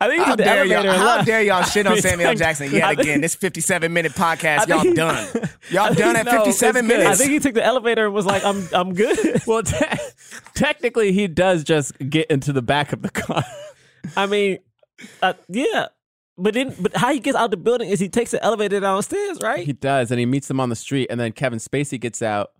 I 0.00 0.08
think 0.08 0.22
How 0.22 0.36
dare, 0.36 0.64
y'all, 0.64 0.82
how 0.86 1.22
dare 1.22 1.42
y'all 1.42 1.62
shit 1.62 1.86
on 1.86 1.98
Samuel 1.98 2.34
Jackson 2.34 2.70
yet 2.72 2.88
think- 2.88 3.00
again? 3.00 3.20
This 3.20 3.34
57 3.34 3.92
minute 3.92 4.12
podcast, 4.12 4.66
y'all 4.68 4.80
he- 4.80 4.94
done. 4.94 5.28
Y'all 5.70 5.92
done 5.92 6.14
at 6.16 6.24
No, 6.26 6.30
57 6.44 6.76
it's 6.76 6.88
minutes. 6.88 7.10
I 7.10 7.14
think 7.14 7.30
he 7.32 7.40
took 7.40 7.54
the 7.54 7.64
elevator 7.64 8.06
and 8.06 8.14
was 8.14 8.24
like, 8.24 8.44
"I'm 8.44 8.68
I'm 8.72 8.94
good." 8.94 9.42
well, 9.46 9.62
te- 9.64 9.84
technically, 10.54 11.12
he 11.12 11.26
does 11.26 11.64
just 11.64 11.92
get 11.98 12.30
into 12.30 12.52
the 12.52 12.62
back 12.62 12.92
of 12.92 13.02
the 13.02 13.10
car. 13.10 13.44
I 14.16 14.26
mean, 14.26 14.58
uh, 15.22 15.34
yeah, 15.48 15.88
but 16.38 16.54
then 16.54 16.74
but 16.80 16.96
how 16.96 17.12
he 17.12 17.18
gets 17.18 17.36
out 17.36 17.50
the 17.50 17.56
building 17.56 17.90
is 17.90 17.98
he 17.98 18.08
takes 18.08 18.30
the 18.30 18.42
elevator 18.44 18.78
downstairs, 18.80 19.38
right? 19.42 19.66
He 19.66 19.72
does, 19.72 20.10
and 20.12 20.20
he 20.20 20.26
meets 20.26 20.46
them 20.48 20.60
on 20.60 20.68
the 20.68 20.76
street, 20.76 21.08
and 21.10 21.18
then 21.18 21.32
Kevin 21.32 21.58
Spacey 21.58 21.98
gets 22.00 22.22
out 22.22 22.52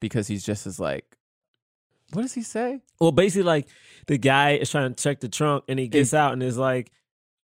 because 0.00 0.28
he's 0.28 0.44
just 0.44 0.66
as 0.66 0.78
like, 0.78 1.16
what 2.12 2.22
does 2.22 2.34
he 2.34 2.42
say? 2.42 2.82
well, 3.00 3.12
basically, 3.12 3.44
like 3.44 3.66
the 4.06 4.18
guy 4.18 4.52
is 4.52 4.70
trying 4.70 4.94
to 4.94 5.02
check 5.02 5.20
the 5.20 5.28
trunk 5.28 5.64
and 5.68 5.78
he 5.78 5.88
gets 5.88 6.14
out 6.14 6.32
and 6.32 6.42
is 6.42 6.56
like, 6.58 6.90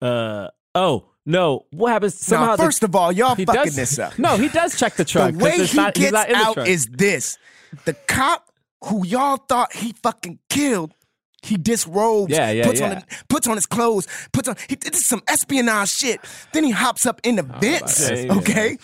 "Uh, 0.02 0.48
oh 0.74 1.06
no, 1.26 1.66
what 1.70 1.92
happens?" 1.92 2.14
Somehow, 2.14 2.46
now, 2.46 2.56
the- 2.56 2.62
first 2.64 2.82
of 2.82 2.94
all, 2.96 3.12
y'all 3.12 3.34
fucking 3.34 3.46
does 3.46 3.76
this 3.76 3.98
up. 3.98 4.18
No, 4.18 4.36
he 4.36 4.48
does 4.48 4.78
check 4.78 4.94
the 4.96 5.04
trunk. 5.12 5.38
the 5.38 5.44
way 5.44 5.64
he 5.66 5.76
not, 5.76 5.94
gets 5.94 6.10
the 6.12 6.34
out 6.36 6.58
is 6.68 6.86
this: 6.86 7.38
the 7.84 7.94
cop 8.06 8.50
who 8.84 9.06
y'all 9.06 9.36
thought 9.36 9.72
he 9.74 9.92
fucking 10.02 10.38
killed. 10.48 10.94
He 11.40 11.56
disrobes, 11.56 12.32
Yeah, 12.32 12.50
yeah, 12.50 12.66
puts 12.66 12.80
on 12.80 12.90
yeah. 12.90 12.98
the, 12.98 13.24
puts 13.28 13.46
on 13.46 13.54
his 13.54 13.64
clothes, 13.64 14.08
puts 14.32 14.48
on. 14.48 14.56
He 14.68 14.74
did 14.74 14.96
some 14.96 15.22
espionage 15.28 15.88
shit. 15.88 16.20
Then 16.52 16.64
he 16.64 16.72
hops 16.72 17.06
up 17.06 17.20
in 17.22 17.36
the 17.36 17.44
vents. 17.44 17.94
say, 17.94 18.28
Okay, 18.38 18.76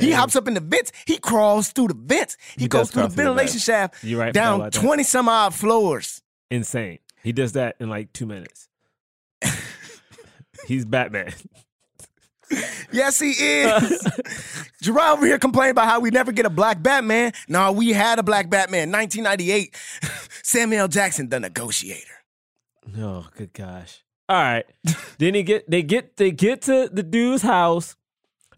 he 0.00 0.10
hops 0.10 0.34
up 0.34 0.48
in 0.48 0.54
the 0.54 0.60
vents. 0.60 0.90
He 1.06 1.18
crawls 1.18 1.68
through 1.68 1.88
the 1.88 1.94
vents. 1.94 2.36
He, 2.56 2.62
He 2.62 2.68
goes 2.68 2.90
through 2.90 3.02
the 3.04 3.08
through 3.08 3.16
the 3.16 3.22
ventilation 3.30 3.60
shaft 3.60 4.02
You're 4.02 4.18
right, 4.18 4.32
down 4.34 4.68
twenty 4.72 5.04
some 5.04 5.28
odd 5.28 5.54
floors. 5.54 6.22
insane. 6.50 6.98
He 7.22 7.32
does 7.32 7.52
that 7.52 7.76
in 7.78 7.88
like 7.88 8.12
two 8.12 8.26
minutes. 8.26 8.68
He's 10.66 10.84
Batman. 10.84 11.32
Yes, 12.92 13.18
he 13.18 13.30
is. 13.30 14.70
Gerard 14.82 15.18
over 15.18 15.26
here 15.26 15.38
complaining 15.38 15.70
about 15.70 15.86
how 15.86 16.00
we 16.00 16.10
never 16.10 16.32
get 16.32 16.44
a 16.44 16.50
black 16.50 16.82
Batman. 16.82 17.32
No, 17.48 17.72
we 17.72 17.90
had 17.90 18.18
a 18.18 18.22
black 18.22 18.50
Batman, 18.50 18.92
1998. 18.92 19.74
Samuel 20.42 20.88
Jackson, 20.88 21.30
the 21.30 21.40
negotiator. 21.40 22.12
Oh, 22.98 23.28
good 23.36 23.52
gosh. 23.54 24.04
All 24.28 24.36
right. 24.36 24.66
then 25.18 25.34
he 25.34 25.42
get 25.42 25.70
they 25.70 25.82
get 25.82 26.16
they 26.16 26.30
get 26.30 26.62
to 26.62 26.90
the 26.92 27.02
dude's 27.02 27.42
house. 27.42 27.96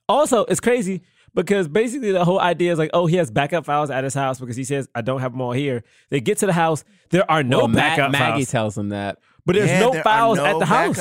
Also, 0.09 0.45
it's 0.47 0.61
crazy 0.61 1.03
because 1.35 1.69
basically 1.69 2.13
the 2.13 2.25
whole 2.25 2.41
idea 2.41 2.73
is 2.73 2.79
like, 2.79 2.91
oh, 2.95 3.07
he 3.07 3.17
has 3.17 3.31
backup 3.31 3.65
files 3.65 3.91
at 3.91 4.05
his 4.05 4.15
house 4.15 4.39
because 4.41 4.57
he 4.57 4.65
says 4.65 4.89
I 4.95 5.01
don't 5.03 5.21
have 5.21 5.33
them 5.33 5.41
all 5.41 5.53
here. 5.53 5.85
They 6.11 6.21
get 6.21 6.39
to 6.39 6.47
the 6.47 6.53
house, 6.53 6.85
there 7.11 7.29
are 7.31 7.43
no 7.43 7.59
Well, 7.59 7.69
Ma- 7.69 7.75
backup 7.75 8.13
Maggie 8.13 8.45
files, 8.45 8.51
tells 8.51 8.79
him 8.79 8.89
that. 8.91 9.19
but 9.45 9.57
there's 9.57 9.69
Yeah, 9.71 9.81
no 9.81 9.93
there 9.93 10.03
files 10.03 10.39
no 10.39 10.45
at 10.47 10.59
the 10.59 10.67
house. 10.67 10.97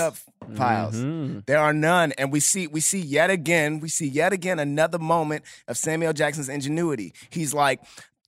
Files. 0.56 0.96
Mm-hmm. 0.96 1.40
There 1.46 1.58
are 1.60 1.72
none, 1.74 2.12
and 2.18 2.30
we 2.32 2.42
see 2.42 2.68
we 2.68 2.82
see 2.82 3.00
yet 3.00 3.30
again 3.30 3.80
we 3.80 3.88
see 3.88 4.08
yet 4.08 4.34
again 4.34 4.60
another 4.60 5.00
moment 5.00 5.46
of 5.70 5.78
Samuel 5.78 6.12
Jackson's 6.12 6.50
ingenuity. 6.50 7.14
He's 7.30 7.54
like, 7.54 7.80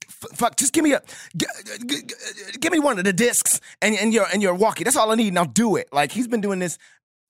"F- 0.08 0.30
"Fuck, 0.38 0.56
just 0.56 0.72
give 0.72 0.86
me 0.86 0.94
a, 0.94 1.02
g- 1.36 1.46
g- 1.86 2.02
g- 2.04 2.14
give 2.62 2.72
me 2.72 2.80
one 2.80 2.98
of 2.98 3.04
the 3.04 3.12
discs 3.12 3.60
and 3.82 3.94
and 3.96 4.14
your 4.14 4.28
and 4.32 4.42
your 4.42 4.54
walkie. 4.56 4.86
That's 4.86 4.96
all 4.96 5.12
I 5.12 5.16
need. 5.16 5.34
Now 5.34 5.44
do 5.44 5.76
it." 5.76 5.90
Like 5.92 6.14
he's 6.14 6.28
been 6.30 6.40
doing 6.40 6.60
this 6.60 6.78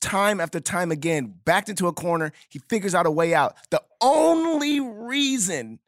time 0.02 0.40
after 0.40 0.60
time 0.60 0.92
again, 0.92 1.34
backed 1.46 1.70
into 1.70 1.88
a 1.88 1.94
corner. 1.94 2.32
He 2.50 2.60
figures 2.70 2.94
out 2.96 3.06
a 3.06 3.12
way 3.12 3.34
out. 3.34 3.56
The 3.72 3.82
only 4.02 4.80
reason, 4.80 5.80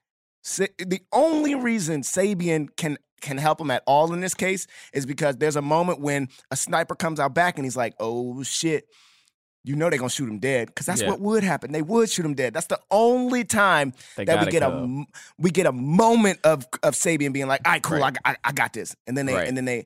the 0.57 1.01
only 1.11 1.55
reason 1.55 2.01
Sabian 2.01 2.67
can 2.77 2.97
can 3.19 3.37
help 3.39 3.59
him 3.59 3.71
at 3.71 3.81
all 3.87 4.13
in 4.13 4.21
this 4.21 4.35
case 4.35 4.67
is 4.93 5.05
because 5.07 5.37
there's 5.37 5.55
a 5.55 5.61
moment 5.61 5.99
when 5.99 6.29
a 6.51 6.55
sniper 6.55 6.93
comes 6.95 7.19
out 7.19 7.33
back 7.33 7.57
and 7.57 7.65
he's 7.65 7.75
like, 7.77 7.93
"Oh 7.99 8.43
shit." 8.43 8.87
You 9.63 9.75
know 9.75 9.89
they're 9.89 9.99
gonna 9.99 10.09
shoot 10.09 10.29
him 10.29 10.39
dead 10.39 10.67
because 10.67 10.85
that's 10.85 11.01
Yeah. 11.01 11.09
what 11.09 11.19
would 11.19 11.43
happen. 11.43 11.73
They 11.73 11.81
would 11.81 12.09
shoot 12.09 12.25
him 12.25 12.35
dead. 12.35 12.53
That's 12.53 12.67
the 12.67 12.79
only 12.89 13.43
time 13.43 13.91
They 14.15 14.23
that 14.23 14.45
we 14.45 14.49
get 14.49 14.63
a 14.63 14.67
go. 14.69 14.83
m- 14.83 15.07
we 15.37 15.49
get 15.51 15.65
a 15.65 15.73
moment 15.73 16.39
of 16.45 16.65
of 16.83 16.93
Sabian 16.93 17.33
being 17.33 17.47
like, 17.47 17.61
"All 17.65 17.73
right, 17.73 17.83
cool, 17.83 17.99
Right. 17.99 18.15
I, 18.23 18.31
I 18.31 18.35
I 18.45 18.51
got 18.53 18.71
this," 18.71 18.95
and 19.07 19.17
then 19.17 19.25
they 19.25 19.33
Right. 19.33 19.47
and 19.47 19.57
then 19.57 19.65
they, 19.65 19.85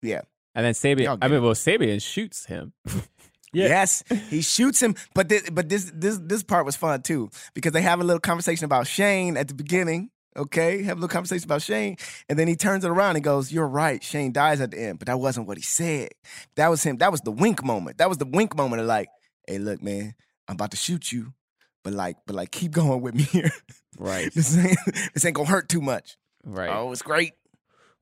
yeah, 0.00 0.22
And 0.54 0.64
then 0.64 0.72
Sabian, 0.72 1.18
I 1.20 1.28
mean, 1.28 1.38
it. 1.38 1.40
well, 1.42 1.52
Sabian 1.54 2.00
shoots 2.00 2.46
him. 2.46 2.72
Yeah. 3.52 3.66
Yes, 3.66 4.04
he 4.28 4.42
shoots 4.42 4.80
him, 4.80 4.94
but 5.14 5.28
this, 5.28 5.50
but 5.50 5.68
this 5.68 5.90
this 5.94 6.18
this 6.22 6.42
part 6.42 6.64
was 6.64 6.76
fun 6.76 7.02
too 7.02 7.30
because 7.54 7.72
they 7.72 7.82
have 7.82 8.00
a 8.00 8.04
little 8.04 8.20
conversation 8.20 8.64
about 8.64 8.86
Shane 8.86 9.36
at 9.36 9.48
the 9.48 9.54
beginning. 9.54 10.10
Okay, 10.36 10.84
have 10.84 10.98
a 10.98 11.00
little 11.00 11.12
conversation 11.12 11.44
about 11.44 11.60
Shane, 11.60 11.96
and 12.28 12.38
then 12.38 12.46
he 12.46 12.54
turns 12.54 12.84
it 12.84 12.90
around 12.90 13.16
and 13.16 13.24
goes, 13.24 13.50
"You're 13.50 13.66
right, 13.66 14.02
Shane 14.02 14.30
dies 14.30 14.60
at 14.60 14.70
the 14.70 14.80
end, 14.80 15.00
but 15.00 15.06
that 15.06 15.18
wasn't 15.18 15.48
what 15.48 15.56
he 15.56 15.64
said. 15.64 16.10
That 16.54 16.68
was 16.68 16.84
him. 16.84 16.98
That 16.98 17.10
was 17.10 17.20
the 17.22 17.32
wink 17.32 17.64
moment. 17.64 17.98
That 17.98 18.08
was 18.08 18.18
the 18.18 18.26
wink 18.26 18.56
moment 18.56 18.80
of 18.80 18.86
like, 18.86 19.08
hey, 19.48 19.58
look, 19.58 19.82
man, 19.82 20.14
I'm 20.46 20.54
about 20.54 20.70
to 20.70 20.76
shoot 20.76 21.10
you, 21.10 21.34
but 21.82 21.92
like, 21.92 22.16
but 22.26 22.36
like, 22.36 22.52
keep 22.52 22.70
going 22.80 23.00
with 23.00 23.16
me 23.16 23.24
here. 23.24 23.50
Right. 23.98 24.32
this 24.32 24.56
ain't 24.56 24.78
this 25.12 25.24
ain't 25.24 25.34
gonna 25.34 25.48
hurt 25.48 25.68
too 25.68 25.80
much. 25.80 26.16
Right. 26.44 26.70
Oh, 26.70 26.92
it's 26.92 27.02
great. 27.02 27.32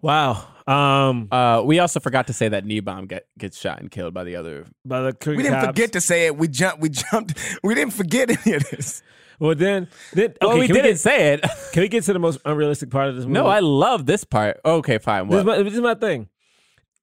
Wow. 0.00 0.46
Um 0.66 1.28
Uh, 1.30 1.62
we 1.64 1.78
also 1.78 2.00
forgot 2.00 2.26
to 2.26 2.32
say 2.32 2.48
that 2.48 2.64
Niebaum 2.64 3.08
get, 3.08 3.26
gets 3.38 3.58
shot 3.58 3.80
and 3.80 3.90
killed 3.90 4.14
by 4.14 4.24
the 4.24 4.36
other. 4.36 4.66
by 4.84 5.00
the 5.00 5.16
We 5.26 5.42
didn't 5.42 5.64
forget 5.64 5.92
to 5.92 6.00
say 6.00 6.26
it. 6.26 6.36
We 6.36 6.48
jumped. 6.48 6.80
We 6.80 6.90
jumped. 6.90 7.34
We 7.62 7.74
didn't 7.74 7.94
forget 7.94 8.30
any 8.30 8.56
of 8.56 8.64
this. 8.70 9.02
Well 9.40 9.54
then 9.54 9.88
then 10.12 10.30
okay, 10.30 10.36
well, 10.42 10.58
we 10.58 10.66
didn't 10.66 10.82
we 10.82 10.88
get, 10.90 10.98
say 10.98 11.32
it. 11.34 11.40
can 11.72 11.82
we 11.82 11.88
get 11.88 12.04
to 12.04 12.12
the 12.12 12.18
most 12.18 12.40
unrealistic 12.44 12.90
part 12.90 13.08
of 13.08 13.16
this 13.16 13.24
movie? 13.24 13.34
no, 13.34 13.46
I 13.46 13.60
love 13.60 14.04
this 14.04 14.24
part. 14.24 14.60
Okay, 14.64 14.98
fine. 14.98 15.28
this 15.28 15.38
is, 15.38 15.44
my, 15.44 15.62
this 15.62 15.74
is 15.74 15.80
my 15.80 15.94
thing. 15.94 16.28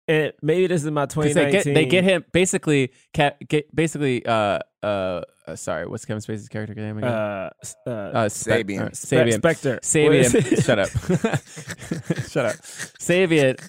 And 0.07 0.33
maybe 0.41 0.67
this 0.67 0.83
is 0.83 0.91
my 0.91 1.05
2019. 1.05 1.33
they 1.33 1.51
get 1.51 1.73
they 1.73 1.85
get 1.85 2.03
him 2.03 2.25
basically 2.31 2.91
get 3.13 3.75
basically 3.75 4.25
uh 4.25 4.59
uh, 4.83 5.21
uh 5.47 5.55
sorry 5.55 5.85
what's 5.87 6.05
Kevin 6.05 6.21
Spacey's 6.21 6.49
character 6.49 6.73
name 6.75 6.97
again? 6.97 7.09
uh, 7.11 7.49
uh, 7.87 7.89
Uh, 7.89 8.29
Spe- 8.29 8.49
Sabian. 8.49 8.81
uh, 8.81 8.89
Sabian. 8.89 9.33
Spectre. 9.37 9.79
Sabian. 9.81 10.65
shut 10.65 10.79
up. 10.79 10.89
shut 12.29 12.45
up. 12.45 12.55
Sabian. 12.99 13.59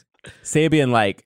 Sabian 0.43 0.91
like 0.91 1.25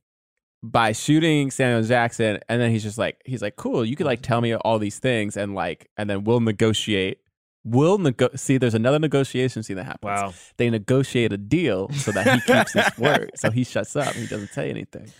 by 0.62 0.92
shooting 0.92 1.50
Samuel 1.50 1.82
Jackson, 1.82 2.38
and 2.48 2.60
then 2.60 2.70
he's 2.70 2.82
just 2.82 2.98
like 2.98 3.20
he's 3.24 3.40
like 3.42 3.56
cool. 3.56 3.84
You 3.84 3.96
could 3.96 4.06
like 4.06 4.20
tell 4.22 4.40
me 4.40 4.54
all 4.54 4.78
these 4.78 4.98
things, 4.98 5.36
and 5.36 5.54
like 5.54 5.88
and 5.96 6.08
then 6.10 6.24
we'll 6.24 6.40
negotiate. 6.40 7.18
We'll 7.64 7.98
nego- 7.98 8.30
see. 8.36 8.56
There's 8.58 8.74
another 8.74 8.98
negotiation 8.98 9.62
scene 9.62 9.76
that 9.76 9.84
happens. 9.84 10.04
Wow. 10.04 10.34
They 10.58 10.68
negotiate 10.70 11.32
a 11.32 11.36
deal 11.38 11.90
so 11.92 12.10
that 12.12 12.26
he 12.26 12.40
keeps 12.52 12.72
his 12.72 12.98
word. 12.98 13.30
So 13.36 13.50
he 13.50 13.64
shuts 13.64 13.94
up. 13.96 14.14
He 14.14 14.26
doesn't 14.26 14.48
say 14.52 14.68
anything. 14.70 15.10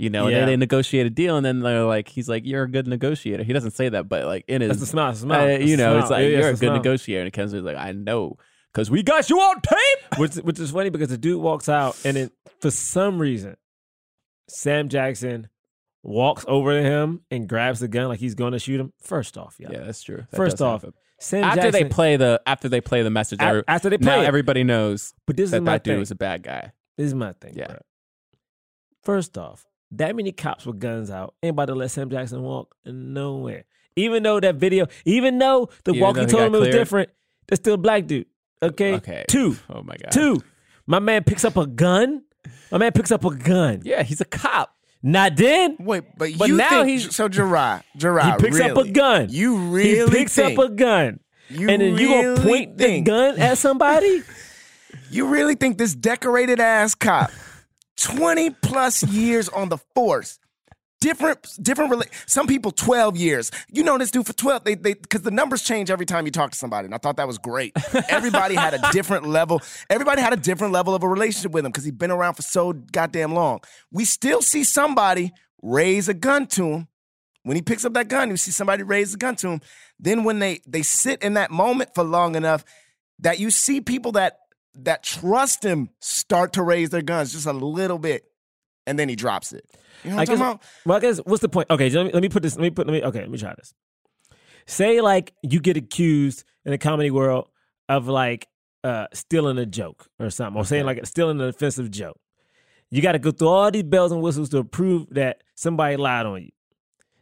You 0.00 0.08
know, 0.08 0.24
and 0.24 0.32
Yeah. 0.32 0.38
then 0.40 0.48
they 0.48 0.56
negotiate 0.56 1.04
a 1.06 1.10
deal, 1.10 1.36
and 1.36 1.44
then 1.44 1.60
they're 1.60 1.84
like, 1.84 2.08
he's 2.08 2.26
like, 2.28 2.46
"You're 2.46 2.62
a 2.62 2.70
good 2.70 2.86
negotiator." 2.86 3.42
He 3.42 3.52
doesn't 3.52 3.72
say 3.72 3.90
that, 3.90 4.08
but 4.08 4.24
like 4.24 4.44
in 4.48 4.62
his 4.62 4.68
That's 4.70 4.80
the 4.80 4.86
smile. 4.86 5.10
it's 5.10 5.20
smile. 5.20 5.54
uh, 5.54 5.58
you 5.58 5.76
know, 5.76 5.98
it's 5.98 6.08
like 6.10 6.26
you're 6.28 6.38
a 6.48 6.52
good 6.52 6.58
smile. 6.58 6.72
negotiator. 6.74 7.24
And 7.24 7.32
Kenzie's 7.34 7.62
like, 7.62 7.76
I 7.76 7.92
know, 7.92 8.36
because 8.72 8.90
we 8.90 9.02
got 9.02 9.28
you 9.28 9.38
on 9.38 9.60
tape. 9.60 9.78
Which, 10.18 10.34
which 10.36 10.58
is 10.58 10.70
funny 10.70 10.88
because 10.90 11.08
the 11.10 11.18
dude 11.18 11.40
walks 11.42 11.68
out 11.68 11.96
and 12.04 12.16
then 12.16 12.30
for 12.60 12.70
some 12.70 13.18
reason, 13.18 13.56
Sam 14.48 14.88
Jackson 14.88 15.48
walks 16.02 16.44
over 16.48 16.72
to 16.72 16.82
him 16.82 17.20
and 17.30 17.46
grabs 17.48 17.80
the 17.80 17.88
gun 17.88 18.08
like 18.08 18.20
he's 18.20 18.34
going 18.34 18.52
to 18.52 18.58
shoot 18.58 18.80
him. 18.80 18.92
First 19.02 19.36
off, 19.36 19.56
yeah. 19.58 19.68
Yeah, 19.70 19.80
that's 19.80 20.02
true. 20.02 20.24
That 20.30 20.36
First 20.36 20.62
off, 20.62 20.80
happen. 20.80 20.94
Sam 21.20 21.44
after 21.44 21.60
Jackson, 21.60 21.82
they 21.82 21.88
play 21.90 22.16
the 22.16 22.40
after 22.46 22.70
they 22.70 22.80
play 22.80 23.02
the 23.02 23.10
message, 23.10 23.40
A- 23.42 23.62
after 23.68 23.90
they 23.90 23.98
now 23.98 24.14
play 24.16 24.24
it. 24.24 24.28
everybody 24.28 24.64
knows 24.64 25.12
but 25.26 25.36
this 25.36 25.44
is 25.44 25.50
that 25.50 25.60
my 25.62 25.72
that 25.72 25.84
dude 25.84 25.92
thing. 25.92 25.98
was 26.00 26.10
a 26.10 26.14
bad 26.14 26.42
guy. 26.42 26.72
This 26.96 27.06
is 27.08 27.14
my 27.14 27.34
thing. 27.34 27.52
Yeah. 27.54 27.66
bruh. 27.66 27.80
First 29.02 29.36
off, 29.38 29.66
that 29.92 30.14
many 30.16 30.32
cops 30.32 30.64
with 30.66 30.78
guns 30.78 31.10
out 31.10 31.34
ain't 31.42 31.50
about 31.50 31.66
to 31.66 31.74
let 31.74 31.90
Sam 31.90 32.10
Jackson 32.10 32.42
walk 32.42 32.74
nowhere. 32.84 33.64
Even 33.96 34.22
though 34.22 34.38
that 34.40 34.54
video, 34.56 34.86
even 35.04 35.38
though 35.38 35.68
the 35.84 35.90
Even 35.92 36.00
though 36.00 36.06
walkie 36.06 36.20
he 36.20 36.26
told 36.26 36.40
got 36.40 36.46
him 36.46 36.54
it 36.54 36.58
was 36.58 36.68
cleared? 36.68 36.74
different, 36.80 37.10
that's 37.48 37.60
still 37.60 37.74
a 37.74 37.78
black 37.78 38.06
dude. 38.06 38.26
Okay. 38.62 38.94
Okay. 38.94 39.24
Two. 39.28 39.56
Oh 39.68 39.82
my 39.82 39.96
god. 39.96 40.12
Two. 40.12 40.40
My 40.86 40.98
man 41.00 41.24
picks 41.24 41.44
up 41.44 41.56
a 41.56 41.66
gun. 41.66 42.22
My 42.70 42.78
man 42.78 42.92
picks 42.92 43.10
up 43.10 43.24
a 43.24 43.34
gun. 43.34 43.80
Yeah, 43.84 44.02
he's 44.02 44.20
a 44.20 44.24
cop. 44.24 44.74
Not 45.02 45.36
then. 45.36 45.76
Wait, 45.80 46.04
but, 46.16 46.30
But 46.38 46.48
you 46.48 46.56
now 46.56 46.68
think, 46.84 46.88
he's- 47.00 47.14
so 47.16 47.28
Gerard, 47.28 47.82
Gerard, 47.96 48.40
He 48.40 48.46
picks 48.46 48.60
up 48.60 48.76
a 48.76 48.88
gun. 48.90 49.28
You 49.30 49.56
really 49.56 50.10
he 50.12 50.18
picks 50.18 50.34
think, 50.34 50.58
up 50.58 50.66
a 50.66 50.68
gun. 50.74 51.20
You 51.48 51.68
and 51.70 51.82
then 51.82 51.96
you 51.98 52.08
gonna 52.08 52.36
point 52.42 52.78
think- 52.78 53.06
the 53.06 53.10
gun 53.10 53.38
at 53.40 53.58
somebody? 53.58 54.22
You 55.12 55.26
really 55.26 55.56
think 55.56 55.76
this 55.76 55.92
decorated 55.94 56.60
ass 56.60 56.94
cop, 56.94 57.30
20 58.00 58.50
plus 58.50 59.02
years 59.04 59.48
on 59.50 59.68
the 59.68 59.78
force, 59.94 60.38
different, 61.00 61.46
different, 61.62 62.06
some 62.26 62.46
people 62.46 62.70
12 62.70 63.16
years. 63.16 63.50
You 63.70 63.84
know 63.84 63.98
this 63.98 64.10
dude 64.10 64.26
for 64.26 64.32
12, 64.32 64.64
they, 64.64 64.74
they, 64.74 64.94
cause 64.94 65.22
the 65.22 65.30
numbers 65.30 65.62
change 65.62 65.90
every 65.90 66.06
time 66.06 66.26
you 66.26 66.32
talk 66.32 66.50
to 66.50 66.58
somebody. 66.58 66.86
And 66.86 66.94
I 66.94 66.98
thought 66.98 67.16
that 67.18 67.26
was 67.26 67.38
great. 67.38 67.72
Everybody 68.08 68.54
had 68.54 68.74
a 68.74 68.90
different 68.92 69.26
level. 69.26 69.60
Everybody 69.88 70.22
had 70.22 70.32
a 70.32 70.36
different 70.36 70.72
level 70.72 70.94
of 70.94 71.02
a 71.02 71.08
relationship 71.08 71.52
with 71.52 71.64
him 71.64 71.72
because 71.72 71.84
he'd 71.84 71.98
been 71.98 72.10
around 72.10 72.34
for 72.34 72.42
so 72.42 72.72
goddamn 72.72 73.34
long. 73.34 73.60
We 73.92 74.04
still 74.04 74.42
see 74.42 74.64
somebody 74.64 75.32
raise 75.62 76.08
a 76.08 76.14
gun 76.14 76.46
to 76.48 76.66
him. 76.66 76.88
When 77.42 77.56
he 77.56 77.62
picks 77.62 77.84
up 77.84 77.94
that 77.94 78.08
gun, 78.08 78.28
you 78.28 78.36
see 78.36 78.50
somebody 78.50 78.82
raise 78.82 79.14
a 79.14 79.16
gun 79.16 79.36
to 79.36 79.48
him. 79.48 79.60
Then 79.98 80.24
when 80.24 80.40
they 80.40 80.60
they 80.66 80.82
sit 80.82 81.22
in 81.22 81.34
that 81.34 81.50
moment 81.50 81.94
for 81.94 82.04
long 82.04 82.34
enough 82.34 82.64
that 83.20 83.38
you 83.38 83.50
see 83.50 83.80
people 83.80 84.12
that 84.12 84.39
that 84.74 85.02
trust 85.02 85.64
him 85.64 85.90
start 86.00 86.54
to 86.54 86.62
raise 86.62 86.90
their 86.90 87.02
guns 87.02 87.32
just 87.32 87.46
a 87.46 87.52
little 87.52 87.98
bit, 87.98 88.24
and 88.86 88.98
then 88.98 89.08
he 89.08 89.16
drops 89.16 89.52
it. 89.52 89.64
You 90.04 90.10
know 90.10 90.16
what 90.16 90.20
I'm 90.22 90.26
guess, 90.26 90.38
talking 90.38 90.52
about? 90.52 90.62
well, 90.86 90.96
I 90.96 91.00
guess 91.00 91.18
what's 91.18 91.42
the 91.42 91.48
point? 91.48 91.70
Okay, 91.70 91.90
let 91.90 92.06
me, 92.06 92.12
let 92.12 92.22
me 92.22 92.28
put 92.28 92.42
this. 92.42 92.56
Let 92.56 92.62
me 92.62 92.70
put. 92.70 92.86
Let 92.86 92.92
me. 92.92 93.02
Okay, 93.02 93.20
let 93.20 93.30
me 93.30 93.38
try 93.38 93.54
this. 93.54 93.74
Say 94.66 95.00
like 95.00 95.34
you 95.42 95.60
get 95.60 95.76
accused 95.76 96.44
in 96.64 96.70
the 96.70 96.78
comedy 96.78 97.10
world 97.10 97.48
of 97.88 98.08
like 98.08 98.46
uh 98.84 99.06
stealing 99.12 99.58
a 99.58 99.66
joke 99.66 100.06
or 100.18 100.30
something, 100.30 100.60
or 100.60 100.64
saying 100.64 100.86
like 100.86 101.04
stealing 101.06 101.40
an 101.40 101.48
offensive 101.48 101.90
joke. 101.90 102.18
You 102.90 103.02
got 103.02 103.12
to 103.12 103.18
go 103.18 103.30
through 103.30 103.48
all 103.48 103.70
these 103.70 103.84
bells 103.84 104.10
and 104.10 104.20
whistles 104.20 104.48
to 104.50 104.64
prove 104.64 105.06
that 105.10 105.42
somebody 105.54 105.96
lied 105.96 106.26
on 106.26 106.42
you. 106.42 106.50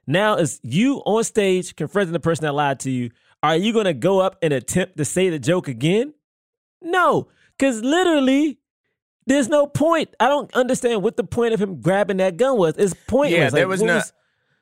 Now 0.06 0.36
it's 0.36 0.60
you 0.62 1.02
on 1.04 1.24
stage 1.24 1.76
confronting 1.76 2.14
the 2.14 2.20
person 2.20 2.44
that 2.44 2.54
lied 2.54 2.80
to 2.80 2.90
you. 2.90 3.10
Are 3.42 3.56
you 3.56 3.72
going 3.72 3.84
to 3.84 3.94
go 3.94 4.20
up 4.20 4.36
and 4.42 4.52
attempt 4.52 4.96
to 4.96 5.04
say 5.04 5.28
the 5.28 5.38
joke 5.38 5.68
again? 5.68 6.14
No, 6.80 7.28
because 7.58 7.82
literally, 7.82 8.58
there's 9.26 9.48
no 9.48 9.66
point. 9.66 10.14
I 10.20 10.28
don't 10.28 10.52
understand 10.54 11.02
what 11.02 11.16
the 11.16 11.24
point 11.24 11.54
of 11.54 11.60
him 11.60 11.80
grabbing 11.80 12.18
that 12.18 12.36
gun 12.36 12.56
was. 12.56 12.74
It's 12.76 12.94
pointless. 13.06 13.38
Yeah, 13.38 13.44
Like, 13.44 13.52
there 13.52 13.68
was 13.68 13.80
what 13.80 13.86
no 13.86 14.02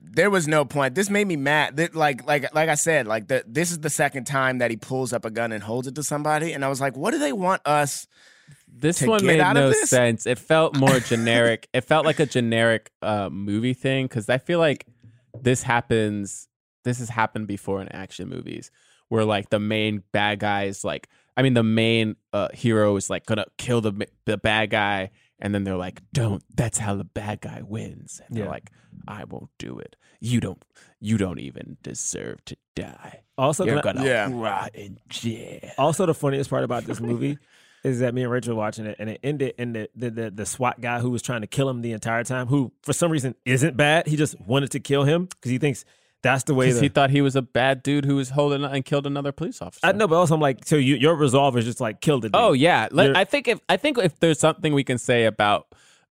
there 0.01 0.31
was 0.31 0.47
no 0.47 0.65
point. 0.65 0.95
This 0.95 1.11
made 1.11 1.27
me 1.27 1.37
mad. 1.37 1.77
That 1.77 1.95
like 1.95 2.27
like 2.27 2.55
like 2.55 2.69
I 2.69 2.75
said, 2.75 3.07
like 3.07 3.29
the, 3.29 3.45
this 3.47 3.71
is 3.71 3.81
the 3.81 3.91
second 3.91 4.25
time 4.25 4.59
that 4.59 4.71
he 4.71 4.77
pulls 4.77 5.13
up 5.13 5.25
a 5.25 5.31
gun 5.31 5.53
and 5.53 5.63
holds 5.63 5.87
it 5.87 5.95
to 5.97 6.03
somebody, 6.03 6.53
and 6.53 6.65
I 6.65 6.69
was 6.69 6.81
like, 6.81 6.97
what 6.97 7.13
do 7.13 7.19
they 7.19 7.33
want 7.33 7.63
us? 7.65 8.07
This 8.69 8.99
to 8.99 9.09
one 9.09 9.21
get 9.21 9.27
made 9.27 9.41
out 9.41 9.55
no 9.55 9.73
sense. 9.73 10.27
It 10.27 10.39
felt 10.39 10.77
more 10.77 11.01
generic. 11.01 11.69
it 11.73 11.83
felt 11.83 12.05
like 12.05 12.21
a 12.21 12.27
generic 12.27 12.91
uh, 13.03 13.31
movie 13.31 13.75
thing 13.75 14.07
because 14.07 14.29
I 14.29 14.39
feel 14.39 14.59
like 14.59 14.87
this 15.41 15.63
happens. 15.63 16.49
This 16.85 16.99
has 16.99 17.09
happened 17.09 17.49
before 17.49 17.81
in 17.81 17.89
action 17.89 18.29
movies 18.29 18.71
where 19.09 19.25
like 19.25 19.51
the 19.51 19.59
main 19.59 20.03
bad 20.13 20.39
guy 20.41 20.65
is 20.65 20.85
like, 20.85 21.09
I 21.37 21.43
mean, 21.43 21.55
the 21.55 21.63
main 21.63 22.17
uh, 22.33 22.49
hero 22.55 22.97
is 22.97 23.11
like 23.11 23.27
gonna 23.27 23.47
kill 23.59 23.81
the 23.81 24.07
the 24.25 24.39
bad 24.39 24.71
guy, 24.71 25.11
and 25.39 25.55
then 25.55 25.65
they're 25.65 25.77
like, 25.77 26.01
"Don't." 26.13 26.43
That's 26.55 26.79
how 26.79 26.95
the 26.95 27.05
bad 27.05 27.41
guy 27.41 27.63
wins. 27.67 28.21
And 28.27 28.37
they're 28.37 28.45
Yeah. 28.45 28.51
like, 28.51 28.71
"I 29.07 29.25
won't 29.25 29.51
do 29.59 29.79
it. 29.79 29.97
You 30.21 30.41
don't. 30.41 30.63
You 31.01 31.19
don't 31.19 31.39
even 31.41 31.77
deserve 31.83 32.45
to 32.47 32.57
die. 32.75 33.21
Also, 33.37 33.65
You're 33.67 33.81
can 33.83 33.89
I- 33.91 33.93
gonna 34.03 34.07
Yeah. 34.09 34.29
rot 34.33 34.75
in 34.75 34.99
jail." 35.09 35.71
also 35.79 36.07
the 36.07 36.15
funniest 36.15 36.49
part 36.51 36.65
about 36.65 36.85
this 36.85 37.01
movie 37.11 37.39
is 37.85 38.01
that 38.01 38.15
me 38.15 38.23
and 38.23 38.33
Rachel 38.33 38.55
were 38.55 38.59
watching 38.59 38.87
it, 38.87 38.97
and 38.99 39.11
it 39.11 39.21
ended 39.23 39.55
in 39.59 39.75
the, 39.75 39.91
the 39.95 40.11
the 40.11 40.31
the 40.31 40.47
SWAT 40.47 40.81
guy 40.81 41.01
who 41.01 41.11
was 41.11 41.21
trying 41.23 41.43
to 41.43 41.47
kill 41.47 41.69
him 41.69 41.83
the 41.83 41.93
entire 41.93 42.25
time, 42.25 42.47
who 42.47 42.73
for 42.83 42.93
some 42.95 43.13
reason 43.13 43.35
isn't 43.45 43.77
bad. 43.77 44.07
He 44.07 44.17
just 44.17 44.41
wanted 44.41 44.71
to 44.73 44.81
kill 44.81 45.05
him 45.05 45.27
because 45.27 45.51
he 45.51 45.59
thinks 45.59 45.85
that's 46.27 46.45
the 46.45 46.55
way. 46.55 46.73
The, 46.73 46.81
he 46.81 46.89
thought 46.89 47.11
he 47.11 47.21
was 47.21 47.37
a 47.37 47.43
bad 47.43 47.83
dude 47.83 48.05
who 48.05 48.17
was 48.17 48.31
holding 48.31 48.65
and 48.65 48.85
killed 48.85 49.07
another 49.07 49.33
police 49.33 49.63
officer. 49.63 49.87
I 49.87 49.93
know, 49.93 50.09
but 50.09 50.17
also 50.17 50.35
I'm 50.35 50.41
like, 50.41 50.65
so 50.65 50.77
you, 50.77 50.97
your 50.97 51.15
resolve 51.15 51.57
is 51.57 51.65
just 51.65 51.81
like 51.81 52.01
kill 52.01 52.21
the 52.21 52.29
dude. 52.29 52.37
Oh 52.37 52.53
yeah, 52.53 52.89
You're- 52.93 53.15
I 53.15 53.25
think 53.25 53.49
if 53.49 53.61
I 53.69 53.77
think 53.77 53.99
if 53.99 54.19
there's 54.21 54.39
something 54.39 54.75
we 54.75 54.85
can 54.85 54.99
say 54.99 55.25
about 55.25 55.67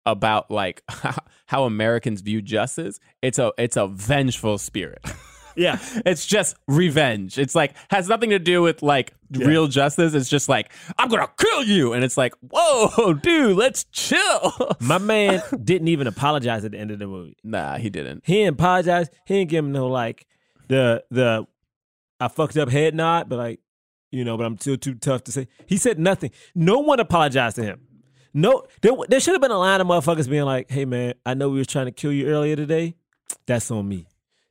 about 0.05 0.51
like 0.51 0.83
how 1.47 1.65
Americans 1.65 2.21
view 2.21 2.43
justice, 2.43 3.01
it's 3.23 3.39
a 3.39 3.53
it's 3.59 3.77
a 3.77 3.87
vengeful 3.87 4.59
spirit. 4.59 5.01
yeah. 5.57 5.79
it's 6.07 6.27
just 6.27 6.57
revenge. 6.69 7.39
It's 7.39 7.55
like 7.55 7.75
has 7.91 8.09
nothing 8.09 8.31
to 8.31 8.39
do 8.39 8.63
with 8.63 8.83
like 8.83 9.15
real 9.31 9.67
justice. 9.67 10.15
It's 10.15 10.29
just 10.29 10.49
like 10.49 10.73
I'm 10.99 11.09
gonna 11.09 11.29
kill 11.39 11.65
you, 11.65 11.93
and 11.93 12.05
it's 12.05 12.17
like 12.17 12.35
whoa, 12.41 13.15
dude, 13.23 13.57
let's 13.57 13.85
chill. 13.85 14.77
My 14.81 14.99
man 14.99 15.43
didn't 15.63 15.89
even 15.89 16.07
apologize 16.07 16.65
at 16.65 16.73
the 16.73 16.79
end 16.79 16.91
of 16.91 16.99
the 16.99 17.07
movie. 17.07 17.37
nah, 17.43 17.79
he 17.79 17.91
didn't. 17.91 18.23
He 18.25 18.35
didn't 18.35 18.55
apologize. 18.55 19.09
He 19.27 19.39
didn't 19.39 19.51
give 19.51 19.65
him 19.65 19.73
no 19.73 19.89
like 19.89 20.27
the 20.69 21.05
the 21.11 21.47
I 22.21 22.29
fucked 22.29 22.57
up 22.57 22.69
head 22.69 22.95
nod, 22.95 23.29
but 23.29 23.37
like 23.37 23.61
you 24.11 24.25
know, 24.25 24.37
but 24.37 24.45
I'm 24.45 24.59
still 24.59 24.77
too 24.77 24.95
tough 24.95 25.25
to 25.25 25.33
say. 25.33 25.49
He 25.67 25.77
said 25.77 25.99
nothing. 25.99 26.31
No 26.55 26.79
one 26.79 27.01
apologized 27.01 27.57
to 27.57 27.65
him. 27.65 27.81
No, 28.35 28.65
there, 28.81 28.93
there 29.09 29.21
should 29.21 29.35
have 29.35 29.43
been 29.43 29.51
a 29.51 29.59
line 29.59 29.81
of 29.81 29.87
motherfuckers 29.87 30.29
being 30.29 30.45
like, 30.45 30.71
"Hey 30.71 30.85
man, 30.85 31.15
I 31.27 31.35
know 31.35 31.51
we 31.51 31.59
was 31.59 31.67
trying 31.67 31.87
to 31.87 31.93
kill 31.93 32.13
you 32.13 32.27
earlier 32.29 32.57
today. 32.57 32.95
That's 33.47 33.71
on 33.71 33.89
me. 33.89 34.07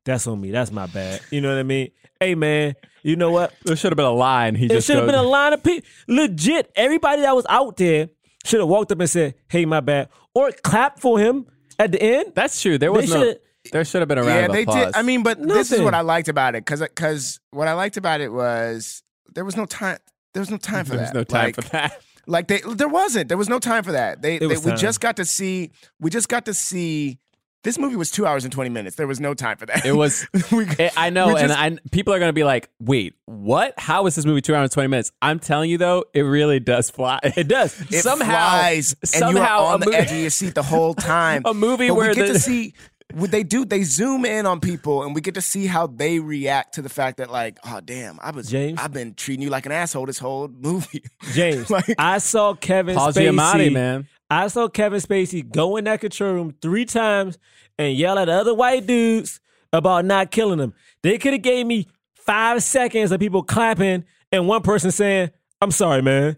That's 0.06 0.26
on 0.28 0.40
me. 0.42 0.52
That's 0.52 0.72
my 0.72 0.88
bad. 0.88 1.22
You 1.32 1.42
know 1.42 1.50
what 1.50 1.60
I 1.60 1.64
mean? 1.64 1.92
Hey 2.20 2.36
man, 2.36 2.76
you 3.04 3.16
know 3.16 3.32
what? 3.32 3.54
There 3.64 3.76
should 3.76 3.92
have 3.92 3.98
been 3.98 4.06
a 4.06 4.12
line. 4.12 4.56
He 4.56 4.68
There 4.68 4.78
just 4.78 4.88
should 4.88 4.98
have 4.98 5.06
been 5.06 5.16
a 5.16 5.24
line 5.24 5.54
of 5.54 5.64
people. 5.64 5.88
Legit, 6.08 6.72
everybody 6.76 7.22
that 7.24 7.36
was 7.36 7.46
out 7.50 7.78
there 7.78 8.10
should 8.46 8.60
have 8.60 8.70
walked 8.70 8.92
up 8.92 9.00
and 9.00 9.10
said, 9.10 9.36
"Hey, 9.48 9.66
my 9.66 9.80
bad," 9.80 10.10
or 10.34 10.52
clapped 10.52 11.00
for 11.00 11.20
him 11.20 11.46
at 11.80 11.92
the 11.92 12.02
end. 12.02 12.34
That's 12.36 12.62
true. 12.62 12.78
There 12.78 12.92
was 12.92 13.08
They 13.10 13.16
no. 13.16 13.24
shoulda- 13.24 13.40
There 13.72 13.86
should 13.86 14.02
have 14.02 14.08
been 14.08 14.18
a 14.18 14.24
round 14.24 14.40
Yeah, 14.40 14.46
of 14.48 14.52
they 14.54 14.62
applause. 14.64 14.86
did. 14.88 14.96
I 14.96 15.02
mean, 15.04 15.24
but 15.24 15.42
this 15.42 15.72
is 15.72 15.82
what 15.82 15.94
I 15.94 16.02
liked 16.02 16.28
about 16.30 16.56
it, 16.56 16.66
because 16.66 16.80
because 16.80 17.40
what 17.52 17.68
I 17.68 17.74
liked 17.74 17.98
about 17.98 18.22
it 18.22 18.32
was 18.32 19.04
there 19.34 19.46
was 19.46 19.56
no 19.56 19.66
time. 19.66 19.98
There 20.34 20.42
was 20.42 20.50
no 20.50 20.58
time 20.58 20.86
for 20.86 20.92
there 20.92 21.02
was 21.02 21.10
that. 21.10 21.16
no 21.16 21.24
time 21.24 21.46
Like- 21.46 21.56
for 21.56 21.62
that. 21.70 22.02
Like 22.28 22.48
they, 22.48 22.62
there 22.76 22.88
wasn't. 22.88 23.30
There 23.30 23.38
was 23.38 23.50
no 23.50 23.58
time 23.58 23.84
for 23.84 23.94
that. 23.94 24.22
They, 24.22 24.36
It 24.36 24.40
they 24.42 24.46
was 24.48 24.64
we 24.64 24.72
time. 24.72 24.80
just 24.80 25.02
got 25.02 25.16
to 25.18 25.26
see. 25.26 25.72
We 26.00 26.12
just 26.12 26.30
got 26.30 26.46
to 26.46 26.54
see. 26.54 27.18
This 27.64 27.78
movie 27.78 27.96
was 27.96 28.10
two 28.10 28.26
hours 28.26 28.44
and 28.44 28.52
twenty 28.52 28.72
minutes. 28.72 28.96
There 28.96 29.06
was 29.06 29.20
no 29.20 29.34
time 29.36 29.58
for 29.58 29.68
that. 29.68 29.86
It 29.86 29.92
was. 29.94 30.26
We- 30.52 30.66
it- 30.80 30.94
I 30.98 31.12
know, 31.12 31.28
we 31.28 31.40
and 31.40 31.50
just- 31.50 31.60
I, 31.60 31.78
people 31.92 32.14
are 32.14 32.18
going 32.20 32.30
to 32.30 32.34
be 32.34 32.44
like, 32.44 32.70
"Wait, 32.80 33.14
what? 33.26 33.76
How 33.78 34.08
is 34.08 34.16
this 34.16 34.26
movie 34.26 34.42
two 34.42 34.56
hours 34.56 34.64
and 34.66 34.72
twenty 34.72 34.88
minutes?" 34.88 35.12
I'm 35.22 35.38
telling 35.40 35.70
you, 35.70 35.78
though, 35.78 36.06
it 36.14 36.22
really 36.24 36.60
does 36.60 36.90
fly. 36.90 37.20
It 37.38 37.48
does. 37.48 37.80
It 37.92 38.02
somehow, 38.02 38.26
flies, 38.32 38.94
and 38.94 39.14
you 39.14 39.20
somehow 39.20 39.60
are 39.66 39.74
on 39.74 39.76
a 39.76 39.78
the 39.80 39.86
movie- 39.86 39.98
edge 39.98 40.12
of 40.12 40.18
your 40.18 40.30
seat 40.32 40.56
the 40.56 40.64
whole 40.64 40.94
time. 40.96 41.44
A 41.46 41.54
movie 41.54 41.90
But 41.90 41.96
where 41.96 42.10
we 42.10 42.16
get 42.16 42.28
the- 42.28 42.34
to 42.34 42.40
see 42.40 42.74
what 43.14 43.30
they 43.30 43.44
do. 43.44 43.66
They 43.66 43.84
zoom 43.84 44.26
in 44.26 44.46
on 44.46 44.60
people, 44.60 45.04
and 45.04 45.14
we 45.14 45.22
get 45.22 45.36
to 45.36 45.42
see 45.42 45.68
how 45.68 45.86
they 45.86 46.20
react 46.20 46.76
to 46.76 46.82
the 46.82 46.90
fact 46.90 47.18
that, 47.18 47.30
like, 47.30 47.60
oh 47.66 47.80
damn, 47.84 48.18
I 48.22 48.32
was 48.32 48.50
James? 48.50 48.80
I've 48.82 48.94
been 48.94 49.14
treating 49.14 49.44
you 49.44 49.50
like 49.50 49.66
an 49.68 49.72
asshole 49.72 50.06
this 50.08 50.18
whole 50.18 50.48
movie. 50.48 51.04
James, 51.34 51.70
Like- 51.70 51.94
I 52.00 52.18
saw 52.18 52.54
Kevin 52.56 52.96
Paul 52.96 53.12
Spacey. 53.12 53.30
Giamatti, 53.32 53.72
man. 53.72 54.08
I 54.32 54.48
saw 54.48 54.70
Kevin 54.70 55.02
Spacey 55.02 55.48
go 55.48 55.76
in 55.76 55.84
that 55.84 56.00
control 56.00 56.34
room 56.34 56.56
three 56.62 56.86
times 56.86 57.38
and 57.78 57.98
yell 57.98 58.18
at 58.18 58.30
other 58.30 58.54
white 58.56 58.88
dudes 58.88 59.42
about 59.74 60.06
not 60.06 60.32
killing 60.32 60.58
them. 60.58 60.74
They 61.04 61.18
could 61.18 61.34
have 61.34 61.42
gave 61.42 61.66
me 61.68 61.88
five 62.16 62.64
seconds 62.64 63.12
of 63.12 63.20
people 63.20 63.44
clapping 63.44 64.06
and 64.32 64.48
one 64.48 64.62
person 64.62 64.90
saying, 64.90 65.32
"I'm 65.62 65.72
sorry, 65.72 66.02
man." 66.02 66.38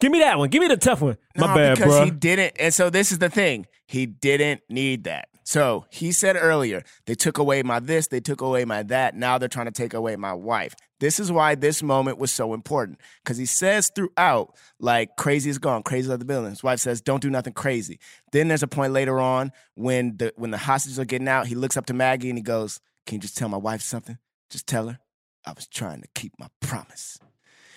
Give 0.00 0.10
me 0.10 0.20
that 0.20 0.38
one. 0.38 0.48
Give 0.48 0.62
me 0.62 0.68
the 0.68 0.78
tough 0.78 1.02
one. 1.02 1.18
My 1.36 1.48
No, 1.48 1.54
bad, 1.54 1.76
because 1.76 1.92
bro. 1.92 2.04
he 2.06 2.10
didn't. 2.10 2.54
And 2.58 2.72
so 2.72 2.88
this 2.88 3.12
is 3.12 3.18
the 3.18 3.28
thing. 3.28 3.66
He 3.86 4.06
didn't 4.06 4.62
need 4.70 5.04
that. 5.04 5.28
So 5.44 5.84
he 5.90 6.10
said 6.10 6.36
earlier, 6.36 6.82
they 7.04 7.14
took 7.14 7.36
away 7.36 7.62
my 7.62 7.78
this, 7.78 8.08
they 8.08 8.20
took 8.20 8.40
away 8.40 8.64
my 8.64 8.82
that. 8.84 9.14
Now 9.14 9.36
they're 9.36 9.48
trying 9.48 9.66
to 9.66 9.72
take 9.72 9.92
away 9.92 10.16
my 10.16 10.32
wife. 10.32 10.74
This 11.00 11.20
is 11.20 11.30
why 11.30 11.54
this 11.54 11.82
moment 11.82 12.16
was 12.18 12.32
so 12.32 12.54
important. 12.54 12.98
Because 13.22 13.36
he 13.36 13.44
says 13.44 13.90
throughout, 13.94 14.56
like, 14.80 15.16
crazy 15.16 15.50
is 15.50 15.58
gone, 15.58 15.82
crazy 15.82 16.10
are 16.10 16.16
the 16.16 16.24
building. 16.24 16.50
His 16.50 16.62
wife 16.62 16.80
says, 16.80 17.02
don't 17.02 17.20
do 17.20 17.28
nothing 17.28 17.52
crazy. 17.52 18.00
Then 18.32 18.48
there's 18.48 18.62
a 18.62 18.68
point 18.68 18.94
later 18.94 19.20
on 19.20 19.52
when 19.74 20.16
the 20.16 20.32
when 20.36 20.50
the 20.50 20.58
hostages 20.58 20.98
are 20.98 21.04
getting 21.04 21.28
out, 21.28 21.46
he 21.46 21.54
looks 21.54 21.76
up 21.76 21.86
to 21.86 21.94
Maggie 21.94 22.30
and 22.30 22.38
he 22.38 22.42
goes, 22.42 22.80
Can 23.06 23.16
you 23.16 23.20
just 23.20 23.36
tell 23.36 23.50
my 23.50 23.58
wife 23.58 23.82
something? 23.82 24.18
Just 24.48 24.66
tell 24.66 24.88
her. 24.88 24.98
I 25.46 25.52
was 25.52 25.66
trying 25.66 26.00
to 26.00 26.08
keep 26.14 26.32
my 26.38 26.48
promise. 26.60 27.18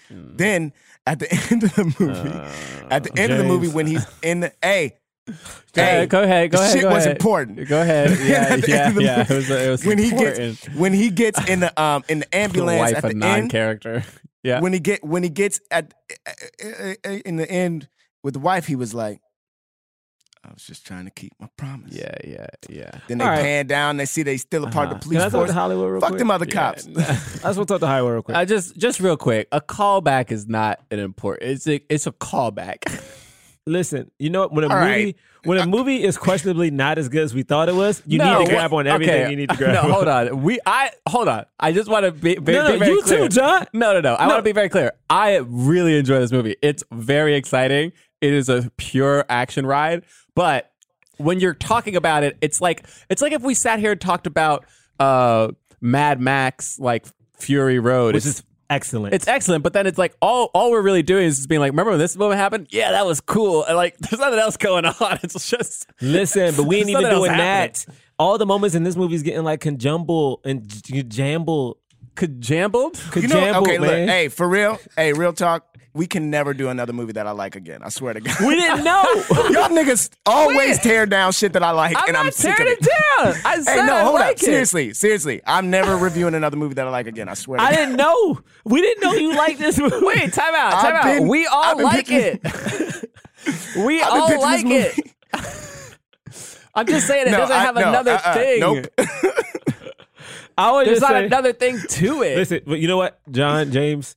Mm. 0.09 0.37
Then 0.37 0.73
at 1.05 1.19
the 1.19 1.29
end 1.51 1.63
of 1.63 1.75
the 1.75 1.95
movie, 1.99 2.89
at 2.89 3.03
the 3.03 3.19
end 3.19 3.33
of 3.33 3.39
the 3.39 3.43
uh, 3.43 3.47
movie, 3.47 3.67
when 3.67 3.87
he's 3.87 4.05
in 4.21 4.39
the 4.39 4.53
hey, 4.61 4.97
Go 5.73 5.81
ahead, 5.83 6.09
go 6.09 6.23
ahead, 6.23 6.51
go 6.51 6.57
the 6.57 6.63
ahead. 6.63 6.73
shit 6.73 6.81
go 6.83 6.89
was 6.89 7.05
ahead. 7.05 7.17
important. 7.17 7.67
Go 7.67 7.81
ahead. 7.81 8.09
Yeah, 8.25 8.53
At 8.53 8.67
yeah, 8.67 8.75
end 8.77 8.87
of 8.89 8.95
the 8.95 9.03
yeah. 9.03 9.21
It 9.21 9.29
was, 9.29 9.49
it 9.49 9.69
was 9.69 9.85
when 9.85 9.97
he 9.97 10.09
gets 10.11 10.65
when 10.69 10.93
he 10.93 11.09
gets 11.09 11.49
in 11.49 11.59
the 11.59 11.81
um 11.81 12.03
in 12.09 12.19
the 12.19 12.25
the 12.31 12.35
ambulance 12.37 12.79
wife 12.79 12.95
at 12.95 13.01
the 13.03 13.09
end, 13.09 13.19
non-character. 13.19 14.03
Yeah. 14.43 14.61
when 14.61 14.71
he 14.71 14.79
get 14.79 15.03
when 15.03 15.23
he 15.23 15.29
gets 15.29 15.59
at 15.71 15.93
in 17.25 17.35
the 17.35 17.49
end 17.49 17.89
with 18.23 18.33
the 18.33 18.39
wife, 18.39 18.65
he 18.65 18.75
was 18.77 18.93
like, 18.93 19.19
"I 20.45 20.53
was 20.53 20.63
just 20.63 20.85
trying 20.87 21.03
to 21.05 21.11
keep 21.11 21.33
my 21.39 21.49
promise." 21.57 21.91
yeah, 21.93 22.15
yeah, 22.23 22.45
yeah. 22.69 22.91
Then 23.09 23.17
they 23.17 23.25
All 23.25 23.31
right. 23.31 23.41
pan 23.41 23.67
down, 23.67 23.97
they 23.97 24.05
see 24.05 24.23
they 24.23 24.37
still 24.37 24.63
a 24.63 24.69
part 24.69 24.85
of 24.87 24.91
Uh-huh. 24.91 24.99
the 24.99 25.03
police 25.03 25.17
Can 25.17 25.21
I 25.27 25.29
talk 25.29 25.31
force. 25.33 25.49
to 25.49 25.53
Hollywood 25.53 25.91
real 25.91 25.99
Fuck 26.01 26.09
quick? 26.11 26.19
them 26.19 26.31
other 26.31 26.45
Yeah. 26.47 26.53
cops. 26.53 26.87
I 26.87 26.91
just 26.91 27.43
want 27.43 27.57
to 27.57 27.65
talk 27.65 27.79
to 27.81 27.87
Hollywood 27.87 28.13
real 28.13 28.21
quick. 28.21 28.37
I 28.37 28.45
just 28.45 28.77
just 28.77 28.99
real 29.01 29.17
quick, 29.17 29.47
a 29.51 29.59
callback 29.59 30.31
is 30.31 30.47
not 30.47 30.79
an 30.91 30.99
important. 30.99 31.51
It's 31.51 31.67
a 31.67 31.81
it's 31.89 32.07
a 32.07 32.11
callback. 32.13 32.85
Listen, 33.67 34.09
you 34.17 34.29
know 34.29 34.39
what? 34.41 34.53
When 34.53 34.63
a 34.63 34.67
All 34.73 34.79
movie 34.79 34.89
right. 35.05 35.15
when 35.43 35.57
a 35.57 35.65
movie 35.67 36.03
is 36.03 36.17
questionably 36.17 36.71
not 36.71 36.97
as 36.97 37.09
good 37.09 37.23
as 37.23 37.33
we 37.35 37.43
thought 37.43 37.67
it 37.69 37.75
was, 37.75 38.01
you 38.05 38.17
No, 38.17 38.39
need 38.39 38.45
to 38.45 38.51
grab 38.51 38.73
on 38.73 38.87
everything 38.87 39.23
okay. 39.23 39.29
you 39.29 39.35
need 39.35 39.49
to 39.49 39.57
grab. 39.57 39.73
No, 39.73 39.81
on. 39.81 39.91
hold 39.91 40.07
on. 40.07 40.41
We 40.41 40.59
I 40.65 40.91
hold 41.07 41.27
on. 41.27 41.45
I 41.59 41.73
just 41.73 41.89
want 41.89 42.05
to 42.05 42.11
be, 42.13 42.35
be, 42.37 42.53
No, 42.53 42.63
no, 42.63 42.71
be 42.73 42.79
very 42.79 42.91
you 42.91 43.01
clear. 43.03 43.19
too, 43.23 43.29
John. 43.29 43.65
No, 43.73 43.93
no, 43.93 43.99
no. 44.01 44.15
I 44.15 44.23
No. 44.23 44.29
want 44.29 44.39
to 44.39 44.43
be 44.43 44.53
very 44.53 44.69
clear. 44.69 44.93
I 45.09 45.37
really 45.45 45.97
enjoy 45.97 46.19
this 46.19 46.31
movie. 46.31 46.55
It's 46.61 46.83
very 46.91 47.35
exciting. 47.35 47.91
It 48.21 48.33
is 48.33 48.47
a 48.49 48.71
pure 48.77 49.25
action 49.29 49.65
ride, 49.65 50.03
but 50.33 50.71
when 51.17 51.39
you're 51.39 51.53
talking 51.53 51.95
about 51.95 52.23
it, 52.23 52.37
it's 52.41 52.61
like 52.61 52.87
it's 53.09 53.21
like 53.21 53.33
if 53.33 53.41
we 53.41 53.53
sat 53.53 53.79
here 53.79 53.91
and 53.91 53.99
talked 54.01 54.27
about 54.27 54.65
uh 54.99 55.49
Mad 55.81 56.21
Max 56.21 56.79
like 56.79 57.05
Fury 57.37 57.79
Road. 57.79 58.15
Which 58.15 58.25
it's, 58.25 58.39
is 58.39 58.43
excellent. 58.69 59.13
it's 59.13 59.27
excellent, 59.27 59.63
but 59.63 59.73
then 59.73 59.87
it's 59.87 59.97
like 59.97 60.15
all 60.21 60.49
all 60.53 60.71
we're 60.71 60.81
really 60.81 61.03
doing 61.03 61.25
is 61.25 61.37
just 61.37 61.49
being 61.49 61.61
like, 61.61 61.71
remember 61.71 61.91
when 61.91 61.99
this 61.99 62.15
moment 62.15 62.39
happened? 62.39 62.67
Yeah, 62.69 62.91
that 62.91 63.05
was 63.05 63.21
cool. 63.21 63.63
And 63.65 63.75
like, 63.75 63.97
there's 63.99 64.19
nothing 64.19 64.39
else 64.39 64.57
going 64.57 64.85
on. 64.85 65.19
It's 65.23 65.49
just 65.49 65.87
Listen, 66.01 66.55
but 66.55 66.63
we 66.63 66.77
ain't 66.77 66.89
even 66.89 67.09
doing 67.09 67.31
that. 67.31 67.85
All 68.19 68.37
the 68.37 68.45
moments 68.45 68.75
in 68.75 68.83
this 68.83 68.95
movie 68.95 69.15
is 69.15 69.23
getting 69.23 69.43
like 69.43 69.61
conjumble 69.61 70.39
and 70.45 70.67
j- 70.67 71.03
jambled. 71.03 71.77
Kajambled. 72.15 72.99
You 73.15 73.27
know, 73.27 73.35
Kajambled, 73.35 73.67
okay, 73.67 73.77
look, 73.77 73.91
hey, 73.91 74.27
for 74.29 74.49
real, 74.49 74.79
hey, 74.95 75.13
real 75.13 75.33
talk. 75.33 75.76
We 75.97 76.05
can 76.07 76.29
never 76.29 76.53
do 76.53 76.69
another 76.69 76.93
movie 76.93 77.13
that 77.13 77.25
I 77.25 77.31
like 77.31 77.55
again. 77.55 77.81
I 77.83 77.89
swear 77.89 78.13
to 78.13 78.19
God. 78.21 78.35
We 78.41 78.55
didn't 78.55 78.83
know. 78.83 79.03
Y'all 79.29 79.69
niggas 79.69 80.11
always 80.27 80.77
tear 80.79 81.05
down 81.07 81.31
shit 81.31 81.53
that 81.53 81.63
I 81.63 81.71
like, 81.71 81.95
I'm 81.97 82.03
and 82.09 82.15
I'm 82.15 82.29
sick 82.31 82.51
of 82.51 82.57
tearing 82.57 82.73
it. 82.73 82.79
it 82.81 82.89
down. 83.17 83.35
I 83.43 83.59
said 83.61 83.79
Hey, 83.81 83.85
no, 83.87 83.95
I 83.95 84.01
hold 84.03 84.13
like 84.13 84.25
up. 84.25 84.31
it. 84.33 84.39
Seriously, 84.39 84.93
seriously. 84.93 85.41
I'm 85.47 85.69
never 85.71 85.97
reviewing 85.97 86.35
another 86.35 86.55
movie 86.55 86.75
that 86.75 86.85
I 86.87 86.89
like 86.91 87.07
again. 87.07 87.27
I 87.29 87.33
swear. 87.33 87.57
To 87.57 87.63
God. 87.65 87.73
I 87.73 87.75
didn't 87.75 87.95
know. 87.95 88.39
We 88.63 88.81
didn't 88.81 89.01
know 89.03 89.13
you 89.13 89.35
liked 89.35 89.57
this 89.59 89.79
movie. 89.79 89.95
Wait, 90.01 90.31
time 90.33 90.53
out, 90.53 90.71
time 90.73 90.85
I've 90.85 90.93
out. 90.95 91.03
been- 91.05 91.27
we 91.27 91.47
all 91.47 91.81
like 91.83 92.05
pitching- 92.07 92.39
it. 92.43 93.11
we 93.85 94.01
all 94.03 94.39
like 94.39 94.65
this 94.67 94.99
it. 94.99 95.95
I'm 96.75 96.85
just 96.85 97.07
saying 97.07 97.27
it 97.27 97.31
No, 97.31 97.37
doesn't 97.39 97.55
I- 97.55 97.59
have 97.63 97.75
no, 97.75 97.89
another 97.89 98.11
uh-uh, 98.11 98.33
thing. 98.35 98.59
nope. 98.59 98.85
I 100.59 100.71
was 100.71 100.85
There's 100.85 100.99
just 100.99 101.01
not 101.01 101.11
saying, 101.17 101.25
another 101.25 101.53
thing 101.53 101.79
to 101.89 102.21
it. 102.23 102.35
Listen, 102.37 102.61
but 102.65 102.79
you 102.79 102.87
know 102.87 102.97
what, 102.97 103.19
John 103.31 103.71
James, 103.71 104.15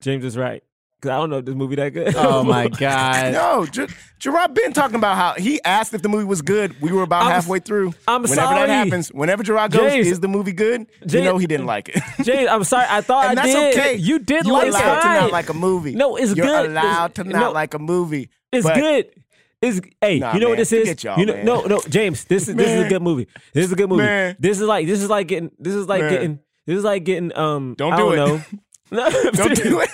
James 0.00 0.24
is 0.24 0.36
right. 0.36 0.62
Cause 1.00 1.10
I 1.12 1.16
don't 1.18 1.30
know 1.30 1.38
if 1.38 1.44
this 1.44 1.54
movie 1.54 1.76
that 1.76 1.90
good. 1.90 2.14
Oh 2.16 2.42
my 2.42 2.66
god. 2.86 3.32
No, 3.32 3.64
Ger- 3.66 3.86
Gerard 4.18 4.52
been 4.54 4.72
talking 4.72 4.96
about 4.96 5.16
how 5.16 5.34
he 5.40 5.62
asked 5.62 5.94
if 5.94 6.02
the 6.02 6.08
movie 6.08 6.24
was 6.24 6.42
good. 6.42 6.74
We 6.80 6.90
were 6.90 7.02
about 7.04 7.22
I'm- 7.22 7.30
halfway 7.32 7.60
through. 7.60 7.94
I'm 8.08 8.22
whenever 8.22 8.34
sorry. 8.34 8.66
that 8.66 8.68
happens, 8.86 9.08
whenever 9.12 9.44
Gerard 9.44 9.70
goes, 9.70 9.92
James- 9.92 10.08
is 10.08 10.18
the 10.18 10.26
movie 10.26 10.50
good? 10.52 10.80
You 11.02 11.06
James- 11.06 11.24
know 11.24 11.38
he 11.38 11.46
didn't 11.46 11.66
like 11.66 11.88
it. 11.90 12.02
James, 12.24 12.48
I'm 12.50 12.64
sorry. 12.64 12.86
I 12.88 13.00
thought 13.00 13.26
and 13.30 13.38
I 13.38 13.42
that's 13.46 13.54
did. 13.54 13.78
okay. 13.78 13.94
You 13.94 14.18
did 14.18 14.44
You're 14.44 14.54
like 14.54 14.66
it. 14.66 14.70
allowed 14.74 14.94
to 14.96 15.02
Fine. 15.02 15.20
not 15.20 15.30
like 15.32 15.48
a 15.50 15.54
movie. 15.54 15.94
No, 15.94 16.16
it's 16.16 16.30
good. 16.34 16.38
You're 16.38 16.46
good. 16.46 16.70
allowed 16.70 17.10
It's- 17.12 17.24
to 17.26 17.30
not 17.32 17.40
no. 17.40 17.52
like 17.52 17.74
a 17.74 17.78
movie. 17.78 18.30
It's 18.50 18.66
But 18.66 18.74
good. 18.74 19.06
It's 19.62 19.80
hey, 20.00 20.18
Nah, 20.18 20.34
you 20.34 20.40
know 20.40 20.46
man, 20.46 20.50
what 20.50 20.58
this 20.58 20.72
is? 20.72 21.04
y'all, 21.04 21.18
you 21.18 21.26
know, 21.26 21.34
man. 21.34 21.44
no, 21.44 21.62
no, 21.62 21.80
James, 21.88 22.24
this 22.24 22.48
is 22.48 22.54
this 22.56 22.68
is 22.68 22.86
a 22.86 22.88
good 22.88 23.02
movie. 23.02 23.26
This 23.52 23.66
is 23.66 23.72
a 23.72 23.76
good 23.76 23.88
movie. 23.88 24.02
Man. 24.04 24.36
This 24.38 24.60
is 24.60 24.66
like 24.66 24.86
this 24.88 25.00
is 25.00 25.08
like 25.10 25.26
getting 25.28 25.50
this 25.58 25.74
is 25.74 25.86
like 25.88 26.00
Man. 26.02 26.10
getting 26.12 26.38
this 26.66 26.78
is 26.78 26.84
like 26.84 27.04
getting 27.04 27.36
um 27.36 27.74
Don't 27.76 27.92
I 27.92 27.96
do 27.96 28.02
don't 28.02 28.12
it. 28.12 28.16
know. 28.16 28.42
No, 28.90 29.10
Don't 29.32 29.54
do 29.54 29.80
it. 29.80 29.90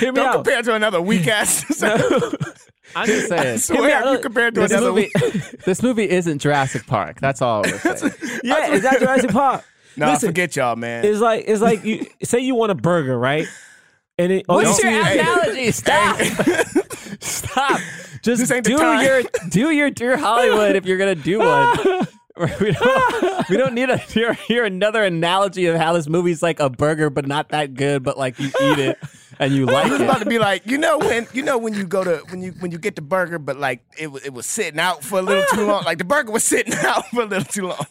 Hear 0.00 0.12
me 0.12 0.16
Don't 0.16 0.28
out. 0.28 0.34
compare 0.36 0.62
to 0.62 0.74
another 0.74 1.00
weak 1.02 1.26
ass. 1.26 1.64
I'm 2.96 3.06
just 3.06 3.30
I 3.30 3.36
saying. 3.42 3.58
swear, 3.58 3.96
out. 4.02 4.12
you 4.12 4.18
compared 4.20 4.54
to 4.54 4.62
This 4.62 4.70
another 4.72 4.92
movie, 4.92 5.10
this 5.66 5.82
movie 5.82 6.08
isn't 6.08 6.38
Jurassic 6.38 6.86
Park. 6.86 7.20
That's 7.20 7.42
all 7.42 7.62
we're 7.62 7.78
saying. 7.78 8.12
yeah, 8.42 8.72
it's 8.72 8.82
not 8.84 8.98
Jurassic 8.98 9.30
Park. 9.30 9.64
Nah, 9.96 10.12
Listen, 10.12 10.28
forget 10.30 10.56
y'all, 10.56 10.76
man. 10.76 11.04
It's 11.04 11.20
like 11.20 11.44
it's 11.46 11.60
like 11.60 11.84
you 11.84 12.06
say 12.22 12.38
you 12.38 12.54
want 12.54 12.70
a 12.72 12.74
burger, 12.74 13.18
right? 13.18 13.46
And 14.16 14.32
it, 14.32 14.46
all 14.48 14.56
What's 14.56 14.82
your 14.82 14.90
Hey. 15.04 15.18
analogy? 15.20 15.70
Stop. 15.70 16.18
Stop. 17.20 17.80
Just 18.22 18.48
do 18.64 18.72
your 18.72 19.22
do 19.50 19.70
your 19.70 19.90
Dear 19.90 20.16
Hollywood 20.16 20.74
if 20.76 20.86
you're 20.86 20.98
gonna 20.98 21.14
do 21.14 21.38
one. 21.40 22.06
we 22.60 22.70
don't 22.72 23.48
we 23.48 23.56
don't 23.56 23.74
need 23.74 23.86
to 23.86 23.96
hear, 24.12 24.32
hear 24.32 24.64
another 24.64 25.02
analogy 25.02 25.66
of 25.66 25.76
how 25.76 25.92
this 25.92 26.08
movie's 26.08 26.42
like 26.42 26.60
a 26.60 26.70
burger 26.70 27.10
but 27.10 27.26
not 27.26 27.48
that 27.48 27.74
good, 27.74 28.02
but 28.02 28.16
like 28.16 28.38
you 28.38 28.46
eat 28.46 28.78
it 28.78 28.98
and 29.40 29.52
you 29.52 29.66
like 29.66 29.86
I 29.86 29.90
was 29.90 30.00
about 30.00 30.18
to 30.20 30.26
be 30.26 30.38
like, 30.38 30.66
you 30.66 30.78
know 30.78 30.98
when 30.98 31.26
you 31.32 31.42
know 31.42 31.58
when 31.58 31.74
you 31.74 31.84
go 31.84 32.04
to 32.04 32.22
when 32.30 32.40
you 32.40 32.52
when 32.60 32.70
you 32.70 32.78
get 32.78 32.94
the 32.96 33.02
burger, 33.02 33.38
but 33.38 33.58
like 33.58 33.82
it 33.98 34.08
was 34.08 34.24
it 34.24 34.32
was 34.32 34.46
sitting 34.46 34.78
out 34.78 35.02
for 35.02 35.18
a 35.18 35.22
little 35.22 35.44
too 35.52 35.66
long. 35.66 35.82
Like 35.84 35.98
the 35.98 36.04
burger 36.04 36.30
was 36.30 36.44
sitting 36.44 36.74
out 36.74 37.06
for 37.08 37.22
a 37.22 37.26
little 37.26 37.44
too 37.44 37.66
long. 37.68 37.84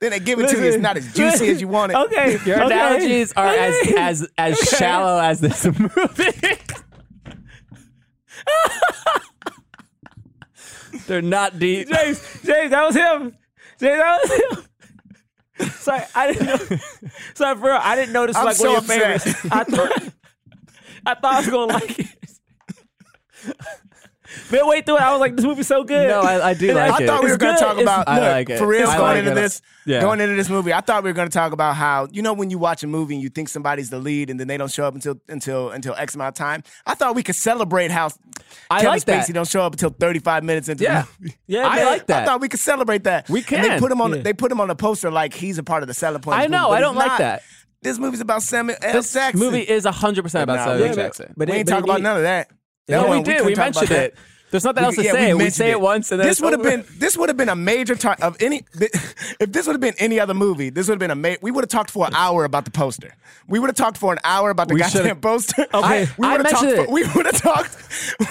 then 0.00 0.10
they 0.12 0.20
give 0.20 0.38
it 0.40 0.48
to 0.50 0.56
you, 0.56 0.64
it's 0.64 0.78
not 0.82 0.96
as 0.96 1.12
juicy 1.12 1.48
as 1.48 1.60
you 1.60 1.68
want 1.68 1.92
it. 1.92 1.96
Okay, 1.96 2.38
Your 2.46 2.62
okay. 2.62 2.74
analogies 2.74 3.32
are 3.34 3.48
Okay. 3.52 3.94
as 3.96 4.22
as 4.22 4.28
as 4.38 4.58
shallow 4.78 5.20
as 5.20 5.40
this 5.40 5.64
movie. 5.64 6.58
They're 11.06 11.22
not 11.22 11.58
deep. 11.58 11.88
James, 11.88 12.40
James, 12.44 12.70
that 12.70 12.84
was 12.86 12.94
him. 12.94 13.36
James, 13.84 13.98
that 13.98 14.20
was 14.22 14.30
him. 14.58 15.70
Sorry, 15.72 16.02
I 16.14 16.32
didn't 16.32 16.46
know. 16.46 16.56
Sorry, 17.34 17.54
for 17.56 17.66
real, 17.66 17.78
I 17.80 17.94
didn't 17.96 18.12
know 18.12 18.26
this 18.26 18.34
was 18.34 18.40
I'm 18.40 18.44
like 18.46 18.56
so 18.56 18.72
one 18.72 18.78
of 18.78 18.86
your 18.88 19.12
upset. 19.12 19.22
favorites. 19.22 19.52
I 19.52 19.64
thought, 19.64 19.92
I 21.06 21.14
thought 21.14 21.34
I 21.34 21.38
was 21.38 21.48
gonna 21.48 21.72
like 21.74 21.98
it. 21.98 22.06
Midway 24.50 24.82
through 24.82 24.96
it, 24.96 25.02
I 25.02 25.12
was 25.12 25.20
like, 25.20 25.36
"This 25.36 25.44
movie's 25.44 25.66
so 25.66 25.84
good." 25.84 26.08
No, 26.08 26.20
I, 26.20 26.48
I 26.50 26.54
do 26.54 26.68
And 26.68 26.76
like 26.78 26.92
I 27.00 27.04
it. 27.04 27.06
thought 27.06 27.24
we 27.24 27.30
were 27.30 27.36
going 27.36 27.54
to 27.54 27.60
talk 27.60 27.78
It's- 27.78 27.82
about 27.84 28.08
I 28.08 28.20
look, 28.20 28.30
like 28.30 28.50
it. 28.50 28.58
for 28.58 28.66
real 28.66 28.88
I 28.88 28.96
going 28.96 29.08
like 29.08 29.18
into 29.18 29.32
it. 29.32 29.34
this. 29.34 29.62
Yeah. 29.86 30.00
Going 30.00 30.20
into 30.20 30.34
this 30.34 30.48
movie, 30.48 30.72
I 30.72 30.80
thought 30.80 31.02
we 31.04 31.10
were 31.10 31.14
going 31.14 31.28
to 31.28 31.32
talk 31.34 31.52
about 31.52 31.76
how 31.76 32.08
you 32.10 32.22
know 32.22 32.32
when 32.32 32.50
you 32.50 32.58
watch 32.58 32.82
a 32.82 32.86
movie 32.86 33.14
and 33.14 33.22
you 33.22 33.28
think 33.28 33.48
somebody's 33.48 33.90
the 33.90 33.98
lead 33.98 34.30
and 34.30 34.40
then 34.40 34.48
they 34.48 34.56
don't 34.56 34.70
show 34.70 34.86
up 34.86 34.94
until 34.94 35.20
until 35.28 35.70
until 35.70 35.94
X 35.96 36.14
amount 36.14 36.28
of 36.28 36.34
time. 36.34 36.62
I 36.86 36.94
thought 36.94 37.14
we 37.14 37.22
could 37.22 37.34
celebrate 37.34 37.90
how 37.90 38.08
I 38.70 38.78
Kevin 38.80 38.90
like 38.90 39.04
that. 39.04 39.28
Don't 39.34 39.48
show 39.48 39.62
up 39.62 39.72
until 39.74 39.90
35 39.90 40.44
minutes 40.44 40.68
into 40.68 40.84
Yeah. 40.84 41.02
the 41.02 41.08
movie. 41.20 41.36
Yeah, 41.46 41.68
I 41.68 41.76
man. 41.76 41.86
like 41.86 42.06
that. 42.06 42.22
I 42.22 42.26
thought 42.26 42.40
we 42.40 42.48
could 42.48 42.60
celebrate 42.60 43.04
that. 43.04 43.28
We 43.28 43.40
And 43.40 43.64
they 43.64 43.68
can. 43.68 43.80
put 43.80 43.92
him 43.92 44.00
on. 44.00 44.14
Yeah. 44.14 44.22
They 44.22 44.32
put 44.32 44.50
him 44.50 44.60
on 44.60 44.70
a 44.70 44.74
poster 44.74 45.10
like 45.10 45.34
he's 45.34 45.58
a 45.58 45.62
part 45.62 45.82
of 45.82 45.86
the 45.88 45.94
selling 45.94 46.20
point. 46.22 46.38
of 46.38 46.44
I 46.44 46.46
know. 46.46 46.68
movie, 46.68 46.76
I 46.76 46.80
don't 46.80 46.96
like 46.96 47.06
not. 47.08 47.18
that. 47.18 47.42
This 47.82 47.98
movie's 47.98 48.20
about 48.22 48.42
Samuel 48.42 48.78
L. 48.80 48.92
This 48.94 49.12
Jackson. 49.12 49.40
movie 49.40 49.60
is 49.60 49.84
100% 49.84 50.42
about 50.42 50.56
Nah, 50.56 50.64
Samuel 50.64 50.86
yeah, 50.86 50.94
Jackson. 50.94 51.34
but 51.36 51.48
we 51.50 51.54
it- 51.54 51.58
ain't 51.58 51.68
talking 51.68 51.84
about 51.84 52.00
none 52.00 52.16
of 52.16 52.22
that. 52.22 52.48
No, 52.88 53.10
we 53.10 53.22
did. 53.22 53.44
We 53.44 53.54
mentioned 53.54 53.90
it. 53.90 54.14
There's 54.54 54.62
nothing 54.64 54.84
else 54.84 54.94
to 54.94 55.02
yeah, 55.02 55.10
say. 55.10 55.32
We, 55.32 55.38
mentioned 55.38 55.54
say 55.56 55.70
it 55.72 55.80
once 55.80 56.12
and 56.12 56.20
then 56.20 56.28
this 56.28 56.40
would 56.40 56.52
have 56.52 56.62
been 56.62 56.84
this 56.96 57.16
would 57.16 57.28
have 57.28 57.36
been 57.36 57.48
a 57.48 57.56
major 57.56 57.96
time 57.96 58.16
of 58.22 58.36
any 58.40 58.62
if 59.40 59.50
this 59.50 59.66
would 59.66 59.72
have 59.74 59.80
been 59.80 59.94
any 59.98 60.20
other 60.20 60.32
movie 60.32 60.70
this 60.70 60.86
would 60.86 60.92
have 60.94 61.00
been 61.00 61.10
a 61.10 61.16
ma- 61.16 61.36
we 61.42 61.50
would 61.50 61.64
have 61.64 61.68
talked 61.70 61.90
for 61.90 62.06
an 62.06 62.14
hour 62.14 62.44
about 62.44 62.64
the 62.64 62.70
poster. 62.70 63.16
We 63.48 63.58
would 63.58 63.68
have 63.68 63.76
talked 63.76 63.98
for 63.98 64.12
an 64.12 64.20
hour 64.22 64.50
about 64.50 64.68
the 64.68 64.74
We 64.74 64.80
goddamn 64.80 65.02
should've- 65.06 65.20
poster. 65.20 65.66
Okay, 65.74 66.06
we 66.18 66.28
I 66.28 66.36
would 66.36 66.46
have 66.46 66.50
talked 66.60 66.72
for, 66.86 66.92
we 66.92 67.02
would 67.16 67.26
have 67.26 67.42
talked 67.42 67.76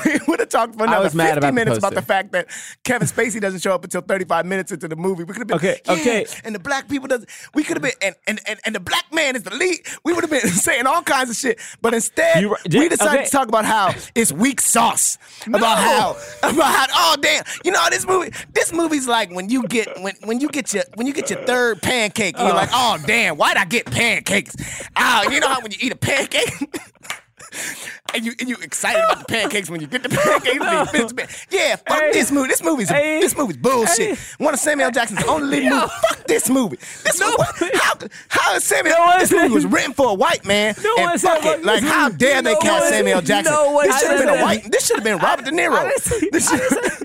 we 0.05 0.19
would 0.29 0.39
have 0.39 0.49
talked 0.49 0.75
for 0.77 0.85
another 0.85 1.09
50 1.09 1.19
about 1.19 1.41
the 1.41 1.51
minutes 1.51 1.77
about 1.77 1.93
the 1.93 2.01
fact 2.01 2.31
that 2.31 2.47
Kevin 2.85 3.07
Spacey 3.07 3.41
doesn't 3.41 3.59
show 3.61 3.73
up 3.75 3.83
until 3.83 4.01
35 4.01 4.45
minutes 4.45 4.71
into 4.71 4.87
the 4.87 4.95
movie. 4.95 5.25
We 5.25 5.33
could 5.33 5.39
have 5.41 5.47
been 5.47 5.57
Okay, 5.57 5.79
yeah, 5.85 5.91
okay. 5.93 6.25
and 6.45 6.55
the 6.55 6.59
black 6.59 6.87
people 6.87 7.07
does 7.09 7.25
we 7.53 7.63
could 7.63 7.75
have 7.77 7.83
been 7.83 7.91
and, 8.01 8.15
and 8.27 8.39
and 8.47 8.59
and 8.65 8.73
the 8.73 8.79
black 8.79 9.05
man 9.11 9.35
is 9.35 9.43
the 9.43 9.53
lead. 9.55 9.79
We 10.05 10.13
would 10.13 10.23
have 10.23 10.31
been 10.31 10.41
saying 10.67 10.87
all 10.87 11.01
kinds 11.01 11.29
of 11.29 11.35
shit. 11.35 11.59
But 11.81 11.93
instead 11.93 12.41
You- 12.41 12.55
we 12.71 12.87
decided 12.87 13.15
okay. 13.19 13.25
to 13.25 13.31
talk 13.31 13.49
about 13.49 13.65
how 13.65 13.93
it's 14.15 14.31
weak 14.31 14.61
sauce 14.61 15.17
about 15.45 15.77
how 15.77 16.12
about 16.39 16.73
how 16.73 16.85
oh 16.93 17.15
damn 17.21 17.43
you 17.63 17.71
know 17.71 17.81
this 17.89 18.07
movie 18.07 18.31
this 18.53 18.73
movie's 18.73 19.07
like 19.07 19.31
when 19.31 19.49
you 19.49 19.63
get 19.67 19.87
when 20.01 20.15
when 20.23 20.39
you 20.39 20.49
get 20.49 20.73
your 20.73 20.83
when 20.95 21.07
you 21.07 21.13
get 21.13 21.29
your 21.29 21.39
third 21.43 21.81
pancake 21.81 22.37
and 22.37 22.47
you're 22.47 22.55
like 22.55 22.69
oh. 22.71 22.97
oh. 22.99 23.03
Damn 23.05 23.37
why'd 23.37 23.57
I 23.57 23.65
get 23.65 23.85
pancakes? 23.85 24.55
Oh 24.95 25.29
you 25.29 25.39
know 25.39 25.47
how 25.47 25.61
when 25.61 25.71
you 25.71 25.77
eat 25.81 25.91
a 25.91 25.95
pancake 25.95 26.53
And 28.13 28.25
you 28.25 28.33
and 28.39 28.47
you 28.47 28.57
excited 28.61 29.03
about 29.03 29.19
the 29.19 29.25
pancakes 29.25 29.69
when 29.69 29.81
you 29.81 29.87
get 29.87 30.03
the 30.03 30.09
pancakes. 30.09 30.57
and 30.61 30.79
you 30.79 30.85
finish 30.85 31.09
the 31.09 31.15
pan- 31.15 31.27
yeah, 31.49 31.75
fuck 31.77 31.99
Hey. 31.99 32.11
this 32.11 32.31
movie. 32.31 32.47
This 32.49 32.61
movie's 32.63 32.89
Hey. 32.89 33.19
this 33.21 33.35
movie's 33.35 33.57
bullshit. 33.57 34.17
One 34.37 34.53
of 34.53 34.59
Samuel 34.59 34.91
Jackson's 34.91 35.23
only 35.23 35.47
leading 35.47 35.69
movies. 35.71 35.89
Fuck 36.07 36.27
this 36.27 36.49
movie. 36.49 36.77
This 37.03 37.19
No. 37.19 37.29
movie, 37.59 37.71
how 37.77 37.93
how 38.27 38.55
is 38.55 38.63
Samuel? 38.63 38.95
No 38.97 39.19
this 39.19 39.31
movie 39.31 39.53
was 39.53 39.65
written 39.65 39.93
for 39.93 40.09
a 40.09 40.13
white 40.13 40.45
man. 40.45 40.75
No 40.83 40.95
and 40.97 41.19
fuck 41.21 41.43
it. 41.45 41.63
Like 41.65 41.83
how 41.83 42.09
dare 42.09 42.41
they 42.41 42.55
cast 42.55 42.89
Samuel 42.89 43.21
Jackson? 43.21 43.53
no 43.53 43.81
this 43.83 43.99
should 43.99 44.09
have 44.11 44.19
been 44.19 44.29
a 44.29 44.41
white. 44.43 44.71
This 44.71 44.85
should 44.85 44.97
have 44.97 45.03
been 45.03 45.17
Robert 45.17 45.45
De 45.45 45.51
Niro. 45.51 45.73
I 45.77 45.91
say- 45.99 46.29
This 46.31 46.49
I 46.51 46.57
should- 46.57 47.02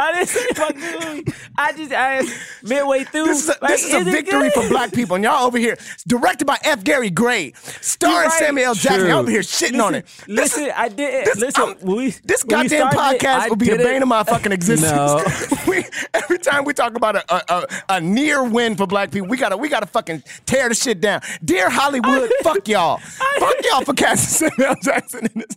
I 0.00 0.12
didn't 0.14 0.28
say 0.28 0.46
fuck 0.54 0.74
the 0.74 1.06
movie. 1.06 1.32
I 1.58 1.72
just 1.72 1.92
asked 1.92 2.32
midway 2.62 3.04
through. 3.04 3.26
This 3.26 3.44
is 3.44 3.48
a, 3.50 3.58
like, 3.60 3.70
this 3.72 3.84
is 3.84 3.92
a 3.94 4.02
victory 4.02 4.48
good? 4.48 4.52
for 4.54 4.68
black 4.70 4.92
people, 4.92 5.14
and 5.16 5.22
y'all 5.24 5.44
over 5.46 5.58
here. 5.58 5.76
Directed 6.08 6.46
by 6.46 6.56
F. 6.64 6.82
Gary 6.82 7.10
Gray, 7.10 7.52
starring 7.82 8.28
right. 8.30 8.38
Samuel 8.38 8.68
L. 8.68 8.74
Jackson. 8.74 9.00
True. 9.00 9.08
Y'all 9.10 9.18
over 9.18 9.30
here 9.30 9.40
shitting 9.40 9.72
Listen, 9.72 9.80
on 9.82 9.94
it. 9.96 10.06
This 10.06 10.26
listen, 10.28 10.64
is- 10.64 10.72
I 10.74 10.88
didn't. 10.88 11.24
this, 11.26 11.36
listen, 11.36 11.76
we, 11.82 12.10
this 12.24 12.44
when 12.46 12.60
we 12.60 12.68
goddamn 12.68 12.90
started 12.90 13.16
it, 13.16 13.20
podcast 13.20 13.48
will 13.50 13.56
be 13.56 13.66
the 13.66 13.70
did 13.72 13.80
it. 13.82 13.84
bane 13.84 14.02
of 14.02 14.08
my 14.08 14.24
fucking 14.24 14.52
existence. 14.52 14.90
No. 14.90 15.22
we, 15.68 15.84
every 16.14 16.38
time 16.38 16.64
we 16.64 16.72
talk 16.72 16.94
about 16.96 17.16
a, 17.16 17.34
a, 17.34 17.42
a, 17.48 17.66
a 17.90 18.00
near 18.00 18.42
win 18.42 18.76
for 18.76 18.86
black 18.86 19.10
people, 19.10 19.28
we 19.28 19.36
gotta 19.36 19.56
we 19.58 19.68
gotta 19.68 19.86
fucking 19.86 20.22
tear 20.46 20.70
the 20.70 20.74
shit 20.74 21.02
down. 21.02 21.20
Dear 21.44 21.68
Hollywood, 21.68 22.30
fuck 22.42 22.66
y'all, 22.68 22.96
fuck 23.38 23.54
y'all 23.70 23.82
for 23.82 23.92
casting 23.92 24.48
Samuel 24.56 24.70
L. 24.70 24.76
Jackson 24.82 25.26
in 25.26 25.42
this. 25.42 25.56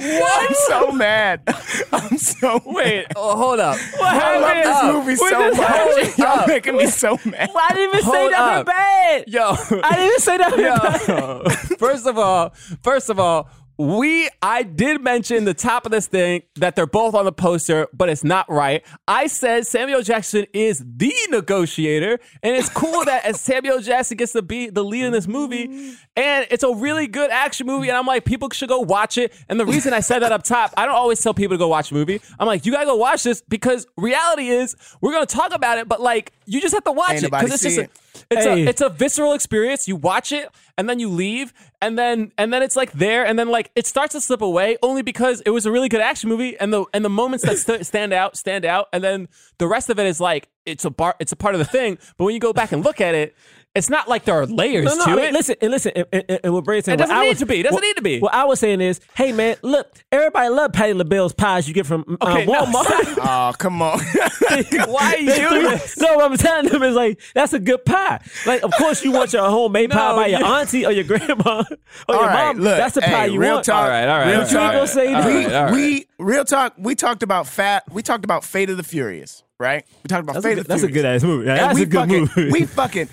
I'm 0.00 0.54
so 0.66 0.92
mad. 0.92 1.42
I'm 1.92 2.16
so 2.18 2.60
Wait, 2.66 3.06
oh, 3.16 3.36
hold 3.36 3.60
up. 3.60 3.76
I 4.00 4.38
love 4.38 4.56
this 4.56 4.66
up. 4.66 4.94
movie 4.94 5.10
Wait, 5.12 5.18
so 5.18 5.38
this- 5.50 5.58
much. 5.58 6.18
Y'all 6.18 6.40
up. 6.40 6.48
making 6.48 6.76
me 6.76 6.86
so 6.86 7.18
mad. 7.24 7.50
Well, 7.54 7.64
I 7.68 7.74
didn't 7.74 7.94
even 7.96 8.10
say 8.12 8.18
Hold 8.20 8.32
nothing 8.32 8.58
up. 8.60 8.66
bad. 8.66 9.24
Yo. 9.28 9.80
I 9.82 9.90
didn't 9.94 10.06
even 10.06 10.20
say 10.20 10.36
nothing 10.36 10.60
bad. 10.64 11.08
Yo. 11.08 11.44
first 11.78 12.06
of 12.06 12.18
all, 12.18 12.50
first 12.82 13.10
of 13.10 13.18
all, 13.18 13.48
we 13.78 14.28
I 14.42 14.64
did 14.64 15.00
mention 15.00 15.44
the 15.44 15.54
top 15.54 15.86
of 15.86 15.92
this 15.92 16.08
thing 16.08 16.42
that 16.56 16.74
they're 16.74 16.86
both 16.86 17.14
on 17.14 17.24
the 17.24 17.32
poster, 17.32 17.86
but 17.92 18.08
it's 18.08 18.24
not 18.24 18.50
right. 18.50 18.84
I 19.06 19.28
said 19.28 19.68
Samuel 19.68 20.02
Jackson 20.02 20.46
is 20.52 20.84
the 20.84 21.14
negotiator, 21.30 22.18
and 22.42 22.56
it's 22.56 22.68
cool 22.68 23.04
that 23.04 23.24
as 23.24 23.40
Samuel 23.40 23.80
Jackson 23.80 24.16
gets 24.16 24.32
to 24.32 24.42
be 24.42 24.68
the 24.68 24.84
lead 24.84 25.04
in 25.04 25.12
this 25.12 25.28
movie, 25.28 25.94
and 26.16 26.46
it's 26.50 26.64
a 26.64 26.74
really 26.74 27.06
good 27.06 27.30
action 27.30 27.68
movie. 27.68 27.88
And 27.88 27.96
I'm 27.96 28.06
like, 28.06 28.24
people 28.24 28.50
should 28.50 28.68
go 28.68 28.80
watch 28.80 29.16
it. 29.16 29.32
And 29.48 29.60
the 29.60 29.66
reason 29.66 29.92
I 29.92 30.00
said 30.00 30.20
that 30.20 30.32
up 30.32 30.42
top, 30.42 30.74
I 30.76 30.84
don't 30.84 30.96
always 30.96 31.20
tell 31.20 31.32
people 31.32 31.54
to 31.54 31.58
go 31.58 31.68
watch 31.68 31.92
a 31.92 31.94
movie. 31.94 32.20
I'm 32.40 32.48
like, 32.48 32.66
you 32.66 32.72
gotta 32.72 32.86
go 32.86 32.96
watch 32.96 33.22
this 33.22 33.42
because 33.48 33.86
reality 33.96 34.48
is 34.48 34.74
we're 35.00 35.12
gonna 35.12 35.26
talk 35.26 35.54
about 35.54 35.78
it, 35.78 35.88
but 35.88 36.00
like 36.00 36.32
you 36.48 36.60
just 36.60 36.74
have 36.74 36.84
to 36.84 36.92
watch 36.92 37.10
Ain't 37.10 37.24
it 37.24 37.30
because 37.30 37.52
it's 37.52 37.62
see 37.62 37.76
just 37.76 37.78
a, 37.78 38.24
it's 38.30 38.44
Hey. 38.44 38.64
a 38.64 38.68
it's 38.68 38.80
a 38.80 38.88
visceral 38.88 39.32
experience. 39.34 39.86
You 39.86 39.96
watch 39.96 40.32
it 40.32 40.48
and 40.76 40.88
then 40.88 40.98
you 40.98 41.08
leave 41.08 41.52
and 41.80 41.98
then 41.98 42.32
and 42.38 42.52
then 42.52 42.62
it's 42.62 42.74
like 42.76 42.92
there 42.92 43.24
and 43.26 43.38
then 43.38 43.48
like 43.48 43.70
it 43.76 43.86
starts 43.86 44.12
to 44.14 44.20
slip 44.20 44.40
away 44.42 44.76
only 44.82 45.02
because 45.02 45.40
it 45.42 45.50
was 45.50 45.66
a 45.66 45.70
really 45.70 45.88
good 45.88 46.00
action 46.00 46.28
movie 46.28 46.58
and 46.58 46.72
the 46.72 46.84
and 46.92 47.04
the 47.04 47.08
moments 47.10 47.44
that 47.44 47.58
st- 47.58 47.86
stand 47.86 48.12
out 48.12 48.36
stand 48.36 48.64
out 48.64 48.88
and 48.92 49.04
then 49.04 49.28
the 49.58 49.68
rest 49.68 49.90
of 49.90 49.98
it 49.98 50.06
is 50.06 50.20
like 50.20 50.48
it's 50.66 50.84
a 50.84 50.90
bar 50.90 51.14
it's 51.20 51.32
a 51.32 51.36
part 51.36 51.54
of 51.54 51.58
the 51.58 51.64
thing. 51.64 51.98
But 52.16 52.24
when 52.24 52.34
you 52.34 52.40
go 52.40 52.52
back 52.52 52.72
and 52.72 52.82
look 52.84 53.00
at 53.00 53.14
it, 53.14 53.36
it's 53.74 53.88
not 53.90 54.08
like 54.08 54.24
there 54.24 54.34
are 54.34 54.46
layers 54.46 54.86
No, 54.86 54.94
no, 54.96 55.04
to 55.04 55.10
I 55.10 55.14
mean, 55.14 55.24
it. 55.26 55.32
listen, 55.34 55.54
and 55.60 55.70
listen, 55.70 55.92
and, 55.94 56.06
and, 56.12 56.40
and 56.42 56.52
what 56.54 56.64
Brady's 56.64 56.86
saying. 56.86 56.98
It 56.98 57.02
doesn't 57.02 57.20
need 57.20 57.28
was- 57.28 57.38
to 57.38 57.46
be. 57.46 57.60
It 57.60 57.62
doesn't 57.64 57.74
what- 57.74 57.82
need 57.82 57.96
to 57.96 58.02
be. 58.02 58.18
What 58.18 58.34
I 58.34 58.44
was 58.44 58.58
saying 58.58 58.80
is, 58.80 59.00
hey 59.14 59.30
man, 59.32 59.56
look, 59.62 59.86
everybody 60.10 60.48
love 60.48 60.72
Patti 60.72 60.94
LaBelle's 60.94 61.32
pies 61.34 61.68
you 61.68 61.74
get 61.74 61.86
from 61.86 62.16
uh, 62.20 62.28
Okay, 62.32 62.46
no, 62.46 62.64
Walmart. 62.64 63.18
Oh, 63.18 63.52
come 63.58 63.80
on. 63.82 64.00
Why 64.88 65.14
are 65.14 65.18
you 65.18 65.34
doing 65.34 65.62
this? 65.64 65.96
No, 65.98 66.16
what 66.16 66.30
I'm 66.30 66.36
telling 66.36 66.68
them 66.70 66.82
is 66.82 66.94
like 66.94 67.20
that's 67.34 67.52
a 67.52 67.58
good 67.60 67.84
pie. 67.84 68.20
Like, 68.46 68.62
of 68.62 68.72
course, 68.78 69.04
you 69.04 69.12
want 69.12 69.32
your 69.32 69.48
homemade 69.48 69.90
pie 69.90 70.16
by 70.16 70.26
your 70.28 70.44
auntie 70.44 70.84
or 70.86 70.90
your 70.92 71.04
grandma 71.04 71.62
or 72.08 72.14
your 72.14 72.16
All 72.22 72.26
right, 72.26 72.56
mom. 72.56 72.58
look, 72.64 72.76
that's 72.76 72.94
the 72.94 73.02
pie 73.02 73.26
hey, 73.26 73.28
you 73.32 73.38
real 73.40 73.54
want. 73.54 73.66
talk. 73.66 73.82
All 73.84 73.88
right, 73.88 74.08
all 74.08 74.18
right, 74.18 74.26
real 74.26 74.34
all 74.36 74.40
right, 74.42 74.50
You 74.50 74.56
talk. 74.58 74.72
gonna 74.72 74.86
say 74.88 75.12
all 75.14 75.22
that. 75.22 75.26
we, 75.26 75.44
right, 75.44 75.54
all 75.54 75.64
right. 75.64 75.72
we 75.72 76.06
real 76.18 76.44
talk. 76.44 76.74
We 76.78 76.94
talked 76.94 77.22
about 77.22 77.46
fat. 77.46 77.84
We 77.92 78.02
talked 78.02 78.24
about 78.24 78.44
Fate 78.44 78.70
of 78.70 78.76
the 78.76 78.82
Furious, 78.82 79.44
right? 79.60 79.84
We 80.02 80.08
talked 80.08 80.22
about 80.24 80.34
That's 80.34 80.44
Fate 80.46 80.54
good- 80.54 80.60
of 80.60 80.66
the 80.68 80.74
furious. 80.78 80.82
that's 80.82 80.90
a 80.90 80.94
good 80.94 81.04
ass 81.04 81.22
movie. 81.22 81.44
That's 81.44 81.78
a 81.78 81.86
good 81.86 81.94
fucking, 82.00 82.28
movie. 82.44 82.50
We 82.50 82.64
fucking. 82.66 83.08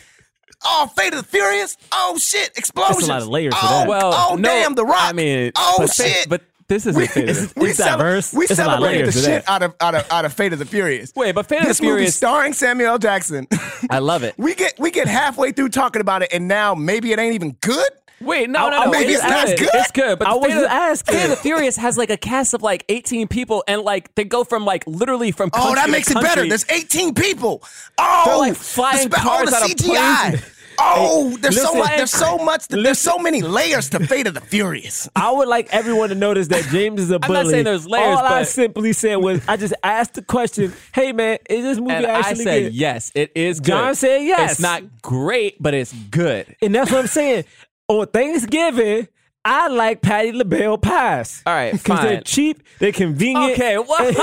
Oh, 0.66 0.88
Fate 0.98 1.14
of 1.14 1.20
the 1.20 1.26
Furious! 1.28 1.78
Oh 1.92 2.18
shit! 2.18 2.52
Explosions! 2.58 3.10
of 3.10 3.28
layers 3.28 3.54
to 3.54 3.60
oh, 3.62 3.68
that. 3.70 3.88
Well, 3.88 4.14
oh 4.14 4.36
no, 4.36 4.50
damn, 4.50 4.74
The 4.76 4.84
Rock! 4.86 4.98
I 5.00 5.14
mean, 5.14 5.52
oh 5.56 5.76
but, 5.80 5.92
shit! 5.94 6.28
But 6.28 6.42
this 6.68 6.86
isn't 6.88 7.08
Fate 7.08 7.30
of 7.30 7.36
the- 7.36 7.42
It's- 7.62 7.70
it's 7.70 7.78
diverse. 7.78 8.34
We 8.34 8.46
It's 8.46 8.58
a 8.58 8.66
lot 8.66 8.76
of 8.78 8.80
celebrated 8.80 9.08
the 9.08 9.12
shit 9.12 9.46
that. 9.46 9.50
out 9.50 9.62
of 9.64 9.76
out 9.80 9.96
of 9.96 10.12
out 10.12 10.26
of 10.26 10.34
Fate 10.34 10.54
of 10.54 10.60
the 10.60 10.66
Furious. 10.66 11.14
Wait, 11.16 11.36
but 11.36 11.46
Fate 11.48 11.58
of 11.58 11.64
the 11.64 11.68
this 11.70 11.82
movie 11.82 11.92
Furious- 11.94 12.16
starring 12.16 12.54
Samuel 12.54 12.90
L. 12.94 12.98
Jackson. 12.98 13.48
I 13.92 14.00
love 14.00 14.24
it. 14.24 14.34
we 14.38 14.56
get 14.56 14.74
we 14.80 14.90
get 14.92 15.08
halfway 15.08 15.52
through 15.52 15.70
talking 15.70 16.02
about 16.02 16.24
it, 16.24 16.30
and 16.34 16.48
now 16.48 16.74
maybe 16.74 17.12
it 17.12 17.20
ain't 17.20 17.36
even 17.36 17.52
good. 17.62 17.88
Wait, 18.22 18.50
no, 18.50 18.68
I- 18.68 18.70
no, 18.72 18.84
no. 18.86 18.90
was 18.92 19.02
it's 19.02 19.12
just 19.12 19.24
good. 19.24 19.32
asking. 19.34 19.68
It's 19.74 19.92
good. 19.92 20.20
But 20.20 20.28
I 20.30 20.34
was 20.34 20.46
Fate 20.46 20.54
of- 20.54 20.62
just 20.64 20.72
asking. 20.72 21.16
Fate 21.16 21.24
of 21.26 21.30
the 21.32 21.36
Furious 21.36 21.76
has 21.76 21.98
like 21.98 22.10
a 22.10 22.18
cast 22.18 22.54
of 22.56 22.64
like 22.64 22.84
18 22.90 23.28
people, 23.28 23.64
and 23.68 23.82
like 23.82 24.16
they 24.16 24.24
go 24.24 24.44
from 24.44 24.66
like 24.66 24.84
literally 24.88 25.32
from. 25.32 25.52
Oh, 25.54 25.58
country 25.60 25.76
that 25.76 25.86
to 25.88 25.92
makes 25.92 26.10
it 26.10 26.16
better. 26.22 26.48
There's 26.48 26.66
18 26.70 27.14
people. 27.14 27.62
Oh, 28.00 28.24
They're, 28.26 28.38
like, 28.38 28.54
the 28.54 28.60
flying 28.64 29.12
spe- 29.12 29.16
cars 29.16 29.50
the 29.52 29.56
out 29.58 29.64
of 29.66 29.70
CGI. 29.76 30.30
planes. 30.30 30.52
Oh, 30.80 31.36
there's 31.42 31.62
so 31.62 31.74
much. 31.76 31.98
There's 31.98 32.12
so 32.12 32.38
much. 32.38 32.68
There's 32.68 33.00
so 33.00 33.18
many 33.18 33.42
layers 33.42 33.90
to 33.92 34.00
Fate 34.06 34.28
of 34.28 34.34
the 34.34 34.42
Furious. 34.42 35.08
I 35.16 35.32
would 35.32 35.48
like 35.48 35.68
everyone 35.72 36.10
to 36.10 36.16
notice 36.16 36.48
that 36.50 36.64
James 36.66 37.02
is 37.02 37.12
a 37.12 37.20
not 37.28 37.48
saying 37.48 37.64
there's 37.66 37.88
layers, 37.88 38.18
All 38.18 38.26
I 38.26 38.40
but- 38.42 38.48
simply 38.48 38.94
said 38.94 39.16
was 39.18 39.42
I 39.48 39.58
just 39.58 39.74
asked 39.84 40.16
the 40.16 40.22
question, 40.22 40.74
"Hey 40.94 41.12
man, 41.12 41.38
is 41.50 41.64
this 41.64 41.78
movie 41.80 41.92
And 41.94 42.06
I 42.06 42.20
actually 42.20 42.44
said 42.44 42.64
good?" 42.64 42.74
yes, 42.74 43.12
it 43.16 43.32
is. 43.36 43.60
Good. 43.60 43.68
John 43.68 43.96
said 43.96 44.24
yes. 44.24 44.52
It's 44.54 44.60
not 44.62 45.02
great, 45.02 45.62
but 45.62 45.74
it's 45.74 45.94
good. 46.12 46.56
And 46.62 46.74
that's 46.76 46.92
what 46.92 47.00
I'm 47.02 47.08
saying. 47.08 47.46
On 47.88 48.08
Thanksgiving, 48.08 49.08
I 49.44 49.68
like 49.68 50.02
Patti 50.02 50.32
LaBelle 50.32 50.78
pies. 50.80 51.44
All 51.46 51.54
right, 51.54 51.72
because 51.74 52.02
they're 52.02 52.22
cheap, 52.22 52.64
they're 52.80 52.92
convenient. 52.92 53.54
Okay, 53.54 53.78
what? 53.78 54.18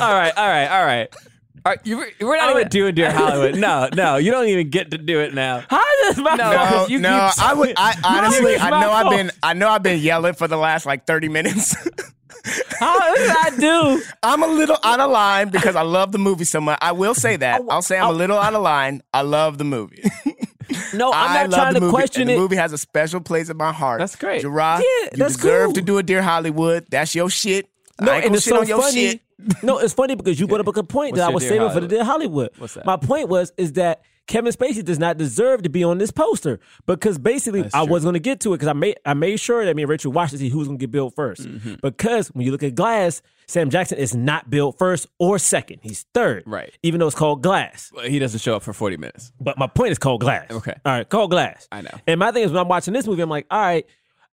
all 0.00 0.12
right, 0.14 0.32
all 0.36 0.48
right, 0.48 0.66
all 0.68 0.84
right. 0.86 1.14
All 1.66 1.72
right, 1.72 1.80
you, 1.84 1.96
we're 2.20 2.36
not 2.36 2.50
even 2.54 2.68
doing 2.68 2.94
Dear 2.94 3.10
Hollywood. 3.10 3.56
No, 3.58 3.88
no, 3.94 4.16
you 4.16 4.30
don't 4.30 4.48
even 4.48 4.68
get 4.68 4.90
to 4.90 4.98
do 4.98 5.20
it 5.20 5.32
now. 5.32 5.64
How 5.70 5.82
does 6.02 6.18
my 6.18 6.34
No, 6.34 6.52
fault? 6.52 6.70
No, 6.70 6.86
you 6.88 6.98
no. 6.98 7.30
keep- 7.34 7.42
I 7.42 7.54
would. 7.54 7.72
I 7.78 7.96
honestly. 8.04 8.56
I 8.58 8.68
my 8.70 8.80
know 8.82 8.90
I've 8.90 9.10
been. 9.10 9.30
I 9.42 9.54
know 9.54 9.68
I've 9.70 9.82
been 9.82 9.98
yelling 10.00 10.34
for 10.34 10.46
the 10.46 10.58
last 10.58 10.84
like 10.84 11.06
30 11.06 11.28
minutes. 11.30 11.74
How 12.78 13.14
did 13.14 13.30
I 13.30 13.50
do? 13.58 14.02
I'm 14.22 14.42
a 14.42 14.46
little 14.46 14.76
out 14.84 15.00
of 15.00 15.10
line 15.10 15.48
because 15.48 15.74
I 15.74 15.80
love 15.82 16.12
the 16.12 16.18
movie 16.18 16.44
so 16.44 16.60
much. 16.60 16.78
I 16.82 16.92
will 16.92 17.14
say 17.14 17.36
that. 17.36 17.62
Oh, 17.62 17.68
I'll 17.70 17.80
say 17.82 17.96
I'm 17.98 18.08
a 18.08 18.10
oh. 18.10 18.12
little 18.12 18.36
out 18.38 18.52
of 18.52 18.60
line. 18.62 19.02
I 19.14 19.22
love 19.22 19.56
the 19.56 19.64
movie. 19.64 20.02
No, 20.92 21.12
I'm 21.12 21.30
I 21.30 21.34
not 21.44 21.50
love 21.50 21.58
trying 21.60 21.74
the 21.74 21.80
to 21.80 21.86
movie, 21.86 21.92
question 21.94 22.28
it. 22.28 22.34
The 22.34 22.40
movie 22.40 22.56
has 22.56 22.74
a 22.74 22.78
special 22.78 23.20
place 23.20 23.48
in 23.48 23.56
my 23.56 23.72
heart. 23.72 24.00
That's 24.00 24.16
great. 24.16 24.42
Gerard, 24.42 24.82
Yeah, 24.82 25.04
you 25.12 25.16
that's 25.18 25.36
deserve 25.36 25.68
cool. 25.68 25.72
to 25.74 25.82
do 25.82 25.96
a 25.98 26.02
Dear 26.02 26.20
Hollywood. 26.20 26.84
That's 26.90 27.14
your 27.14 27.30
shit. 27.30 27.68
No, 28.00 28.10
I 28.12 28.16
ain't 28.16 28.24
and 28.24 28.30
gonna 28.30 28.36
it's 28.36 28.44
shit 28.44 28.54
so 28.54 28.60
on 28.60 28.66
your 28.66 28.82
funny. 28.82 29.10
shit. 29.12 29.20
No, 29.62 29.78
it's 29.78 29.94
funny 29.94 30.14
because 30.14 30.38
you 30.38 30.46
brought 30.46 30.60
up 30.60 30.68
a 30.68 30.72
good 30.72 30.88
point 30.88 31.12
What's 31.12 31.20
that 31.20 31.30
I 31.30 31.34
was 31.34 31.42
Dear 31.42 31.50
saving 31.52 31.70
for 31.70 31.80
the 31.80 31.80
Hollywood? 31.80 31.90
Dear 31.90 32.04
Hollywood. 32.04 32.50
What's 32.58 32.74
that? 32.74 32.86
My 32.86 32.96
point 32.96 33.28
was 33.28 33.52
is 33.56 33.72
that 33.74 34.02
Kevin 34.26 34.52
Spacey 34.52 34.82
does 34.82 34.98
not 34.98 35.18
deserve 35.18 35.62
to 35.64 35.68
be 35.68 35.84
on 35.84 35.98
this 35.98 36.10
poster 36.10 36.58
because 36.86 37.18
basically 37.18 37.68
I 37.74 37.82
was 37.82 38.04
going 38.04 38.14
to 38.14 38.20
get 38.20 38.40
to 38.40 38.54
it 38.54 38.56
because 38.56 38.68
I 38.68 38.72
made 38.72 38.96
I 39.04 39.12
made 39.12 39.38
sure 39.38 39.64
that 39.66 39.76
me 39.76 39.82
and 39.82 39.90
Rachel 39.90 40.12
watched 40.12 40.32
to 40.32 40.38
see 40.38 40.48
who 40.48 40.58
was 40.58 40.68
going 40.68 40.78
to 40.78 40.82
get 40.82 40.90
billed 40.90 41.14
1st 41.14 41.46
Mm-hmm. 41.46 41.74
Because 41.82 42.28
when 42.28 42.46
you 42.46 42.52
look 42.52 42.62
at 42.62 42.74
Glass, 42.74 43.20
Sam 43.46 43.68
Jackson 43.68 43.98
is 43.98 44.14
not 44.14 44.48
billed 44.48 44.78
first 44.78 45.06
or 45.18 45.38
second. 45.38 45.80
He's 45.82 46.06
third, 46.14 46.44
Right. 46.46 46.72
Even 46.82 47.00
though 47.00 47.06
it's 47.06 47.16
called 47.16 47.42
Glass. 47.42 47.92
He 48.04 48.18
doesn't 48.18 48.40
show 48.40 48.56
up 48.56 48.62
for 48.62 48.72
40 48.72 48.96
minutes. 48.96 49.30
But 49.38 49.58
my 49.58 49.66
point 49.66 49.92
is 49.92 49.98
called 49.98 50.22
Glass. 50.22 50.50
Okay. 50.50 50.74
All 50.86 50.92
right, 50.92 51.06
called 51.08 51.30
Glass. 51.30 51.68
I 51.70 51.82
know. 51.82 51.90
And 52.06 52.18
my 52.18 52.32
thing 52.32 52.44
is 52.44 52.50
when 52.50 52.60
I'm 52.60 52.68
watching 52.68 52.94
this 52.94 53.06
movie, 53.06 53.20
I'm 53.20 53.28
like, 53.28 53.46
all 53.50 53.60
right, 53.60 53.84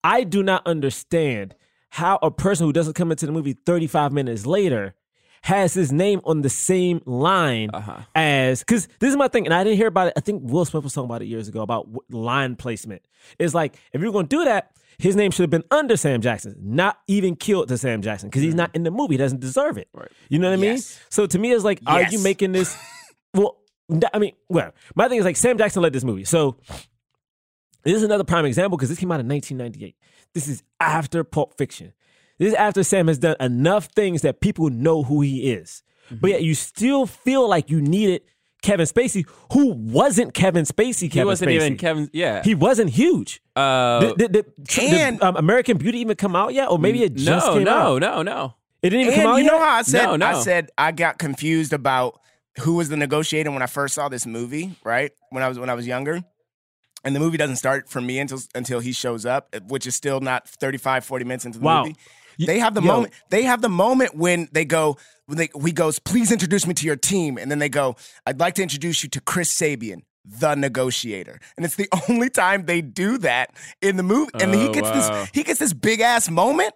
I 0.04 0.24
do 0.24 0.42
not 0.42 0.66
understand 0.66 1.54
how 1.96 2.20
a 2.22 2.30
person 2.30 2.66
who 2.66 2.74
doesn't 2.74 2.94
come 2.94 3.10
into 3.12 3.26
the 3.26 3.32
movie 3.32 3.54
35 3.54 4.12
minutes 4.12 4.46
later 4.46 4.96
has 5.44 5.74
his 5.74 5.92
name 5.92 6.20
on 6.26 6.42
the 6.42 6.50
same 6.50 7.00
line 7.06 7.70
Uh-huh. 7.74 8.00
as 8.16 8.60
because 8.60 8.88
this 9.00 9.12
is 9.12 9.16
my 9.16 9.28
thing, 9.28 9.46
and 9.46 9.54
I 9.54 9.64
didn't 9.64 9.78
hear 9.78 9.88
about 9.88 10.08
it. 10.08 10.14
I 10.18 10.20
think 10.20 10.42
Will 10.44 10.66
Smith 10.66 10.84
was 10.84 10.94
talking 10.94 11.06
about 11.10 11.22
it 11.22 11.28
years 11.28 11.48
ago 11.48 11.62
about 11.62 11.88
line 12.10 12.56
placement. 12.56 13.02
It's 13.40 13.54
like 13.54 13.76
if 13.94 14.02
you're 14.02 14.12
going 14.12 14.28
to 14.28 14.36
do 14.38 14.44
that, 14.46 14.72
his 14.98 15.16
name 15.16 15.32
should 15.32 15.44
have 15.44 15.50
been 15.50 15.64
under 15.72 15.96
Sam 15.98 16.20
Jackson, 16.22 16.56
not 16.62 16.98
even 17.08 17.36
killed 17.36 17.68
to 17.70 17.78
Sam 17.78 18.02
Jackson 18.02 18.30
because 18.30 18.42
he's 18.42 18.56
not 18.56 18.72
in 18.74 18.84
the 18.84 18.92
movie. 18.92 19.14
He 19.14 19.18
doesn't 19.18 19.40
deserve 19.40 19.78
it. 19.78 19.88
Right. 19.94 20.10
You 20.30 20.40
know 20.40 20.50
what 20.50 20.54
I 20.58 20.62
mean? 20.62 20.72
Yes. 20.72 21.00
So 21.10 21.26
to 21.28 21.38
me, 21.40 21.52
it's 21.52 21.64
like, 21.64 21.80
are 21.86 22.04
you 22.04 22.20
making 22.20 22.52
this? 22.52 22.76
Well, 23.36 23.58
I 24.14 24.18
mean, 24.20 24.32
well, 24.50 24.74
my 24.96 25.08
thing 25.10 25.20
is 25.20 25.26
like 25.26 25.36
Sam 25.38 25.58
Jackson 25.58 25.82
led 25.84 25.92
this 25.94 26.06
movie, 26.06 26.24
so 26.24 26.56
this 27.84 27.96
is 27.96 28.04
another 28.04 28.24
prime 28.24 28.46
example 28.46 28.78
because 28.78 28.90
this 28.90 28.98
came 28.98 29.12
out 29.12 29.20
in 29.20 29.28
1998. 29.28 29.96
This 30.36 30.48
is 30.48 30.62
after 30.80 31.24
Pulp 31.24 31.58
Fiction. 31.58 31.94
This 32.38 32.50
is 32.50 32.54
after 32.54 32.84
Sam 32.84 33.08
has 33.08 33.18
done 33.18 33.36
enough 33.40 33.86
things 33.96 34.22
that 34.22 34.42
people 34.42 34.70
know 34.70 35.02
who 35.02 35.22
he 35.22 35.52
is. 35.52 35.82
But 36.12 36.30
yet 36.30 36.44
you 36.44 36.54
still 36.54 37.08
feel 37.08 37.50
like 37.50 37.70
you 37.72 37.82
needed 37.82 38.22
Kevin 38.62 38.86
Spacey, 38.86 39.26
who 39.54 39.72
wasn't 39.74 40.34
Kevin 40.34 40.66
Spacey. 40.66 41.10
Kevin 41.10 41.12
he 41.22 41.24
wasn't 41.26 41.50
Spacey. 41.52 41.56
even 41.56 41.78
Kevin. 41.78 42.10
Yeah. 42.14 42.44
He 42.44 42.54
wasn't 42.54 42.90
huge. 42.92 43.42
uh, 43.56 44.00
Did, 44.02 44.18
did, 44.18 44.32
did- 44.32 44.46
And- 44.80 45.20
did, 45.20 45.24
um, 45.26 45.36
American 45.38 45.78
Beauty 45.78 46.00
even 46.00 46.16
come 46.16 46.36
out 46.36 46.54
yet? 46.54 46.70
Or 46.70 46.78
maybe 46.78 47.02
it 47.04 47.14
just 47.16 47.46
no, 47.48 47.54
came 47.56 47.64
no, 47.64 47.96
out. 47.96 48.02
no, 48.02 48.22
no. 48.22 48.54
It 48.84 48.90
didn't 48.90 49.02
even 49.08 49.14
And 49.14 49.22
come 49.24 49.32
out 49.32 49.38
you 49.38 49.44
yet. 49.46 49.52
know 49.52 49.60
how 49.60 49.70
I 49.78 49.82
said 49.84 50.04
No, 50.06 50.16
no. 50.18 50.26
I 50.28 50.40
said 50.42 50.70
I 50.78 50.92
got 50.92 51.18
confused 51.18 51.74
about 51.74 52.20
who 52.60 52.74
was 52.76 52.90
the 52.90 52.98
negotiator 52.98 53.50
when 53.52 53.62
I 53.62 53.68
first 53.68 53.96
saw 53.96 54.10
this 54.10 54.26
movie, 54.28 54.76
right? 54.84 55.12
When 55.32 55.42
I 55.42 55.48
was 55.48 55.58
when 55.58 55.70
I 55.70 55.74
was 55.74 55.88
younger. 55.88 56.22
And 57.06 57.16
the 57.16 57.20
movie 57.22 57.38
doesn't 57.38 57.56
start 57.58 57.88
for 57.88 58.02
me 58.02 58.20
until 58.20 58.40
until 58.56 58.80
he 58.82 58.92
shows 58.92 59.26
up, 59.26 59.56
which 59.68 59.86
is 59.88 59.96
still 59.96 60.20
not 60.20 60.50
35 60.50 61.06
40 61.06 61.24
minutes 61.24 61.46
into 61.46 61.60
the 61.60 61.66
Wow. 61.66 61.84
movie. 61.84 61.96
They 62.38 62.60
have 62.60 62.74
the 62.74 62.82
yo. 62.82 62.88
moment. 62.88 63.14
They 63.30 63.44
have 63.44 63.62
the 63.62 63.70
moment 63.70 64.16
when 64.16 64.50
they 64.52 64.66
go. 64.66 64.98
When 65.28 65.38
they, 65.38 65.50
he 65.64 65.72
goes, 65.72 66.00
"Please 66.00 66.32
introduce 66.32 66.68
me 66.68 66.74
to 66.74 66.86
your 66.86 66.98
team," 66.98 67.38
and 67.38 67.50
then 67.50 67.60
they 67.60 67.70
go, 67.70 67.96
"I'd 68.28 68.40
like 68.40 68.56
to 68.56 68.62
introduce 68.64 69.04
you 69.04 69.10
to 69.10 69.22
Chris 69.22 69.54
Sabian, 69.54 70.02
the 70.26 70.54
negotiator." 70.56 71.40
And 71.56 71.66
it's 71.66 71.76
the 71.76 71.88
only 72.10 72.30
time 72.30 72.66
they 72.66 72.82
do 72.82 73.18
that 73.20 73.56
in 73.82 73.96
the 73.98 74.04
movie. 74.04 74.32
And 74.40 74.54
he 74.54 74.68
Oh, 74.68 74.74
gets 74.74 74.90
wow. 74.90 74.94
this. 75.22 75.30
He 75.34 75.44
gets 75.44 75.60
this 75.60 75.74
big 75.74 76.02
ass 76.02 76.30
moment. 76.30 76.74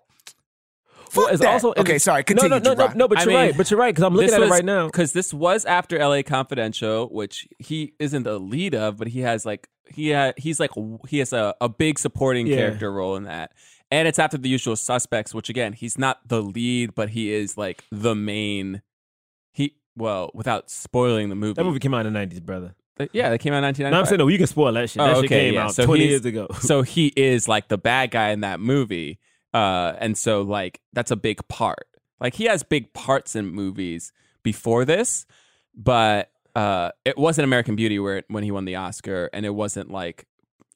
Well, 1.15 1.25
Fuck 1.25 1.33
it's 1.33 1.41
that. 1.41 1.49
also 1.53 1.73
okay. 1.75 1.97
Sorry. 1.97 2.23
Continue. 2.23 2.49
No, 2.49 2.57
no, 2.59 2.73
no, 2.75 2.85
no, 2.87 2.93
no. 2.93 3.07
But 3.07 3.17
you're 3.19 3.27
mean, 3.27 3.35
right. 3.35 3.57
But 3.57 3.69
you're 3.71 3.79
right 3.79 3.93
because 3.93 4.03
I'm 4.03 4.15
looking 4.15 4.33
at 4.33 4.41
it 4.41 4.49
right 4.49 4.63
now. 4.65 4.85
because 4.85 5.11
this 5.13 5.33
was 5.33 5.65
after 5.65 5.97
L.A. 5.97 6.21
Confidential, 6.23 7.07
which 7.09 7.47
he 7.57 7.93
isn't 7.99 8.23
the 8.23 8.37
lead 8.39 8.75
of, 8.75 8.97
but 8.97 9.07
he 9.07 9.21
has 9.21 9.43
like 9.45 9.67
he 9.93 10.11
ha- 10.11 10.33
he's 10.37 10.59
like 10.59 10.71
he 11.07 11.19
has 11.19 11.33
a, 11.33 11.55
a 11.61 11.69
big 11.69 11.99
supporting 11.99 12.47
Yeah. 12.47 12.57
character 12.57 12.91
role 12.91 13.15
in 13.15 13.23
that, 13.23 13.51
and 13.91 14.07
it's 14.07 14.19
after 14.19 14.37
the 14.37 14.49
Usual 14.49 14.75
Suspects, 14.75 15.33
which 15.33 15.49
again 15.49 15.73
he's 15.73 15.97
not 15.97 16.27
the 16.27 16.41
lead, 16.41 16.95
but 16.95 17.09
he 17.09 17.31
is 17.31 17.57
like 17.57 17.83
the 17.91 18.15
main. 18.15 18.81
He 19.53 19.75
well, 19.95 20.31
without 20.33 20.69
spoiling 20.69 21.29
the 21.29 21.35
movie. 21.35 21.53
That 21.53 21.63
movie 21.65 21.79
came 21.79 21.93
out 21.93 22.05
in 22.05 22.13
the 22.13 22.19
'90s, 22.19 22.41
brother. 22.43 22.75
Yeah, 23.13 23.29
they 23.29 23.37
came 23.37 23.53
out 23.53 23.59
in 23.59 23.63
1995. 23.63 23.91
No, 23.93 23.99
I'm 23.99 24.05
saying 24.05 24.17
no. 24.19 24.27
You 24.27 24.37
can 24.37 24.47
spoil 24.47 24.73
that 24.73 24.89
shit. 24.89 25.01
Oh, 25.01 25.05
That 25.07 25.21
shit 25.21 25.29
came 25.29 25.53
yeah. 25.53 25.65
out 25.65 25.73
So 25.73 25.85
20 25.85 26.05
years 26.05 26.25
ago. 26.25 26.47
so 26.59 26.81
he 26.81 27.07
is 27.15 27.47
like 27.47 27.69
the 27.69 27.77
bad 27.77 28.11
guy 28.11 28.29
in 28.31 28.41
that 28.41 28.59
movie 28.59 29.19
uh 29.53 29.93
and 29.99 30.15
so 30.17 30.41
like 30.43 30.79
that's 30.93 31.09
a 31.09 31.15
big 31.15 31.39
part 31.47 31.87
like 32.19 32.35
he 32.35 32.43
has 32.43 32.61
big 32.61 32.93
parts 32.93 33.35
in 33.37 33.47
movies 33.47 34.11
before 34.43 34.83
this 34.85 35.25
but 35.73 36.29
uh 36.55 36.91
it 37.05 37.17
wasn't 37.17 37.43
american 37.43 37.75
beauty 37.75 37.99
where 37.99 38.23
when 38.27 38.43
he 38.43 38.51
won 38.51 38.65
the 38.65 38.75
oscar 38.75 39.29
and 39.33 39.45
it 39.45 39.53
wasn't 39.53 39.89
like 39.91 40.25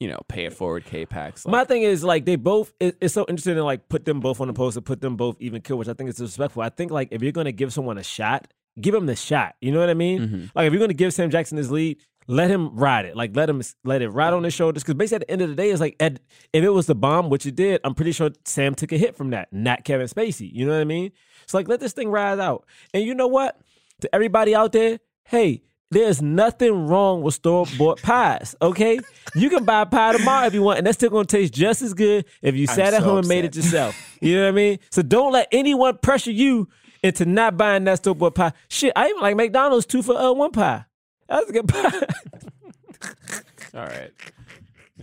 you 0.00 0.08
know, 0.08 0.20
pay 0.28 0.44
it 0.44 0.52
forward 0.52 0.84
K-PAX. 0.84 1.46
My 1.46 1.64
thing 1.64 1.82
is 1.82 2.02
like 2.02 2.24
they 2.24 2.36
both. 2.36 2.72
It, 2.80 2.96
it's 3.00 3.14
so 3.14 3.24
interesting 3.28 3.54
to 3.54 3.64
like 3.64 3.88
put 3.88 4.04
them 4.04 4.20
both 4.20 4.40
on 4.40 4.48
the 4.48 4.52
poster, 4.52 4.80
put 4.80 5.00
them 5.00 5.16
both 5.16 5.36
even 5.40 5.62
kill, 5.62 5.78
which 5.78 5.88
I 5.88 5.94
think 5.94 6.10
is 6.10 6.16
disrespectful. 6.16 6.62
I 6.62 6.68
think 6.68 6.90
like 6.90 7.08
if 7.10 7.22
you're 7.22 7.32
gonna 7.32 7.52
give 7.52 7.72
someone 7.72 7.96
a 7.96 8.02
shot, 8.02 8.48
give 8.80 8.94
him 8.94 9.06
the 9.06 9.16
shot. 9.16 9.54
You 9.60 9.72
know 9.72 9.80
what 9.80 9.90
I 9.90 9.94
mean? 9.94 10.20
Mm-hmm. 10.20 10.44
Like 10.54 10.66
if 10.66 10.72
you're 10.72 10.80
gonna 10.80 10.94
give 10.94 11.14
Sam 11.14 11.30
Jackson 11.30 11.58
his 11.58 11.70
lead, 11.70 11.98
let 12.26 12.50
him 12.50 12.76
ride 12.76 13.04
it. 13.04 13.16
Like 13.16 13.36
let 13.36 13.48
him 13.48 13.62
let 13.84 14.02
it 14.02 14.08
ride 14.08 14.32
on 14.32 14.42
his 14.42 14.52
shoulders. 14.52 14.82
Because 14.82 14.94
basically 14.94 15.22
at 15.22 15.28
the 15.28 15.30
end 15.30 15.42
of 15.42 15.48
the 15.48 15.54
day, 15.54 15.70
it's 15.70 15.80
like 15.80 15.96
Ed, 16.00 16.20
if 16.52 16.64
it 16.64 16.70
was 16.70 16.86
the 16.86 16.94
bomb, 16.94 17.30
which 17.30 17.46
it 17.46 17.54
did, 17.54 17.80
I'm 17.84 17.94
pretty 17.94 18.12
sure 18.12 18.30
Sam 18.44 18.74
took 18.74 18.92
a 18.92 18.98
hit 18.98 19.16
from 19.16 19.30
that, 19.30 19.52
not 19.52 19.84
Kevin 19.84 20.08
Spacey. 20.08 20.50
You 20.52 20.66
know 20.66 20.72
what 20.72 20.80
I 20.80 20.84
mean? 20.84 21.12
It's 21.44 21.54
like 21.54 21.68
let 21.68 21.80
this 21.80 21.92
thing 21.92 22.08
ride 22.08 22.40
out. 22.40 22.66
And 22.92 23.04
you 23.04 23.14
know 23.14 23.28
what? 23.28 23.60
To 24.00 24.14
everybody 24.14 24.54
out 24.54 24.72
there, 24.72 24.98
hey. 25.24 25.62
There's 25.90 26.20
nothing 26.20 26.88
wrong 26.88 27.22
with 27.22 27.34
store 27.34 27.66
bought 27.78 28.02
pies, 28.02 28.56
okay? 28.60 28.98
You 29.36 29.48
can 29.48 29.64
buy 29.64 29.82
a 29.82 29.86
pie 29.86 30.16
tomorrow 30.16 30.46
if 30.46 30.54
you 30.54 30.60
want, 30.60 30.78
and 30.78 30.86
that's 30.86 30.96
still 30.96 31.10
gonna 31.10 31.24
taste 31.24 31.54
just 31.54 31.82
as 31.82 31.94
good 31.94 32.24
if 32.42 32.56
you 32.56 32.66
sat 32.66 32.94
at 32.94 33.00
so 33.00 33.04
home 33.10 33.18
and 33.18 33.28
made 33.28 33.44
it 33.44 33.54
yourself. 33.54 33.94
You 34.20 34.34
know 34.34 34.42
what 34.42 34.48
I 34.48 34.52
mean? 34.52 34.78
So 34.90 35.02
don't 35.02 35.30
let 35.32 35.46
anyone 35.52 35.98
pressure 35.98 36.32
you 36.32 36.68
into 37.04 37.26
not 37.26 37.56
buying 37.56 37.84
that 37.84 37.98
store 37.98 38.16
bought 38.16 38.34
pie. 38.34 38.52
Shit, 38.68 38.92
I 38.96 39.08
even 39.08 39.22
like 39.22 39.36
McDonald's 39.36 39.86
two 39.86 40.02
for 40.02 40.16
uh, 40.16 40.32
one 40.32 40.50
pie. 40.50 40.84
That's 41.28 41.48
a 41.48 41.52
good 41.52 41.68
pie. 41.68 41.90
All 43.74 43.84
right, 43.86 44.10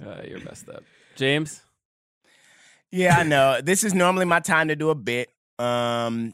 uh, 0.05 0.21
you're 0.27 0.43
messed 0.43 0.67
up, 0.67 0.83
James. 1.15 1.61
Yeah, 2.91 3.17
I 3.17 3.23
know. 3.23 3.61
This 3.61 3.85
is 3.85 3.93
normally 3.93 4.25
my 4.25 4.41
time 4.41 4.67
to 4.67 4.75
do 4.75 4.89
a 4.89 4.95
bit. 4.95 5.29
Um 5.61 6.33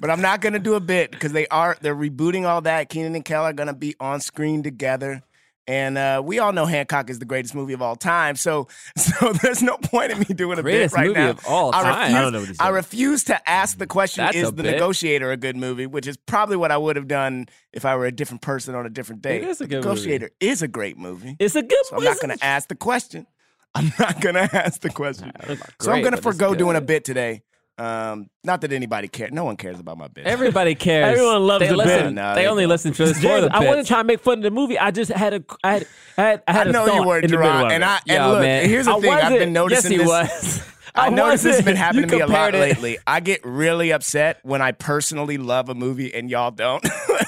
But 0.00 0.10
I'm 0.10 0.20
not 0.20 0.40
gonna 0.40 0.60
do 0.60 0.74
a 0.74 0.80
bit 0.80 1.10
because 1.10 1.32
they 1.32 1.46
are 1.48 1.76
they're 1.80 1.94
rebooting 1.96 2.46
all 2.46 2.60
that. 2.62 2.88
Kenan 2.88 3.14
and 3.16 3.24
Kel 3.24 3.42
are 3.42 3.52
gonna 3.52 3.74
be 3.74 3.94
on 4.00 4.20
screen 4.20 4.62
together. 4.62 5.22
And 5.66 5.98
uh, 5.98 6.22
we 6.24 6.38
all 6.38 6.52
know 6.54 6.64
Hancock 6.64 7.10
is 7.10 7.18
the 7.18 7.26
greatest 7.26 7.54
movie 7.54 7.74
of 7.74 7.82
all 7.82 7.94
time. 7.96 8.36
So 8.36 8.68
so 8.96 9.32
there's 9.34 9.62
no 9.62 9.76
point 9.76 10.12
in 10.12 10.18
me 10.20 10.24
doing 10.26 10.58
a 10.58 10.62
Greatest 10.62 10.94
bit 10.94 10.98
right 10.98 11.06
movie 11.08 11.20
now. 11.20 11.30
of 11.30 11.44
all 11.46 11.74
I 11.74 11.82
time. 11.82 12.00
refuse, 12.00 12.14
I 12.16 12.20
don't 12.22 12.32
know 12.32 12.38
what 12.38 12.48
he's 12.48 12.60
I 12.60 12.68
refuse 12.68 13.24
to 13.24 13.50
ask 13.50 13.76
the 13.76 13.86
question, 13.86 14.24
That's 14.24 14.36
is 14.36 14.50
The 14.52 14.62
bit. 14.62 14.72
Negotiator 14.72 15.30
a 15.30 15.36
good 15.36 15.56
movie? 15.56 15.86
Which 15.86 16.06
is 16.06 16.16
probably 16.16 16.56
what 16.56 16.70
I 16.70 16.78
would 16.78 16.96
have 16.96 17.06
done 17.08 17.48
if 17.72 17.84
I 17.84 17.96
were 17.96 18.06
a 18.06 18.12
different 18.12 18.40
person 18.40 18.74
on 18.76 18.86
a 18.86 18.90
different 18.90 19.20
day. 19.20 19.38
It 19.38 19.44
is 19.44 19.60
a 19.60 19.64
The 19.64 19.68
good 19.68 19.76
movie. 19.84 19.88
Negotiator 19.88 20.30
is 20.40 20.62
a 20.62 20.68
great 20.68 20.96
movie. 20.96 21.36
It's 21.38 21.54
a 21.56 21.62
good 21.62 21.84
So 21.86 21.96
I'm 21.96 22.04
not 22.04 22.20
going 22.20 22.38
to 22.38 22.42
ask 22.44 22.68
the 22.68 22.74
question. 22.76 23.26
I'm 23.74 23.92
not 23.98 24.20
going 24.22 24.34
to 24.36 24.56
ask 24.56 24.80
the 24.80 24.88
question. 24.90 25.32
so 25.80 25.92
I'm 25.92 26.00
going 26.02 26.14
to 26.14 26.22
forego 26.22 26.54
doing 26.54 26.76
a 26.76 26.80
bit 26.80 27.04
today. 27.04 27.42
Um, 27.78 28.28
not 28.42 28.60
that 28.62 28.72
anybody 28.72 29.06
cares. 29.08 29.30
No 29.32 29.44
one 29.44 29.56
cares 29.56 29.78
about 29.78 29.98
my 29.98 30.08
bit. 30.08 30.26
Everybody 30.26 30.74
cares. 30.86 31.12
Everyone 31.16 31.46
loves 31.46 31.60
they 31.64 31.68
the 31.68 31.76
listen, 31.76 32.06
bit. 32.06 32.12
No, 32.14 32.34
they 32.34 32.42
they 32.42 32.48
only 32.48 32.64
don't. 32.64 32.70
listen 32.70 32.92
to 32.92 33.04
this 33.06 33.16
for 33.18 33.22
James, 33.22 33.46
the 33.46 33.54
I 33.54 33.58
wasn't 33.60 33.76
bits. 33.76 33.88
trying 33.88 34.00
to 34.00 34.06
make 34.06 34.20
fun 34.20 34.38
of 34.38 34.42
the 34.44 34.50
movie. 34.50 34.78
I 34.78 34.90
just 34.90 35.12
had 35.12 35.34
a, 35.34 35.44
I 35.62 35.72
had, 35.74 35.86
I 36.16 36.22
had, 36.22 36.42
I 36.48 36.52
had 36.52 36.66
I 36.66 36.70
a 36.70 36.72
know 36.72 36.86
thought 36.86 36.94
you 36.96 37.06
were, 37.06 37.16
in 37.18 37.22
the 37.22 37.28
Gerard. 37.28 37.72
And. 37.72 37.84
I 37.84 38.00
and 38.08 38.24
Yo, 38.24 38.28
look, 38.30 38.40
man. 38.42 38.68
here's 38.68 38.86
the 38.86 38.92
I 38.92 39.00
thing. 39.00 39.12
I've 39.12 39.38
been 39.38 39.52
noticing 39.52 39.92
yes, 39.92 40.00
he 40.00 40.04
this. 40.04 40.08
was. 40.08 40.68
I 40.94 41.06
I 41.06 41.10
noticed 41.10 41.44
this 41.44 41.56
has 41.56 41.64
been 41.64 41.76
happening 41.76 42.04
You 42.04 42.10
to 42.10 42.16
me 42.16 42.22
a 42.22 42.26
lot 42.26 42.54
it. 42.56 42.58
lately. 42.60 42.98
I 43.06 43.20
get 43.20 43.42
really 43.44 43.92
upset 43.92 44.40
when 44.42 44.60
I 44.60 44.72
personally 44.72 45.38
love 45.38 45.68
a 45.68 45.74
movie 45.74 46.12
and 46.12 46.28
y'all 46.28 46.50
don't. 46.50 46.84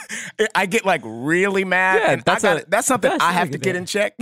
I 0.57 0.67
get 0.67 0.85
like 0.85 1.03
really 1.05 1.65
mad. 1.65 2.01
Yeah, 2.03 2.11
and 2.15 2.23
that's 2.23 2.43
I 2.43 2.55
got 2.55 2.63
a- 2.63 2.67
that's 2.69 2.87
something 2.89 3.11
that's- 3.11 3.25
I 3.25 3.31
I 3.31 3.33
have 3.35 3.51
to 3.53 3.59
get 3.59 3.63
get 3.65 3.77
in 3.77 3.87
check. 3.87 4.15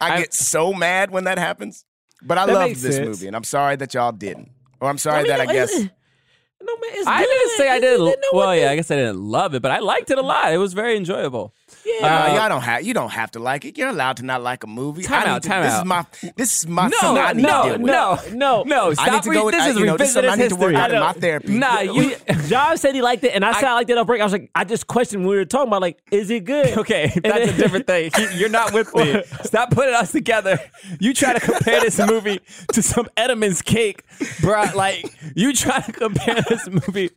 I, 0.00 0.14
I- 0.14 0.18
get 0.22 0.34
so 0.34 0.72
mad 0.72 1.10
when 1.12 1.24
that 1.24 1.38
happens. 1.38 1.84
But 2.22 2.38
I 2.38 2.46
That 2.46 2.52
love 2.54 2.68
this 2.80 2.96
sense. 2.96 3.06
movie, 3.06 3.26
and 3.28 3.36
I'm 3.36 3.44
sorry 3.44 3.76
that 3.76 3.94
y'all 3.94 4.10
didn't. 4.10 4.50
Or 4.80 4.88
I'm 4.88 4.98
sorry 4.98 5.18
I 5.18 5.22
mean, 5.22 5.28
that 5.28 5.40
I 5.40 5.46
guess. 5.46 5.72
No 5.74 6.72
man, 6.78 6.90
it's 6.94 7.06
I 7.06 7.20
good. 7.20 7.28
didn't 7.28 7.56
say 7.56 7.68
I 7.68 7.80
didn't. 7.80 8.04
no 8.06 8.14
well, 8.32 8.54
yeah. 8.56 8.70
I 8.70 8.76
guess 8.76 8.90
I 8.90 8.96
didn't 8.96 9.20
love 9.20 9.54
it, 9.54 9.62
but 9.62 9.70
I 9.70 9.78
liked 9.78 10.10
it 10.10 10.18
a 10.18 10.22
lot. 10.22 10.52
It 10.52 10.58
was 10.58 10.72
very 10.74 10.96
enjoyable. 10.96 11.54
Yeah. 11.84 12.00
Nah, 12.08 12.24
Uh, 12.32 12.34
y'all 12.36 12.48
don't 12.48 12.60
have 12.62 12.84
you 12.84 12.94
don't 12.94 13.10
have 13.10 13.30
to 13.32 13.38
like 13.40 13.64
it. 13.64 13.76
You're 13.76 13.88
allowed 13.88 14.18
to 14.18 14.22
not 14.24 14.42
like 14.42 14.62
a 14.64 14.66
movie. 14.66 15.02
Time 15.02 15.22
I 15.22 15.24
need 15.24 15.30
out, 15.30 15.42
to- 15.42 15.48
time 15.48 15.62
this 15.64 15.72
out. 15.72 15.78
is 15.80 15.84
my 15.84 16.06
this 16.36 16.56
is 16.58 16.66
my 16.68 16.88
No, 16.88 16.96
something 16.98 17.24
I 17.24 17.32
need 17.32 17.42
no, 17.42 17.62
to 17.62 17.68
deal 17.70 17.78
with. 17.78 17.90
no, 17.90 18.18
no. 18.32 18.62
no. 18.62 18.90
I 18.90 18.94
Stop. 18.94 19.12
need 19.12 19.22
to 19.24 19.30
re- 19.30 19.36
go. 19.36 19.50
this 19.50 19.62
I, 19.62 19.68
is 19.70 19.76
you 19.78 19.86
know, 19.86 19.96
this 19.96 20.10
is 20.10 20.16
I 20.16 20.20
revisionist 20.22 20.38
need 20.38 20.48
to 20.50 20.56
work 20.56 20.70
history. 20.72 20.76
out 20.76 20.90
in 20.90 20.96
I 20.96 21.00
my 21.00 21.12
know. 21.12 21.20
therapy. 21.20 21.52
Nah, 21.58 21.80
you. 21.80 22.14
John 22.46 22.78
said 22.78 22.94
he 22.94 23.02
liked 23.02 23.24
it, 23.24 23.32
and 23.34 23.44
I, 23.44 23.52
said 23.54 23.64
I 23.64 23.74
liked 23.74 23.90
it 23.90 23.98
on 23.98 24.06
break. 24.06 24.20
I 24.20 24.24
was 24.24 24.32
like, 24.32 24.50
I 24.54 24.64
just 24.64 24.86
questioned 24.86 25.22
when 25.22 25.30
we 25.30 25.36
were 25.36 25.44
talking 25.44 25.68
about 25.68 25.80
like, 25.82 25.98
is 26.10 26.30
it 26.30 26.44
good? 26.44 26.76
Okay, 26.78 27.10
And 27.14 27.24
that's 27.24 27.50
a 27.50 27.56
different 27.56 27.86
thing. 27.86 28.10
You- 28.18 28.28
You're 28.36 28.48
not 28.48 28.72
with 28.72 28.94
me. 28.94 29.22
Stop 29.44 29.70
putting 29.70 29.94
us 29.94 30.12
together. 30.12 30.60
You 31.00 31.12
try 31.14 31.32
to 31.32 31.40
compare 31.40 31.80
this 31.80 31.98
movie 31.98 32.40
to 32.74 32.82
some 32.82 33.08
Edam's 33.16 33.62
cake, 33.62 34.02
bro. 34.40 34.64
Like 34.74 35.04
you 35.34 35.52
try 35.52 35.80
to 35.80 35.92
compare 35.92 36.40
this 36.48 36.68
movie 36.68 37.10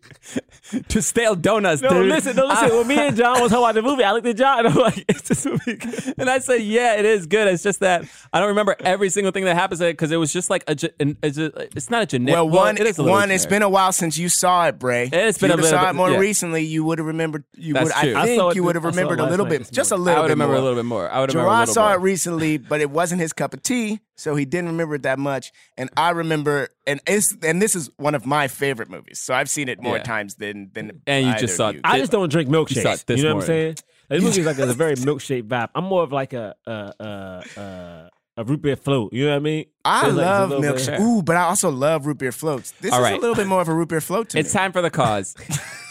to 0.90 1.02
stale 1.02 1.36
donuts, 1.36 1.82
No, 1.82 1.90
dude. 1.90 2.08
listen, 2.10 2.36
no, 2.36 2.46
listen. 2.48 2.72
I- 2.72 2.76
when 2.76 2.88
me 2.88 2.98
and 3.00 3.16
John 3.16 3.42
was 3.42 3.52
talking 3.52 3.64
about 3.64 3.76
the 3.76 3.82
movie, 3.82 4.04
I 4.04 4.12
looked 4.14 4.28
at 4.28 4.38
John 4.40 4.66
and 4.66 4.68
I'm 4.70 4.76
like, 4.82 5.06
"Is 5.08 5.22
this 5.22 5.46
movie?" 5.46 5.76
good?" 5.76 6.16
and 6.18 6.30
I 6.30 6.40
said, 6.40 6.62
"Yeah, 6.64 6.96
it 6.96 7.06
is 7.06 7.28
good. 7.28 7.48
It's 7.48 7.62
just 7.62 7.82
that 7.82 8.06
I 8.34 8.40
don't 8.40 8.50
remember 8.50 8.76
every 8.80 9.10
single 9.12 9.32
thing 9.32 9.46
that 9.46 9.56
happens 9.56 9.80
in 9.82 9.88
it 9.88 9.94
because 9.94 10.12
it 10.12 10.18
was 10.18 10.34
just 10.34 10.50
like 10.50 10.64
a. 10.68 10.74
ge- 10.76 10.90
an- 11.00 11.18
It's, 11.22 11.38
a, 11.38 11.52
it's 11.78 11.90
not 11.92 12.02
a 12.04 12.06
generic. 12.08 12.34
Well, 12.36 12.50
one, 12.50 12.78
it 12.78 12.88
is 12.88 12.98
a 12.98 13.04
little 13.04 13.16
one. 13.18 13.30
It's 13.30 13.44
generic. 13.44 13.50
been 13.62 13.62
a 13.64 13.70
while 13.70 13.92
since 13.92 14.18
you 14.18 14.30
saw 14.30 14.68
it, 14.68 14.80
Bray. 14.80 15.10
It's 15.12 15.38
If 15.38 15.42
been 15.42 15.50
you 15.50 15.54
a 15.54 15.58
would've 15.58 15.64
little 15.66 15.78
saw 15.80 15.84
bit- 15.86 15.90
it 15.90 15.94
more 15.94 16.12
yeah. 16.12 16.18
recently. 16.18 16.64
You 16.64 16.84
would 16.86 16.98
have 16.98 17.08
remembered. 17.08 17.44
You 17.56 17.74
That's 17.76 17.94
would. 17.94 17.94
true. 18.02 18.16
I 18.16 18.22
I 18.22 18.36
saw 18.36 18.50
think 18.50 18.52
it 18.52 18.56
you 18.56 18.64
would 18.64 18.76
have 18.76 18.84
th- 18.84 18.94
I 18.94 18.96
saw 18.96 19.00
it 19.00 19.04
remembered 19.04 19.20
a 19.20 19.30
little 19.30 19.46
bit, 19.46 19.72
just 19.72 19.92
a 19.92 19.96
morning. 19.98 20.06
little 20.06 20.18
I 20.18 20.22
would 20.22 20.28
bit 20.28 20.34
remember 20.34 20.54
more. 20.54 20.60
a 20.60 20.64
little 20.64 20.80
bit 20.80 20.86
more. 20.86 21.10
I 21.12 21.20
would 21.20 21.30
remember 21.34 21.48
a 21.48 21.52
Gerard 21.52 21.60
little 21.70 21.74
saw 21.74 21.88
more. 21.90 21.96
it 21.96 22.00
recently, 22.00 22.58
but 22.58 22.82
it 22.82 22.90
wasn't 22.90 23.22
his 23.22 23.34
cup 23.34 23.54
of 23.54 23.62
tea, 23.62 24.00
so 24.16 24.36
he 24.36 24.46
didn't 24.46 24.68
remember 24.70 24.96
it 24.96 25.04
that 25.04 25.20
much. 25.20 25.52
And 25.78 25.90
I 25.98 26.12
remember, 26.12 26.70
and 26.88 27.00
it's 27.06 27.36
and 27.44 27.62
this 27.62 27.76
is 27.76 27.90
one 27.98 28.16
of 28.16 28.26
my 28.26 28.48
favorite 28.48 28.90
movies. 28.90 29.20
So 29.20 29.34
I've 29.34 29.50
seen 29.50 29.70
it 29.70 29.82
more 29.82 29.98
Yeah. 29.98 30.04
times 30.04 30.36
than 30.36 30.72
than. 30.74 31.02
And 31.08 31.26
you 31.26 31.32
either 31.32 31.40
just 31.42 31.54
of 31.54 31.58
saw 31.58 31.70
you. 31.72 31.78
it. 31.80 31.82
I 31.84 32.00
just 32.00 32.12
don't 32.12 32.30
drink 32.32 32.50
saw 32.50 32.62
it 32.62 32.66
milkshakes. 32.68 33.06
this 33.06 33.18
You 33.20 33.24
know 33.26 33.36
what 33.36 33.42
I'm 33.44 33.48
saying? 33.48 33.76
Like, 34.10 34.22
this 34.22 34.24
movie 34.24 34.40
is 34.42 34.46
like 34.46 34.58
a, 34.60 34.74
very 34.74 34.96
milkshake 35.08 35.44
vibe. 35.44 35.70
I'm 35.76 35.84
more 35.86 36.04
of 36.04 36.12
like 36.12 36.34
a 36.34 36.56
a 36.66 36.72
a, 37.00 37.44
a, 37.58 38.10
a 38.38 38.44
root 38.44 38.62
beer 38.62 38.76
float. 38.76 39.14
You 39.14 39.26
know 39.26 39.32
what 39.32 39.36
I 39.38 39.40
mean? 39.40 39.66
I 39.86 40.08
It's 40.08 40.16
love 40.16 40.50
little 40.50 40.62
bit- 40.64 40.76
milkshake. 40.76 41.00
Ooh, 41.00 41.22
but 41.22 41.36
I 41.36 41.42
also 41.44 41.70
love 41.70 42.06
root 42.06 42.18
beer 42.18 42.32
floats. 42.32 42.72
This 42.82 42.92
All 42.94 43.00
is 43.00 43.04
right. 43.04 43.18
a 43.18 43.20
little 43.20 43.36
bit 43.36 43.48
more 43.48 43.62
of 43.62 43.68
a 43.68 43.74
root 43.74 43.90
beer 43.90 44.02
float 44.02 44.30
to 44.30 44.40
It's 44.40 44.54
me. 44.54 44.58
time 44.60 44.72
for 44.72 44.82
the 44.82 44.90
cause. 44.90 45.36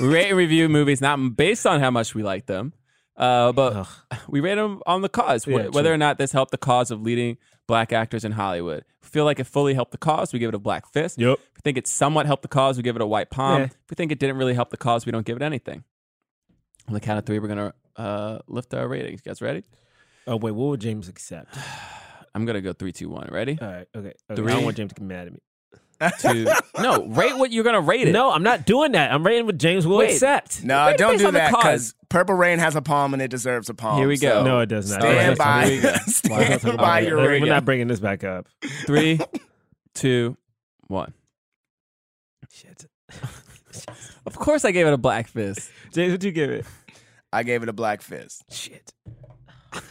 we 0.00 0.06
rate 0.08 0.28
and 0.28 0.36
review 0.36 0.68
movies 0.68 1.00
not 1.00 1.36
based 1.36 1.66
on 1.66 1.80
how 1.80 1.90
much 1.90 2.14
we 2.14 2.22
like 2.22 2.46
them, 2.46 2.72
uh, 3.16 3.52
but 3.52 3.86
we 4.28 4.40
rate 4.40 4.56
them 4.56 4.82
on 4.86 5.02
the 5.02 5.08
cause, 5.08 5.44
wh- 5.44 5.48
Yeah, 5.48 5.68
whether 5.68 5.90
true. 5.90 5.92
or 5.94 5.98
not 5.98 6.18
this 6.18 6.32
helped 6.32 6.50
the 6.50 6.58
cause 6.58 6.90
of 6.90 7.02
leading 7.02 7.36
black 7.66 7.92
actors 7.92 8.24
in 8.24 8.32
Hollywood. 8.32 8.84
If 9.02 9.08
we 9.08 9.08
feel 9.10 9.24
like 9.26 9.38
it 9.40 9.44
fully 9.46 9.74
helped 9.74 9.92
the 9.92 9.98
cause, 9.98 10.32
we 10.32 10.38
give 10.38 10.48
it 10.48 10.54
a 10.54 10.58
black 10.58 10.86
fist. 10.92 11.18
Yep. 11.18 11.38
If 11.38 11.54
we 11.56 11.60
think 11.64 11.76
it 11.78 11.86
somewhat 11.86 12.24
helped 12.26 12.42
the 12.42 12.48
cause, 12.48 12.76
we 12.78 12.82
give 12.82 12.96
it 12.96 13.02
a 13.02 13.06
white 13.06 13.30
palm. 13.30 13.58
Yeah. 13.60 13.64
If 13.66 13.90
we 13.90 13.94
think 13.94 14.10
it 14.10 14.18
didn't 14.18 14.36
really 14.38 14.54
help 14.54 14.70
the 14.70 14.76
cause, 14.78 15.04
we 15.06 15.12
don't 15.12 15.26
give 15.26 15.36
it 15.36 15.42
anything. 15.42 15.84
On 16.86 16.94
the 16.94 17.00
count 17.00 17.18
of 17.18 17.26
three, 17.26 17.38
we're 17.38 17.48
gonna 17.48 17.74
uh, 17.98 18.38
lift 18.48 18.72
our 18.72 18.88
ratings. 18.88 19.20
You 19.24 19.30
guys 19.30 19.42
ready? 19.42 19.64
Oh 20.26 20.36
wait, 20.36 20.52
what 20.52 20.68
would 20.68 20.80
James 20.80 21.08
accept? 21.08 21.56
I'm 22.34 22.44
gonna 22.46 22.60
go 22.62 22.72
three, 22.72 22.92
two, 22.92 23.08
one. 23.08 23.28
Ready? 23.30 23.58
All 23.60 23.66
right, 23.68 23.86
okay. 23.94 24.08
okay. 24.08 24.12
I 24.30 24.34
Three. 24.34 24.52
don't 24.52 24.64
want 24.64 24.76
James 24.76 24.92
to 24.92 25.00
get 25.00 25.04
mad 25.06 25.26
at 25.26 25.32
me. 25.32 25.40
Two. 26.20 26.46
no, 26.80 27.06
rate 27.06 27.36
what 27.36 27.50
you're 27.50 27.64
gonna 27.64 27.80
rate 27.80 28.06
it. 28.06 28.12
No, 28.12 28.30
I'm 28.30 28.44
not 28.44 28.64
doing 28.66 28.92
that. 28.92 29.12
I'm 29.12 29.26
rating 29.26 29.46
what 29.46 29.58
James 29.58 29.84
will 29.86 29.96
Wait. 29.98 30.12
accept. 30.12 30.62
No, 30.62 30.86
Rate 30.86 30.92
it 30.92 30.98
don't 30.98 31.12
based 31.14 31.22
do 31.22 31.26
on 31.28 31.32
the 31.34 31.38
that 31.40 31.52
cause. 31.52 31.62
because 31.62 31.94
Purple 32.08 32.36
Rain 32.36 32.60
has 32.60 32.76
a 32.76 32.82
palm 32.82 33.14
and 33.14 33.20
it 33.22 33.28
deserves 33.32 33.68
a 33.68 33.74
palm. 33.74 33.98
Here 33.98 34.06
we 34.06 34.16
go. 34.16 34.28
so 34.40 34.44
No, 34.44 34.60
it 34.60 34.66
does 34.66 34.90
not. 34.92 35.00
Stand 35.00 35.16
Let's 35.16 35.38
talk 35.38 35.46
by, 35.46 35.64
about 35.64 36.00
stand 36.06 36.60
Talk 36.60 36.76
by 36.76 37.00
about 37.00 37.02
it. 37.02 37.08
your 37.08 37.16
We're 37.18 37.28
rating. 37.30 37.48
not 37.48 37.64
bringing 37.64 37.88
this 37.88 37.98
back 37.98 38.22
up. 38.22 38.46
Three, 38.86 39.18
two, 39.94 40.36
one. 40.86 41.14
Shit. 42.52 42.86
Of 44.26 44.34
course, 44.36 44.64
I 44.64 44.70
gave 44.70 44.86
it 44.86 44.92
a 44.92 44.98
black 44.98 45.26
fist. 45.26 45.70
James, 45.92 46.12
what 46.12 46.22
you 46.22 46.30
give 46.32 46.50
it? 46.50 46.64
I 47.32 47.42
gave 47.42 47.62
it 47.62 47.68
a 47.68 47.72
black 47.72 48.02
fist. 48.02 48.42
Shit. 48.50 48.92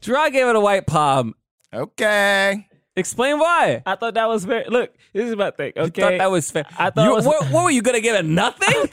Gerard 0.00 0.32
gave 0.32 0.46
it 0.46 0.56
a 0.56 0.60
white 0.60 0.86
palm. 0.86 1.34
Okay. 1.72 2.66
Explain 2.96 3.38
why. 3.38 3.82
I 3.84 3.94
thought 3.96 4.14
that 4.14 4.28
was 4.28 4.44
very. 4.44 4.64
Look, 4.68 4.90
this 5.12 5.28
is 5.28 5.36
my 5.36 5.50
thing. 5.50 5.72
You 5.76 5.82
Okay, 5.82 6.02
thought 6.02 6.18
that 6.18 6.30
was 6.30 6.50
fair. 6.50 6.64
I 6.78 6.90
thought 6.90 7.04
You- 7.08 7.14
was- 7.14 7.26
what, 7.26 7.50
what 7.50 7.64
were 7.64 7.70
you 7.70 7.82
gonna 7.82 8.00
give 8.00 8.14
it? 8.16 8.24
Nothing. 8.24 8.88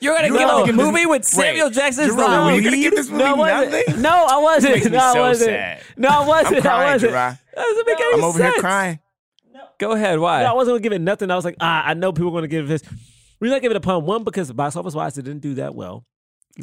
You're 0.00 0.14
gonna 0.14 0.28
You 0.28 0.38
give 0.38 0.48
were 0.48 0.62
a 0.62 0.66
give 0.66 0.76
this- 0.76 0.86
movie 0.86 1.06
with 1.06 1.22
Wait, 1.22 1.24
Samuel 1.24 1.70
Jackson's 1.70 2.14
Gerard, 2.14 2.44
were 2.44 2.52
you 2.52 2.62
gonna 2.62 2.76
give 2.76 2.94
this 2.94 3.10
movie 3.10 3.24
no, 3.24 3.42
I 3.42 3.64
nothing? 3.64 3.70
wasn't. 3.86 3.98
No, 3.98 4.26
I 4.28 4.38
wasn't. 4.38 4.74
makes 4.74 4.84
me 4.86 4.90
no, 4.92 4.98
I 4.98 5.18
wasn't. 5.20 5.48
sad. 5.48 5.82
No, 5.96 6.08
I 6.08 6.26
wasn't. 6.26 6.56
I'm 6.56 6.62
crying, 6.62 6.80
I 6.88 6.92
wasn't. 6.92 7.10
Gerard. 7.10 7.38
That 7.56 7.62
doesn't 7.62 7.86
make 7.86 8.00
any 8.00 8.14
I'm 8.14 8.24
over 8.24 8.38
sense. 8.38 8.54
here 8.54 8.60
crying. 8.62 8.98
No. 9.52 9.60
Go 9.78 9.92
ahead. 9.92 10.18
Why? 10.20 10.42
No, 10.44 10.50
I 10.50 10.52
wasn't 10.52 10.74
gonna 10.74 10.82
give 10.82 10.92
it 10.92 11.00
nothing. 11.00 11.30
I 11.32 11.34
was 11.36 11.44
like, 11.44 11.56
ah, 11.60 11.82
I 11.84 11.94
know 11.94 12.12
people 12.12 12.28
are 12.28 12.32
gonna 12.32 12.46
give 12.46 12.68
this. 12.68 12.82
Reason 13.40 13.56
I 13.56 13.60
gave 13.60 13.70
it 13.70 13.76
a 13.76 13.80
palm 13.80 14.04
one 14.04 14.24
because 14.24 14.52
box 14.52 14.76
office 14.76 14.94
wise 14.94 15.16
it 15.18 15.22
didn't 15.22 15.42
do 15.42 15.54
that 15.54 15.74
well. 15.74 16.04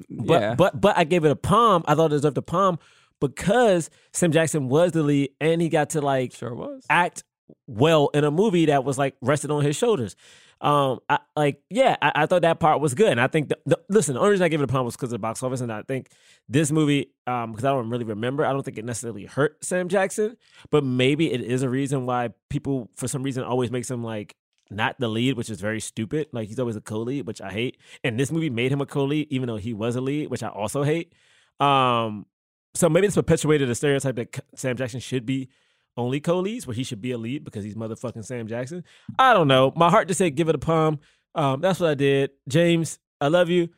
But 0.10 0.42
yeah. 0.42 0.56
but 0.56 0.80
but 0.80 0.98
I 0.98 1.04
gave 1.04 1.26
it 1.26 1.32
a 1.32 1.36
palm. 1.36 1.84
I 1.88 1.96
thought 1.96 2.08
it 2.08 2.16
deserved 2.16 2.38
a 2.38 2.42
palm 2.42 2.80
because 3.22 3.90
Sam 4.14 4.32
Jackson 4.32 4.68
was 4.68 4.92
the 4.92 5.04
lead 5.04 5.32
and 5.40 5.62
he 5.62 5.70
got 5.70 5.92
to 5.92 6.02
like 6.02 6.34
sure 6.34 6.54
was. 6.54 6.86
act 6.90 7.24
well 7.68 8.10
in 8.14 8.24
a 8.24 8.32
movie 8.32 8.66
that 8.66 8.84
was 8.84 8.98
like 8.98 9.16
rested 9.22 9.52
on 9.52 9.64
his 9.64 9.76
shoulders. 9.76 10.16
Um, 10.62 11.00
I, 11.10 11.20
like 11.36 11.62
yeah, 11.70 11.98
I, 12.02 12.12
I 12.16 12.26
thought 12.26 12.42
that 12.44 12.60
part 12.60 12.80
was 12.80 12.94
good, 12.94 13.10
and 13.10 13.20
I 13.20 13.28
think 13.28 13.50
the, 13.50 13.58
the, 13.66 13.80
listen, 13.90 14.14
the 14.14 14.22
only 14.22 14.32
reason 14.32 14.46
I 14.46 14.48
gave 14.48 14.62
it 14.62 14.64
a 14.64 14.68
palm 14.68 14.86
was 14.86 14.96
because 14.96 15.08
of 15.08 15.12
the 15.12 15.20
box 15.20 15.44
office, 15.44 15.60
and 15.62 15.72
I 15.72 15.82
think 15.82 16.10
this 16.48 16.72
movie, 16.72 17.12
um, 17.28 17.52
because 17.52 17.66
I 17.66 17.72
don't 17.72 17.90
really 17.90 18.06
remember, 18.06 18.46
I 18.46 18.54
don't 18.54 18.64
think 18.64 18.78
it 18.78 18.86
necessarily 18.86 19.26
hurt 19.26 19.64
Sam 19.64 19.90
Jackson, 19.90 20.38
but 20.72 20.84
maybe 20.84 21.32
it 21.32 21.42
is 21.42 21.62
a 21.62 21.70
reason 21.70 22.06
why 22.06 22.30
people, 22.50 22.90
for 22.96 23.08
some 23.08 23.22
reason, 23.22 23.44
always 23.44 23.70
makes 23.70 23.92
him 23.92 24.02
like 24.04 24.36
not 24.70 25.00
the 25.00 25.08
lead, 25.08 25.38
which 25.38 25.50
is 25.50 25.62
very 25.62 25.80
stupid. 25.80 26.28
Like 26.32 26.48
he's 26.48 26.60
always 26.60 26.76
a 26.76 26.82
co-lead, 26.82 27.28
which 27.28 27.42
I 27.42 27.52
hate, 27.52 27.78
and 28.04 28.20
this 28.20 28.32
movie 28.32 28.50
made 28.50 28.72
him 28.72 28.82
a 28.82 28.86
co-lead, 28.86 29.28
even 29.30 29.48
though 29.48 29.58
he 29.58 29.74
was 29.74 29.96
a 29.96 30.02
lead, 30.02 30.30
which 30.30 30.44
I 30.44 30.48
also 30.48 30.84
hate. 30.84 31.14
Um, 31.60 32.26
so 32.74 32.90
maybe 32.90 33.08
it's 33.08 33.16
perpetuated 33.16 33.70
a 33.70 33.76
stereotype 33.76 34.16
that 34.16 34.40
Sam 34.56 34.76
Jackson 34.76 35.00
should 35.00 35.26
be 35.26 35.50
only 35.98 36.20
co-leads, 36.20 36.68
where 36.68 36.76
he 36.76 36.84
should 36.84 37.02
be 37.02 37.12
a 37.12 37.18
lead 37.18 37.44
because 37.44 37.64
he's 37.64 37.76
motherfucking 37.76 38.26
Sam 38.26 38.48
Jackson. 38.48 38.84
I 39.18 39.34
don't 39.34 39.48
know. 39.48 39.72
My 39.76 39.90
heart 39.90 40.08
just 40.08 40.18
said 40.18 40.36
give 40.36 40.50
it 40.50 40.56
a 40.56 40.60
palm. 40.60 41.00
Um, 41.36 41.62
that's 41.62 41.80
what 41.80 41.90
I 41.90 41.96
did. 41.96 42.32
James, 42.48 43.00
I 43.22 43.28
love 43.28 43.50
you. 43.50 43.70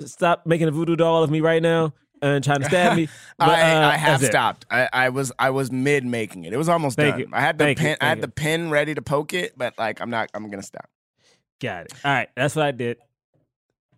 Stop 0.00 0.46
making 0.46 0.68
a 0.68 0.72
voodoo 0.72 0.96
doll 0.96 1.22
of 1.22 1.30
me 1.30 1.40
right 1.40 1.62
now 1.62 1.94
and 2.22 2.42
trying 2.44 2.60
to 2.60 2.66
stab 2.66 2.96
me. 2.96 3.08
But, 3.36 3.48
I, 3.48 3.72
uh, 3.82 3.88
I 3.88 3.96
have 3.96 4.22
stopped. 4.24 4.64
I, 4.70 4.88
I 4.92 5.08
was 5.08 5.32
I 5.38 5.50
was 5.50 5.72
mid 5.72 6.04
making 6.04 6.44
it. 6.44 6.52
It 6.52 6.56
was 6.56 6.68
almost 6.68 6.96
Thank 6.96 7.14
done. 7.14 7.20
you. 7.20 7.28
I 7.32 7.40
had 7.40 7.58
the 7.58 7.64
Thank 7.64 7.78
pen. 7.78 7.96
I 8.00 8.08
had 8.08 8.18
you. 8.18 8.22
the 8.22 8.28
pen 8.28 8.70
ready 8.70 8.94
to 8.94 9.02
poke 9.02 9.34
it, 9.34 9.54
but 9.58 9.74
like 9.76 10.00
I'm 10.00 10.08
not. 10.10 10.30
I'm 10.34 10.48
gonna 10.50 10.62
stop. 10.62 10.88
Got 11.60 11.86
it. 11.86 11.92
All 12.04 12.12
right, 12.12 12.28
that's 12.36 12.54
what 12.54 12.64
I 12.66 12.70
did. 12.70 12.98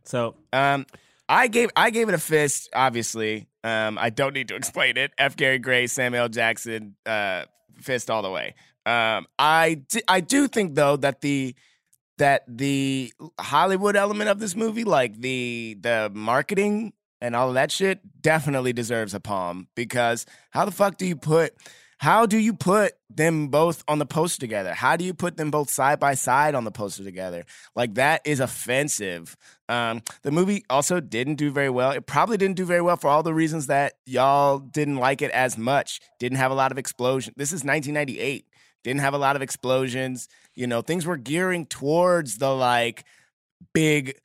So 0.04 0.36
Um, 0.52 0.86
I 1.28 1.48
gave 1.48 1.70
I 1.76 1.90
gave 1.90 2.08
it 2.08 2.14
a 2.14 2.18
fist. 2.18 2.70
Obviously, 2.74 3.48
um, 3.64 3.98
I 3.98 4.10
don't 4.10 4.32
need 4.32 4.48
to 4.48 4.54
explain 4.62 4.96
it. 4.96 5.12
F. 5.18 5.36
Gary 5.36 5.58
Gray, 5.58 5.86
Samuel 5.86 6.28
Jackson, 6.28 6.96
uh, 7.04 7.44
fist 7.80 8.10
all 8.10 8.22
the 8.22 8.30
way. 8.30 8.54
Um, 8.86 9.26
I 9.38 9.82
di- 9.88 10.02
I 10.08 10.20
do 10.20 10.48
think 10.48 10.76
though 10.76 10.96
that 10.96 11.20
the 11.20 11.54
that 12.18 12.44
the 12.48 13.12
Hollywood 13.38 13.96
element 13.96 14.30
of 14.30 14.38
this 14.38 14.54
movie, 14.56 14.84
like 14.84 15.20
the 15.20 15.76
the 15.80 16.10
marketing 16.14 16.92
and 17.20 17.34
all 17.34 17.48
of 17.48 17.54
that 17.54 17.70
shit, 17.70 18.00
definitely 18.20 18.72
deserves 18.72 19.14
a 19.14 19.20
palm 19.20 19.68
because 19.74 20.26
how 20.50 20.64
the 20.64 20.70
fuck 20.70 20.96
do 20.96 21.06
you 21.06 21.16
put 21.16 21.54
how 21.98 22.26
do 22.26 22.38
you 22.38 22.52
put 22.52 22.92
them 23.08 23.48
both 23.48 23.82
on 23.88 23.98
the 23.98 24.06
poster 24.06 24.38
together? 24.38 24.74
How 24.74 24.96
do 24.96 25.04
you 25.04 25.14
put 25.14 25.38
them 25.38 25.50
both 25.50 25.70
side 25.70 25.98
by 25.98 26.14
side 26.14 26.54
on 26.54 26.64
the 26.64 26.70
poster 26.70 27.02
together? 27.02 27.44
Like 27.74 27.94
that 27.94 28.20
is 28.26 28.40
offensive. 28.40 29.34
Um, 29.68 30.02
the 30.22 30.30
movie 30.30 30.64
also 30.68 31.00
didn't 31.00 31.36
do 31.36 31.50
very 31.50 31.70
well. 31.70 31.92
It 31.92 32.06
probably 32.06 32.36
didn't 32.36 32.56
do 32.56 32.66
very 32.66 32.82
well 32.82 32.98
for 32.98 33.08
all 33.08 33.22
the 33.22 33.32
reasons 33.32 33.68
that 33.68 33.94
y'all 34.04 34.58
didn't 34.58 34.96
like 34.96 35.22
it 35.22 35.30
as 35.30 35.56
much. 35.56 36.00
Didn't 36.18 36.38
have 36.38 36.50
a 36.50 36.54
lot 36.54 36.70
of 36.70 36.76
explosion. 36.76 37.32
This 37.36 37.48
is 37.48 37.64
1998. 37.64 38.46
Didn't 38.84 39.00
have 39.00 39.14
a 39.14 39.18
lot 39.18 39.34
of 39.34 39.42
explosions. 39.42 40.28
You 40.54 40.66
know, 40.66 40.82
things 40.82 41.06
were 41.06 41.16
gearing 41.16 41.64
towards 41.64 42.36
the 42.36 42.54
like 42.54 43.04
big, 43.72 44.18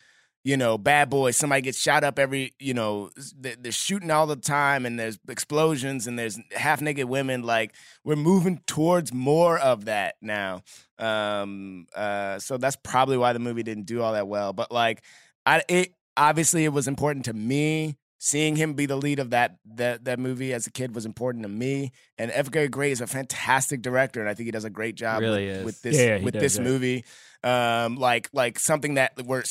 you 0.44 0.58
know, 0.58 0.78
bad 0.78 1.10
boys. 1.10 1.38
Somebody 1.38 1.62
gets 1.62 1.78
shot 1.78 2.04
up 2.04 2.18
every, 2.18 2.54
you 2.60 2.74
know, 2.74 3.12
they're, 3.38 3.72
shooting 3.72 4.12
all 4.12 4.26
the 4.26 4.36
time 4.36 4.86
and 4.86 5.00
there's 5.00 5.20
explosions 5.30 6.08
and 6.08 6.18
there's 6.18 6.40
half 6.56 6.82
naked 6.82 7.06
women. 7.06 7.44
Like 7.44 7.74
we're 8.04 8.16
moving 8.16 8.62
towards 8.66 9.14
more 9.14 9.58
of 9.60 9.86
that 9.86 10.16
now. 10.22 10.64
Um, 10.98 11.88
uh, 11.96 12.40
so 12.40 12.58
that's 12.58 12.76
probably 12.76 13.18
why 13.18 13.34
the 13.34 13.40
movie 13.40 13.64
didn't 13.64 13.86
do 13.86 14.02
all 14.02 14.14
that 14.14 14.28
well. 14.28 14.54
But 14.54 14.72
like, 14.72 15.04
I, 15.46 15.64
it 15.68 15.94
obviously 16.18 16.66
it 16.66 16.74
was 16.74 16.88
important 16.88 17.26
to 17.26 17.34
me. 17.34 17.98
Seeing 18.24 18.56
him 18.56 18.76
be 18.76 18.86
the 18.86 18.98
lead 18.98 19.18
of 19.18 19.32
that 19.32 19.58
that 19.74 20.06
that 20.06 20.20
movie 20.20 20.54
as 20.54 20.68
a 20.68 20.72
kid 20.72 20.94
was 20.94 21.08
important 21.08 21.42
to 21.42 21.50
me. 21.50 21.92
And 22.20 22.30
F. 22.32 22.52
Gary 22.52 22.68
Gray 22.68 22.92
is 22.92 23.02
a 23.02 23.08
fantastic 23.08 23.82
director, 23.82 24.20
and 24.20 24.30
I 24.30 24.36
think 24.36 24.46
he 24.46 24.52
does 24.52 24.64
a 24.64 24.70
great 24.70 24.94
job 24.94 25.22
Really 25.22 25.48
with, 25.48 25.66
with 25.66 25.82
this 25.82 25.98
Yeah, 25.98 26.20
he 26.20 26.26
with 26.26 26.36
does, 26.36 26.44
this 26.44 26.58
yeah. 26.58 26.64
movie 26.64 27.04
um 27.44 27.96
like 27.96 28.30
like 28.34 28.60
something 28.60 28.96
that 28.96 29.14
were 29.26 29.44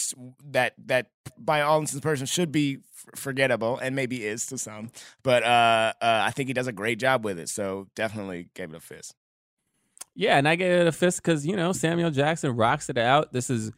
that 0.45 0.75
that 0.87 1.11
by 1.39 1.61
all 1.61 1.77
intents 1.79 1.95
and 1.95 2.03
purposes 2.03 2.29
should 2.31 2.53
be 2.53 2.77
f- 2.77 3.19
forgettable 3.21 3.79
and 3.79 3.97
maybe 3.97 4.25
is 4.25 4.47
to 4.47 4.57
some 4.57 4.91
but 5.23 5.43
uh, 5.43 5.93
uh 6.01 6.23
i 6.27 6.31
think 6.31 6.49
he 6.49 6.53
does 6.53 6.67
a 6.69 6.73
great 6.73 6.99
job 6.99 7.25
with 7.25 7.39
it 7.39 7.49
so 7.49 7.89
definitely 7.97 8.49
gave 8.55 8.71
it 8.73 8.77
a 8.77 8.81
fist 8.81 9.15
Yeah, 10.15 10.37
and 10.39 10.49
I 10.49 10.57
gave 10.57 10.73
it 10.73 10.87
a 10.87 10.93
fist 10.93 11.23
because 11.23 11.47
you 11.47 11.57
know 11.57 11.73
Samuel 11.73 12.11
Jackson 12.11 12.57
rocks 12.57 12.91
it 12.91 12.99
out. 12.99 13.33
This 13.33 13.49
is 13.49 13.71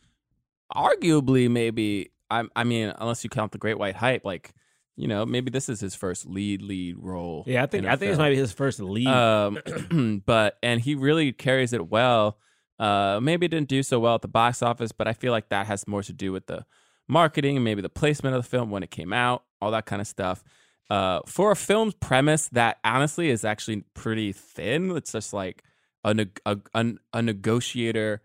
arguably 0.75 1.51
maybe 1.51 2.11
I 2.31 2.45
I 2.57 2.65
mean 2.65 2.93
unless 2.99 3.23
you 3.23 3.31
count 3.31 3.53
the 3.53 3.59
Great 3.59 3.79
White 3.79 3.97
Hype, 3.97 4.25
like 4.25 4.53
you 4.97 5.09
know 5.09 5.27
maybe 5.27 5.51
this 5.51 5.69
is 5.69 5.81
his 5.81 5.95
first 5.95 6.27
lead 6.27 6.63
lead 6.63 6.97
role. 6.99 7.45
yeah, 7.47 7.63
I 7.63 7.67
think 7.67 7.85
in 7.85 7.89
a 7.89 7.93
I 7.93 7.97
think 7.97 8.11
this 8.11 8.19
might 8.19 8.31
be 8.31 8.37
his 8.37 8.53
first 8.53 8.81
lead. 8.81 9.07
Um, 9.07 10.23
but 10.27 10.59
and 10.63 10.81
he 10.81 10.95
really 10.95 11.33
carries 11.33 11.73
it 11.73 11.89
well. 11.89 12.39
Uh, 12.79 13.21
maybe 13.23 13.47
it 13.47 13.51
didn't 13.51 13.69
do 13.69 13.83
so 13.83 14.01
well 14.01 14.17
at 14.17 14.23
the 14.23 14.29
box 14.29 14.63
office, 14.63 14.93
but 14.93 15.07
I 15.07 15.13
feel 15.13 15.33
like 15.33 15.49
that 15.51 15.67
has 15.67 15.87
more 15.87 16.03
to 16.03 16.13
do 16.13 16.33
with 16.33 16.47
the 16.47 16.65
marketing 17.09 17.57
and 17.57 17.65
maybe 17.65 17.83
the 17.83 17.89
placement 17.89 18.35
of 18.35 18.43
the 18.43 18.49
film 18.49 18.71
when 18.71 18.83
it 18.83 18.91
came 18.91 19.13
out, 19.13 19.45
all 19.61 19.71
that 19.71 19.87
kind 19.87 20.01
of 20.01 20.09
stuff. 20.09 20.43
Uh, 20.91 21.21
for 21.27 21.53
a 21.53 21.57
film's 21.57 21.95
premise 21.95 22.49
that 22.49 22.79
honestly 22.85 23.31
is 23.31 23.45
actually 23.45 23.85
pretty 23.95 24.33
thin, 24.33 24.91
it's 24.97 25.13
just 25.13 25.33
like 25.33 25.63
a 26.05 26.13
neg- 26.13 26.41
a, 26.45 26.59
a, 26.75 26.93
a 27.13 27.23
negotiator. 27.23 28.21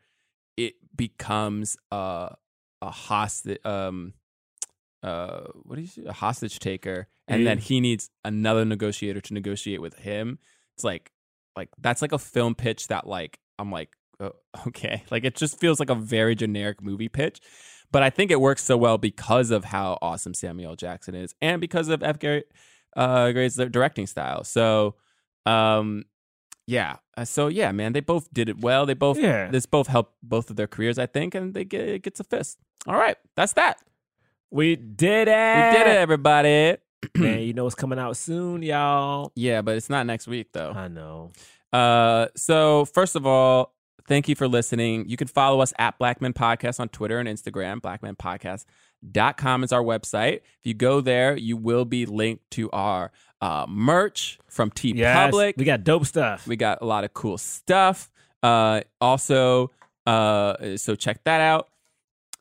It 0.57 0.73
becomes 0.95 1.77
a 1.91 2.35
a 2.81 2.89
hostage. 2.89 3.63
Um, 3.65 4.13
uh, 5.03 5.41
what 5.63 5.75
do 5.75 5.81
you 5.81 5.87
say? 5.87 6.03
A 6.05 6.13
hostage 6.13 6.59
taker, 6.59 7.07
and 7.27 7.45
then 7.45 7.57
he 7.59 7.79
needs 7.79 8.09
another 8.25 8.65
negotiator 8.65 9.21
to 9.21 9.33
negotiate 9.33 9.81
with 9.81 9.95
him. 9.99 10.39
It's 10.75 10.83
like, 10.83 11.11
like 11.55 11.69
that's 11.79 12.01
like 12.01 12.11
a 12.11 12.19
film 12.19 12.55
pitch 12.55 12.87
that 12.87 13.07
like 13.07 13.39
I'm 13.59 13.71
like, 13.71 13.95
oh, 14.19 14.33
okay, 14.67 15.03
like 15.11 15.23
it 15.25 15.35
just 15.35 15.59
feels 15.59 15.79
like 15.79 15.89
a 15.89 15.95
very 15.95 16.35
generic 16.35 16.81
movie 16.81 17.09
pitch. 17.09 17.39
But 17.91 18.03
I 18.03 18.09
think 18.09 18.31
it 18.31 18.41
works 18.41 18.63
so 18.63 18.75
well 18.75 18.97
because 18.97 19.49
of 19.49 19.63
how 19.65 19.97
awesome 20.01 20.33
Samuel 20.33 20.75
Jackson 20.75 21.15
is, 21.15 21.33
and 21.41 21.61
because 21.61 21.87
of 21.87 22.03
F. 22.03 22.19
Gary 22.19 22.43
uh, 22.95 23.31
Gray's 23.31 23.55
directing 23.55 24.07
style. 24.07 24.43
So, 24.43 24.95
um, 25.45 26.03
yeah. 26.65 26.97
Uh, 27.15 27.23
So 27.25 27.47
yeah, 27.47 27.71
man, 27.71 27.93
they 27.93 28.01
both 28.01 28.33
did 28.33 28.49
it 28.49 28.59
well. 28.59 28.85
They 28.85 28.93
both 28.93 29.17
Yeah. 29.17 29.49
this 29.49 29.65
both 29.65 29.87
helped 29.87 30.15
both 30.21 30.49
of 30.49 30.55
their 30.57 30.67
careers, 30.67 30.97
I 30.99 31.05
think, 31.05 31.33
and 31.35 31.53
they 31.53 31.63
get 31.63 31.87
it 31.87 32.01
gets 32.03 32.19
a 32.19 32.23
fist. 32.25 32.57
All 32.87 32.95
right, 32.95 33.15
that's 33.35 33.53
that. 33.53 33.77
we 34.51 34.75
did 34.75 35.27
it. 35.27 35.55
We 35.73 35.77
did 35.77 35.87
it, 35.87 35.97
everybody. 35.97 36.77
Man, 37.15 37.39
you 37.47 37.53
know 37.53 37.63
what's 37.63 37.75
coming 37.75 37.99
out 37.99 38.17
soon, 38.17 38.63
y'all. 38.63 39.31
Yeah, 39.35 39.61
but 39.61 39.77
it's 39.77 39.89
not 39.89 40.05
next 40.05 40.27
week 40.27 40.51
though. 40.51 40.71
I 40.71 40.87
know. 40.89 41.31
Uh, 41.71 42.27
so 42.35 42.85
first 42.85 43.15
of 43.15 43.25
all, 43.25 43.73
thank 44.07 44.27
you 44.27 44.35
for 44.35 44.47
listening. 44.47 45.07
You 45.07 45.17
can 45.17 45.27
follow 45.27 45.61
us 45.61 45.73
at 45.77 45.97
Blackman 45.99 46.33
Podcast 46.33 46.79
on 46.79 46.89
Twitter 46.89 47.19
and 47.19 47.27
Instagram. 47.29 47.81
BlackmanPodcast.com 47.81 49.63
is 49.63 49.71
our 49.71 49.83
website. 49.83 50.37
If 50.37 50.65
you 50.65 50.73
go 50.73 51.01
there, 51.01 51.37
you 51.37 51.57
will 51.57 51.85
be 51.85 52.05
linked 52.05 52.49
to 52.51 52.69
our 52.71 53.11
uh, 53.41 53.65
merch 53.69 54.39
from 54.47 54.71
T 54.71 54.93
Yes, 54.95 55.15
Public. 55.15 55.55
we 55.57 55.65
got 55.65 55.83
dope 55.83 56.05
stuff. 56.05 56.47
We 56.47 56.55
got 56.55 56.81
a 56.81 56.85
lot 56.85 57.03
of 57.03 57.13
cool 57.13 57.37
stuff. 57.37 58.09
Uh, 58.41 58.81
also, 58.99 59.71
uh, 60.05 60.77
so 60.77 60.95
check 60.95 61.23
that 61.25 61.41
out. 61.41 61.69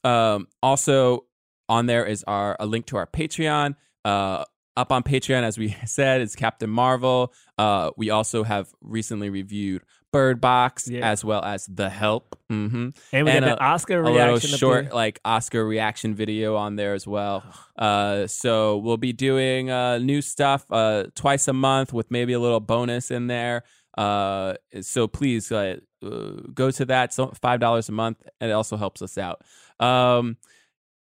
Um, 0.04 0.46
also, 0.62 1.24
on 1.68 1.86
there 1.86 2.06
is 2.06 2.22
our 2.24 2.56
a 2.60 2.66
link 2.66 2.86
to 2.86 2.96
our 2.96 3.06
Patreon. 3.06 3.74
Uh, 4.04 4.44
up 4.76 4.92
on 4.92 5.02
Patreon, 5.02 5.42
as 5.42 5.58
we 5.58 5.76
said, 5.86 6.20
is 6.20 6.36
Captain 6.36 6.70
Marvel. 6.70 7.32
Uh, 7.58 7.90
we 7.96 8.10
also 8.10 8.44
have 8.44 8.68
recently 8.80 9.30
reviewed 9.30 9.82
Bird 10.12 10.40
Box 10.40 10.88
Yeah. 10.88 11.06
as 11.10 11.24
well 11.24 11.42
as 11.44 11.66
The 11.66 11.90
Help. 11.90 12.38
hmm 12.48 12.64
and 12.66 12.92
we 13.12 13.18
and 13.18 13.26
got 13.26 13.42
a- 13.42 13.54
the 13.56 13.60
Oscar 13.62 14.00
a 14.02 14.10
little 14.10 14.28
reaction. 14.32 14.56
short 14.56 14.92
like 14.94 15.20
Oscar 15.24 15.64
reaction 15.66 16.14
video 16.14 16.56
on 16.56 16.76
there 16.76 16.94
as 16.94 17.06
well. 17.06 17.42
Uh, 17.78 18.26
so 18.26 18.78
we'll 18.78 18.96
be 18.96 19.12
doing 19.12 19.70
uh, 19.70 19.98
new 19.98 20.22
stuff 20.22 20.64
uh, 20.70 21.04
twice 21.14 21.48
a 21.48 21.52
month 21.52 21.92
with 21.92 22.10
maybe 22.10 22.32
a 22.32 22.40
little 22.40 22.60
bonus 22.60 23.10
in 23.10 23.26
there. 23.26 23.62
Uh, 23.98 24.54
so 24.80 25.08
please 25.08 25.50
uh, 25.52 25.76
uh, 26.04 26.08
go 26.54 26.70
to 26.70 26.84
that. 26.84 27.12
So 27.12 27.32
five 27.42 27.60
dollars 27.60 27.88
a 27.88 27.92
month, 27.92 28.22
and 28.40 28.50
it 28.50 28.54
also 28.54 28.76
helps 28.76 29.02
us 29.02 29.18
out. 29.18 29.42
Um, 29.80 30.36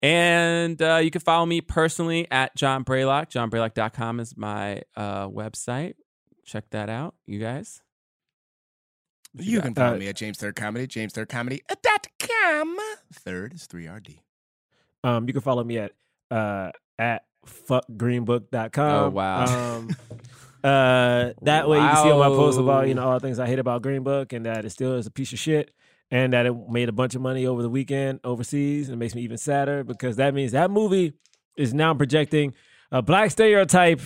and 0.00 0.80
uh, 0.80 1.00
you 1.02 1.10
can 1.10 1.20
follow 1.20 1.44
me 1.44 1.60
personally 1.60 2.26
at 2.30 2.54
John 2.56 2.84
Braylock. 2.84 3.30
JohnBraylock.com 3.30 4.20
is 4.20 4.36
my 4.36 4.82
uh, 4.96 5.26
website. 5.28 5.94
Check 6.44 6.70
that 6.70 6.88
out, 6.88 7.14
you 7.26 7.40
guys. 7.40 7.82
What 9.32 9.44
you 9.44 9.60
can 9.60 9.74
follow 9.74 9.98
me 9.98 10.08
at 10.08 10.16
james 10.16 10.38
third 10.38 10.56
comedy 10.56 10.86
james 10.86 11.12
third 11.12 11.28
comedy 11.28 11.60
dot 11.82 12.06
com 12.18 12.76
third 13.12 13.54
is 13.54 13.66
3rd 13.66 14.18
Um, 15.04 15.26
you 15.26 15.32
can 15.32 15.42
follow 15.42 15.62
me 15.64 15.78
at 15.78 15.92
uh 16.30 16.70
at 16.98 17.22
fuckgreenbook.com. 17.46 19.04
Oh, 19.04 19.08
wow. 19.10 19.44
Um, 19.76 19.88
uh, 20.64 21.32
that 21.42 21.68
way 21.68 21.78
you 21.78 21.86
can 21.88 21.96
see 21.96 22.10
all 22.10 22.18
my 22.18 22.28
posts 22.28 22.58
about 22.58 22.88
you 22.88 22.94
know 22.94 23.04
all 23.06 23.14
the 23.14 23.20
things 23.20 23.38
I 23.38 23.46
hate 23.46 23.58
about 23.58 23.82
Green 23.82 24.02
Book 24.02 24.32
and 24.32 24.46
that 24.46 24.64
it 24.64 24.70
still 24.70 24.94
is 24.94 25.06
a 25.06 25.10
piece 25.10 25.32
of 25.32 25.38
shit 25.38 25.70
and 26.10 26.32
that 26.32 26.46
it 26.46 26.54
made 26.68 26.88
a 26.88 26.92
bunch 26.92 27.14
of 27.14 27.20
money 27.20 27.46
over 27.46 27.62
the 27.62 27.68
weekend 27.70 28.20
overseas 28.24 28.88
and 28.88 28.94
it 28.94 28.98
makes 28.98 29.14
me 29.14 29.22
even 29.22 29.38
sadder 29.38 29.84
because 29.84 30.16
that 30.16 30.34
means 30.34 30.52
that 30.52 30.70
movie 30.70 31.12
is 31.56 31.74
now 31.74 31.94
projecting 31.94 32.54
a 32.90 33.02
black 33.02 33.30
stereotype 33.30 34.00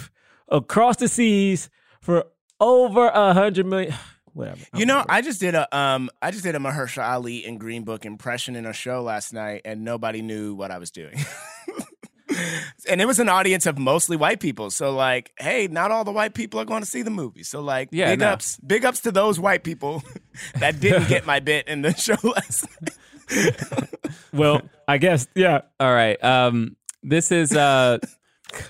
across 0.49 0.97
the 0.97 1.09
seas 1.09 1.71
for 2.01 2.25
over 2.61 3.07
a 3.09 3.33
hundred 3.33 3.67
million. 3.67 3.95
Whatever. 4.35 4.61
You 4.75 4.87
don't 4.87 4.99
know, 4.99 5.05
I 5.09 5.21
just 5.21 5.41
did 5.41 5.55
a 5.55 5.77
um, 5.77 6.09
I 6.23 6.31
just 6.31 6.43
did 6.43 6.55
a 6.55 6.59
Mahershala 6.59 7.09
Ali 7.11 7.45
and 7.45 7.61
Green 7.61 7.85
Book 7.85 8.05
impression 8.07 8.57
in 8.57 8.65
a 8.67 8.73
show 8.73 9.03
last 9.03 9.33
night, 9.33 9.63
and 9.65 9.85
nobody 9.85 10.23
knew 10.23 10.55
what 10.55 10.71
I 10.71 10.79
was 10.79 10.91
doing. 10.91 11.19
and 12.89 13.01
it 13.01 13.07
was 13.07 13.19
an 13.19 13.29
audience 13.29 13.67
of 13.67 13.79
mostly 13.79 14.17
white 14.17 14.41
people. 14.41 14.71
So 14.71 14.95
like, 14.95 15.33
hey, 15.39 15.69
not 15.69 15.91
all 15.91 16.05
the 16.05 16.13
white 16.13 16.33
people 16.35 16.61
are 16.61 16.65
going 16.65 16.83
to 16.83 16.89
see 16.89 17.03
the 17.03 17.11
movie. 17.11 17.43
So 17.43 17.61
like, 17.61 17.91
Yeah, 17.93 18.11
big 18.11 18.21
no. 18.21 18.29
ups, 18.29 18.57
big 18.67 18.85
ups 18.87 19.01
to 19.01 19.13
those 19.13 19.39
white 19.39 19.65
people 19.65 20.03
that 20.59 20.81
didn't 20.81 21.09
get 21.09 21.27
my 21.27 21.41
bit 21.41 21.69
in 21.69 21.83
the 21.83 21.93
show 21.97 22.17
last 22.23 22.67
night. 22.81 23.89
well, 24.33 24.63
I 24.89 24.99
guess 24.99 25.27
yeah. 25.35 25.63
All 25.79 25.93
right. 25.93 26.23
Um, 26.25 26.77
this 27.03 27.31
is 27.33 27.55
uh, 27.55 27.99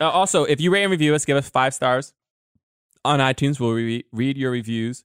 uh, 0.00 0.10
also 0.10 0.44
if 0.44 0.60
you 0.60 0.72
rate 0.72 0.82
and 0.82 0.90
review 0.90 1.14
us, 1.14 1.24
give 1.24 1.36
us 1.36 1.48
five 1.48 1.72
stars. 1.74 2.12
on 3.04 3.20
iTunes. 3.20 3.60
We'll 3.60 3.72
re- 3.72 4.04
read 4.12 4.36
your 4.36 4.50
reviews 4.50 5.04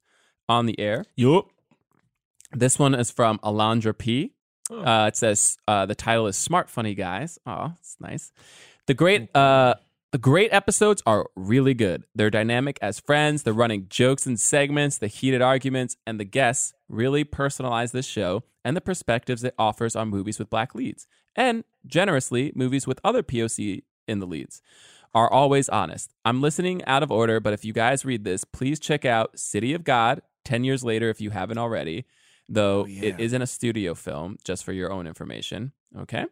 on 0.49 0.65
the 0.65 0.79
air. 0.79 1.05
Yup. 1.15 1.47
This 2.51 2.79
one 2.79 2.95
is 2.95 3.11
from 3.11 3.39
Alondra 3.39 3.97
P. 3.97 4.33
Oh. 4.69 4.83
Uh, 4.83 5.07
it 5.07 5.15
says 5.15 5.57
uh, 5.67 5.85
the 5.85 5.95
title 5.95 6.27
is 6.27 6.37
"Smart 6.37 6.69
Funny 6.69 6.93
Guys." 6.93 7.39
Oh, 7.45 7.73
it's 7.79 7.97
nice. 7.99 8.31
The 8.85 8.93
great, 8.93 9.35
uh, 9.35 9.75
the 10.11 10.17
great 10.17 10.53
episodes 10.53 11.01
are 11.05 11.27
really 11.35 11.73
good. 11.73 12.05
They're 12.15 12.29
dynamic 12.29 12.79
as 12.81 12.99
friends. 12.99 13.43
They're 13.43 13.53
running 13.53 13.87
jokes 13.89 14.25
and 14.25 14.39
segments. 14.39 14.97
The 14.97 15.07
heated 15.07 15.41
arguments 15.41 15.97
and 16.05 16.19
the 16.19 16.25
guests 16.25 16.73
really 16.87 17.25
personalize 17.25 17.91
this 17.91 18.05
show 18.05 18.43
and 18.63 18.75
the 18.75 18.81
perspectives 18.81 19.43
it 19.43 19.53
offers 19.57 19.95
on 19.95 20.09
movies 20.09 20.39
with 20.39 20.49
black 20.49 20.75
leads, 20.75 21.07
and 21.35 21.63
generously 21.85 22.51
movies 22.55 22.85
with 22.85 22.99
other 23.03 23.23
POC 23.23 23.83
in 24.07 24.19
the 24.19 24.27
leads. 24.27 24.61
Are 25.13 25.31
always 25.31 25.69
honest. 25.69 26.13
I'm 26.25 26.41
listening 26.41 26.83
out 26.85 27.01
of 27.01 27.11
order, 27.11 27.39
but 27.39 27.53
if 27.53 27.63
you 27.63 27.71
guys 27.73 28.05
read 28.05 28.23
this, 28.23 28.43
please 28.43 28.79
check 28.79 29.05
out 29.05 29.39
City 29.39 29.73
of 29.73 29.83
God. 29.85 30.21
Ten 30.47 30.63
years 30.63 30.83
later, 30.83 31.09
if 31.09 31.19
you 31.21 31.29
haven't 31.29 31.57
already 31.57 32.05
though 32.49 32.83
Oh, 32.83 32.85
yeah. 32.85 33.09
it 33.09 33.19
isn't 33.19 33.41
a 33.41 33.47
studio 33.47 33.93
film, 33.93 34.37
just 34.45 34.63
for 34.63 34.71
your 34.71 34.89
own 34.89 35.05
information. 35.05 35.73
Okay. 35.97 36.25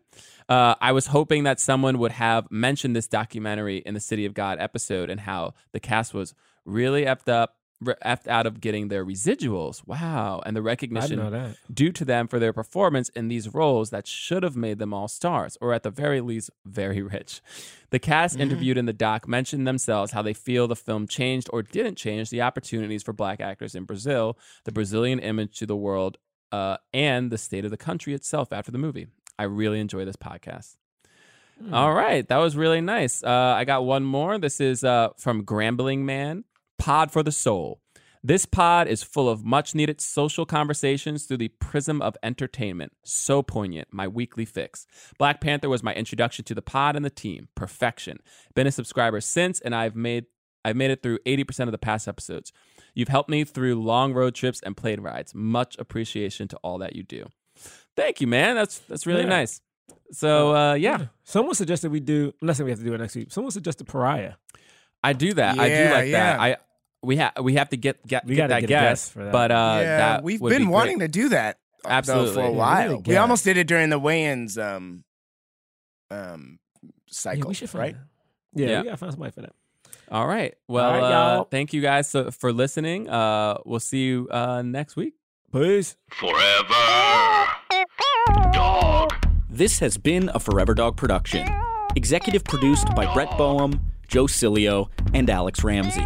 Uh, 0.47 0.75
I 0.79 0.93
was 0.93 1.07
hoping 1.07 1.43
that 1.43 1.59
someone 1.59 1.97
would 1.99 2.13
have 2.13 2.49
mentioned 2.49 2.95
this 2.95 3.07
documentary 3.07 3.79
in 3.79 3.93
the 3.95 3.99
City 3.99 4.25
of 4.25 4.33
God 4.33 4.57
episode 4.59 5.09
and 5.09 5.19
how 5.19 5.55
the 5.73 5.79
cast 5.81 6.13
was 6.13 6.33
really 6.63 7.03
effed 7.03 7.27
up, 7.27 7.57
re- 7.81 7.95
out 8.03 8.45
of 8.45 8.61
getting 8.61 8.87
their 8.87 9.05
residuals. 9.05 9.85
Wow. 9.85 10.41
And 10.45 10.55
the 10.55 10.61
recognition 10.61 11.55
due 11.73 11.91
to 11.91 12.05
them 12.05 12.27
for 12.27 12.39
their 12.39 12.53
performance 12.53 13.09
in 13.09 13.27
these 13.27 13.53
roles 13.53 13.89
that 13.89 14.07
should 14.07 14.43
have 14.43 14.55
made 14.55 14.79
them 14.79 14.93
all 14.93 15.07
stars, 15.07 15.57
or 15.61 15.73
at 15.73 15.83
the 15.83 15.89
very 15.89 16.21
least, 16.21 16.49
very 16.65 17.01
rich. 17.01 17.41
The 17.91 17.99
cast 17.99 18.39
interviewed 18.39 18.77
in 18.77 18.85
the 18.85 18.93
doc 18.93 19.27
mentioned 19.27 19.67
themselves 19.67 20.11
how 20.11 20.21
they 20.21 20.33
feel 20.33 20.67
the 20.67 20.75
film 20.75 21.07
changed 21.07 21.49
or 21.53 21.61
didn't 21.61 21.95
change 21.95 22.29
the 22.29 22.41
opportunities 22.41 23.03
for 23.03 23.13
black 23.13 23.39
actors 23.39 23.75
in 23.75 23.85
Brazil, 23.85 24.37
the 24.65 24.71
Brazilian 24.71 25.19
image 25.19 25.57
to 25.59 25.65
the 25.65 25.75
world, 25.75 26.17
uh, 26.51 26.77
and 26.93 27.31
the 27.31 27.37
state 27.37 27.65
of 27.65 27.71
the 27.71 27.77
country 27.77 28.13
itself 28.13 28.51
after 28.51 28.71
the 28.71 28.77
movie. 28.77 29.07
I 29.37 29.43
really 29.43 29.79
enjoy 29.79 30.05
this 30.05 30.15
podcast. 30.15 30.75
All 31.71 31.93
right, 31.93 32.27
that 32.27 32.37
was 32.37 32.57
really 32.57 32.81
nice. 32.81 33.23
Uh, 33.23 33.29
I 33.29 33.63
got 33.63 33.85
one 33.85 34.03
more. 34.03 34.37
This 34.37 34.59
is 34.59 34.83
uh, 34.83 35.09
from 35.17 35.45
Grambling 35.45 35.99
Man, 35.99 36.43
Pod 36.77 37.11
for 37.11 37.23
the 37.23 37.31
Soul. 37.31 37.81
This 38.23 38.47
pod 38.47 38.87
is 38.87 39.03
full 39.03 39.29
of 39.29 39.45
much 39.45 39.75
needed 39.75 40.01
social 40.01 40.47
conversations 40.47 41.25
through 41.25 41.37
the 41.37 41.49
prism 41.49 42.01
of 42.01 42.17
entertainment. 42.23 42.91
So 43.03 43.43
poignant, 43.43 43.89
my 43.91 44.07
weekly 44.07 44.45
fix. 44.45 44.87
Black 45.19 45.39
Panther 45.41 45.69
was 45.69 45.83
my 45.83 45.93
introduction 45.93 46.43
to 46.45 46.55
the 46.55 46.61
pod 46.63 46.95
and 46.95 47.05
the 47.05 47.11
team. 47.11 47.49
Perfection. 47.53 48.17
Been 48.55 48.65
a 48.65 48.71
subscriber 48.71 49.21
since, 49.21 49.59
and 49.61 49.75
I've 49.75 49.95
made 49.95 50.25
I've 50.63 50.75
made 50.75 50.89
it 50.89 51.03
through 51.03 51.19
80% 51.27 51.65
of 51.67 51.71
the 51.71 51.77
past 51.77 52.07
episodes. 52.07 52.51
You've 52.95 53.09
helped 53.09 53.29
me 53.29 53.43
through 53.43 53.79
long 53.79 54.13
road 54.13 54.33
trips 54.33 54.59
and 54.61 54.75
plane 54.75 55.01
rides. 55.01 55.35
Much 55.35 55.75
appreciation 55.77 56.47
to 56.47 56.57
all 56.63 56.79
that 56.79 56.95
you 56.95 57.03
do. 57.03 57.27
Thank 57.95 58.19
you, 58.21 58.25
man. 58.25 58.55
That's 58.55 58.79
that's 58.79 59.05
really 59.05 59.21
Yeah. 59.21 59.29
nice. 59.29 59.61
So 60.11 60.55
uh, 60.55 60.73
yeah, 60.73 61.07
Someone 61.23 61.53
suggested 61.53 61.91
we 61.91 61.99
do. 61.99 62.33
I'm 62.41 62.47
not 62.47 62.55
saying 62.55 62.65
we 62.65 62.71
have 62.71 62.79
to 62.79 62.85
do 62.85 62.95
it 62.95 62.97
next 62.99 63.15
week. 63.15 63.31
Someone 63.31 63.51
suggested 63.51 63.85
Pariah. 63.85 64.33
I 65.03 65.13
do 65.13 65.33
that. 65.35 65.59
I 65.59 65.67
do 65.69 65.75
Yeah, 65.75 65.93
like 65.93 66.11
that. 66.13 66.39
I 66.39 66.57
we 67.05 67.17
have 67.17 67.33
we 67.41 67.53
have 67.55 67.69
to 67.69 67.77
get 67.77 68.05
get, 68.05 68.25
We 68.25 68.35
get 68.35 68.47
that 68.49 68.61
get 68.61 68.65
a 68.65 68.67
guest, 68.67 68.83
guest 69.05 69.13
for 69.13 69.23
that. 69.25 69.31
but 69.31 69.51
uh, 69.51 69.77
yeah, 69.81 69.97
that 69.97 70.23
we've 70.23 70.39
been 70.39 70.49
be 70.49 70.55
great. 70.57 70.67
wanting 70.67 70.99
to 70.99 71.07
do 71.07 71.29
that 71.29 71.57
though, 71.83 71.89
Absolutely. 71.91 72.33
for 72.33 72.39
a 72.41 72.43
Yeah, 72.43 72.49
we 72.51 72.55
while. 72.57 73.01
we 73.05 73.15
almost 73.17 73.43
did 73.43 73.57
it 73.57 73.67
during 73.67 73.89
the 73.89 73.99
weigh-ins 73.99 74.57
um, 74.57 75.03
um, 76.11 76.59
cycle, 77.07 77.39
yeah, 77.45 77.47
we 77.47 77.53
should 77.53 77.69
find 77.69 77.79
right? 77.81 77.95
that. 78.53 78.61
Yeah, 78.61 78.67
Yeah. 78.69 78.79
we 78.79 78.85
gotta 78.85 78.97
find 78.97 79.11
somebody 79.13 79.31
for 79.31 79.41
that. 79.41 79.53
All 80.11 80.27
right. 80.27 80.53
Well, 80.67 80.85
All 80.85 80.99
right, 81.01 81.11
uh, 81.39 81.43
thank 81.45 81.73
you 81.73 81.81
guys 81.81 82.07
so, 82.09 82.29
for 82.31 82.53
listening. 82.53 83.09
Uh, 83.09 83.57
we'll 83.65 83.79
see 83.79 84.03
you 84.05 84.27
uh, 84.29 84.61
next 84.61 84.95
week. 84.95 85.13
Peace. 85.51 85.95
Forever. 86.11 87.45
Dog. 88.51 89.13
This 89.49 89.79
has 89.79 89.97
been 89.97 90.29
a 90.33 90.39
Forever 90.39 90.73
Dog 90.73 90.95
production. 90.97 91.47
Executive 91.95 92.43
produced 92.43 92.93
by 92.95 93.11
Brett 93.13 93.35
Boehm, 93.37 93.79
Joe 94.07 94.25
Cilio, 94.25 94.89
and 95.13 95.29
Alex 95.29 95.63
Ramsey. 95.63 96.05